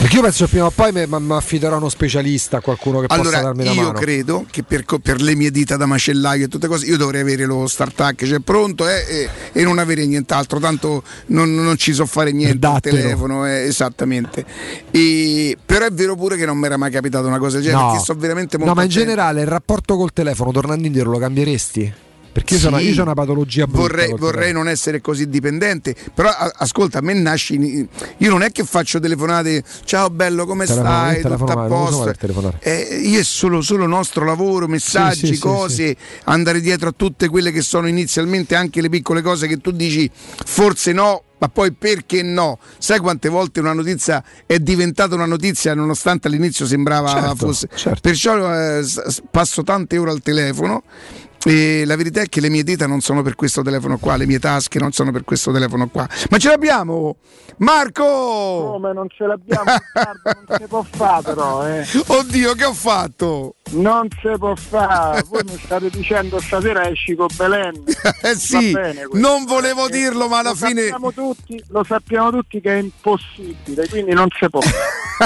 [0.03, 3.07] Perché io penso che prima o poi mi affiderò a uno specialista, a qualcuno che
[3.07, 3.93] possa allora, darmi una io mano.
[4.01, 7.45] credo che per, per le mie dita da macellaio e tutte cose, io dovrei avere
[7.45, 12.05] lo start-up, cioè pronto eh, e, e non avere nient'altro, tanto non, non ci so
[12.07, 14.45] fare niente al telefono, eh, esattamente.
[14.91, 17.83] E- però è vero pure che non mi era mai capitata una cosa del genere,
[17.83, 17.89] No.
[17.91, 19.09] perché sto veramente molto No, ma in attento.
[19.09, 21.95] generale il rapporto col telefono, tornando indietro, lo cambieresti?
[22.33, 22.65] Perché io Sì.
[22.67, 26.99] sono, io c'ho una patologia brutta Vorrei, vorrei non essere così dipendente, però a- ascolta,
[26.99, 27.87] a me nasci.
[28.19, 31.37] Io non è che faccio telefonate, ciao bello, come Telefonare, stai?
[31.37, 32.15] Tutto a posto.
[32.61, 37.29] Eh, io è solo, solo nostro lavoro, messaggi, Sì, sì, cose, andare dietro a tutte
[37.29, 40.11] quelle che sono inizialmente anche le piccole cose che tu dici
[40.47, 41.23] forse no.
[41.43, 42.57] Ma poi perché no?
[42.79, 47.69] Sai quante volte una notizia è diventata una notizia nonostante all'inizio sembrava Certo, fosse.
[47.75, 47.99] certo.
[48.01, 48.87] Perciò eh,
[49.29, 50.85] passo tante ore al telefono
[51.45, 54.27] e la verità è che le mie dita non sono per questo telefono qua, le
[54.27, 56.09] mie tasche non sono per questo telefono qua.
[56.31, 57.17] Ma ce l'abbiamo!
[57.59, 58.05] Marco!
[58.73, 61.85] Come non ce l'abbiamo, non si può fare però, eh.
[62.07, 63.55] Oddio, che ho fatto?
[63.73, 65.25] Non si può fare.
[65.29, 67.83] Voi mi state dicendo stasera esci con Belen.
[68.25, 68.73] Eh sì,
[69.15, 70.83] non volevo perché dirlo, ma alla lo fine.
[70.83, 74.61] Sappiamo tutti, lo sappiamo tutti che è impossibile, quindi non si può.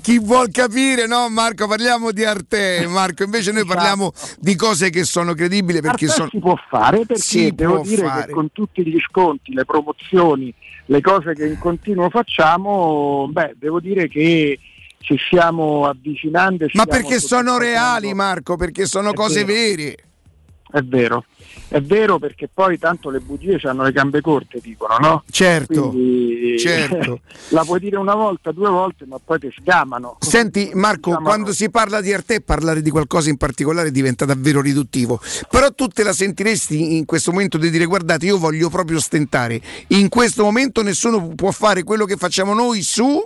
[0.00, 1.66] Chi vuol capire, no, Marco?
[1.66, 3.24] Parliamo di Arte, Marco.
[3.24, 6.28] Invece noi parliamo di cose che sono credibili perché Arte sono.
[6.30, 8.26] si può fare perché Si devo dire fare.
[8.26, 10.52] che con tutti gli sconti, le promozioni,
[10.86, 14.58] le cose che in continuo facciamo, beh, devo dire che
[15.00, 16.64] ci stiamo avvicinando.
[16.64, 18.56] e Ma stiamo perché sono reali, Marco?
[18.56, 19.58] Perché sono È cose vero.
[19.58, 19.96] vere.
[20.70, 21.24] È vero,
[21.68, 25.22] è vero perché poi tanto le bugie hanno le gambe corte, dicono, no?
[25.30, 27.20] Certo, Quindi, certo.
[27.48, 30.18] la puoi dire una volta, due volte, ma poi ti sgamano.
[30.20, 34.60] Senti Marco, Diciamo- quando si parla di Arte parlare di qualcosa in particolare diventa davvero
[34.60, 35.18] riduttivo,
[35.48, 39.58] però tu te la sentiresti in questo momento di dire guardate io voglio proprio stentare,
[39.86, 43.24] in questo momento nessuno può fare quello che facciamo noi su...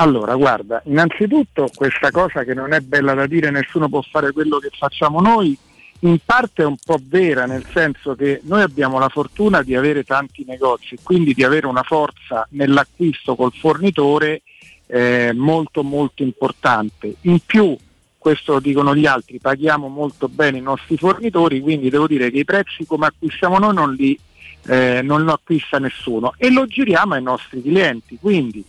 [0.00, 4.56] Allora, guarda, innanzitutto questa cosa che non è bella da dire, nessuno può fare quello
[4.56, 5.54] che facciamo noi,
[6.00, 10.02] in parte è un po' vera, nel senso che noi abbiamo la fortuna di avere
[10.02, 14.40] tanti negozi, quindi di avere una forza nell'acquisto col fornitore
[14.86, 17.16] eh, molto molto importante.
[17.22, 17.76] In più,
[18.16, 22.38] questo lo dicono gli altri, paghiamo molto bene i nostri fornitori, quindi devo dire che
[22.38, 24.18] i prezzi come acquistiamo noi non li,
[24.66, 28.16] eh, non lo acquista nessuno e lo giriamo ai nostri clienti.
[28.18, 28.64] Quindi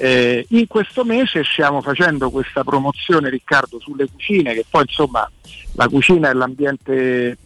[0.00, 5.28] eh, in questo mese stiamo facendo questa promozione Riccardo sulle cucine, che poi insomma
[5.72, 7.36] la cucina è l'ambiente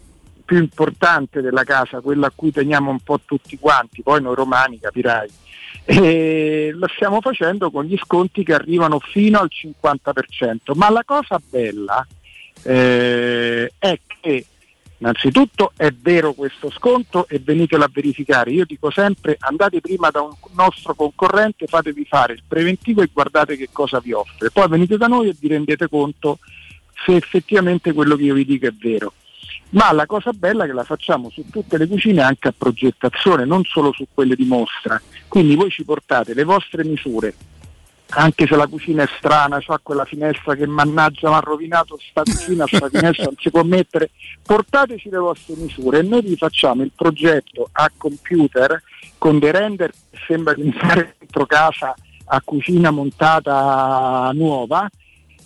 [0.45, 4.79] più importante della casa, quello a cui teniamo un po' tutti quanti, poi noi romani
[4.79, 5.29] capirai.
[5.85, 11.41] E lo stiamo facendo con gli sconti che arrivano fino al 50%, ma la cosa
[11.49, 12.05] bella
[12.61, 14.45] eh, è che
[15.03, 18.51] Innanzitutto è vero questo sconto e venitelo a verificare.
[18.51, 23.57] Io dico sempre andate prima da un nostro concorrente, fatevi fare il preventivo e guardate
[23.57, 24.49] che cosa vi offre.
[24.49, 26.39] Poi venite da noi e vi rendete conto
[27.05, 29.11] se effettivamente quello che io vi dico è vero.
[29.71, 33.43] Ma la cosa bella è che la facciamo su tutte le cucine anche a progettazione,
[33.43, 35.01] non solo su quelle di mostra.
[35.27, 37.35] Quindi voi ci portate le vostre misure,
[38.09, 42.21] anche se la cucina è strana, c'ha quella finestra che mannaggia mi ha rovinato sta
[42.23, 44.11] cucina, sta finestra non si può mettere,
[44.43, 48.81] portateci le vostre misure e noi vi facciamo il progetto a computer
[49.17, 54.89] con dei render che sembra di fare dentro casa a cucina montata nuova.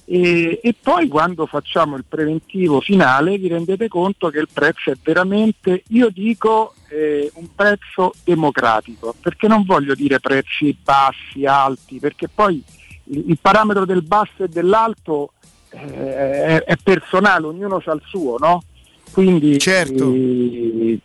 [0.10, 4.95] E, e, poi quando facciamo il preventivo finale vi rendete conto che il prezzo è
[5.03, 12.27] veramente, io dico, eh, un prezzo democratico, perché non voglio dire prezzi bassi, alti, perché
[12.27, 12.64] poi
[13.06, 15.33] il, il parametro del basso e dell'alto
[15.69, 18.64] eh, è, è, personale, ognuno ha il suo, no?
[19.11, 20.11] Quindi certo.
[20.14, 20.99] eh,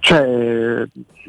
[0.00, 0.86] cioè,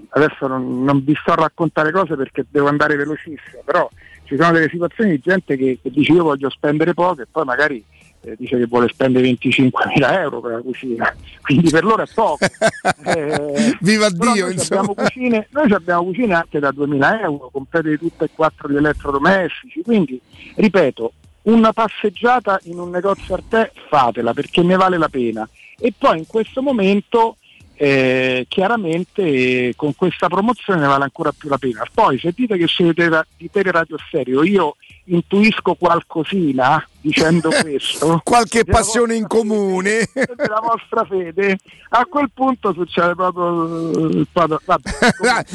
[0.09, 3.89] adesso non, non vi sto a raccontare cose perché devo andare velocissimo, però
[4.23, 7.45] ci sono delle situazioni di gente che, che dice io voglio spendere poco e poi
[7.45, 7.83] magari
[8.27, 12.45] eh, dice che vuole spendere 25.000 euro per la cucina, quindi per loro è poco.
[13.05, 14.47] eh, Viva Dio!
[14.47, 18.69] Noi abbiamo, cucine, noi abbiamo cucine anche da 2.000 euro, complete di tutte e quattro
[18.69, 20.19] gli elettrodomestici, quindi
[20.55, 25.47] ripeto, una passeggiata in un negozio a te fatela perché ne vale la pena.
[25.79, 27.37] E poi in questo momento
[27.79, 31.85] eh, chiaramente eh, con questa promozione ne vale ancora più la pena.
[31.93, 38.19] Poi se dite che siete di Teleradio Stereo, io intuisco qualcosina dicendo questo.
[38.23, 40.09] Qualche passione in comune.
[40.11, 45.45] Della vostra fede, a quel punto succede proprio il vabbè,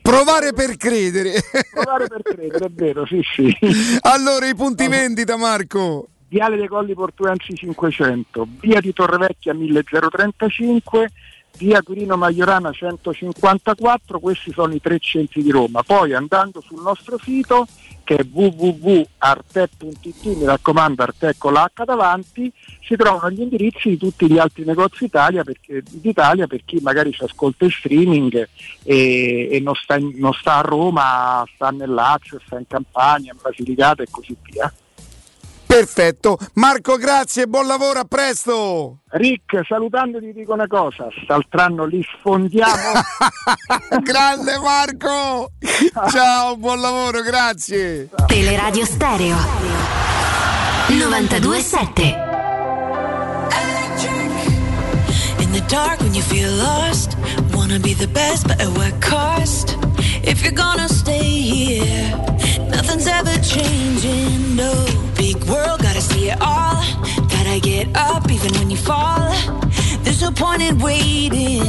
[0.00, 1.42] Provare per credere.
[1.72, 3.56] Provare per credere, è vero, sì, sì.
[4.02, 6.10] Allora i punti vendita Marco.
[6.28, 11.10] Viale dei Colli Portuensi 500, via di Torrevecchia 1035,
[11.56, 15.82] via Quirino Maiorana 154, questi sono i tre centri di Roma.
[15.82, 17.66] Poi andando sul nostro sito
[18.04, 22.50] che è www.arte.it, mi raccomando Arte con l'H davanti,
[22.82, 27.12] si trovano gli indirizzi di tutti gli altri negozi Italia perché, d'Italia per chi magari
[27.12, 28.48] ci ascolta in streaming
[28.82, 33.32] e, e non, sta in, non sta a Roma, sta nel Lazio, sta in Campania,
[33.32, 34.72] in Basilicata e così via.
[35.68, 36.38] Perfetto.
[36.54, 39.00] Marco, grazie, buon lavoro, a presto.
[39.10, 42.72] Rick, salutando ti dico una cosa, st'altro li sfondiamo.
[44.02, 45.50] Grande Marco!
[46.10, 48.08] Ciao, buon lavoro, grazie.
[48.26, 49.36] Teleradio Stereo
[50.88, 52.16] 927
[55.38, 57.14] In the dark when you feel lost,
[57.52, 59.87] wanna be the best but at what cost?
[60.38, 62.16] If you're gonna stay here,
[62.70, 64.72] nothing's ever changing, no.
[65.16, 66.80] Big world, gotta see it all.
[67.26, 69.34] Gotta get up even when you fall.
[70.04, 71.64] There's no point in waiting,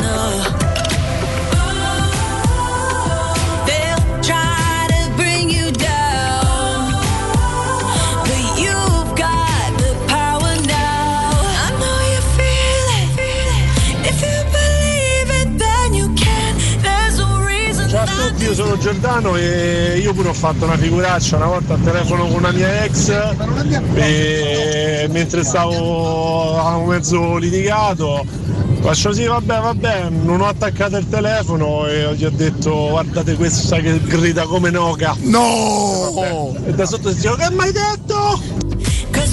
[0.00, 0.73] no.
[18.54, 22.36] Io sono Giordano e io pure ho fatto una figuraccia una volta al telefono con
[22.36, 23.08] una mia ex
[23.94, 28.24] e mentre stavo avevamo mezzo litigato
[28.80, 33.78] faccio sì vabbè vabbè non ho attaccato il telefono e gli ho detto guardate questa
[33.78, 36.54] che grida come noca no!
[36.64, 38.40] E da sotto dicevo che mi hai detto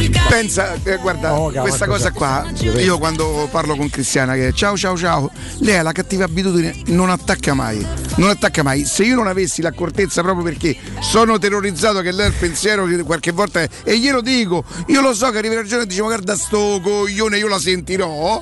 [0.09, 2.45] Pensa, eh, guarda, Oh, cavolo, questa cosa qua,
[2.77, 6.73] Io quando parlo con Cristiana che è ciao ciao ciao, lei ha la cattiva abitudine,
[6.87, 8.85] non attacca mai, non attacca mai.
[8.85, 13.03] Se io non avessi l'accortezza proprio perché sono terrorizzato che lei ha il pensiero che
[13.03, 16.01] qualche volta è, e glielo dico, io lo so che arriverà il giorno e dice
[16.01, 18.41] guarda sto coglione io la sentirò,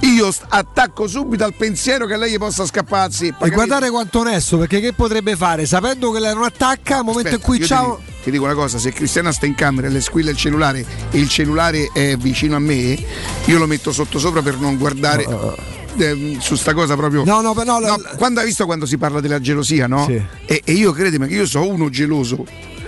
[0.00, 3.34] io attacco subito al pensiero che lei gli possa scapparsi.
[3.40, 5.64] E guardare quanto onesto, perché che potrebbe fare?
[5.66, 7.98] Sapendo che lei non attacca, al momento in Aspetta, cui io ciao.
[7.98, 10.84] Dico- ti dico una cosa, se Cristiana sta in camera e le squilla il cellulare
[11.10, 12.98] e il cellulare è vicino a me,
[13.46, 15.24] io lo metto sotto sopra per non guardare.
[15.98, 19.20] eh, su sta cosa proprio No, no, no, No, quando hai visto quando si parla
[19.20, 20.04] della gelosia no?
[20.06, 20.22] Sì.
[20.46, 22.46] e, e io credimi che io sono uno geloso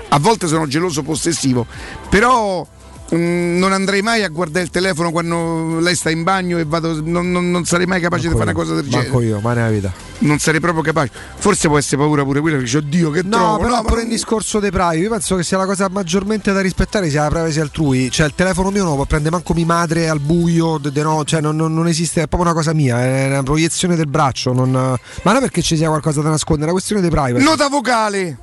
[0.09, 1.67] a volte sono geloso possessivo
[2.09, 2.67] però
[3.15, 7.01] mm, non andrei mai a guardare il telefono quando lei sta in bagno e vado
[7.03, 9.55] non, non- non sarei mai capace di fare una cosa del genere Manco io, mai
[9.57, 9.93] nella vita.
[10.19, 13.57] non sarei proprio capace forse può essere paura pure quella dice oddio che No, trovo
[13.59, 16.61] però no, ma in discorso dei privacy, io penso che sia la cosa maggiormente da
[16.61, 18.11] rispettare sia la privacy altrui.
[18.11, 21.03] Cioè il telefono mio non lo può prendere manco mia madre al buio, de- de
[21.03, 24.07] no, cioè non, non- non esiste, è proprio una cosa mia, è una proiezione del
[24.07, 24.53] braccio.
[24.53, 27.45] non- ma non perché ci sia qualcosa da nascondere, è una questione dei privacy.
[27.45, 28.37] nota vocale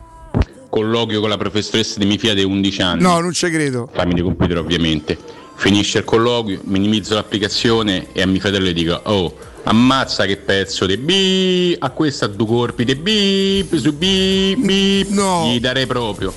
[0.69, 3.01] Colloquio con la professoressa di mia figlia di 11 anni.
[3.01, 5.17] no non ci credo Tramite computer ovviamente.
[5.55, 10.85] Finisce il colloquio, minimizzo l'applicazione e a mio fratello gli dico Oh, ammazza che pezzo
[10.85, 16.33] di bi a questo ha due corpi di bip su bip bip gli darei proprio.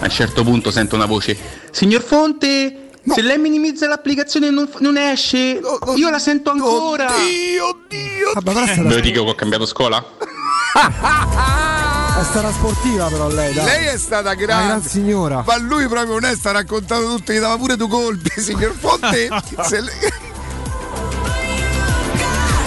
[0.00, 1.36] A un certo punto sento una voce
[1.70, 5.60] Signor Fonte, se lei minimizza l'applicazione non, non esce,
[5.94, 7.06] io la sento ancora.
[7.14, 8.82] Oddio, oddio.
[8.82, 10.04] Ve lo dico che ho cambiato scuola?
[12.18, 13.64] È stata sportiva però lei, dai.
[13.64, 14.66] Lei è stata Una grande.
[14.66, 15.42] gran signora.
[15.46, 19.28] Ma lui proprio onesto ha raccontato tutto, gli dava pure due colpi, signor Fonte.
[19.64, 19.94] se lei-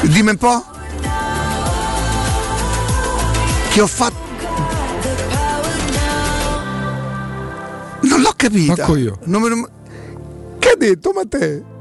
[0.04, 0.64] Dimmi un po'.
[3.72, 4.28] Che ho fatto.
[8.02, 8.76] Non l'ho capita.
[8.78, 9.18] Manco io.
[9.24, 9.70] Non me lo-
[10.60, 11.78] Che ha detto Matteo?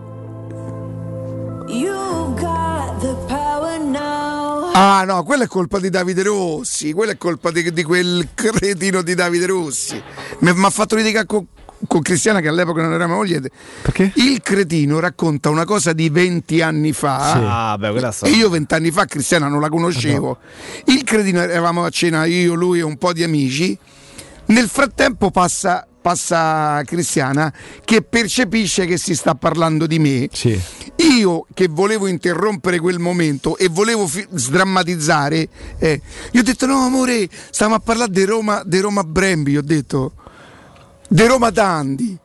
[1.69, 4.38] You got the power now.
[4.81, 9.03] Ah no, quella è colpa di Davide Rossi, quella è colpa di, di quel cretino
[9.03, 10.01] di Davide Rossi.
[10.39, 11.45] Mi ha fatto litigare con,
[11.89, 13.43] con Cristiana che all'epoca non era mia moglie.
[13.83, 14.13] Perché?
[14.15, 17.33] Il cretino racconta una cosa di 20 anni fa.
[17.33, 17.39] Sì.
[17.45, 20.39] Ah, beh, quella sta- E io vent'anni fa Cristiana non la conoscevo.
[20.85, 23.77] Il cretino eravamo a cena io, lui e un po' di amici.
[24.47, 27.53] Nel frattempo passa, passa Cristiana
[27.85, 30.29] che percepisce che si sta parlando di me.
[30.33, 30.59] Sì.
[31.19, 36.85] Io che volevo interrompere quel momento e volevo fi- sdrammatizzare, eh, gli ho detto: No,
[36.85, 39.53] amore, stiamo a parlare di Roma, di Roma Brembi.
[39.53, 40.13] Gli ho detto:
[41.09, 42.19] di Roma Tandi.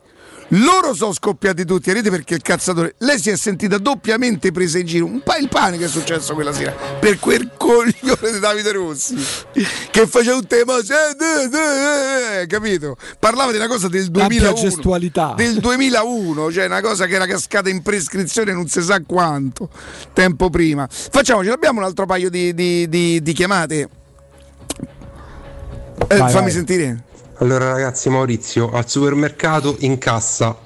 [0.48, 2.94] Loro sono scoppiati tutti a rete perché il cazzatore.
[2.98, 5.06] Lei si è sentita doppiamente presa in giro.
[5.06, 9.16] Un po' il pane che è successo quella sera per quel coglione di Davide Rossi
[9.90, 10.74] che faceva un tema.
[10.78, 12.96] eh, Capito?
[13.18, 15.34] Parlava di una cosa del Ampia 2001 gestualità.
[15.36, 19.68] del 2001, cioè una cosa che era cascata in prescrizione non si sa quanto
[20.12, 20.86] tempo prima.
[20.90, 23.88] Facciamoci, abbiamo un altro paio di, di- di- di chiamate.
[26.08, 26.50] Eh, Vai, fammi vai.
[26.52, 27.04] sentire.
[27.38, 30.56] Allora ragazzi Maurizio, al supermercato in cassa,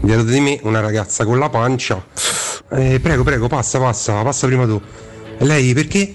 [0.00, 2.04] dietro di me una ragazza con la pancia.
[2.70, 4.80] Eh, prego, prego, passa, passa, passa prima tu.
[5.38, 6.14] E lei perché?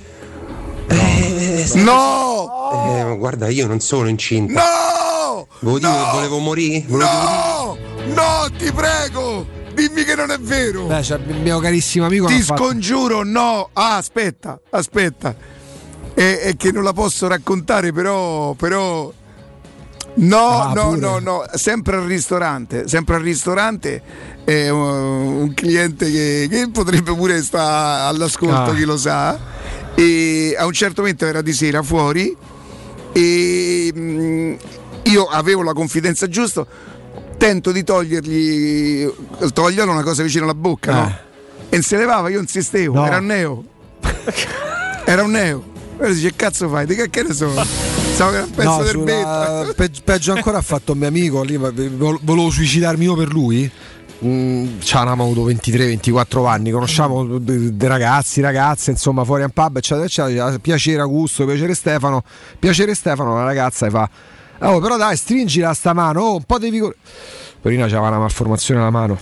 [0.87, 2.69] Eh, no!
[2.71, 4.61] Eh, guarda, io non sono incinta.
[4.61, 5.47] No!
[5.61, 6.83] Volevo dire che volevo morire?
[6.87, 7.77] Volevo No!
[8.13, 9.45] No, ti prego!
[9.73, 10.85] Dimmi che non è vero!
[10.85, 12.27] Beh, il mio carissimo amico.
[12.27, 13.69] Ti l'ha fatto- scongiuro, no!
[13.73, 15.35] Ah, aspetta, aspetta.
[16.13, 18.53] È, è che non la posso raccontare, però.
[18.53, 19.11] però...
[20.21, 20.99] No, Ah, no, pure.
[20.99, 24.01] no, no, sempre al ristorante, sempre al ristorante
[24.43, 28.75] è un, cliente che, che potrebbe pure stare all'ascolto, Ah.
[28.75, 29.37] chi lo sa.
[29.95, 32.35] E a un certo momento era di sera fuori
[33.13, 34.53] e mm,
[35.03, 36.65] io avevo la confidenza giusta,
[37.37, 39.09] tento di togliergli,
[39.53, 41.17] toglierlo una cosa vicino alla bocca, no?
[41.69, 43.05] E non se levava, io insistevo, No.
[43.05, 43.63] era un neo.
[45.05, 45.63] era un neo.
[45.99, 46.85] E dice, che cazzo fai?
[46.85, 47.51] Di che, che ne so?
[48.19, 51.55] Stavo con un pezzo No, sulla- pe- peggio ancora ha fatto un mio amico lì,
[51.55, 53.71] volevo suicidarmi io per lui.
[54.25, 59.51] Mm, ci avevamo avuto 23-24 anni, conosciamo dei dei ragazzi, ragazze, insomma, fuori a un
[59.51, 60.59] pub, eccetera, eccetera.
[60.59, 62.21] Piacere Augusto, piacere Stefano,
[62.59, 64.09] piacere Stefano, la ragazza e fa.
[64.63, 66.95] Oh, però dai, stringila sta mano, oh, un po' di vigore.
[67.61, 69.17] Porina c'aveva una malformazione alla mano.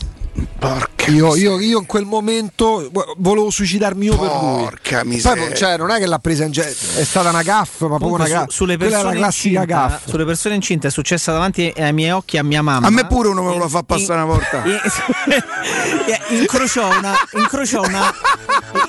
[0.59, 4.63] Porca io, io, io in quel momento vo- volevo suicidarmi io per lui.
[4.63, 5.45] Porca Poi, miseria.
[5.45, 8.13] non- cioè, non è che l'ha presa in ge- è stata una gaffa, ma proprio
[8.15, 8.45] una su- gaffa.
[8.49, 10.09] sulle Quella è la persone classica incinta, gaffa.
[10.09, 12.87] sulle persone incinte è successa davanti ai miei occhi a mia mamma.
[12.87, 14.63] A me pure uno me lo fa passare una volta.
[16.29, 18.13] Incrociò una, incrociò una,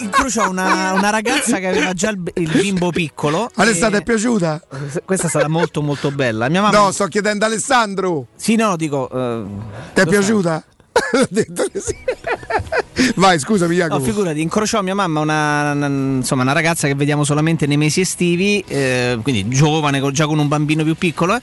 [0.00, 3.50] incrociò una, una ragazza che aveva già il, il bimbo piccolo.
[3.56, 4.60] Alessandro e- è piaciuta?
[5.04, 6.48] Questa è stata molto molto bella.
[6.48, 8.26] Mia mamma No, sto chiedendo a Alessandro.
[8.36, 9.08] Sì, no, dico.
[9.10, 9.44] eh,
[9.94, 10.64] Ti è piaciuta?
[10.66, 10.76] Sì.
[13.14, 14.04] Vai, scusami, No, Jacopo.
[14.04, 18.62] figurati, incrociò mia mamma una, una- insomma, una ragazza che vediamo solamente nei mesi estivi,
[18.66, 21.38] eh, quindi giovane, già con un bambino più piccolo,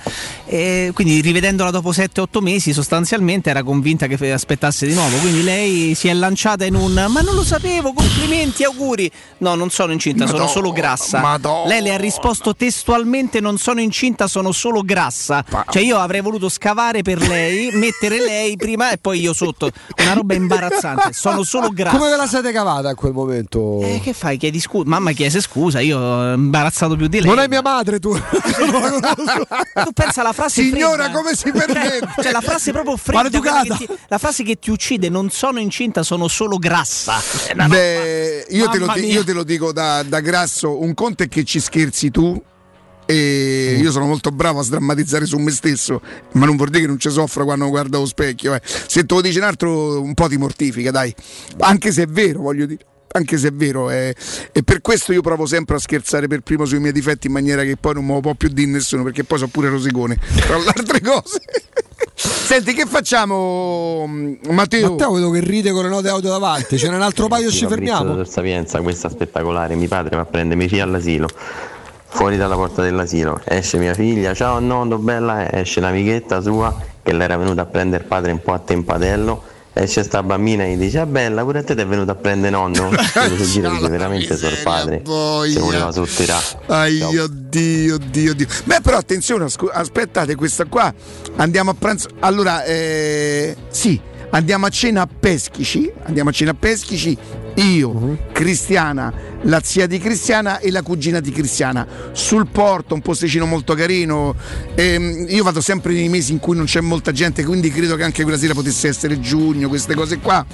[0.45, 5.43] eh, e quindi rivedendola dopo 7-8 mesi sostanzialmente era convinta che aspettasse di nuovo, quindi
[5.43, 9.09] lei si è lanciata in un ma non lo sapevo, complimenti, auguri.
[9.39, 11.19] No, non sono incinta, sono Madonna, solo grassa.
[11.19, 11.67] Madonna.
[11.67, 15.43] Lei le ha risposto testualmente non sono incinta, sono solo grassa.
[15.69, 19.69] Cioè io avrei voluto scavare per lei, mettere lei prima e poi io sotto.
[20.01, 21.97] Una roba imbarazzante, sono solo grassa.
[21.97, 23.81] Come ve la siete cavata a quel momento?
[23.81, 24.37] Eh, che fai?
[24.37, 24.87] Chiedi scusa.
[24.87, 27.29] Mamma chiese scusa, io ho imbarazzato più di lei.
[27.29, 28.13] Non è mia madre tu.
[28.17, 31.17] tu pensa alla frase Signora, fredda.
[31.17, 32.07] come si permette?
[32.21, 33.39] Cioè, la frase proprio fredda,
[33.77, 37.21] ti- la frase che ti uccide, non sono incinta, sono solo grassa.
[37.67, 41.43] Beh, io te, di- io te lo dico da, da grasso, un conto è che
[41.43, 42.41] ci scherzi tu
[43.05, 43.81] e Mm.
[43.83, 46.01] io sono molto bravo a sdrammatizzare su me stesso,
[46.33, 48.53] ma non vuol dire che non ci soffro quando guardo allo specchio.
[48.55, 48.61] eh.
[48.63, 51.13] Se te lo dice un altro un po' ti mortifica, dai.
[51.59, 52.85] Anche se è vero, voglio dire.
[53.15, 54.13] Anche se è vero, eh.
[54.51, 57.63] e per questo io provo sempre a scherzare per primo sui miei difetti in maniera
[57.63, 60.57] che poi non me lo può più dire nessuno, perché poi sono pure rosicone, tra
[60.57, 61.39] le altre cose.
[62.13, 64.05] Senti, che facciamo,
[64.49, 64.89] Matteo?
[64.91, 66.77] Matteo vedo che ride con le note auto davanti.
[66.77, 68.21] Ce n'è un altro paio, ci fermiamo.
[68.25, 69.75] Sapienza, questa spettacolare.
[69.75, 71.29] Mi padre va a prendere mia figlia all'asilo.
[72.15, 77.35] Fuori dalla porta dell'asilo esce mia figlia, ciao nonno, bella, esce l'amichetta sua che l'era
[77.35, 79.43] venuta a prendere il padre un po' a tempatello.
[79.73, 82.15] Esce sta bambina e gli dice: Ah bella, pure a te ti è venuta a
[82.15, 82.89] prendere nonno.
[82.91, 85.01] E si gira dice veramente suo padre.
[85.03, 86.45] Se voleva sottirare.
[86.67, 88.47] Ai, oddio, oddio, oddio.
[88.63, 90.91] Beh, però attenzione, aspettate, questa qua
[91.35, 92.07] andiamo a pranzo.
[92.21, 93.99] Allora, eh, sì,
[94.31, 95.91] andiamo a cena a Peschici.
[96.03, 97.17] Andiamo a cena a Peschici.
[97.55, 99.13] Io, Cristiana,
[99.43, 101.87] la zia di Cristiana e la cugina di Cristiana.
[102.11, 104.35] Sul porto, un posticino molto carino.
[104.75, 108.03] Ehm, io vado sempre nei mesi in cui non c'è molta gente, quindi credo che
[108.03, 110.45] anche quella sera potesse essere giugno, queste cose qua.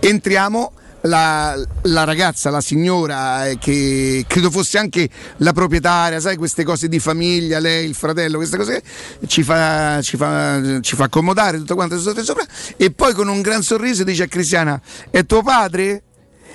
[0.00, 0.72] Entriamo.
[1.04, 5.08] La, la ragazza, la signora eh, che credo fosse anche
[5.38, 8.82] la proprietaria, sai queste cose di famiglia, lei, il fratello, queste cose
[9.26, 12.44] ci fa, ci fa, ci fa accomodare tutto quanto sotto sopra
[12.76, 16.02] e poi con un gran sorriso dice a Cristiana è tuo padre?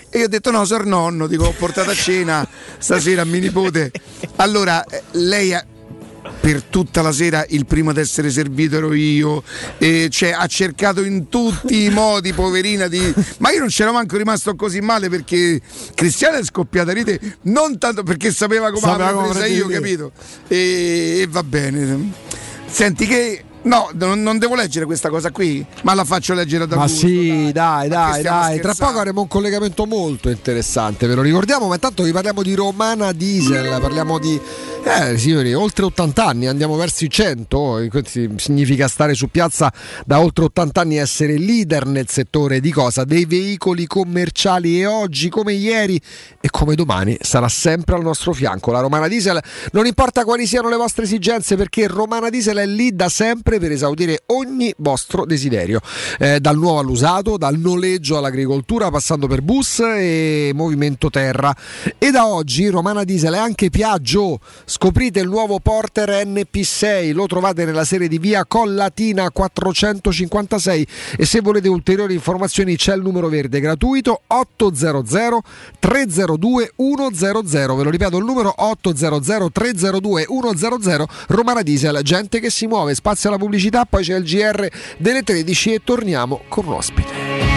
[0.09, 3.41] E io ho detto no, sor nonno, dico ho portato a cena stasera a mio
[3.41, 3.91] nipote.
[4.37, 5.65] Allora eh, lei ha,
[6.39, 9.43] per tutta la sera il primo ad essere servito ero io,
[9.77, 13.13] e cioè, ha cercato in tutti i modi, poverina, di...
[13.39, 15.59] ma io non c'ero manco rimasto così male perché
[15.93, 20.11] Cristiana è scoppiata a ride, non tanto perché sapeva come come presa io, capito?
[20.47, 22.11] E, e va bene.
[22.67, 23.43] Senti che...
[23.67, 27.51] No, non, devo leggere questa cosa qui, ma la faccio leggere da Ma gusto, sì,
[27.51, 28.59] dai, dai, stiamo dai.
[28.61, 32.53] Tra poco avremo un collegamento molto interessante, ve lo ricordiamo, ma intanto vi parliamo di
[32.53, 34.39] Romana Diesel, parliamo di
[34.85, 39.71] eh, signori, oltre 80 anni, andiamo verso i 100, e questo significa stare su piazza
[40.05, 43.03] da oltre 80 anni e essere leader nel settore di cosa?
[43.03, 45.99] Dei veicoli commerciali e oggi come ieri
[46.39, 48.71] e come domani sarà sempre al nostro fianco.
[48.71, 52.95] La Romana Diesel non importa quali siano le vostre esigenze perché Romana Diesel è lì
[52.95, 55.79] da sempre per esaudire ogni vostro desiderio,
[56.19, 61.55] Eh, dal nuovo all'usato, dal noleggio all'agricoltura, passando per bus e movimento terra.
[61.97, 64.39] E da oggi Romana Diesel è anche Piaggio.
[64.65, 70.87] Scoprite il nuovo Porter NP6, lo trovate nella serie di via Collatina 456
[71.17, 75.41] e se volete ulteriori informazioni c'è il numero verde gratuito 800
[75.79, 77.75] 302 100.
[77.75, 83.29] Ve lo ripeto il numero 800 302 100 Romana Diesel, gente che si muove, spazio
[83.29, 83.46] alla pubblicità,
[83.85, 84.67] poi c'è il GR
[84.97, 87.56] delle 13 e torniamo con un ospite.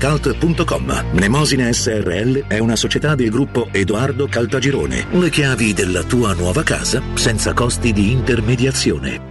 [0.01, 1.05] www.kcult.com.
[1.13, 5.07] Mnemosine SRL è una società del gruppo Edoardo Caltagirone.
[5.11, 9.30] Le chiavi della tua nuova casa senza costi di intermediazione.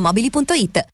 [0.01, 0.90] ValentinoAutomobili.it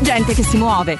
[0.00, 0.98] gente che si muove.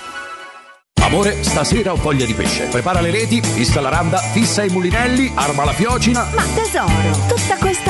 [1.02, 2.64] Amore, stasera ho voglia di pesce.
[2.64, 6.26] Prepara le reti, fissa la randa, fissa i mulinelli, arma la fiocina.
[6.34, 7.73] Ma tesoro, tutta questa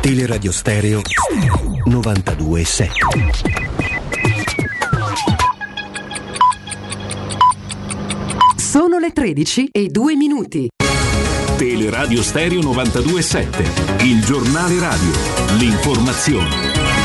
[0.00, 1.00] Teleradio Stereo
[1.84, 2.92] 927.
[8.56, 10.68] Sono le 13 e 2 minuti.
[11.56, 15.10] Teleradio Stereo 927, il giornale radio,
[15.58, 17.03] l'informazione.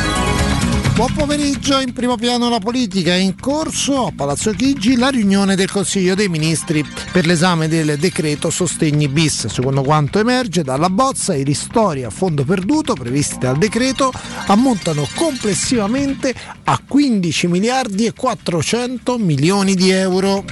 [0.99, 5.55] Buon pomeriggio, in primo piano la politica è in corso a Palazzo Chigi la riunione
[5.55, 9.47] del Consiglio dei Ministri per l'esame del decreto sostegni bis.
[9.47, 14.11] Secondo quanto emerge dalla bozza, i ristori a fondo perduto previsti dal decreto
[14.47, 20.43] ammontano complessivamente a 15 miliardi e 400 milioni di euro.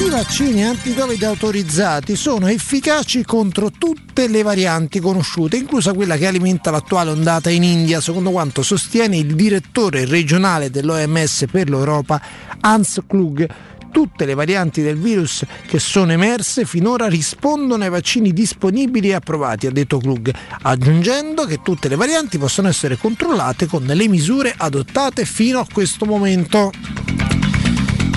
[0.00, 6.70] I vaccini anti-Covid autorizzati sono efficaci contro tutte le varianti conosciute, inclusa quella che alimenta
[6.70, 12.18] l'attuale ondata in India, secondo quanto sostiene il direttore regionale dell'OMS per l'Europa,
[12.60, 13.46] Hans Klug.
[13.92, 19.66] Tutte le varianti del virus che sono emerse finora rispondono ai vaccini disponibili e approvati,
[19.66, 25.26] ha detto Klug, aggiungendo che tutte le varianti possono essere controllate con le misure adottate
[25.26, 26.70] fino a questo momento.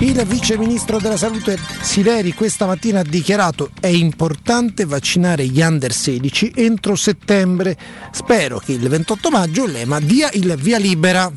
[0.04, 5.94] Il vice ministro della salute Sileri questa mattina ha dichiarato è importante vaccinare gli under
[5.94, 7.78] 16 entro settembre.
[8.12, 11.32] Spero che il 28 maggio l'EMA dia il via libera.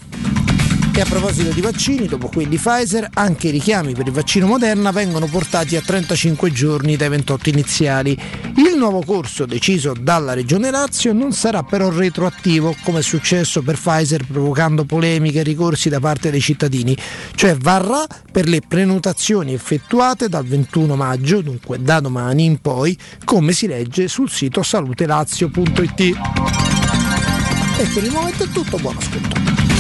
[0.97, 4.93] E a proposito di vaccini, dopo quelli Pfizer, anche i richiami per il vaccino Moderna
[4.93, 8.19] vengono portati a 35 giorni dai 28 iniziali.
[8.57, 13.79] Il nuovo corso deciso dalla Regione Lazio non sarà però retroattivo, come è successo per
[13.79, 16.97] Pfizer provocando polemiche e ricorsi da parte dei cittadini,
[17.35, 23.53] cioè varrà per le prenotazioni effettuate dal 21 maggio, dunque da domani in poi, come
[23.53, 26.01] si legge sul sito salutelazio.it.
[26.01, 29.76] E per il momento è tutto, buon ascolto.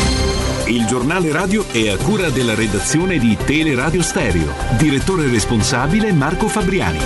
[0.66, 4.52] Il giornale radio è a cura della redazione di Teleradio Stereo.
[4.78, 6.98] Direttore responsabile Marco Fabriani.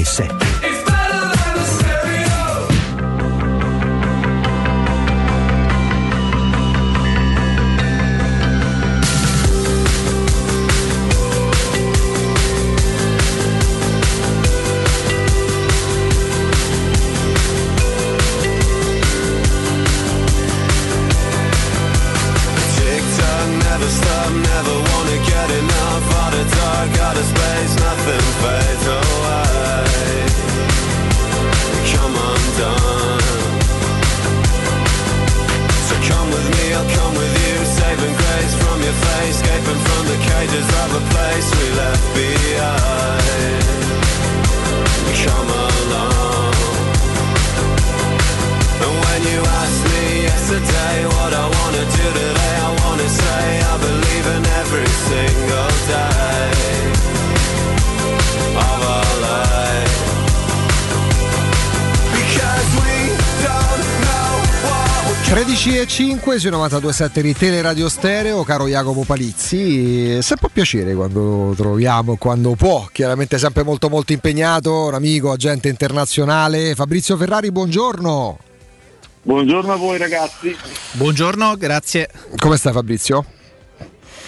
[0.00, 0.49] e 7.
[40.40, 43.20] Cages of a place we left behind.
[45.24, 45.59] Come along.
[65.30, 71.20] 13 e 5 sui 92.7 di Teleradio Stereo, caro Jacopo Palizzi, se può piacere quando
[71.46, 77.52] lo troviamo, quando può, chiaramente sempre molto molto impegnato, un amico, agente internazionale, Fabrizio Ferrari,
[77.52, 78.38] buongiorno.
[79.22, 80.56] Buongiorno a voi ragazzi.
[80.94, 82.08] Buongiorno, grazie.
[82.36, 83.24] Come stai Fabrizio?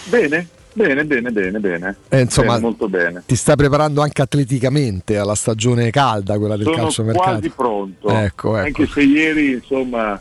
[0.05, 1.97] Bene, bene, bene, bene, bene.
[2.10, 3.24] Eh, insomma, Bene, molto bene.
[3.26, 7.28] Ti sta preparando anche atleticamente alla stagione calda, quella del Sono calcio mercato.
[7.28, 8.08] quasi pronto.
[8.08, 8.66] Ecco, ecco.
[8.66, 10.20] Anche se ieri, insomma,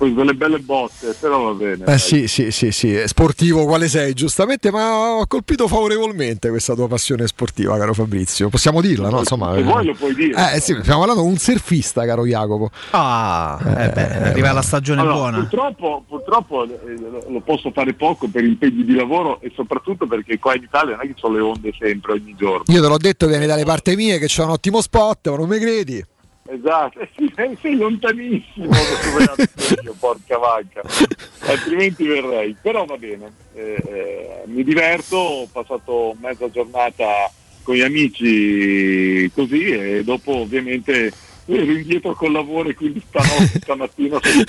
[0.00, 1.84] ho preso delle belle botte, però va bene.
[1.84, 6.88] Eh sì, sì, sì, sì, sportivo quale sei, giustamente, ma ho colpito favorevolmente questa tua
[6.88, 8.48] passione sportiva, caro Fabrizio.
[8.48, 9.18] Possiamo dirla, no?
[9.18, 10.54] Insomma, Se vuoi lo puoi dire.
[10.54, 12.70] Eh sì, stiamo parlando di un surfista, caro Jacopo.
[12.92, 15.38] Ah, eh beh, arriva la stagione Allora, buona.
[15.40, 16.68] Purtroppo, purtroppo eh,
[17.28, 21.04] lo- posso fare poco per impegni di lavoro e soprattutto perché qua in Italia non
[21.04, 22.62] è che sono le onde sempre, ogni giorno.
[22.66, 25.48] Io te l'ho detto, vieni dalle parti mie che c'è un ottimo spot, ma non
[25.48, 26.02] mi credi?
[26.52, 28.68] Esatto, eh sì, sei, sei lontanissimo
[29.84, 30.82] io, porca vacca,
[31.46, 32.56] altrimenti verrei.
[32.60, 37.30] Però va bene, eh, eh, mi diverto, ho passato mezza giornata
[37.62, 41.12] con gli amici così e dopo ovviamente
[41.46, 44.44] ero indietro col lavoro e quindi stanotte, stamattina sono.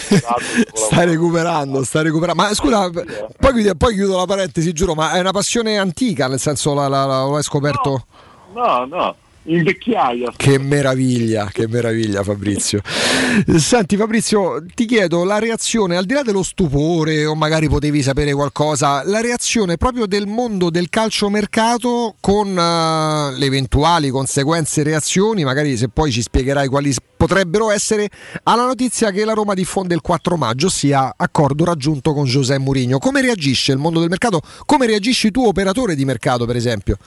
[0.74, 2.42] Stai recuperando, stai recuperando.
[2.42, 6.40] Ma scusa, poi, chiudo- poi chiudo la parentesi, giuro, ma è una passione antica, nel
[6.40, 8.06] senso la, la- la- lo hai scoperto?
[8.54, 10.34] No, no, in vecchiaia.
[10.36, 12.82] Che meraviglia, che meraviglia Fabrizio.
[13.58, 18.34] Senti Fabrizio, ti chiedo la reazione, al di là dello stupore o magari potevi sapere
[18.34, 25.78] qualcosa, la reazione proprio del mondo del calciomercato con eh, le eventuali conseguenze reazioni, magari
[25.78, 28.10] se poi ci spiegherai quali potrebbero essere,
[28.44, 32.98] alla notizia che la Roma diffonde il 4 maggio, ossia accordo raggiunto con José Mourinho.
[32.98, 34.42] Come reagisce il mondo del mercato?
[34.66, 36.98] Come reagisci tu operatore di mercato per esempio?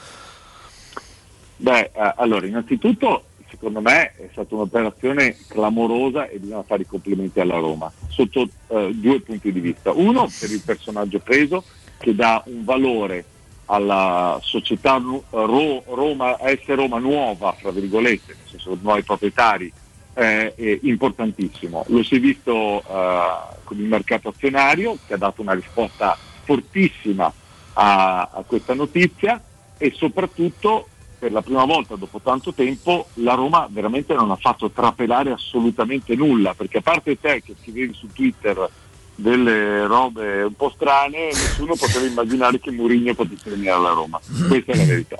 [1.56, 7.40] Beh, eh, allora, innanzitutto, secondo me è stata un'operazione clamorosa e bisogna fare i complimenti
[7.40, 9.92] alla Roma, sotto eh, due punti di vista.
[9.92, 11.64] Uno, per il personaggio preso,
[11.98, 13.24] che dà un valore
[13.66, 15.00] alla società
[15.30, 19.72] Ro- Roma, AS Roma nuova, fra virgolette, nel senso nuovi proprietari,
[20.14, 21.84] eh, importantissimo.
[21.88, 23.26] Lo si è visto eh,
[23.64, 27.32] con il mercato azionario, che ha dato una risposta fortissima
[27.74, 29.42] a, a questa notizia
[29.78, 30.88] e soprattutto
[31.24, 36.14] per la prima volta dopo tanto tempo la Roma veramente non ha fatto trapelare assolutamente
[36.14, 38.68] nulla, perché a parte te che scrivevi su Twitter
[39.14, 44.20] delle robe un po' strane, nessuno poteva immaginare che Mourinho potesse venire alla Roma.
[44.48, 45.16] Questa è la verità.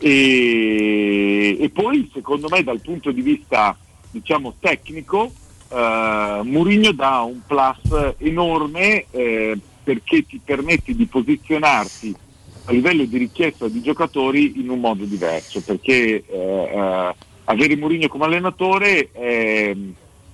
[0.00, 3.74] E, e poi secondo me dal punto di vista
[4.10, 5.32] diciamo tecnico
[5.70, 12.26] eh, Mourinho dà un plus enorme eh, perché ti permette di posizionarti
[12.68, 17.14] a livello di richiesta di giocatori in un modo diverso perché eh, eh,
[17.44, 19.74] avere Mourinho come allenatore è,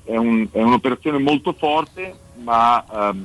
[0.05, 3.25] è, un- è un'operazione molto forte, ma ehm,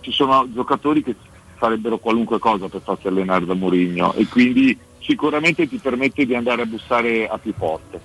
[0.00, 1.14] ci sono giocatori che
[1.54, 6.62] farebbero qualunque cosa per farsi allenare da Mourinho e quindi sicuramente ti permette di andare
[6.62, 8.00] a bussare a più porte.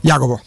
[0.00, 0.40] Jacopo.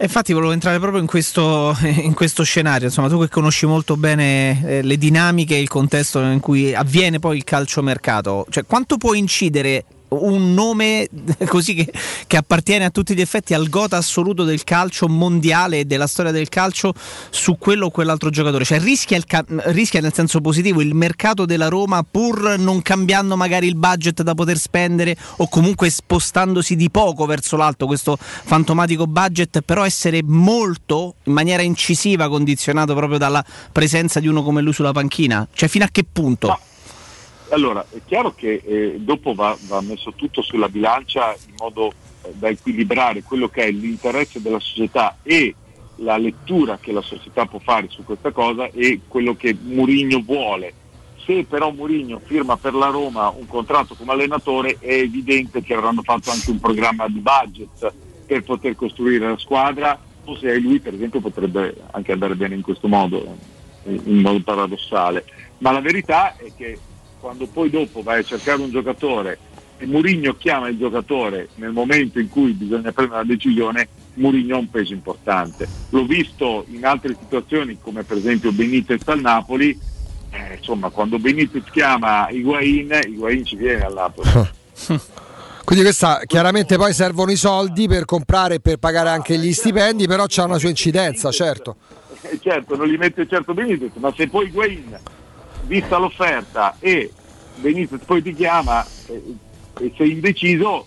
[0.00, 4.62] Infatti volevo entrare proprio in questo, in questo scenario, insomma tu che conosci molto bene
[4.64, 9.14] eh, le dinamiche e il contesto in cui avviene poi il calciomercato, cioè quanto può
[9.14, 11.08] incidere un nome
[11.46, 11.92] così che,
[12.26, 16.32] che appartiene a tutti gli effetti al gota assoluto del calcio mondiale e della storia
[16.32, 16.94] del calcio
[17.30, 19.24] su quello o quell'altro giocatore, cioè rischia, il
[19.66, 24.34] rischia nel senso positivo il mercato della Roma pur non cambiando magari il budget da
[24.34, 31.16] poter spendere o comunque spostandosi di poco verso l'alto questo fantomatico budget, però essere molto
[31.24, 35.84] in maniera incisiva condizionato proprio dalla presenza di uno come lui sulla panchina, cioè fino
[35.84, 36.58] a che punto?
[37.50, 42.32] Allora, è chiaro che eh, dopo va, va messo tutto sulla bilancia in modo eh,
[42.34, 45.54] da equilibrare quello che è l'interesse della società e
[45.96, 50.74] la lettura che la società può fare su questa cosa e quello che Mourinho vuole.
[51.24, 56.02] Se però Mourinho firma per la Roma un contratto come allenatore è evidente che avranno
[56.02, 57.92] fatto anche un programma di budget
[58.26, 62.62] per poter costruire la squadra o se lui per esempio potrebbe anche andare bene in
[62.62, 63.36] questo modo,
[63.84, 65.24] in modo paradossale.
[65.58, 66.78] Ma la verità è che
[67.20, 69.38] quando poi dopo vai a cercare un giocatore
[69.78, 74.58] e Mourinho chiama il giocatore nel momento in cui bisogna prendere una decisione, Mourinho ha
[74.58, 75.68] un peso importante.
[75.90, 79.78] L'ho visto in altre situazioni come per esempio Benitez al Napoli,
[80.30, 84.28] eh, insomma quando Benitez chiama Higuain, Higuain ci viene al Napoli.
[85.64, 90.06] Quindi questa chiaramente poi servono i soldi per comprare e per pagare anche gli stipendi,
[90.06, 91.76] però c'ha una sua incidenza, certo.
[92.22, 94.98] Eh, certo, non li mette certo Benitez, ma se poi Higuain,
[95.68, 97.12] vista l'offerta e
[97.56, 100.86] Benitez poi ti chiama e sei indeciso,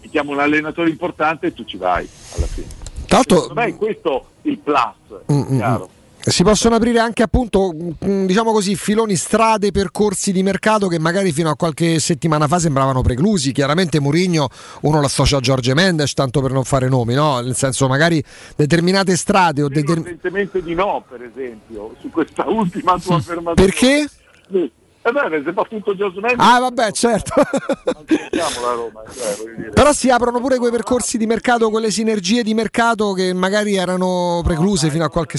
[0.00, 2.66] ti chiama un allenatore importante e tu ci vai alla fine.
[3.08, 4.94] L'altro Secondo me è questo il plus,
[5.32, 5.88] Mm, mm, chiaro.
[6.30, 11.30] Si possono aprire anche appunto, mm, diciamo così, filoni, strade, percorsi di mercato che magari
[11.30, 13.52] fino a qualche settimana fa sembravano preclusi.
[13.52, 14.48] Chiaramente Mourinho
[14.82, 17.40] uno l'associa a Giorgio Mendes, tanto per non fare nomi, no?
[17.40, 18.22] Nel senso magari
[18.56, 20.08] determinate strade o determinate...
[20.08, 23.54] evidentemente di no, per esempio, su questa ultima tua affermazione.
[23.54, 24.10] Perché?
[24.50, 24.70] Sì.
[25.06, 27.34] Eh beh, se fa tutto Giorgio Mendes, Ah vabbè certo.
[27.36, 29.70] Roma, cioè, voglio dire.
[29.70, 34.40] Però si aprono pure quei percorsi di mercato, quelle sinergie di mercato che magari erano
[34.42, 35.38] precluse fino a qualche...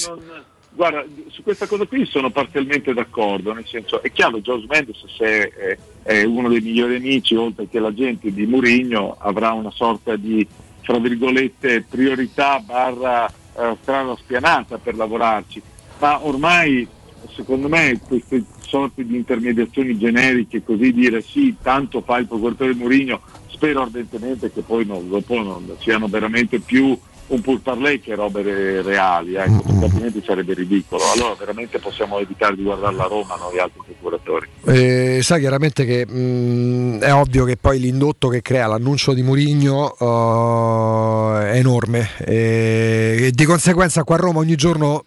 [0.77, 5.49] Guarda, su questa cosa qui sono parzialmente d'accordo, nel senso, è chiaro, Giorgio Mendes se
[5.49, 10.45] è, è uno dei migliori amici, oltre che l'agente di Murigno, avrà una sorta di,
[10.81, 15.59] fra virgolette, priorità barra eh, strada spianata per lavorarci,
[15.97, 16.87] ma ormai
[17.33, 23.21] secondo me queste sorti di intermediazioni generiche, così dire sì, tanto fa il procuratore Murigno,
[23.47, 26.95] spero ardentemente che poi non, dopo non siano veramente più
[27.27, 31.03] un pourparlers che robe re- reali, ecco, perché altrimenti sarebbe ridicolo.
[31.13, 34.47] Allora veramente possiamo evitare di guardare la Roma noi altri procuratori.
[34.65, 39.95] Eh, sai chiaramente che mh, è ovvio che poi l'indotto che crea l'annuncio di Murigno
[39.97, 45.03] è enorme e, e di conseguenza qua a Roma ogni giorno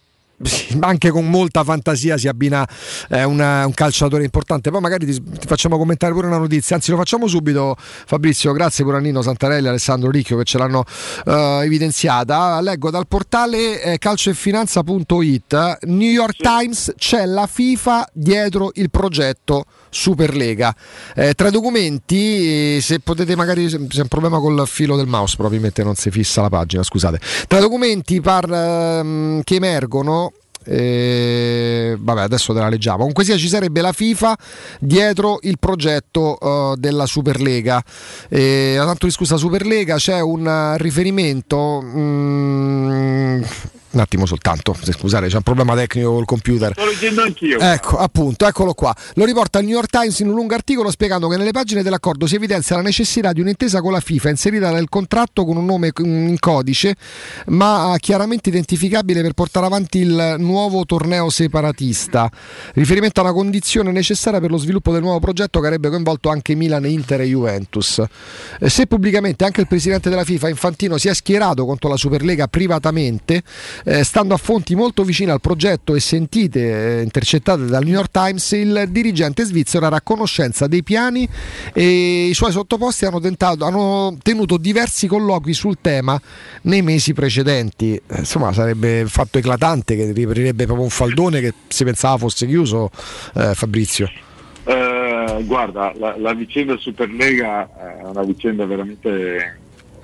[0.81, 2.67] anche con molta fantasia si abbina
[3.11, 4.71] eh, una- un calciatore importante.
[4.71, 8.85] Poi magari ti, ti facciamo commentare pure una notizia, anzi lo facciamo subito Fabrizio, grazie
[8.85, 10.85] pure a Nino Santarelli e Alessandro Ricchio che ce l'hanno
[11.27, 12.61] eh, evidenziata.
[12.61, 20.75] Leggo dal portale eh, calcioefinanza.it, New York Times c'è la FIFA dietro il progetto Superlega.
[21.15, 25.07] Eh, tra i documenti, eh, se potete magari, se c'è un problema col filo del
[25.07, 27.21] mouse, probabilmente non si fissa la pagina, scusate.
[27.47, 30.33] Tra i documenti par- ehm, che emergono,
[30.65, 32.99] eh, vabbè, adesso te la leggiamo.
[32.99, 34.37] Comunque sia, ci sarebbe la FIFA
[34.79, 37.83] dietro il progetto eh, della Superlega.
[38.29, 41.81] Eh, tanto di scusa Superlega, c'è un riferimento.
[41.83, 43.43] mm,
[43.93, 46.73] un attimo soltanto, scusate, c'è un problema tecnico col computer.
[46.73, 47.59] Sto leggendo anch'io.
[47.59, 48.95] Ecco, appunto, eccolo qua.
[49.15, 52.27] Lo riporta il New York Times in un lungo articolo spiegando che nelle pagine dell'accordo
[52.27, 55.91] si evidenzia la necessità di un'intesa con la FIFA inserita nel contratto con un nome
[55.99, 56.95] in codice,
[57.47, 62.31] ma chiaramente identificabile per portare avanti il nuovo torneo separatista.
[62.75, 66.55] Riferimento a una condizione necessaria per lo sviluppo del nuovo progetto che avrebbe coinvolto anche
[66.55, 68.03] Milan, Inter e Juventus.
[68.61, 72.47] Eh, Se pubblicamente anche il presidente della FIFA Infantino si è schierato contro la Superlega
[72.47, 73.43] privatamente,
[73.85, 78.11] eh, stando a fonti molto vicine al progetto e sentite eh, intercettate dal New York
[78.11, 81.29] Times, il dirigente svizzero era a conoscenza dei piani
[81.73, 86.21] e i suoi sottoposti hanno, tentato- hanno tenuto diversi colloqui sul tema
[86.63, 87.95] nei mesi precedenti.
[87.95, 92.47] Eh, insomma, sarebbe un fatto eclatante che riaprirebbe proprio un faldone che si pensava fosse
[92.47, 92.91] chiuso,
[93.35, 94.11] eh, Fabrizio.
[94.65, 99.59] Eh, guarda, la, la vicenda Superlega è una vicenda veramente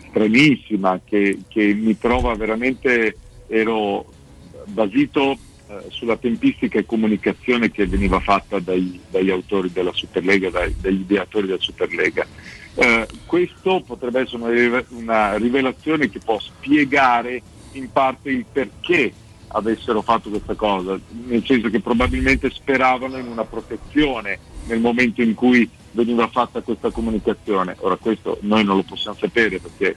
[0.09, 3.17] stranissima che, che mi trova veramente
[3.47, 4.05] ero
[4.67, 5.37] basito
[5.69, 11.01] eh, sulla tempistica e comunicazione che veniva fatta dai- dagli autori della Superlega, dai- dagli
[11.01, 12.27] ideatori della Superlega.
[12.75, 17.43] Eh, questo potrebbe essere una, una rivelazione che può spiegare
[17.73, 19.13] in parte il perché
[19.49, 25.35] avessero fatto questa cosa, nel senso che probabilmente speravano in una protezione nel momento in
[25.35, 27.75] cui veniva fatta questa comunicazione.
[27.81, 29.97] Ora questo noi non lo possiamo sapere perché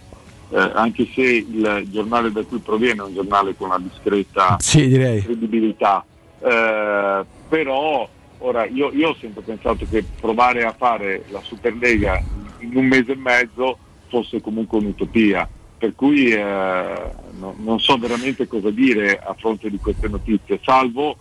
[0.52, 4.90] eh, anche se il giornale da cui proviene è un giornale con una discreta Sì,
[4.90, 6.04] credibilità,
[6.42, 12.22] eh, però ora io, io ho sempre pensato che provare a fare la Superlega
[12.60, 15.48] in un mese e mezzo fosse comunque un'utopia,
[15.78, 21.18] per cui eh, no- non so veramente cosa dire a fronte di queste notizie, salvo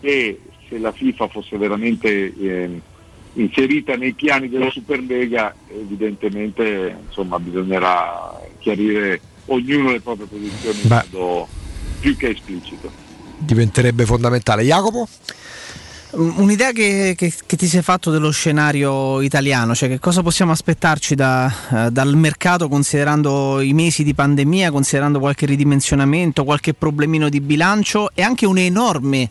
[0.00, 2.80] che se la FIFA fosse veramente ehm,
[3.34, 11.04] inserita nei piani della Superlega, evidentemente insomma, bisognerà chiarire ognuno le proprie posizioni in Beh.
[11.12, 11.46] modo
[12.00, 12.90] più che esplicito.
[13.38, 14.64] Diventerebbe fondamentale.
[14.64, 15.06] Jacopo?
[16.16, 20.50] Mm, Un'idea che, che- che ti sei fatto dello scenario italiano, cioè che cosa possiamo
[20.52, 21.52] aspettarci da-
[21.86, 28.10] eh, dal mercato considerando i mesi di pandemia, considerando qualche ridimensionamento, qualche problemino di bilancio
[28.14, 29.28] e anche un enorme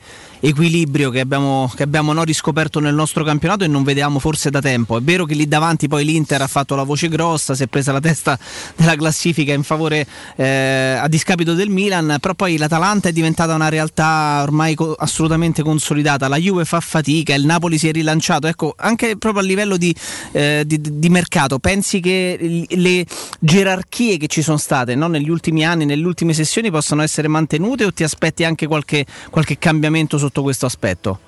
[0.48, 4.62] equilibrio che abbiamo, che abbiamo no, riscoperto nel nostro campionato e non vedevamo forse da
[4.62, 4.98] tempo.
[4.98, 7.92] È vero che lì davanti poi l'Inter ha fatto la voce grossa, si è presa
[7.92, 8.38] la testa
[8.78, 13.70] della classifica in favore eh, a discapito del Milan, però poi l'Atalanta è diventata una
[13.70, 18.76] realtà ormai co- assolutamente consolidata, la Juve fa fatica, il Napoli si è rilanciato, ecco
[18.78, 19.96] anche proprio a livello di,
[20.32, 23.06] eh, di- di mercato, pensi che le
[23.40, 27.86] gerarchie che ci sono state no, negli ultimi anni, nelle ultime sessioni possano essere mantenute
[27.86, 31.20] o ti aspetti anche qualche, qualche cambiamento sotto questo aspetto?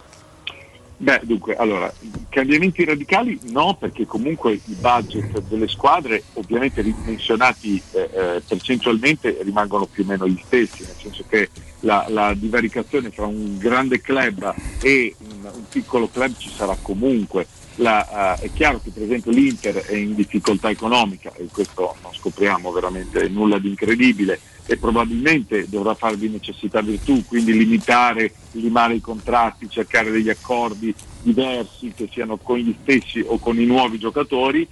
[0.99, 1.93] Beh, dunque, allora,
[2.27, 9.85] cambiamenti radicali no, perché comunque i budget delle squadre, ovviamente ridimensionati eh, eh, percentualmente, rimangono
[9.85, 11.49] più o meno gli stessi, nel senso che
[11.81, 17.45] la, la divaricazione tra un grande club e un, un piccolo club ci sarà comunque.
[17.75, 22.11] La, eh, è chiaro che per esempio l'Inter è in difficoltà economica e questo non
[22.11, 24.39] scopriamo veramente nulla di incredibile
[24.69, 30.93] e probabilmente dovrà fare di necessità virtù, quindi limitare, limare i contratti, cercare degli accordi
[31.21, 34.67] diversi che siano con gli stessi o con i nuovi giocatori,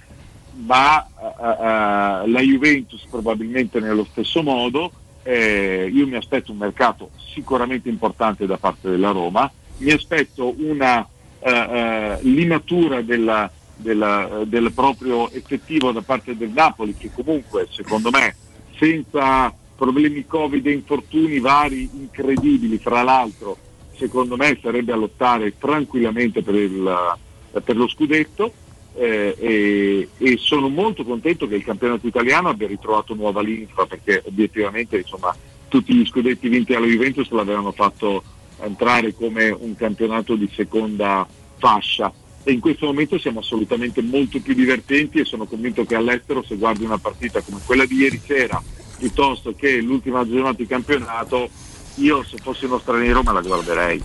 [0.64, 4.92] ma eh, eh, la Juventus probabilmente nello stesso modo,
[5.22, 11.06] eh, io mi aspetto un mercato sicuramente importante da parte della Roma, mi aspetto una
[11.38, 18.34] eh, limatura della- della- del proprio effettivo da parte del Napoli che comunque secondo me
[18.78, 22.78] senza problemi Covid e infortuni vari incredibili.
[22.78, 23.56] Fra l'altro
[23.96, 27.16] secondo me sarebbe a lottare tranquillamente per, il-
[27.64, 28.52] per lo scudetto
[28.94, 34.22] eh, e, e sono molto contento che il campionato italiano abbia ritrovato nuova linfa perché
[34.26, 35.34] obiettivamente insomma,
[35.68, 38.22] tutti gli scudetti vinti alla Juventus l'avevano fatto
[38.60, 41.26] entrare come un campionato di seconda
[41.58, 42.12] fascia.
[42.42, 46.56] E in questo momento siamo assolutamente molto più divertenti e sono convinto che all'estero se
[46.56, 48.62] guardi una partita come quella di ieri sera
[48.98, 51.48] piuttosto che l'ultima giornata di campionato
[51.96, 54.02] io se fossi uno straniero me la guarderei.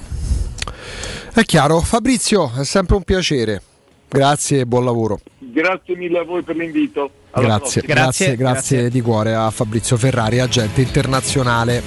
[1.33, 1.79] È chiaro.
[1.81, 3.61] Fabrizio, è sempre un piacere.
[4.07, 5.19] Grazie e buon lavoro.
[5.37, 7.09] Grazie mille a voi per l'invito.
[7.31, 8.01] Alla Grazie, prossima.
[8.01, 11.81] grazie, grazie, di cuore a Fabrizio Ferrari, agente internazionale.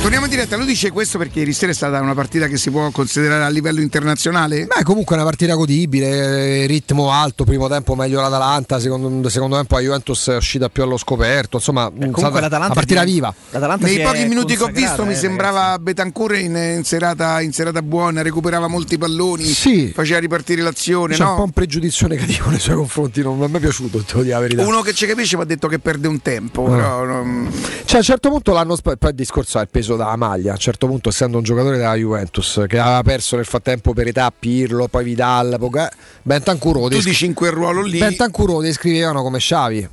[0.00, 2.90] Torniamo diretta, lui dice questo perché ieri sera è stata una partita che si può
[2.90, 4.66] considerare a livello internazionale?
[4.66, 9.56] Beh, comunque è una partita godibile, eh, ritmo alto, primo tempo meglio l'Atalanta, secondo, secondo
[9.56, 13.04] tempo la Juventus è uscita più allo scoperto, insomma, è stata l'Atalanta una partita è
[13.04, 13.34] di- viva.
[13.50, 17.52] l'Atalanta Nei pochi minuti che ho visto mi eh, sembrava Betancourt in, in serata, in
[17.52, 19.92] serata buona, recuperava molti palloni, Sì.
[19.94, 21.14] faceva ripartire l'azione.
[21.14, 21.36] C'è un no?
[21.36, 24.40] po' un pregiudizio negativo nei suoi confronti, non mi è mai piaciuto, devo dire la
[24.40, 24.66] verità.
[24.66, 26.66] Uno che ci capisce mi ha detto che perde un tempo.
[26.66, 26.70] Ah.
[26.74, 27.50] però, non-
[27.84, 30.50] Cioè, a un certo punto l'hanno sp- poi il discorso è il peso della maglia.
[30.50, 34.06] A un certo punto, essendo un giocatore della Juventus che aveva perso nel frattempo per
[34.08, 37.98] età Pirlo, poi Vidal, poi Ga- Bentancur lo Tu descri- dici in quel ruolo lì.
[37.98, 39.88] Bentancur lo descrivevano come Xavi.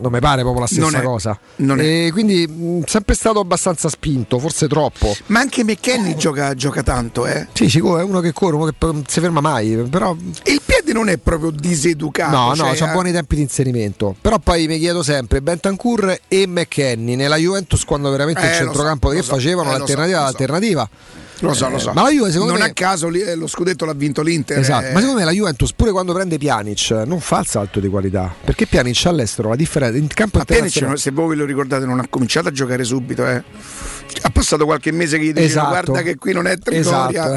[0.00, 1.06] Non mi pare proprio la Non stessa è.
[1.06, 1.38] cosa.
[1.56, 2.06] Non è.
[2.06, 5.14] E quindi mh, sempre stato abbastanza spinto, forse troppo.
[5.26, 7.48] Ma anche McKenny gioca, gioca tanto, eh.
[7.52, 9.76] Sì, sì, è uno che corre, uno che non si ferma mai.
[9.90, 12.34] Però Il piede non è proprio diseducato.
[12.36, 14.14] No, cioè, no, c'ha eh, buoni tempi di inserimento.
[14.20, 19.08] Però poi mi chiedo sempre, Bentancur e McKenny nella Juventus quando veramente Eh, il centrocampo
[19.08, 20.36] so, che so, facevano eh, l'alternativa so,
[21.48, 21.66] lo so.
[21.66, 21.70] all'alternativa.
[21.70, 21.94] Lo so, Eh.
[21.94, 24.58] Ma la Juve secondo non me a caso eh, lo scudetto l'ha vinto l'Inter.
[24.58, 24.92] Esatto, eh.
[24.92, 28.32] ma secondo me la Juventus pure quando prende Pjanic non fa il salto di qualità,
[28.44, 31.84] perché Pjanic all'estero la differenza in campo Ma Pjanic, internazionale se voi ve lo ricordate,
[31.84, 33.42] non ha cominciato a giocare subito, eh.
[34.22, 35.68] Ha passato qualche mese che gli diceva Esatto.
[35.68, 37.08] guarda che qui non è Trigoria.
[37.10, 37.34] Esatto,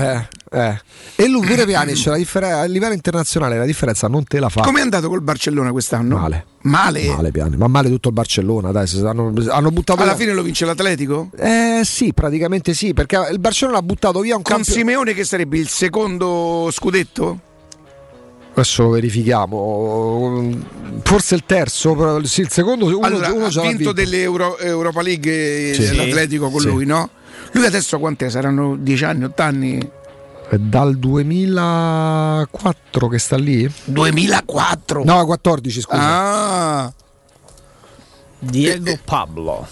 [0.51, 0.81] eh, eh.
[1.15, 4.61] E lui pure Pjanic, la differ- a livello internazionale la differenza non te la fa.
[4.61, 6.17] Come è andato col Barcellona quest'anno?
[6.17, 6.45] Male.
[6.63, 7.05] Male?
[7.07, 10.41] Male, Pjanic, ma male tutto il Barcellona, dai, hanno, hanno buttato Alla via- fine lo
[10.43, 11.29] vince l'Atletico?
[11.37, 14.85] Eh sì, praticamente sì, perché il Barcellona ha buttato via un Con campionato.
[14.87, 17.39] Simeone che sarebbe il secondo scudetto?
[18.53, 20.51] Adesso lo verifichiamo.
[21.03, 25.01] Forse il terzo, però sì, il secondo uno, allora, uno ha vinto, delle Euro- Europa
[25.01, 25.95] League eh, Sì.
[25.95, 26.67] l'Atletico con Sì.
[26.67, 27.09] lui, no?
[27.53, 28.29] Lui adesso quant'è?
[28.29, 29.89] Saranno 10 anni, 8 anni?
[30.49, 33.67] È dal 2004 che sta lì?
[33.85, 35.03] 2004?
[35.03, 35.99] No, 14 scusa.
[36.01, 36.93] Ah,
[38.37, 39.65] Diego Pablo.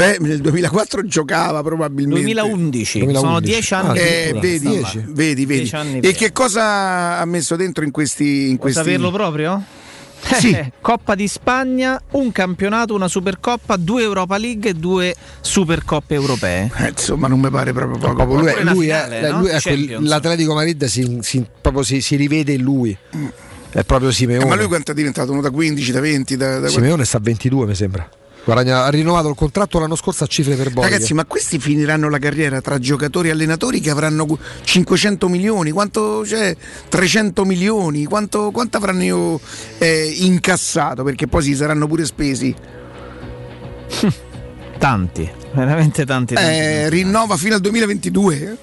[0.00, 2.20] Eh, nel 2004 giocava probabilmente.
[2.22, 3.26] 2011, 2011.
[3.26, 3.98] sono 10 anni.
[3.98, 4.70] Eh, vedi, là.
[4.70, 5.60] 10, vedi, vedi.
[5.60, 8.42] 10 anni E che cosa ha messo dentro in questi...
[8.42, 8.78] In Vuoi questi...
[8.82, 9.62] saperlo proprio?
[10.40, 10.50] Sì.
[10.50, 16.70] Eh, Coppa di Spagna, un campionato, una Supercoppa, due Europa League e due Supercoppe europee.
[16.78, 18.14] Eh, insomma, non mi pare proprio poco.
[18.26, 19.38] Proprio lui, lui finale, è, no?
[19.40, 20.08] lui è quel- Champions.
[20.08, 22.96] l'Atletico Madrid si, si- proprio si, si rivede in lui.
[23.70, 24.44] È proprio Eh, Simeone.
[24.46, 25.30] ma lui quanto è diventato?
[25.30, 26.36] Uno da 15, da 20?
[26.36, 26.68] Da, da...
[26.68, 28.08] Simeone sta a 22 mi sembra.
[28.46, 30.88] Guadagna- ha rinnovato il contratto l'anno scorso a cifre per bolle.
[30.88, 34.24] Ragazzi, ma questi finiranno la carriera tra giocatori e allenatori che avranno
[34.62, 36.56] 500 milioni, quanto c'è?
[36.88, 39.40] 300 milioni, quanto, quanto avranno
[39.78, 41.02] eh, incassato?
[41.02, 42.54] Perché poi si saranno pure spesi.
[44.78, 46.34] Tanti, veramente tanti.
[46.34, 46.88] tanti, Eh, tanti.
[46.90, 48.58] rinnova fino al 2022.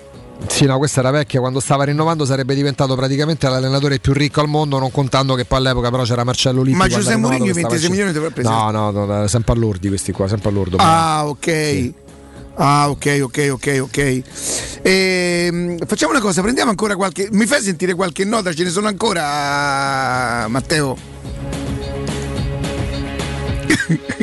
[0.48, 1.40] Sì, no, questa era vecchia.
[1.40, 5.60] Quando stava rinnovando sarebbe diventato praticamente l'allenatore più ricco al mondo, non contando che poi
[5.60, 6.78] all'epoca però c'era Marcello Lippi.
[6.78, 8.56] Ma Giuseppe Mourinho che 26 stava milioni dovrà prendere.
[8.56, 10.78] No, no, no, sempre all'ordi questi qua, sempre all'ordo.
[10.80, 11.92] Ah, ok.
[12.56, 14.22] Ah, ok, ok, ok, ok.
[14.84, 17.28] Ehm, facciamo una cosa, prendiamo ancora qualche.
[17.32, 18.54] Mi fai sentire qualche nota?
[18.54, 20.96] Ce ne sono ancora, Matteo?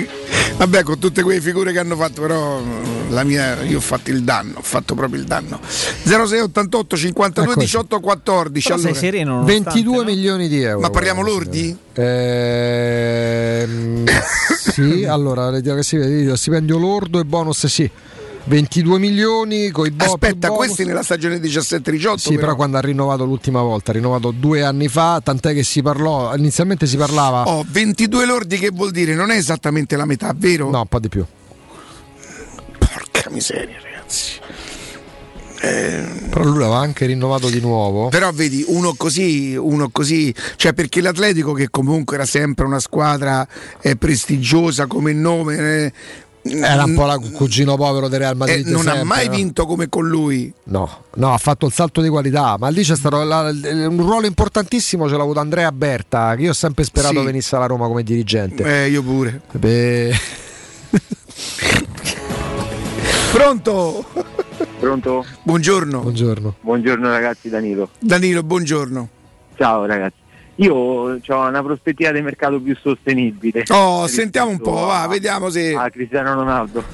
[0.60, 2.60] Vabbè, con tutte quelle figure che hanno fatto, però
[3.08, 5.58] la mia, io ho fatto il danno, ho fatto proprio il danno.
[5.62, 7.64] 06 88 52 Eccoci.
[7.64, 8.68] 18 14.
[8.68, 9.00] Però sei allora.
[9.00, 10.04] sereno, nonostante, 22 no?
[10.04, 10.80] milioni di euro.
[10.80, 11.76] Ma parliamo guarda, lordi?
[11.94, 14.04] Ehm,
[14.70, 17.90] sì, allora vediamo che si vede, stipendio lordo e bonus sì.
[18.44, 22.14] 22 milioni con i bo- Aspetta, questi nella stagione 17-18.
[22.16, 25.82] Sì, però quando ha rinnovato l'ultima volta, ha rinnovato due anni fa, tant'è che si
[25.82, 27.44] parlò, inizialmente si parlava...
[27.48, 29.14] Oh, 22 lordi che vuol dire?
[29.14, 30.70] Non è esattamente la metà, vero?
[30.70, 31.24] No, un po' di più.
[32.78, 34.38] Porca miseria, ragazzi.
[35.62, 38.08] Eh, Però lui l'aveva anche rinnovato di nuovo.
[38.08, 43.46] Però vedi, uno così, uno così, cioè perché l'Atletico che comunque era sempre una squadra
[43.82, 45.92] eh, prestigiosa come nome, eh,
[46.42, 48.66] Era un po' la cugino povero del Real eh, Madrid.
[48.68, 49.34] non ha sempre, mai no?
[49.34, 50.50] vinto come con lui.
[50.64, 54.26] No, no, ha fatto il salto di qualità, ma lì c'è stato la- un ruolo
[54.26, 57.24] importantissimo, ce l'ha avuto Andrea Berta, che io ho sempre sperato Sì.
[57.26, 58.84] venisse alla Roma come dirigente.
[58.84, 59.42] Eh, io pure.
[59.52, 60.14] Beh,
[63.32, 64.04] Pronto?
[64.78, 65.24] Pronto?
[65.42, 66.00] Buongiorno.
[66.00, 66.54] buongiorno.
[66.60, 67.90] Buongiorno ragazzi, Danilo.
[67.98, 69.08] Danilo, buongiorno.
[69.56, 70.16] Ciao ragazzi.
[70.60, 73.64] Io ho una prospettiva di mercato più sostenibile.
[73.70, 75.74] Oh, sentiamo un po', va, a- vediamo se.
[75.74, 76.84] A Cristiano Ronaldo.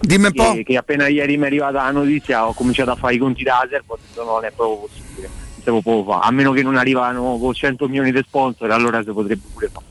[0.00, 0.60] Dimmi un po'.
[0.62, 3.60] Che, appena ieri mi è arrivata la notizia ho cominciato a fare i conti da
[3.60, 5.28] Aser, ho detto no, non è proprio possibile.
[5.64, 6.26] Non si può fare.
[6.26, 9.86] A meno che non arrivano con 100 milioni di sponsor, allora si potrebbe pure fare.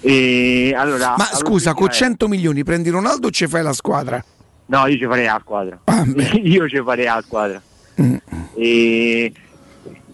[0.00, 3.62] E allora, Ma la scusa, con prospettiva è- 100 milioni prendi Ronaldo o ci fai
[3.62, 4.24] la squadra?
[4.66, 5.78] No, io ci farei a squadra.
[5.84, 6.04] Ah,
[6.42, 7.60] io ci farei a squadra.
[8.00, 8.16] Mm.
[8.54, 9.32] E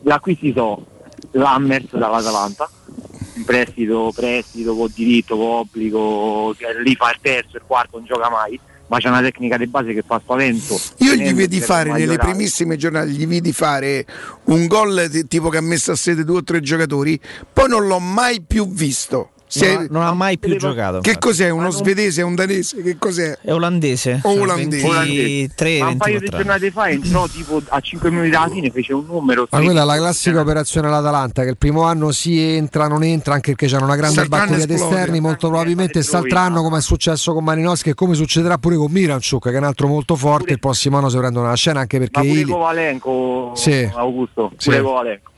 [0.03, 0.87] l'acquisti so
[1.33, 2.69] Lammers dall'Atalanta,
[3.35, 8.07] in prestito, prestito, con diritto, con obbligo, che lì fa il terzo, il quarto, non
[8.07, 10.78] gioca mai, ma c'è una tecnica di base che fa spavento.
[10.99, 14.07] Io gli vedi fare nelle primissime giornate, gli vedi fare
[14.44, 17.19] un gol tipo che ha messo a sede due o tre giocatori,
[17.52, 19.32] poi non l'ho mai più visto.
[19.55, 21.01] Si è- Non, ha, non ha mai più giocato.
[21.01, 21.27] Che infatti.
[21.27, 21.51] cos'è?
[21.51, 22.81] Uno svedese, un danese?
[22.83, 23.37] Che cos'è?
[23.43, 24.21] È olandese.
[24.23, 24.89] O olandese.
[24.89, 26.45] 23, Ma un paio di 24 anni.
[26.45, 29.47] giornate fa entrò tipo a 5 minuti dalla fine, fece un numero.
[29.51, 33.35] Ma quella è la classica operazione all'Atalanta, che il primo anno si entra, non entra,
[33.35, 37.35] anche perché c'è una grande batteria di esterni, molto probabilmente quest'altro anno come è successo
[37.35, 40.61] con Malinowski e come succederà pure con Miranchuk, che è un altro molto forte, il
[40.61, 43.91] prossimo anno si prendono una scena anche perché Ma pure Ili- Kovalenko, Sì.
[43.95, 44.71] Augusto, Sì.
[44.71, 45.31] pure Kovalenko.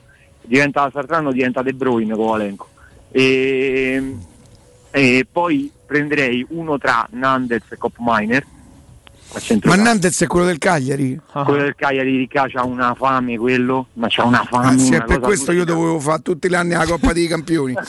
[0.46, 2.68] Diventa l'altro anno diventa De Bruyne Kovalenko.
[3.16, 4.16] E,
[4.90, 8.44] e poi prenderei uno tra Nandez e Cop Miner.
[9.62, 9.76] Ma.
[9.76, 11.18] Nandez è quello del Cagliari?
[11.32, 14.78] Quello del Cagliari di c'ha una fame quello, ma c'ha una fame.
[14.78, 17.74] Sì, una è per questo io dovevo fare tutti gli anni la Coppa dei Campioni.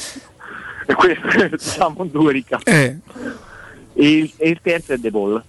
[0.87, 2.59] E questo siamo due ricca.
[2.63, 2.95] Eh.
[3.95, 5.43] E, il- e il terzo è De Paul.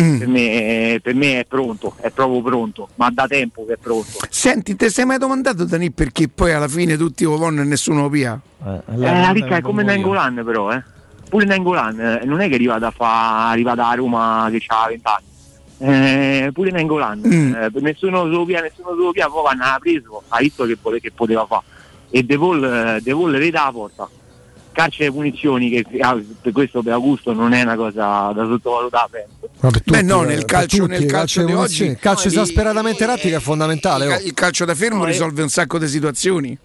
[0.00, 0.18] Mm.
[0.18, 4.18] Per, me, per me è pronto, è proprio pronto, ma da tempo che è pronto.
[4.30, 8.02] Senti, ti sei mai domandato Dani perché poi alla fine tutti lo vanno e nessuno
[8.02, 8.40] lo pia?
[8.64, 10.82] Eh, la ricca è come Nengolan però, eh.
[11.28, 15.02] pure Nengolan eh, non è che arriva da, fa, arriva da Roma che ha 20
[15.06, 15.30] anni.
[15.84, 17.54] Eh, pure Nengolan, Mm.
[17.54, 20.78] eh, nessuno se lo via, nessuno se lo via, poi l'ha preso, ha visto che,
[21.00, 21.64] che poteva fare.
[22.10, 24.08] E De Paul, eh, De Paul vede la porta.
[24.72, 25.84] Calcio e punizioni, che
[26.40, 29.28] per questo per Augusto non è una cosa da sottovalutare.
[29.60, 29.80] penso.
[29.84, 33.36] Beh, no, nel per calcio, tutti, nel calcio di oggi Il calcio no, esasperatamente rattico
[33.36, 34.06] è fondamentale.
[34.06, 34.18] il, oh.
[34.26, 35.10] il calcio da fermo No, eh.
[35.12, 36.58] risolve un sacco di situazioni.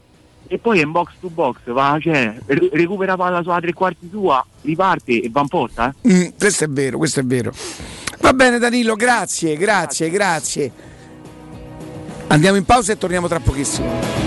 [0.49, 4.07] E poi è in box to box, va, cioè, re- recupera palla sulla tre quarti
[4.09, 5.93] sua, riparte e va in porta.
[6.01, 6.13] Eh.
[6.13, 7.51] Mm, questo è vero, questo è vero.
[8.21, 10.71] Va bene Danilo, grazie, grazie, grazie.
[12.27, 14.26] Andiamo in pausa e torniamo tra pochissimo.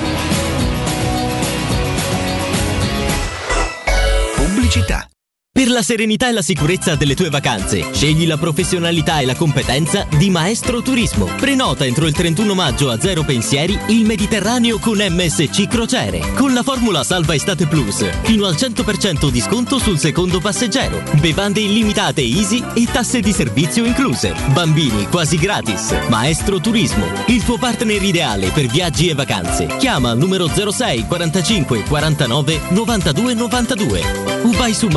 [4.70, 5.19] Pubblicità.
[5.53, 10.07] Per la serenità e la sicurezza delle tue vacanze, scegli la professionalità e la competenza
[10.17, 11.25] di Maestro Turismo.
[11.25, 16.20] Prenota entro il 31 maggio a zero pensieri il Mediterraneo con MSC Crociere.
[16.37, 21.03] Con la formula Salva Estate Plus, fino al 100% di sconto sul secondo passeggero.
[21.19, 24.33] Bevande illimitate easy e tasse di servizio incluse.
[24.53, 25.97] Bambini quasi gratis.
[26.09, 29.67] Maestro Turismo, il tuo partner ideale per viaggi e vacanze.
[29.79, 34.89] Chiama al numero 06 45 49 92 92 o vai su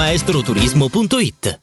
[0.44, 1.63] maestroturismo.it.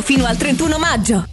[0.00, 1.24] fino al 31 maggio.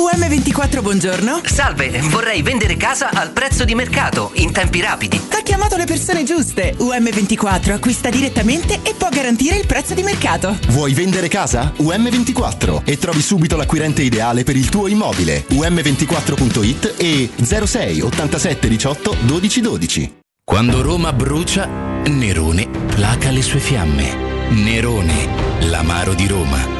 [0.00, 1.40] UM24, buongiorno.
[1.44, 5.20] Salve, vorrei vendere casa al prezzo di mercato, in tempi rapidi.
[5.30, 6.74] Ha chiamato le persone giuste.
[6.78, 10.56] UM24 acquista direttamente e può garantire il prezzo di mercato.
[10.68, 11.72] Vuoi vendere casa?
[11.78, 15.44] UM24 e trovi subito l'acquirente ideale per il tuo immobile.
[15.50, 20.18] UM24.it e 06 87 18 12 12.
[20.44, 21.66] Quando Roma brucia,
[22.06, 24.16] Nerone placa le sue fiamme.
[24.50, 25.28] Nerone,
[25.68, 26.79] l'amaro di Roma.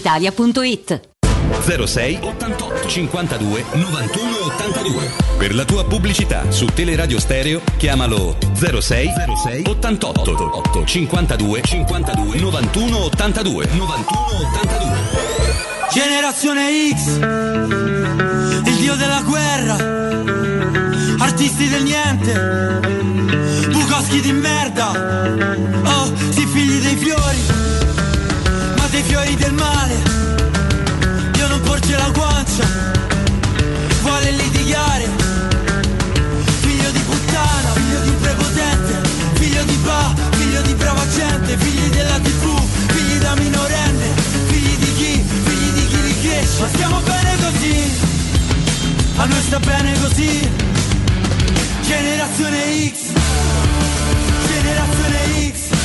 [0.01, 1.09] brispalitalia.it.
[1.61, 9.09] 06 88 52 91 82 Per la tua pubblicità su Teleradio Stereo chiamalo 06
[9.43, 14.19] 06 88 52 52 91 82 91
[14.53, 15.19] 82
[15.91, 17.17] Generazione X,
[18.65, 19.75] il dio della guerra,
[21.17, 22.31] artisti del niente,
[23.69, 24.91] Bukowski di merda,
[25.83, 27.39] oh, si figli dei fiori,
[29.01, 29.95] dei fiori del male,
[31.37, 32.65] io non porge la guancia,
[34.01, 35.09] vuole litigare,
[36.61, 41.89] figlio di puttana, figlio di un prepotente, figlio di ba, figlio di brava gente, figli
[41.89, 44.07] della tv, figli da minorenne,
[44.47, 47.91] figli di chi, figli di chi li cresce, ma stiamo bene così,
[49.15, 50.49] a noi sta bene così,
[51.81, 52.97] generazione X,
[54.47, 55.80] generazione X,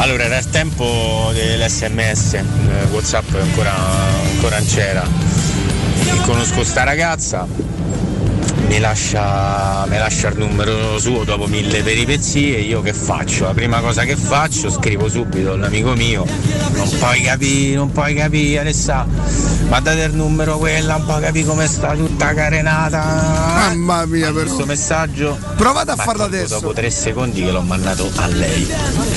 [0.00, 2.44] Allora era il tempo dell'SMS, eh,
[2.90, 5.02] Whatsapp ancora, ancora non c'era.
[5.02, 7.46] E conosco sta ragazza,
[8.68, 13.44] mi lascia, mi lascia il numero suo dopo mille peripezie, io che faccio?
[13.44, 16.24] La prima cosa che faccio, scrivo subito all'amico mio,
[16.72, 19.06] non puoi capire, non puoi capire Alessà,
[19.68, 23.02] ma date il numero quella, un po' capire come sta tutta carenata.
[23.02, 24.44] Mamma mia, però.
[24.44, 25.38] Questo messaggio.
[25.56, 26.60] Provate a farlo adesso.
[26.60, 28.66] Dopo tre secondi che l'ho mandato a lei.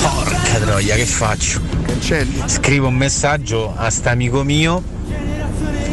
[0.00, 1.60] Porca troia, che faccio?
[1.86, 2.42] Cancelli.
[2.46, 5.00] Scrivo un messaggio a st'amico mio.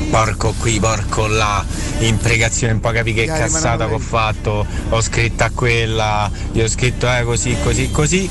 [0.09, 1.63] Porco qui, porco là,
[1.99, 6.61] imprecazione, un po' capi che Dai, cazzata che ho fatto, ho scritto a quella, gli
[6.61, 8.29] ho scritto eh così, così, così,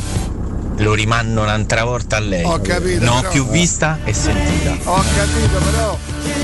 [0.78, 2.44] lo rimando un'altra volta a lei.
[2.44, 4.76] Ho capito, Non ho però- più vista e sentita.
[4.84, 5.98] Ho capito, però.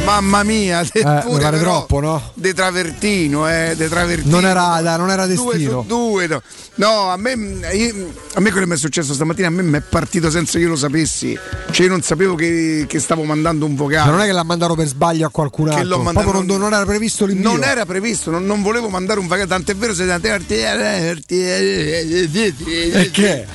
[0.05, 2.31] Mamma mia, te Eh, pure pare però, troppo, no?
[2.35, 4.31] De Travertino, eh, De Travertino.
[4.41, 5.81] Non era, non era Due destino.
[5.83, 6.43] su due, no.
[6.77, 7.33] No, a me,
[7.73, 10.59] io- a me quello che mi è successo stamattina, a me mi è partito senza
[10.59, 11.39] che io lo sapessi.
[11.71, 14.05] Cioè, io non sapevo che, che stavo mandando un vocale.
[14.07, 15.89] Ma non è che l'ha mandato per sbaglio a qualcun Che altro.
[15.89, 17.51] l'ho mandato- Proprio non, non era previsto l'invio.
[17.51, 20.05] Non era previsto, non, non volevo mandare un vocale, tant'è vero se
[22.93, 23.47] E che?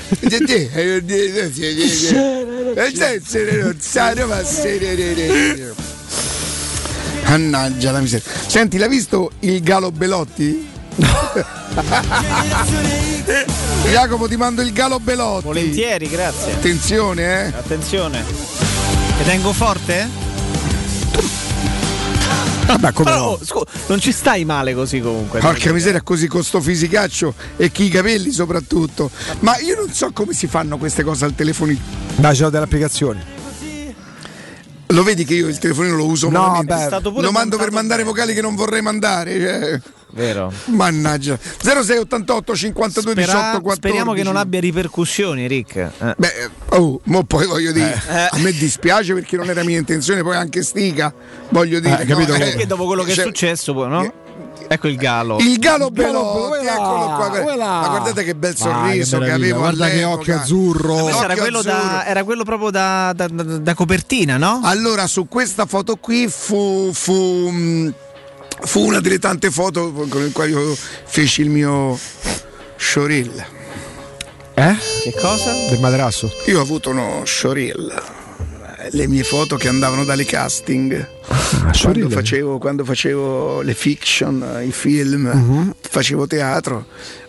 [7.23, 8.25] Mannaggia la miseria.
[8.47, 10.67] Senti, l'hai visto il Galo Belotti?
[13.91, 15.45] Jacopo ti mando il Galo Belotti.
[15.45, 16.53] Volentieri, grazie.
[16.53, 17.47] Attenzione, eh.
[17.47, 18.23] Attenzione.
[18.23, 20.28] Ti tengo forte?
[22.77, 23.29] Vabbè, come Però, no?
[23.31, 25.39] oh, scu- non ci stai male così comunque.
[25.39, 29.09] Porca miseria, così con sto fisicaccio e chi i capelli soprattutto.
[29.39, 31.79] Ma io non so come si fanno queste cose al telefonino.
[32.15, 33.37] Dai, c'ho delle applicazioni.
[34.91, 36.73] Lo vedi che io il telefonino lo uso No, malamente?
[36.73, 36.81] beh.
[36.81, 39.39] È stato pure Lo mando per mandare vocali che non vorrei mandare.
[39.39, 39.81] cioè.
[40.11, 40.51] Vero.
[40.65, 41.37] Mannaggia.
[41.61, 43.75] 0688 52 Spera- 18 14.
[43.75, 45.75] speriamo che non abbia ripercussioni, Rick.
[45.75, 46.15] Eh.
[46.17, 48.27] Beh, oh, mo poi voglio dire, Eh.
[48.31, 51.13] a me dispiace perché non era mia intenzione, poi anche stica,
[51.49, 52.01] voglio dire.
[52.01, 52.31] Eh, capito?
[52.31, 54.13] no, Perché dopo quello che cioè, è successo, poi, no?
[54.67, 55.37] Ecco il gallo.
[55.39, 57.29] Il Galo Belotti, Belotti, eccolo qua.
[57.43, 57.65] quella.
[57.81, 60.13] Ma guardate che bel sorriso che che, meraviglia, avevo guarda che all'epoca.
[60.19, 61.07] occhio azzurro.
[61.07, 62.03] Era Occhio quello, da, azzurro.
[62.03, 64.61] era quello proprio da, da- da- da copertina, no?
[64.63, 67.13] Allora, su questa foto qui fu, fu,
[67.51, 67.93] mh,
[68.61, 71.97] fu una delle tante foto con le quali io feci il mio
[72.75, 73.45] showreel.
[74.53, 74.75] Eh?
[75.03, 75.51] Che cosa?
[75.69, 76.29] Del materasso?
[76.47, 78.17] Io ho avuto uno showreel.
[78.91, 81.07] Le mie foto che andavano dalle casting.
[81.27, 82.11] quando, showreel?
[82.11, 85.75] facevo, quando facevo le fiction, i film, Mhm.
[85.79, 86.85] facevo teatro.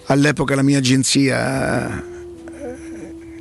[0.06, 2.02] All'epoca la mia agenzia eh,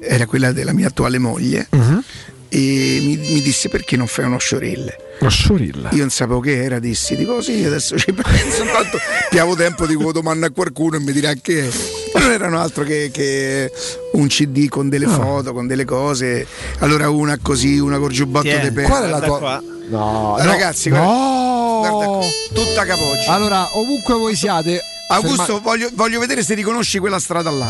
[0.01, 1.67] era quella della mia attuale moglie.
[1.71, 2.03] Mhm.
[2.52, 4.95] E mi, mi disse perché non fai uno showreel?
[5.19, 5.90] Lo showreel.
[5.92, 8.98] Io non sapevo che era, dissi, dico sì, adesso ci penso, intanto
[9.30, 11.68] piavo tempo dico domanda a qualcuno e mi dirà che è.
[12.16, 13.72] E non erano altro che, che
[14.14, 16.48] un CD con delle foto, con delle cose.
[16.80, 18.88] Allora una così, una col giubbotto Tieni, di pelle.
[18.88, 19.38] Qual è la tua.
[19.38, 19.64] qua.
[19.90, 20.50] No, Eh, no.
[20.52, 21.78] ragazzi, guarda- no.
[21.80, 23.32] Guarda qua, tutta capoccia.
[23.32, 24.82] Allora, ovunque voi siate.
[25.11, 27.68] Augusto, ferma- voglio, voglio vedere se riconosci quella strada là.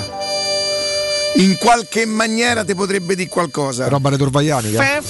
[1.35, 3.87] In qualche maniera ti potrebbe dire qualcosa.
[3.87, 5.01] Roba retorvaianica.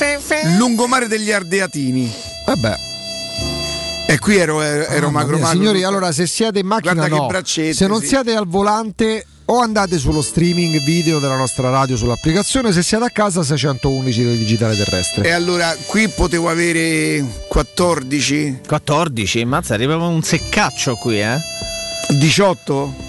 [0.57, 2.13] Lungomare degli Ardeatini.
[2.45, 2.75] Vabbè.
[4.07, 5.59] E qui ero, ero, ero Mamma magro mia, magro.
[5.59, 7.73] Signori, allora se siete in macchina Guarda che no.
[7.73, 8.07] se non sì.
[8.07, 13.09] siete al volante o andate sullo streaming video della nostra radio sull'applicazione, se siete a
[13.09, 15.27] casa 611 del digitale terrestre.
[15.27, 21.37] E allora qui potevo avere 14, 14, mazza, arriva un seccaccio qui, eh.
[22.17, 23.08] 18.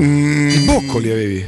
[0.00, 1.46] Mm, I boccoli avevi.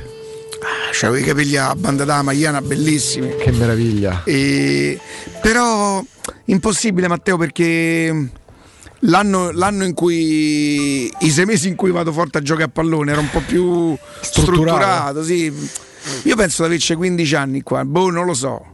[0.92, 3.36] C'avevo i capelli a banda da magliana bellissimi.
[3.36, 4.23] Che meraviglia.
[4.25, 4.99] E-
[5.42, 6.02] però
[6.47, 8.28] impossibile Matteo perché
[9.00, 13.12] l'anno, l'anno in cui i sei mesi in cui vado forte a giocare a pallone
[13.12, 15.20] era un po' più Strutturato.
[15.20, 15.52] strutturato, sì.
[16.23, 18.65] Io penso di averci 15 anni qua, boh, non lo so.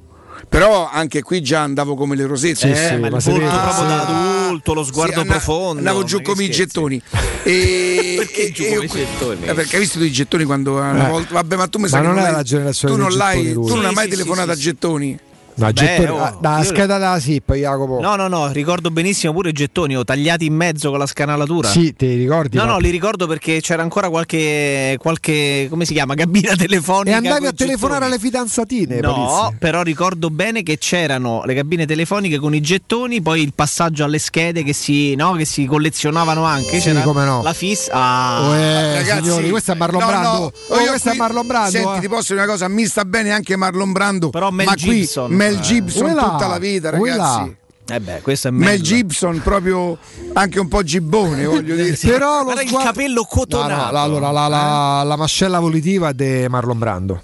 [0.48, 2.54] Però anche qui già andavo come le rosette.
[2.56, 5.78] Sì, sì, ma il volto proprio da adulto, lo sguardo andavo- profondo.
[5.78, 7.00] Andavo giù come i gettoni.
[7.44, 9.46] E, Perché giù come i gettoni?
[9.46, 11.10] Eh, perché hai visto i gettoni quando una Eh.
[11.10, 11.32] volta.
[11.34, 13.18] Vabbè, ma tu mi Ma sai che non è hai- la generazione tu non dei
[13.18, 15.18] l'hai, gettoni tu non hai Sì, mai sì, telefonato sì, a gettoni.
[15.54, 18.00] No, Beh, gettoni- oh, dalla io- scheda della SIP, Jacopo.
[18.00, 21.68] No, no, no, ricordo benissimo pure i gettoni, ho tagliati in mezzo con la scanalatura.
[21.68, 22.56] Sì, te li ricordi?
[22.56, 27.10] No, ma- no, li ricordo perché c'era ancora qualche, qualche come si chiama, cabina telefonica.
[27.16, 28.12] E andavi a telefonare gettoni.
[28.14, 29.00] alle fidanzatine.
[29.00, 29.56] No, Palizzi.
[29.58, 34.18] però ricordo bene che c'erano le cabine telefoniche con i gettoni, poi il passaggio alle
[34.18, 36.80] schede che si, no, che si collezionavano anche.
[36.80, 37.42] Sì, C'era come no.
[37.42, 37.92] La fissa.
[37.92, 38.40] Ah.
[38.48, 40.28] Oh, eh, Ragazzi, signori, questo è Marlon no, Brando.
[40.38, 41.70] no, Oh, io questo è qui- Marlon Brando.
[41.70, 42.00] Senti, eh.
[42.00, 44.30] ti posso dire una cosa, mi sta bene anche Marlon Brando.
[44.30, 45.60] Però Mel ma Gibson, qui Mel eh.
[45.60, 47.16] Gibson Uè là, tutta la vita, ragazzi.
[47.18, 47.48] là.
[47.94, 49.98] Eh beh, questo è Mel Mel Gibson proprio
[50.34, 51.96] anche un po' gibbone, voglio dire.
[52.00, 53.84] Però lo Guarda il sguardo- capello No, cotonato.
[53.86, 57.22] no, la- allora la, la- la mascella volitiva è di Marlon Brando.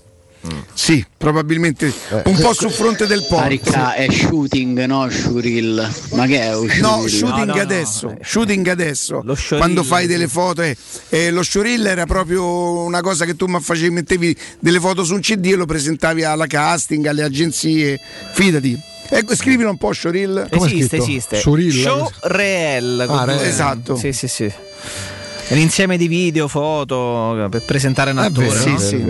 [0.73, 2.23] Sì, probabilmente Eh.
[2.27, 3.45] un po' sul fronte del ponte.
[3.45, 5.91] Arica è shooting, no shurill.
[6.13, 7.61] Ma che è un No, shooting No, no, no.
[7.61, 9.21] adesso, shooting adesso.
[9.25, 10.77] Lo showreel, Quando fai delle foto, eh,
[11.09, 15.15] eh, lo showreel era proprio una cosa che tu mi facevi, mettevi delle foto su
[15.15, 17.99] un CD e lo presentavi alla casting, alle agenzie.
[18.33, 18.79] Fidati.
[19.11, 20.49] Ecco, scrivilo un po' showreel.
[20.51, 21.41] Come è esiste, esiste.
[21.41, 21.73] Showreel?
[21.73, 23.01] Show Reel.
[23.09, 23.33] Ah.
[23.43, 23.97] Esatto.
[23.97, 24.45] Sì, sì, sì.
[24.45, 28.49] È un insieme di video, foto per presentare un attore.
[28.49, 28.79] vero, sì, no?
[28.79, 29.05] sì.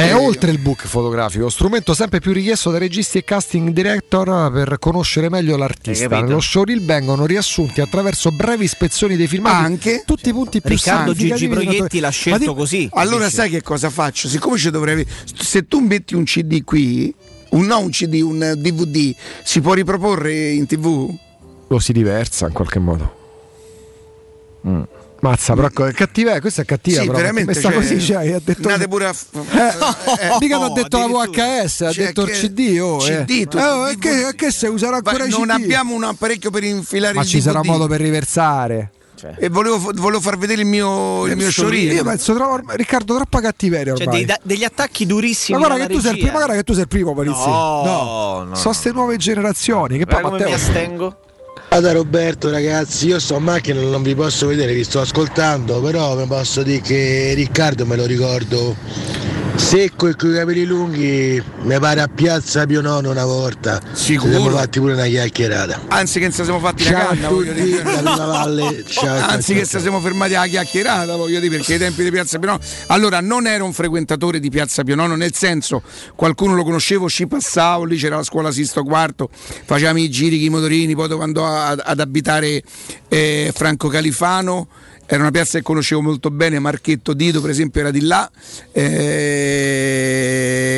[0.00, 4.78] È oltre il book fotografico, strumento sempre più richiesto dai registi e casting director per
[4.78, 6.20] conoscere meglio l'artista.
[6.20, 10.02] Nello showreel vengono riassunti attraverso brevi ispezioni dei filmati Anche?
[10.06, 12.88] tutti i punti più Riccardo Gigi Proietti l'ha scelto di- così.
[12.92, 13.36] Allora Dici.
[13.36, 14.28] sai che cosa faccio?
[14.28, 17.14] Siccome ci dovrei avere- se tu metti un CD qui,
[17.50, 19.14] un, no un CD, un DVD,
[19.44, 21.14] si può riproporre in tv?
[21.68, 23.18] Lo si diversa in qualche modo.
[25.20, 27.00] Mazza, però è cattiva, eh, questa è cattiva.
[27.00, 27.52] sì, però, veramente.
[27.52, 30.72] messa cioè, così, cioè, ha detto andate pure a f- Eh, mica ti ha no,
[30.72, 31.62] detto la addirittura.
[31.64, 32.78] VHS, ha Cioè, detto il che- CD.
[32.80, 33.24] Oh, eh.
[33.26, 34.00] CD, tu- Eh, oh, e DVD.
[34.28, 35.50] che, che se userà ancora Ma i non CD?
[35.50, 38.92] abbiamo un apparecchio per infilare Ma il ci sarà modo per riversare.
[39.38, 41.92] E volevo, volevo far vedere il mio, il mio showreel.
[41.92, 44.24] Io penso troppo, Riccardo, troppa cattiveria Cioè, ormai.
[44.24, 45.58] dei- da- degli attacchi durissimi.
[45.60, 47.46] ma guarda che, tu sei il primo, ma guarda che tu sei il primo, Palizzi.
[47.46, 49.98] No, no, Sono ste nuove generazioni.
[49.98, 50.56] Che poi come mi Matteo.
[50.56, 51.16] astengo.
[51.70, 56.16] Guarda Roberto ragazzi, io sto in macchina non vi posso vedere, vi sto ascoltando, però
[56.16, 58.74] vi posso dire che Riccardo me lo ricordo
[59.56, 63.80] secco e con i capelli lunghi, mi pare a Piazza Pio Nono una volta.
[63.92, 64.32] Sicuro?
[64.32, 65.80] Ci siamo fatti pure una chiacchierata.
[65.88, 67.82] Anzi, che ci siamo fatti la Ciao a canna, voglio dire.
[67.82, 69.78] Valle, ciao, ciao, Anzi, che ciao.
[69.78, 72.60] ci siamo fermati alla chiacchierata, voglio dire, perché ai tempi di Piazza Pionono.
[72.86, 75.82] Allora, non ero un frequentatore di Piazza Pionono, nel senso,
[76.14, 80.46] qualcuno lo conoscevo, ci passavo, lì c'era la scuola Sisto Quarto, facevamo i giri con
[80.46, 82.62] i motorini, poi dopo andò ad abitare
[83.08, 84.68] eh, Franco Califano.
[85.12, 88.30] Era una piazza che conoscevo molto bene, Marchetto Dito per esempio era di là.
[88.70, 90.04] Eh,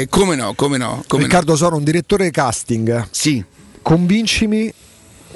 [0.08, 1.28] come no, come no, come no.
[1.28, 3.08] Riccardo, sono un direttore casting.
[3.10, 3.44] Sì.
[3.82, 4.72] Convincimi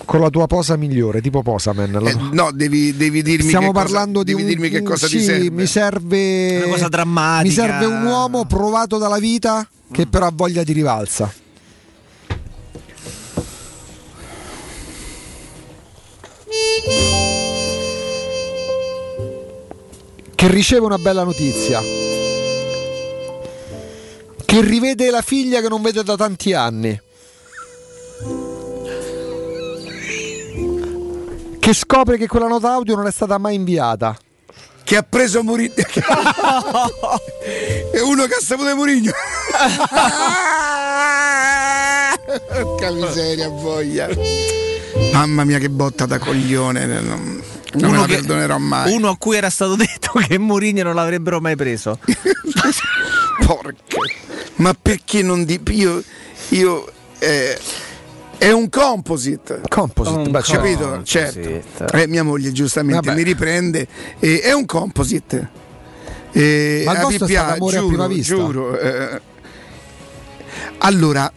[0.06, 1.92] con la tua posa migliore, tipo Posaman.
[1.92, 4.80] La- Eh, no, devi, devi dirmi Stiamo che cosa- parlando di devi un, dirmi che
[4.82, 5.50] cosa sì, ti serve.
[5.50, 7.42] Mi serve Una cosa drammatica.
[7.64, 11.30] Mi serve un uomo provato dalla vita che però ha voglia di rivalsa.
[20.36, 21.80] Che riceve una bella notizia.
[24.44, 27.00] Che rivede la figlia che non vede da tanti anni.
[31.58, 34.14] Che scopre che quella nota audio non è stata mai inviata.
[34.84, 35.72] Che ha preso Mourinho.
[37.92, 39.12] e uno che ha saputo Mourinho.
[42.60, 44.08] Porca miseria, voglia.
[45.12, 47.55] Mamma mia, che botta da coglione.
[47.80, 48.92] Non, non la che- perdonerò mai.
[48.92, 51.98] uno a cui era stato detto che Mourinho non l'avrebbero mai preso.
[53.44, 53.74] Porca.
[54.56, 55.60] Ma perché non di.
[55.70, 56.02] Io.
[56.50, 56.86] io
[57.18, 57.58] eh,
[58.38, 59.60] è un composite.
[59.68, 60.88] Composite, Un beh, capito?
[60.88, 61.62] composite.
[61.76, 61.96] Certo.
[61.96, 63.16] Eh, mia moglie giustamente Vabbè.
[63.18, 63.86] mi riprende.
[64.18, 65.64] eh, è un composite.
[66.32, 68.34] Eh, Ma il a vostro è stato amore a giuro, prima vista?
[68.34, 69.20] giuro, eh.
[70.78, 71.32] allora,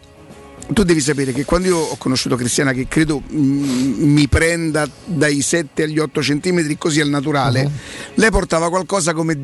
[0.73, 5.41] tu devi sapere che quando io ho conosciuto Cristiana, che credo mm, mi prenda dai
[5.41, 7.71] 7 agli 8 centimetri così al naturale, Uh-huh.
[8.15, 9.37] lei portava qualcosa come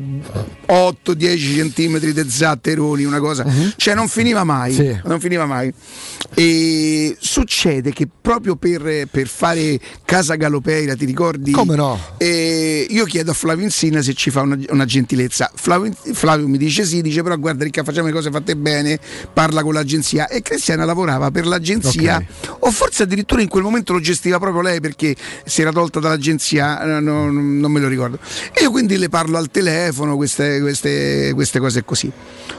[0.68, 3.44] 8-10 centimetri di zatteroni, una cosa,
[3.76, 4.82] cioè non finiva mai, Uh-huh.
[4.82, 5.00] Sì.
[5.04, 5.72] non finiva mai.
[6.34, 11.52] E succede che proprio per, per fare Casa Galopeira, ti ricordi?
[11.52, 11.98] Come no?
[12.18, 15.50] E io chiedo a Flavio Insina se ci fa una, una gentilezza.
[15.54, 18.98] Flavio, Flavio mi dice sì, dice però guarda Ricca facciamo le cose fatte bene,
[19.32, 22.24] parla con l'agenzia e Cristiana lavorava per l'agenzia
[22.60, 25.14] o forse addirittura in quel momento lo gestiva proprio lei perché
[25.44, 28.18] si era tolta dall'agenzia, eh, no- non me lo ricordo.
[28.52, 32.10] E io quindi le parlo al telefono, queste, queste- queste cose così.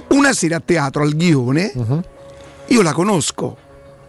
[0.09, 1.71] Una sera a teatro al Ghione,
[2.67, 3.57] io la conosco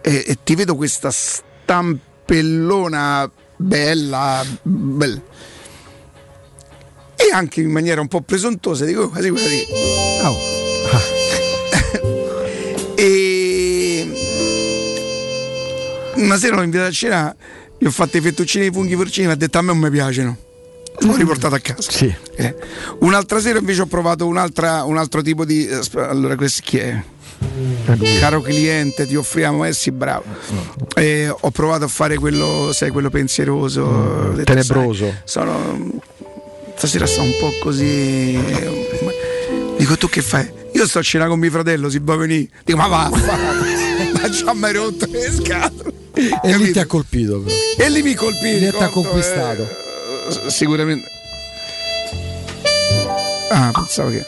[0.01, 5.21] e, e ti vedo questa stampellona bella, bella.
[7.15, 9.65] E anche in maniera un po' presuntuosa dico "Oh, quasi quella di...
[12.95, 14.11] e
[16.15, 17.35] una sera l'ho invitata a cena,
[17.77, 19.89] gli ho fatto i fettuccini di funghi porcini, mi ha detto a me non mi
[19.89, 20.37] piacciono.
[21.01, 21.89] L'ho riportato a casa.
[22.35, 22.55] Eh.
[22.99, 25.65] Un'altra sera invece ho provato un'altra- un altro tipo di.
[25.67, 27.01] eh, Allora, questo chi è?
[28.19, 30.25] Caro cliente, ti offriamo, eh sì, bravo.
[30.95, 35.05] Eh, ho provato a fare quello, sai, quello pensieroso, ho detto, tenebroso.
[35.05, 36.01] sai, sono.
[36.75, 38.37] Stasera sto un po' così.
[39.77, 40.49] Dico, tu che fai?
[40.73, 42.49] Io sto a cena con mio fratello, si può venire.
[42.65, 43.09] Dico, ma va,
[44.13, 45.93] ma ci ha mai rotto le scatole.
[46.43, 47.55] E lì ti ha colpito, però.
[47.77, 48.59] E lì mi colpì.
[48.59, 49.61] Lì ti ha conto, conquistato.
[49.63, 49.87] eh,
[50.47, 51.07] sicuramente.
[53.51, 54.25] Ah, pensavo che.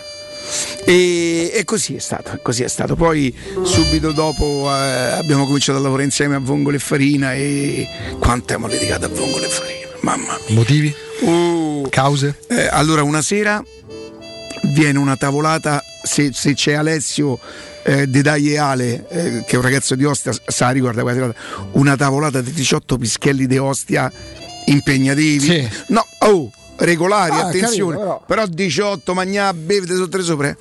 [0.86, 2.96] E, e così è stato, così è stato.
[2.96, 7.88] Poi subito dopo eh, abbiamo cominciato a lavorare insieme a Vongole e Farina e
[8.20, 10.56] quanto abbiamo litigato a Vongole e Farina, mamma mia.
[10.56, 10.94] Motivi?
[11.22, 12.40] Uh, Cause?
[12.48, 13.64] eh, allora una sera
[14.74, 17.40] viene una tavolata, se, se c'è Alessio
[17.84, 21.20] eh, De Dai e Ale, eh, che è un ragazzo di Ostia, sa ricorda quella
[21.20, 21.40] serata,
[21.74, 24.12] una tavolata di 18 pischelli di Ostia
[24.72, 25.70] impegnativi.
[25.88, 28.46] No, oh, regolari, Ah, attenzione, capito, però.
[28.48, 30.56] 18 magnà, bevete sotto e sopra.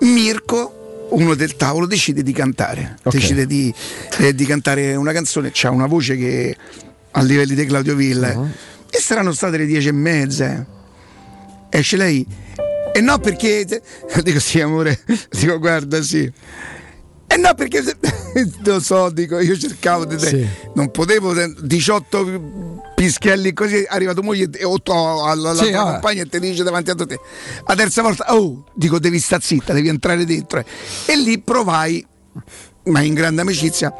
[0.00, 3.72] Mirko, uno del tavolo, decide di cantare, decide di,
[4.18, 6.56] eh, di cantare una canzone, c'ha una voce che
[7.12, 8.48] a livelli di Claudio Villa Uh-huh.
[8.88, 10.64] e saranno state le dieci e mezza.
[11.68, 12.26] Esce lei.
[12.92, 13.64] E no perché.
[14.22, 15.00] Dico sì, amore.
[15.30, 16.30] Dico guarda, sì.
[17.32, 17.82] E no perché.
[18.64, 20.26] Lo so, dico, io cercavo di te.
[20.26, 20.48] Sì.
[20.74, 21.32] Non potevo.
[21.34, 23.82] 18 pischelli così.
[23.82, 24.92] È arrivato moglie e otto
[25.24, 25.90] alla, alla Sì, tua vabbè.
[25.92, 27.20] compagna e ti dice davanti a te.
[27.66, 30.64] La terza volta, oh, dico, devi stare zitta, devi entrare dentro.
[31.06, 32.04] E lì provai,
[32.84, 33.92] ma in grande amicizia,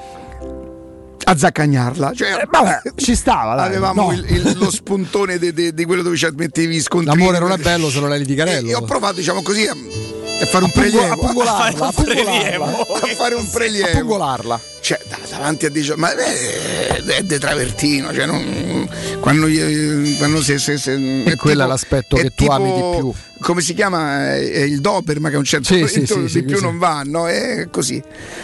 [1.23, 2.13] a zaccagnarla.
[2.15, 3.67] Cioè, vabbè, ci stava, dai.
[3.67, 4.13] Avevamo No.
[4.13, 7.17] il- il- lo spuntone di quello dove ci mettevi i scontrini.
[7.17, 8.69] L'amore non è bello se non è litigarello.
[8.71, 9.75] E ho provato, diciamo così, a,
[10.43, 11.13] a fare un prelievo.
[11.13, 13.89] a pungolarla, a fare un prelievo.
[13.89, 14.61] A pungolarla.
[14.81, 18.89] Cioè, da- davanti a 18 ma eh, è de travertino, cioè non,
[19.21, 19.47] quando,
[20.19, 23.13] quando se, se, se- quello è l'aspetto che tu ami di più.
[23.41, 24.35] Come si chiama?
[24.37, 26.63] È il Doberman che a un certo Sì, momento sì, sì, di sì, più sì.
[26.63, 27.27] non va, no?
[27.29, 28.03] È così.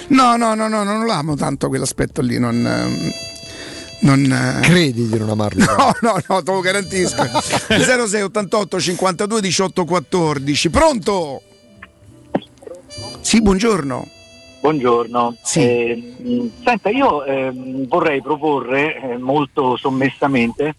[0.08, 2.54] No, no, no, no, non l'amo tanto quell'aspetto lì, non.
[2.66, 3.12] ehm,
[3.98, 5.64] non eh, Credi di non amarlo?
[5.76, 7.22] No, no, no, te lo garantisco.
[7.68, 10.70] 06 88 52 18 14.
[10.70, 11.42] Pronto?
[13.26, 14.06] Sì, buongiorno.
[14.60, 15.34] Buongiorno.
[15.42, 15.58] Sì.
[15.60, 20.76] Eh, senta, io ehm, vorrei proporre eh, molto sommessamente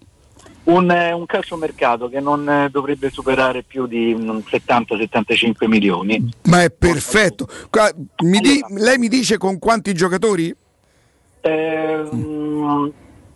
[0.64, 6.26] un, eh, un calciomercato che non eh, dovrebbe superare più di mm, 70-75 milioni.
[6.44, 7.46] Ma è perfetto.
[7.68, 7.92] Qua-
[8.24, 10.56] mi di- lei mi dice con quanti giocatori?
[11.42, 12.90] Ehm,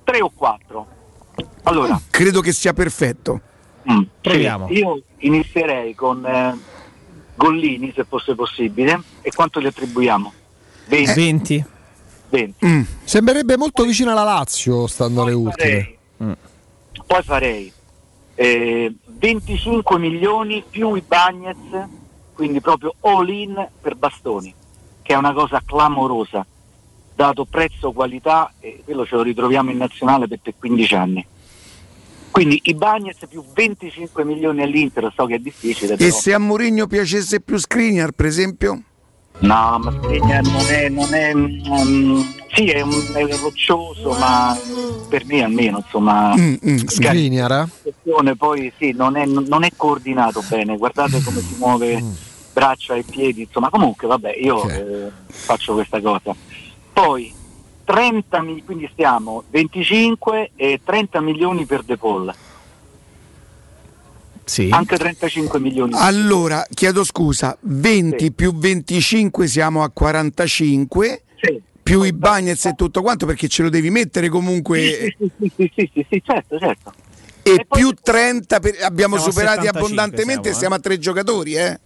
[0.05, 0.87] tre o quattro.
[1.65, 3.41] Allora, Credo che sia perfetto.
[3.93, 4.69] mm, Proviamo.
[4.69, 6.71] sì, io inizierei con eh,
[7.43, 9.03] Gollini, se fosse possibile.
[9.21, 10.33] E quanto gli attribuiamo?
[10.87, 11.13] 20.
[11.13, 11.65] 20.
[12.29, 12.67] 20.
[12.67, 12.83] Mm.
[13.03, 15.97] Sembrerebbe molto vicino alla Lazio, stando alle ultime.
[17.05, 17.73] Poi farei
[18.37, 21.89] eh, 25 milioni più i Bagnets,
[22.33, 24.55] quindi proprio all in per bastoni,
[25.03, 26.47] che è una cosa clamorosa,
[27.15, 31.27] dato prezzo qualità e quello ce lo ritroviamo in nazionale per 15 anni.
[32.33, 36.11] Quindi i Bagnets più 25 milioni all'Inter, so che è difficile, E però.
[36.11, 38.83] se a Mourinho piacesse più Skriniar, per esempio?
[39.41, 42.21] No, ma Skriniar non è, non è mm,
[42.55, 44.59] sì, è, un, è roccioso, ma
[45.11, 50.43] per me almeno, insomma, Mm, mm, Skriniar, questione poi sì, non è, non è coordinato
[50.49, 52.03] bene, guardate come si muove
[52.53, 56.35] braccia e piedi, insomma comunque vabbè io eh, faccio questa cosa.
[56.95, 57.33] Poi
[57.93, 62.35] 30 mi- quindi stiamo 25 e 30 milioni per De Paul.
[64.45, 64.69] Sì.
[64.73, 65.93] Anche 35 milioni.
[65.95, 71.23] Allora, chiedo scusa, 20 più 25 siamo a 45,
[71.83, 75.73] più i Bagnets e tutto quanto perché ce lo devi mettere comunque Sì, sì, sì,
[75.75, 76.93] sì, sì, sì, certo, certo.
[77.43, 80.59] e più 30 per- abbiamo superati 75 abbondantemente siamo, eh.
[80.59, 81.81] siamo a tre giocatori eh.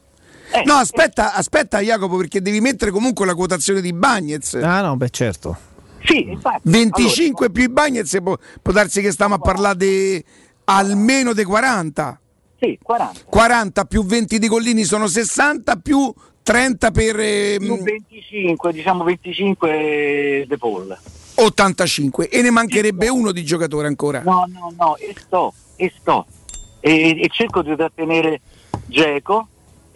[0.65, 4.55] No, aspetta, aspetta Jacopo perché devi mettere comunque la quotazione di Bagnets.
[4.55, 5.66] Ah no, beh certo.
[6.07, 6.61] Sì, infatti.
[6.65, 10.25] 25 più i Bagnets può, può darsi che stiamo a parlare di
[10.65, 12.21] almeno dei 40.
[12.59, 13.21] Sì, 40.
[13.29, 16.13] 40 più 20 di Collini sono 60 più
[16.43, 20.97] 30 per ehm, Più 25, diciamo 25 De Paul.
[21.35, 24.23] 85 e ne mancherebbe uno di giocatore ancora.
[24.23, 26.25] No, no, no, e sto, e sto.
[26.81, 28.41] E, e cerco di trattenere
[28.87, 29.49] Geco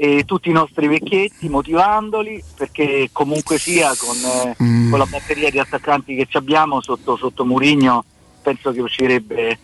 [0.02, 4.88] e tutti i nostri vecchietti motivandoli perché comunque sia con, eh, Mm.
[4.88, 8.02] con la batteria di attaccanti che ci abbiamo sotto, sotto Murigno
[8.42, 9.58] penso che uscirebbe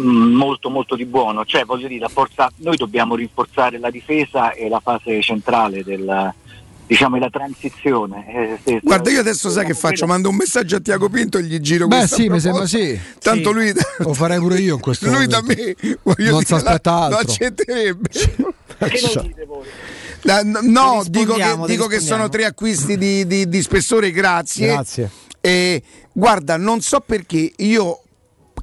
[0.00, 1.44] mm, molto molto di buono.
[1.44, 6.32] Cioè voglio dire, la forza, noi dobbiamo rinforzare la difesa e la fase centrale del
[6.92, 8.26] diciamo la transizione.
[8.28, 10.06] Eh, se- Guarda, io adesso sai che faccio?
[10.06, 12.66] Mando un messaggio a Tiago Pinto e gli giro Beh, questa sì, mi proposta.
[12.66, 13.00] sembra sì.
[13.18, 13.54] Tanto Sì.
[13.54, 15.62] lui Lo farei pure io in questo Lui da momento.
[15.80, 17.18] me voglio Non dire, si aspetta la- altro.
[17.22, 18.08] Lo accetterebbe.
[18.12, 19.30] Cioè,
[20.22, 24.66] La- no, no, dico, che, dico che sono tre acquisti di, di- di spessore, grazie.
[24.68, 25.10] Grazie.
[25.40, 28.02] E, guarda, non so perché io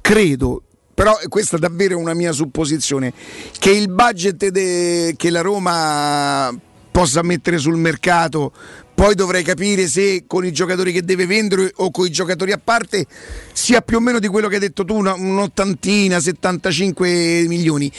[0.00, 0.62] credo,
[0.94, 3.12] però questa è davvero una mia supposizione,
[3.58, 6.50] che il budget de- che la Roma
[6.90, 8.52] possa mettere sul mercato,
[8.94, 12.60] poi dovrei capire se con i giocatori che deve vendere o con i giocatori a
[12.62, 13.06] parte
[13.52, 17.90] sia più o meno di quello che hai detto tu, un'ottantina, 75 milioni.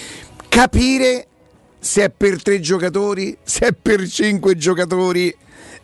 [0.48, 1.28] Capire
[1.80, 5.36] se è per tre giocatori, se è per cinque giocatori.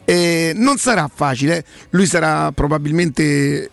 [0.05, 3.69] Eh, non sarà facile, lui sarà probabilmente.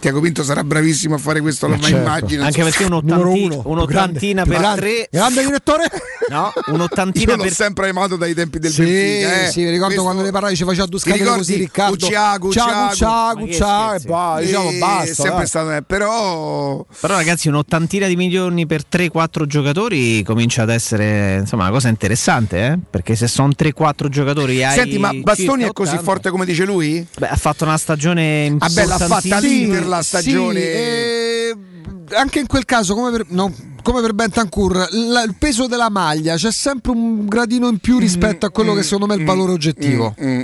[0.00, 1.96] Tiago Pinto sarà bravissimo a fare questo, lo certo.
[1.96, 2.44] immagino.
[2.44, 5.08] Anche perché un'ottantina, un'ottantina per tre.
[5.10, 5.84] Grande direttore?
[6.28, 9.42] No, un'ottantina Io l'ho per sempre amato dai tempi del Sì, Benfica.
[9.44, 9.48] eh.
[9.48, 11.96] sì, mi ricordo Questo- quando ne parlavi ci faceva due scatole così Riccardo.
[11.96, 15.10] Ciao, ciao, che ciao e poi diciamo Eh, basta.
[15.10, 20.70] È sempre stato, eh, però Però ragazzi un'ottantina di milioni per 3-4 giocatori comincia ad
[20.70, 22.78] essere insomma una cosa interessante, eh?
[22.90, 26.02] perché se sono 3-4 giocatori hai Senti, ma Bastoni è così 80.
[26.10, 27.06] forte come dice lui?
[27.18, 29.70] Beh, ha fatto una stagione Vabbè, l'ha fatta lì.
[29.78, 30.60] Per la stagione.
[30.60, 31.56] Sì, e
[32.14, 36.36] anche in quel caso, come per, no, come per Bentancur, la- il peso della maglia
[36.36, 39.52] c'è sempre un gradino in più rispetto a quello che secondo me è il valore
[39.52, 40.14] oggettivo.
[40.20, 40.42] Mm,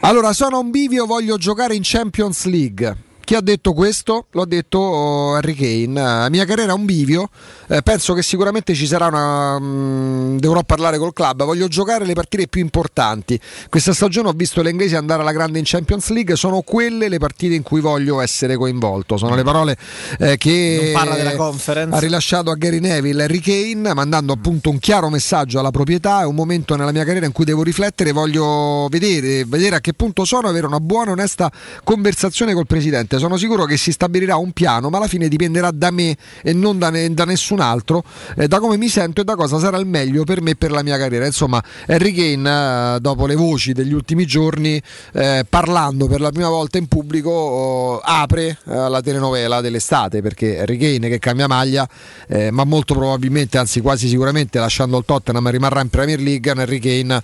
[0.00, 2.96] Allora, sono a un bivio, voglio giocare in Champions League.
[3.28, 4.24] Chi ha detto questo?
[4.30, 6.00] L'ho detto oh, Harry Kane.
[6.00, 7.28] La mia carriera è un bivio.
[7.66, 9.58] Eh, penso che sicuramente ci sarà una.
[9.58, 11.44] mm, dovrò parlare col club.
[11.44, 13.38] Voglio giocare le partite più importanti.
[13.68, 16.36] Questa stagione ho visto le inglesi andare alla grande in Champions League.
[16.36, 19.18] Sono quelle le partite in cui voglio essere coinvolto.
[19.18, 19.76] Sono le parole
[20.20, 25.70] eh, che ha rilasciato a Gary Neville Harry Kane, mandando appunto un chiaro messaggio alla
[25.70, 26.22] proprietà.
[26.22, 28.10] È un momento nella mia carriera in cui devo riflettere.
[28.12, 31.52] Voglio vedere, vedere a che punto sono, avere una buona, onesta
[31.84, 33.17] conversazione col presidente.
[33.18, 36.78] Sono sicuro che si stabilirà un piano, ma alla fine dipenderà da me e non
[36.78, 38.04] da, ne- da nessun altro,
[38.36, 40.70] eh, da come mi sento e da cosa sarà il meglio per me e per
[40.70, 41.26] la mia carriera.
[41.26, 44.80] Insomma, Harry Kane, eh, dopo le voci degli ultimi giorni,
[45.12, 50.60] eh, parlando per la prima volta in pubblico, oh, apre eh, la telenovela dell'estate perché
[50.60, 51.88] Harry Kane che cambia maglia,
[52.50, 56.50] ma molto probabilmente, anzi quasi sicuramente, lasciando il Tottenham rimarrà in Premier League.
[56.50, 57.20] Harry Kane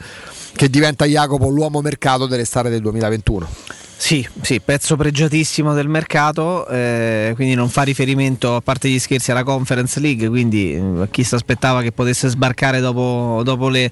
[0.54, 3.48] che diventa Jacopo l'uomo mercato dell'estate del 2021.
[3.96, 9.30] Sì, sì, pezzo pregiatissimo del mercato, eh, quindi non fa riferimento a parte gli scherzi
[9.30, 13.90] alla Conference League, quindi eh, a chi si aspettava che potesse sbarcare dopo, dopo le-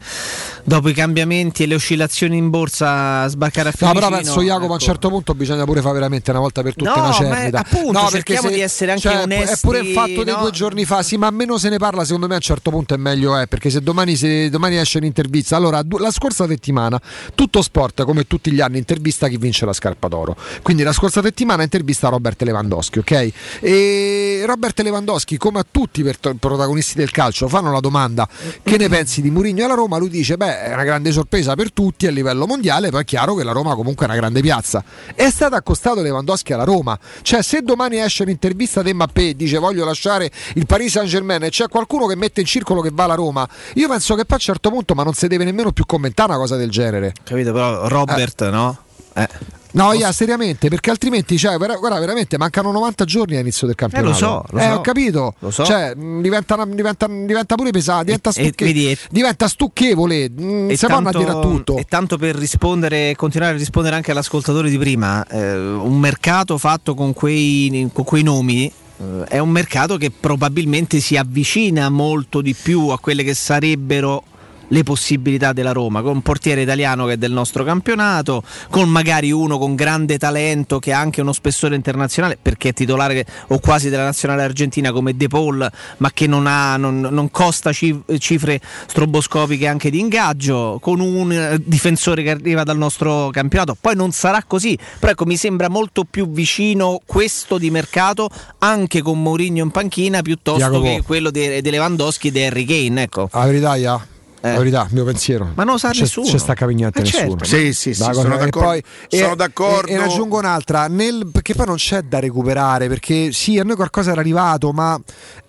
[0.64, 4.08] dopo i cambiamenti e le oscillazioni in borsa, sbarcare a No, Fiumicino.
[4.10, 6.90] però penso Jacopo a un certo punto bisogna pure fare veramente una volta per tutte
[6.90, 7.58] No, una ma cernita.
[7.60, 10.40] appunto, no, cerchiamo di essere anche cioè, onesti, È pure il fatto dei no?
[10.40, 12.92] due giorni fa, sì, ma meno se ne parla, secondo me a un certo punto
[12.92, 17.00] è meglio è, perché se domani, se domani esce un'intervista, allora la scorsa settimana
[17.34, 20.36] tutto sport, come tutti gli anni, intervista chi vince la scarpa d'oro.
[20.62, 23.32] Quindi la scorsa settimana intervista Robert Lewandowski, ok?
[23.60, 28.28] E Robert Lewandowski, come a tutti i protagonisti del calcio, fanno la domanda
[28.62, 29.98] che ne pensi di Mourinho alla Roma?
[29.98, 33.34] Lui dice, beh, è una grande sorpresa per tutti a livello mondiale, poi è chiaro
[33.34, 34.82] che la Roma comunque è una grande piazza.
[35.14, 36.98] È stato accostato Lewandowski alla Roma.
[37.22, 41.42] Cioè, se domani esce un'intervista di Mbappé e dice voglio lasciare il Paris Saint Germain
[41.42, 44.32] e c'è qualcuno che mette in circolo che va alla Roma, io penso che poi
[44.32, 47.12] a un certo punto, ma non si deve nemmeno più commentare una cosa del genere.
[47.22, 48.78] Capito, però Robert, no?
[49.14, 49.28] Eh.
[49.72, 54.14] No, yeah, seriamente, perché altrimenti, cioè, guarda, veramente mancano 90 giorni all'inizio del campionato.
[54.14, 54.70] so, lo eh, so.
[54.70, 55.34] ho capito.
[55.38, 55.64] Lo so.
[55.64, 60.30] Cioè, diventa, diventa- diventa pure pesante, diventa, stucche- e- diventa stucchevole.
[60.68, 61.76] E si vanno a dire a tutto.
[61.76, 66.94] e tanto per rispondere, continuare a rispondere anche all'ascoltatore di prima, eh, un mercato fatto
[66.94, 72.54] con quei, con quei nomi eh, è un mercato che probabilmente si avvicina molto di
[72.54, 74.24] più a quelle che sarebbero
[74.68, 79.30] le possibilità della Roma, con un portiere italiano che è del nostro campionato, con magari
[79.32, 83.88] uno con grande talento che ha anche uno spessore internazionale, perché è titolare o quasi
[83.88, 88.60] della nazionale argentina come De Paul, ma che non, ha, non, non costa cif- cifre
[88.86, 93.76] stroboscopiche anche di ingaggio, con un eh, difensore che arriva dal nostro campionato.
[93.80, 99.02] Poi non sarà così, però ecco, mi sembra molto più vicino questo di mercato anche
[99.02, 100.82] con Mourinho in panchina piuttosto Jacopo.
[100.82, 103.02] che quello di, di Lewandowski e di Harry Kane.
[103.02, 103.28] Ecco.
[103.32, 104.11] La verità, ja.
[104.50, 105.44] La verità, il mio pensiero.
[105.54, 106.26] Ma non lo sa c'è, nessuno.
[106.26, 107.28] C'è sta capignante Eh, nessuno.
[107.38, 107.44] certo.
[107.44, 108.58] Sì, sì, sì, sono e d'accordo.
[108.58, 109.86] poi- Sono e- d'accordo.
[109.88, 113.62] E, e ne aggiungo un'altra, nel- perché poi non c'è da recuperare, perché sì, a
[113.62, 115.00] noi qualcosa era arrivato, ma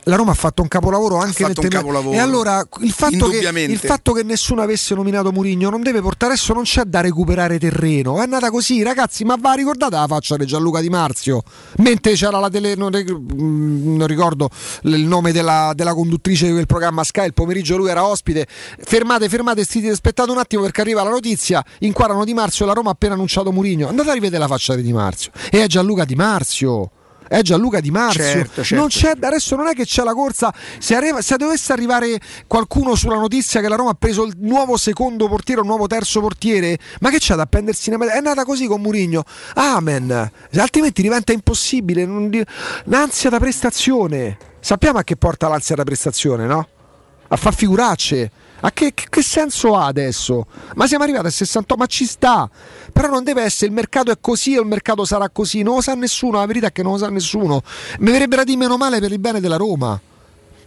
[0.05, 2.15] la Roma ha fatto un capolavoro anche nel capolavoro.
[2.15, 6.33] E allora il fatto, che, il fatto che nessuno avesse nominato Murigno non deve portare
[6.33, 8.17] adesso, non c'è da recuperare terreno.
[8.17, 11.43] È andata così, ragazzi, ma va ricordate la faccia di Gianluca Di Marzio?
[11.77, 14.49] Mentre c'era la tele, non, mm, non ricordo
[14.83, 18.47] il nome della, della conduttrice di quel programma Sky, il pomeriggio lui era ospite.
[18.47, 21.63] Fermate, fermate, sti- aspettate un attimo perché arriva la notizia.
[21.79, 23.87] Inquadrano Di Marzio e la Roma ha appena annunciato Murigno.
[23.87, 25.31] Andate a rivedere la faccia di Di Marzio.
[25.49, 26.91] E è Gianluca Di Marzio.
[27.27, 28.23] È Gianluca Di Marzio.
[28.23, 30.53] Certo, certo, non c'è, adesso non è che c'è la corsa.
[30.79, 34.77] Se, arriva- se dovesse arrivare qualcuno sulla notizia che la Roma ha preso il nuovo
[34.77, 37.89] secondo portiere, un nuovo terzo portiere, ma che c'è da appendersi?
[37.89, 39.23] in È nata così con Murigno.
[39.55, 40.31] Amen.
[40.57, 42.07] Altrimenti diventa impossibile.
[42.85, 44.37] L'ansia da prestazione.
[44.59, 46.67] Sappiamo a che porta l'ansia da prestazione, no?
[47.27, 48.31] A far figuracce.
[48.61, 50.45] A che, che- che senso ha adesso?
[50.75, 52.49] Ma siamo arrivati a 68, ma ci sta.
[52.93, 55.63] Però non deve essere il mercato è così o il mercato sarà così.
[55.63, 57.61] Non lo sa nessuno, la verità è che non lo sa nessuno.
[57.99, 59.99] Mi verrebbe da dire meno male per il bene della Roma.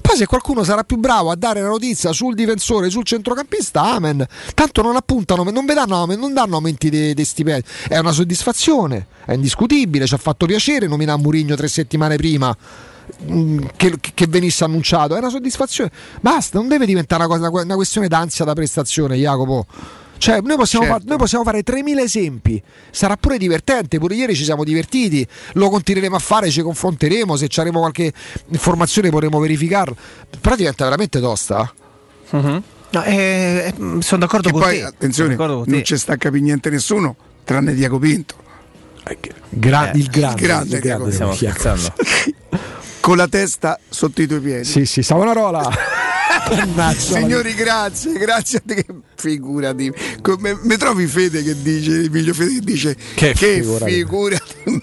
[0.06, 4.24] Poi se qualcuno sarà più bravo a dare la notizia sul difensore, sul centrocampista, amen.
[4.54, 7.66] Tanto non appuntano, non, vi danno, non danno aumenti di stipendi.
[7.88, 10.06] È una soddisfazione, è indiscutibile.
[10.06, 12.56] Ci ha fatto piacere nominare Murigno tre settimane prima
[13.28, 15.16] mm, che, che venisse annunciato.
[15.16, 15.90] È una soddisfazione.
[16.20, 19.66] Basta, non deve diventare una, cosa, una questione d'ansia da prestazione, Jacopo.
[20.18, 21.00] Cioè, noi possiamo, Certo.
[21.00, 22.62] fa- noi possiamo fare 3.000 esempi.
[22.90, 23.98] Sarà pure divertente.
[23.98, 25.26] Pure ieri ci siamo divertiti.
[25.52, 27.36] Lo continueremo a fare, ci confronteremo.
[27.36, 28.12] Se avremo qualche
[28.48, 29.94] informazione potremo verificarla.
[30.40, 31.72] Però diventa veramente tosta.
[32.30, 34.82] No, eh, eh, sono d'accordo E con poi, te.
[34.84, 38.34] attenzione, Sono d'accordo con non ci sta a capire niente nessuno, tranne Diaco Pinto.
[39.48, 41.58] Gra- Eh, il grande, il grande il grande Diaco Stiamo Diaco.
[41.58, 41.92] scherzando.
[43.06, 44.64] Con la testa sotto i tuoi piedi.
[44.64, 45.70] Sì, sì, Savonarola.
[46.96, 48.74] Signori, grazie, grazie a te.
[48.74, 49.92] Che figurati.
[50.20, 53.92] Come, mi trovi Fede che dice, Emilio Fede che dice Che che figurati.
[53.92, 54.82] figurati.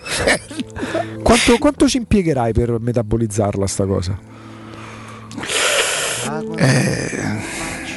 [1.21, 4.17] Quanto, quanto ci impiegherai per metabolizzarla sta cosa?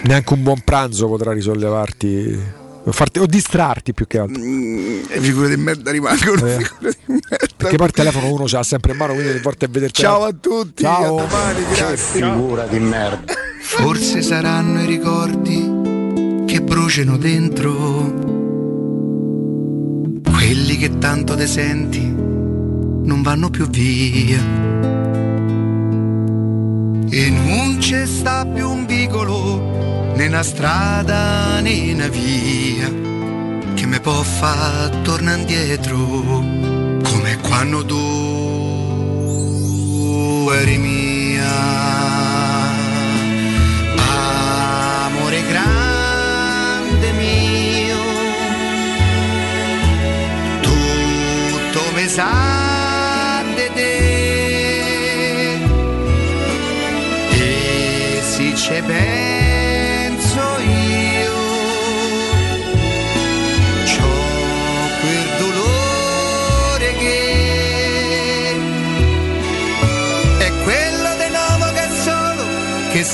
[0.03, 4.43] Neanche un buon pranzo potrà risollevarti farti- o distrarti più che altro.
[4.43, 6.47] Mm, e figure di merda rimangono.
[6.47, 6.59] Eh.
[6.63, 7.47] figure di merda.
[7.57, 10.03] Perché poi il telefono uno ce l'ha sempre in mano, quindi ogni volta è vederti.
[10.03, 11.19] Ciao a tutti, Ciao.
[11.19, 12.21] a domani, grazie.
[12.23, 13.33] Figura di merda.
[13.61, 17.73] Forse saranno i ricordi che bruciano dentro.
[20.23, 24.39] Quelli che tanto te senti non vanno più via.
[27.09, 32.89] E non c'è sta più un vicolo, né una strada né una via
[33.75, 38.07] che mi può far tornare indietro come quando tu
[40.53, 41.55] eri mia.
[45.07, 47.99] Amore grande mio,
[50.61, 53.95] tutto mi sa di te.
[57.33, 59.16] E se ci penso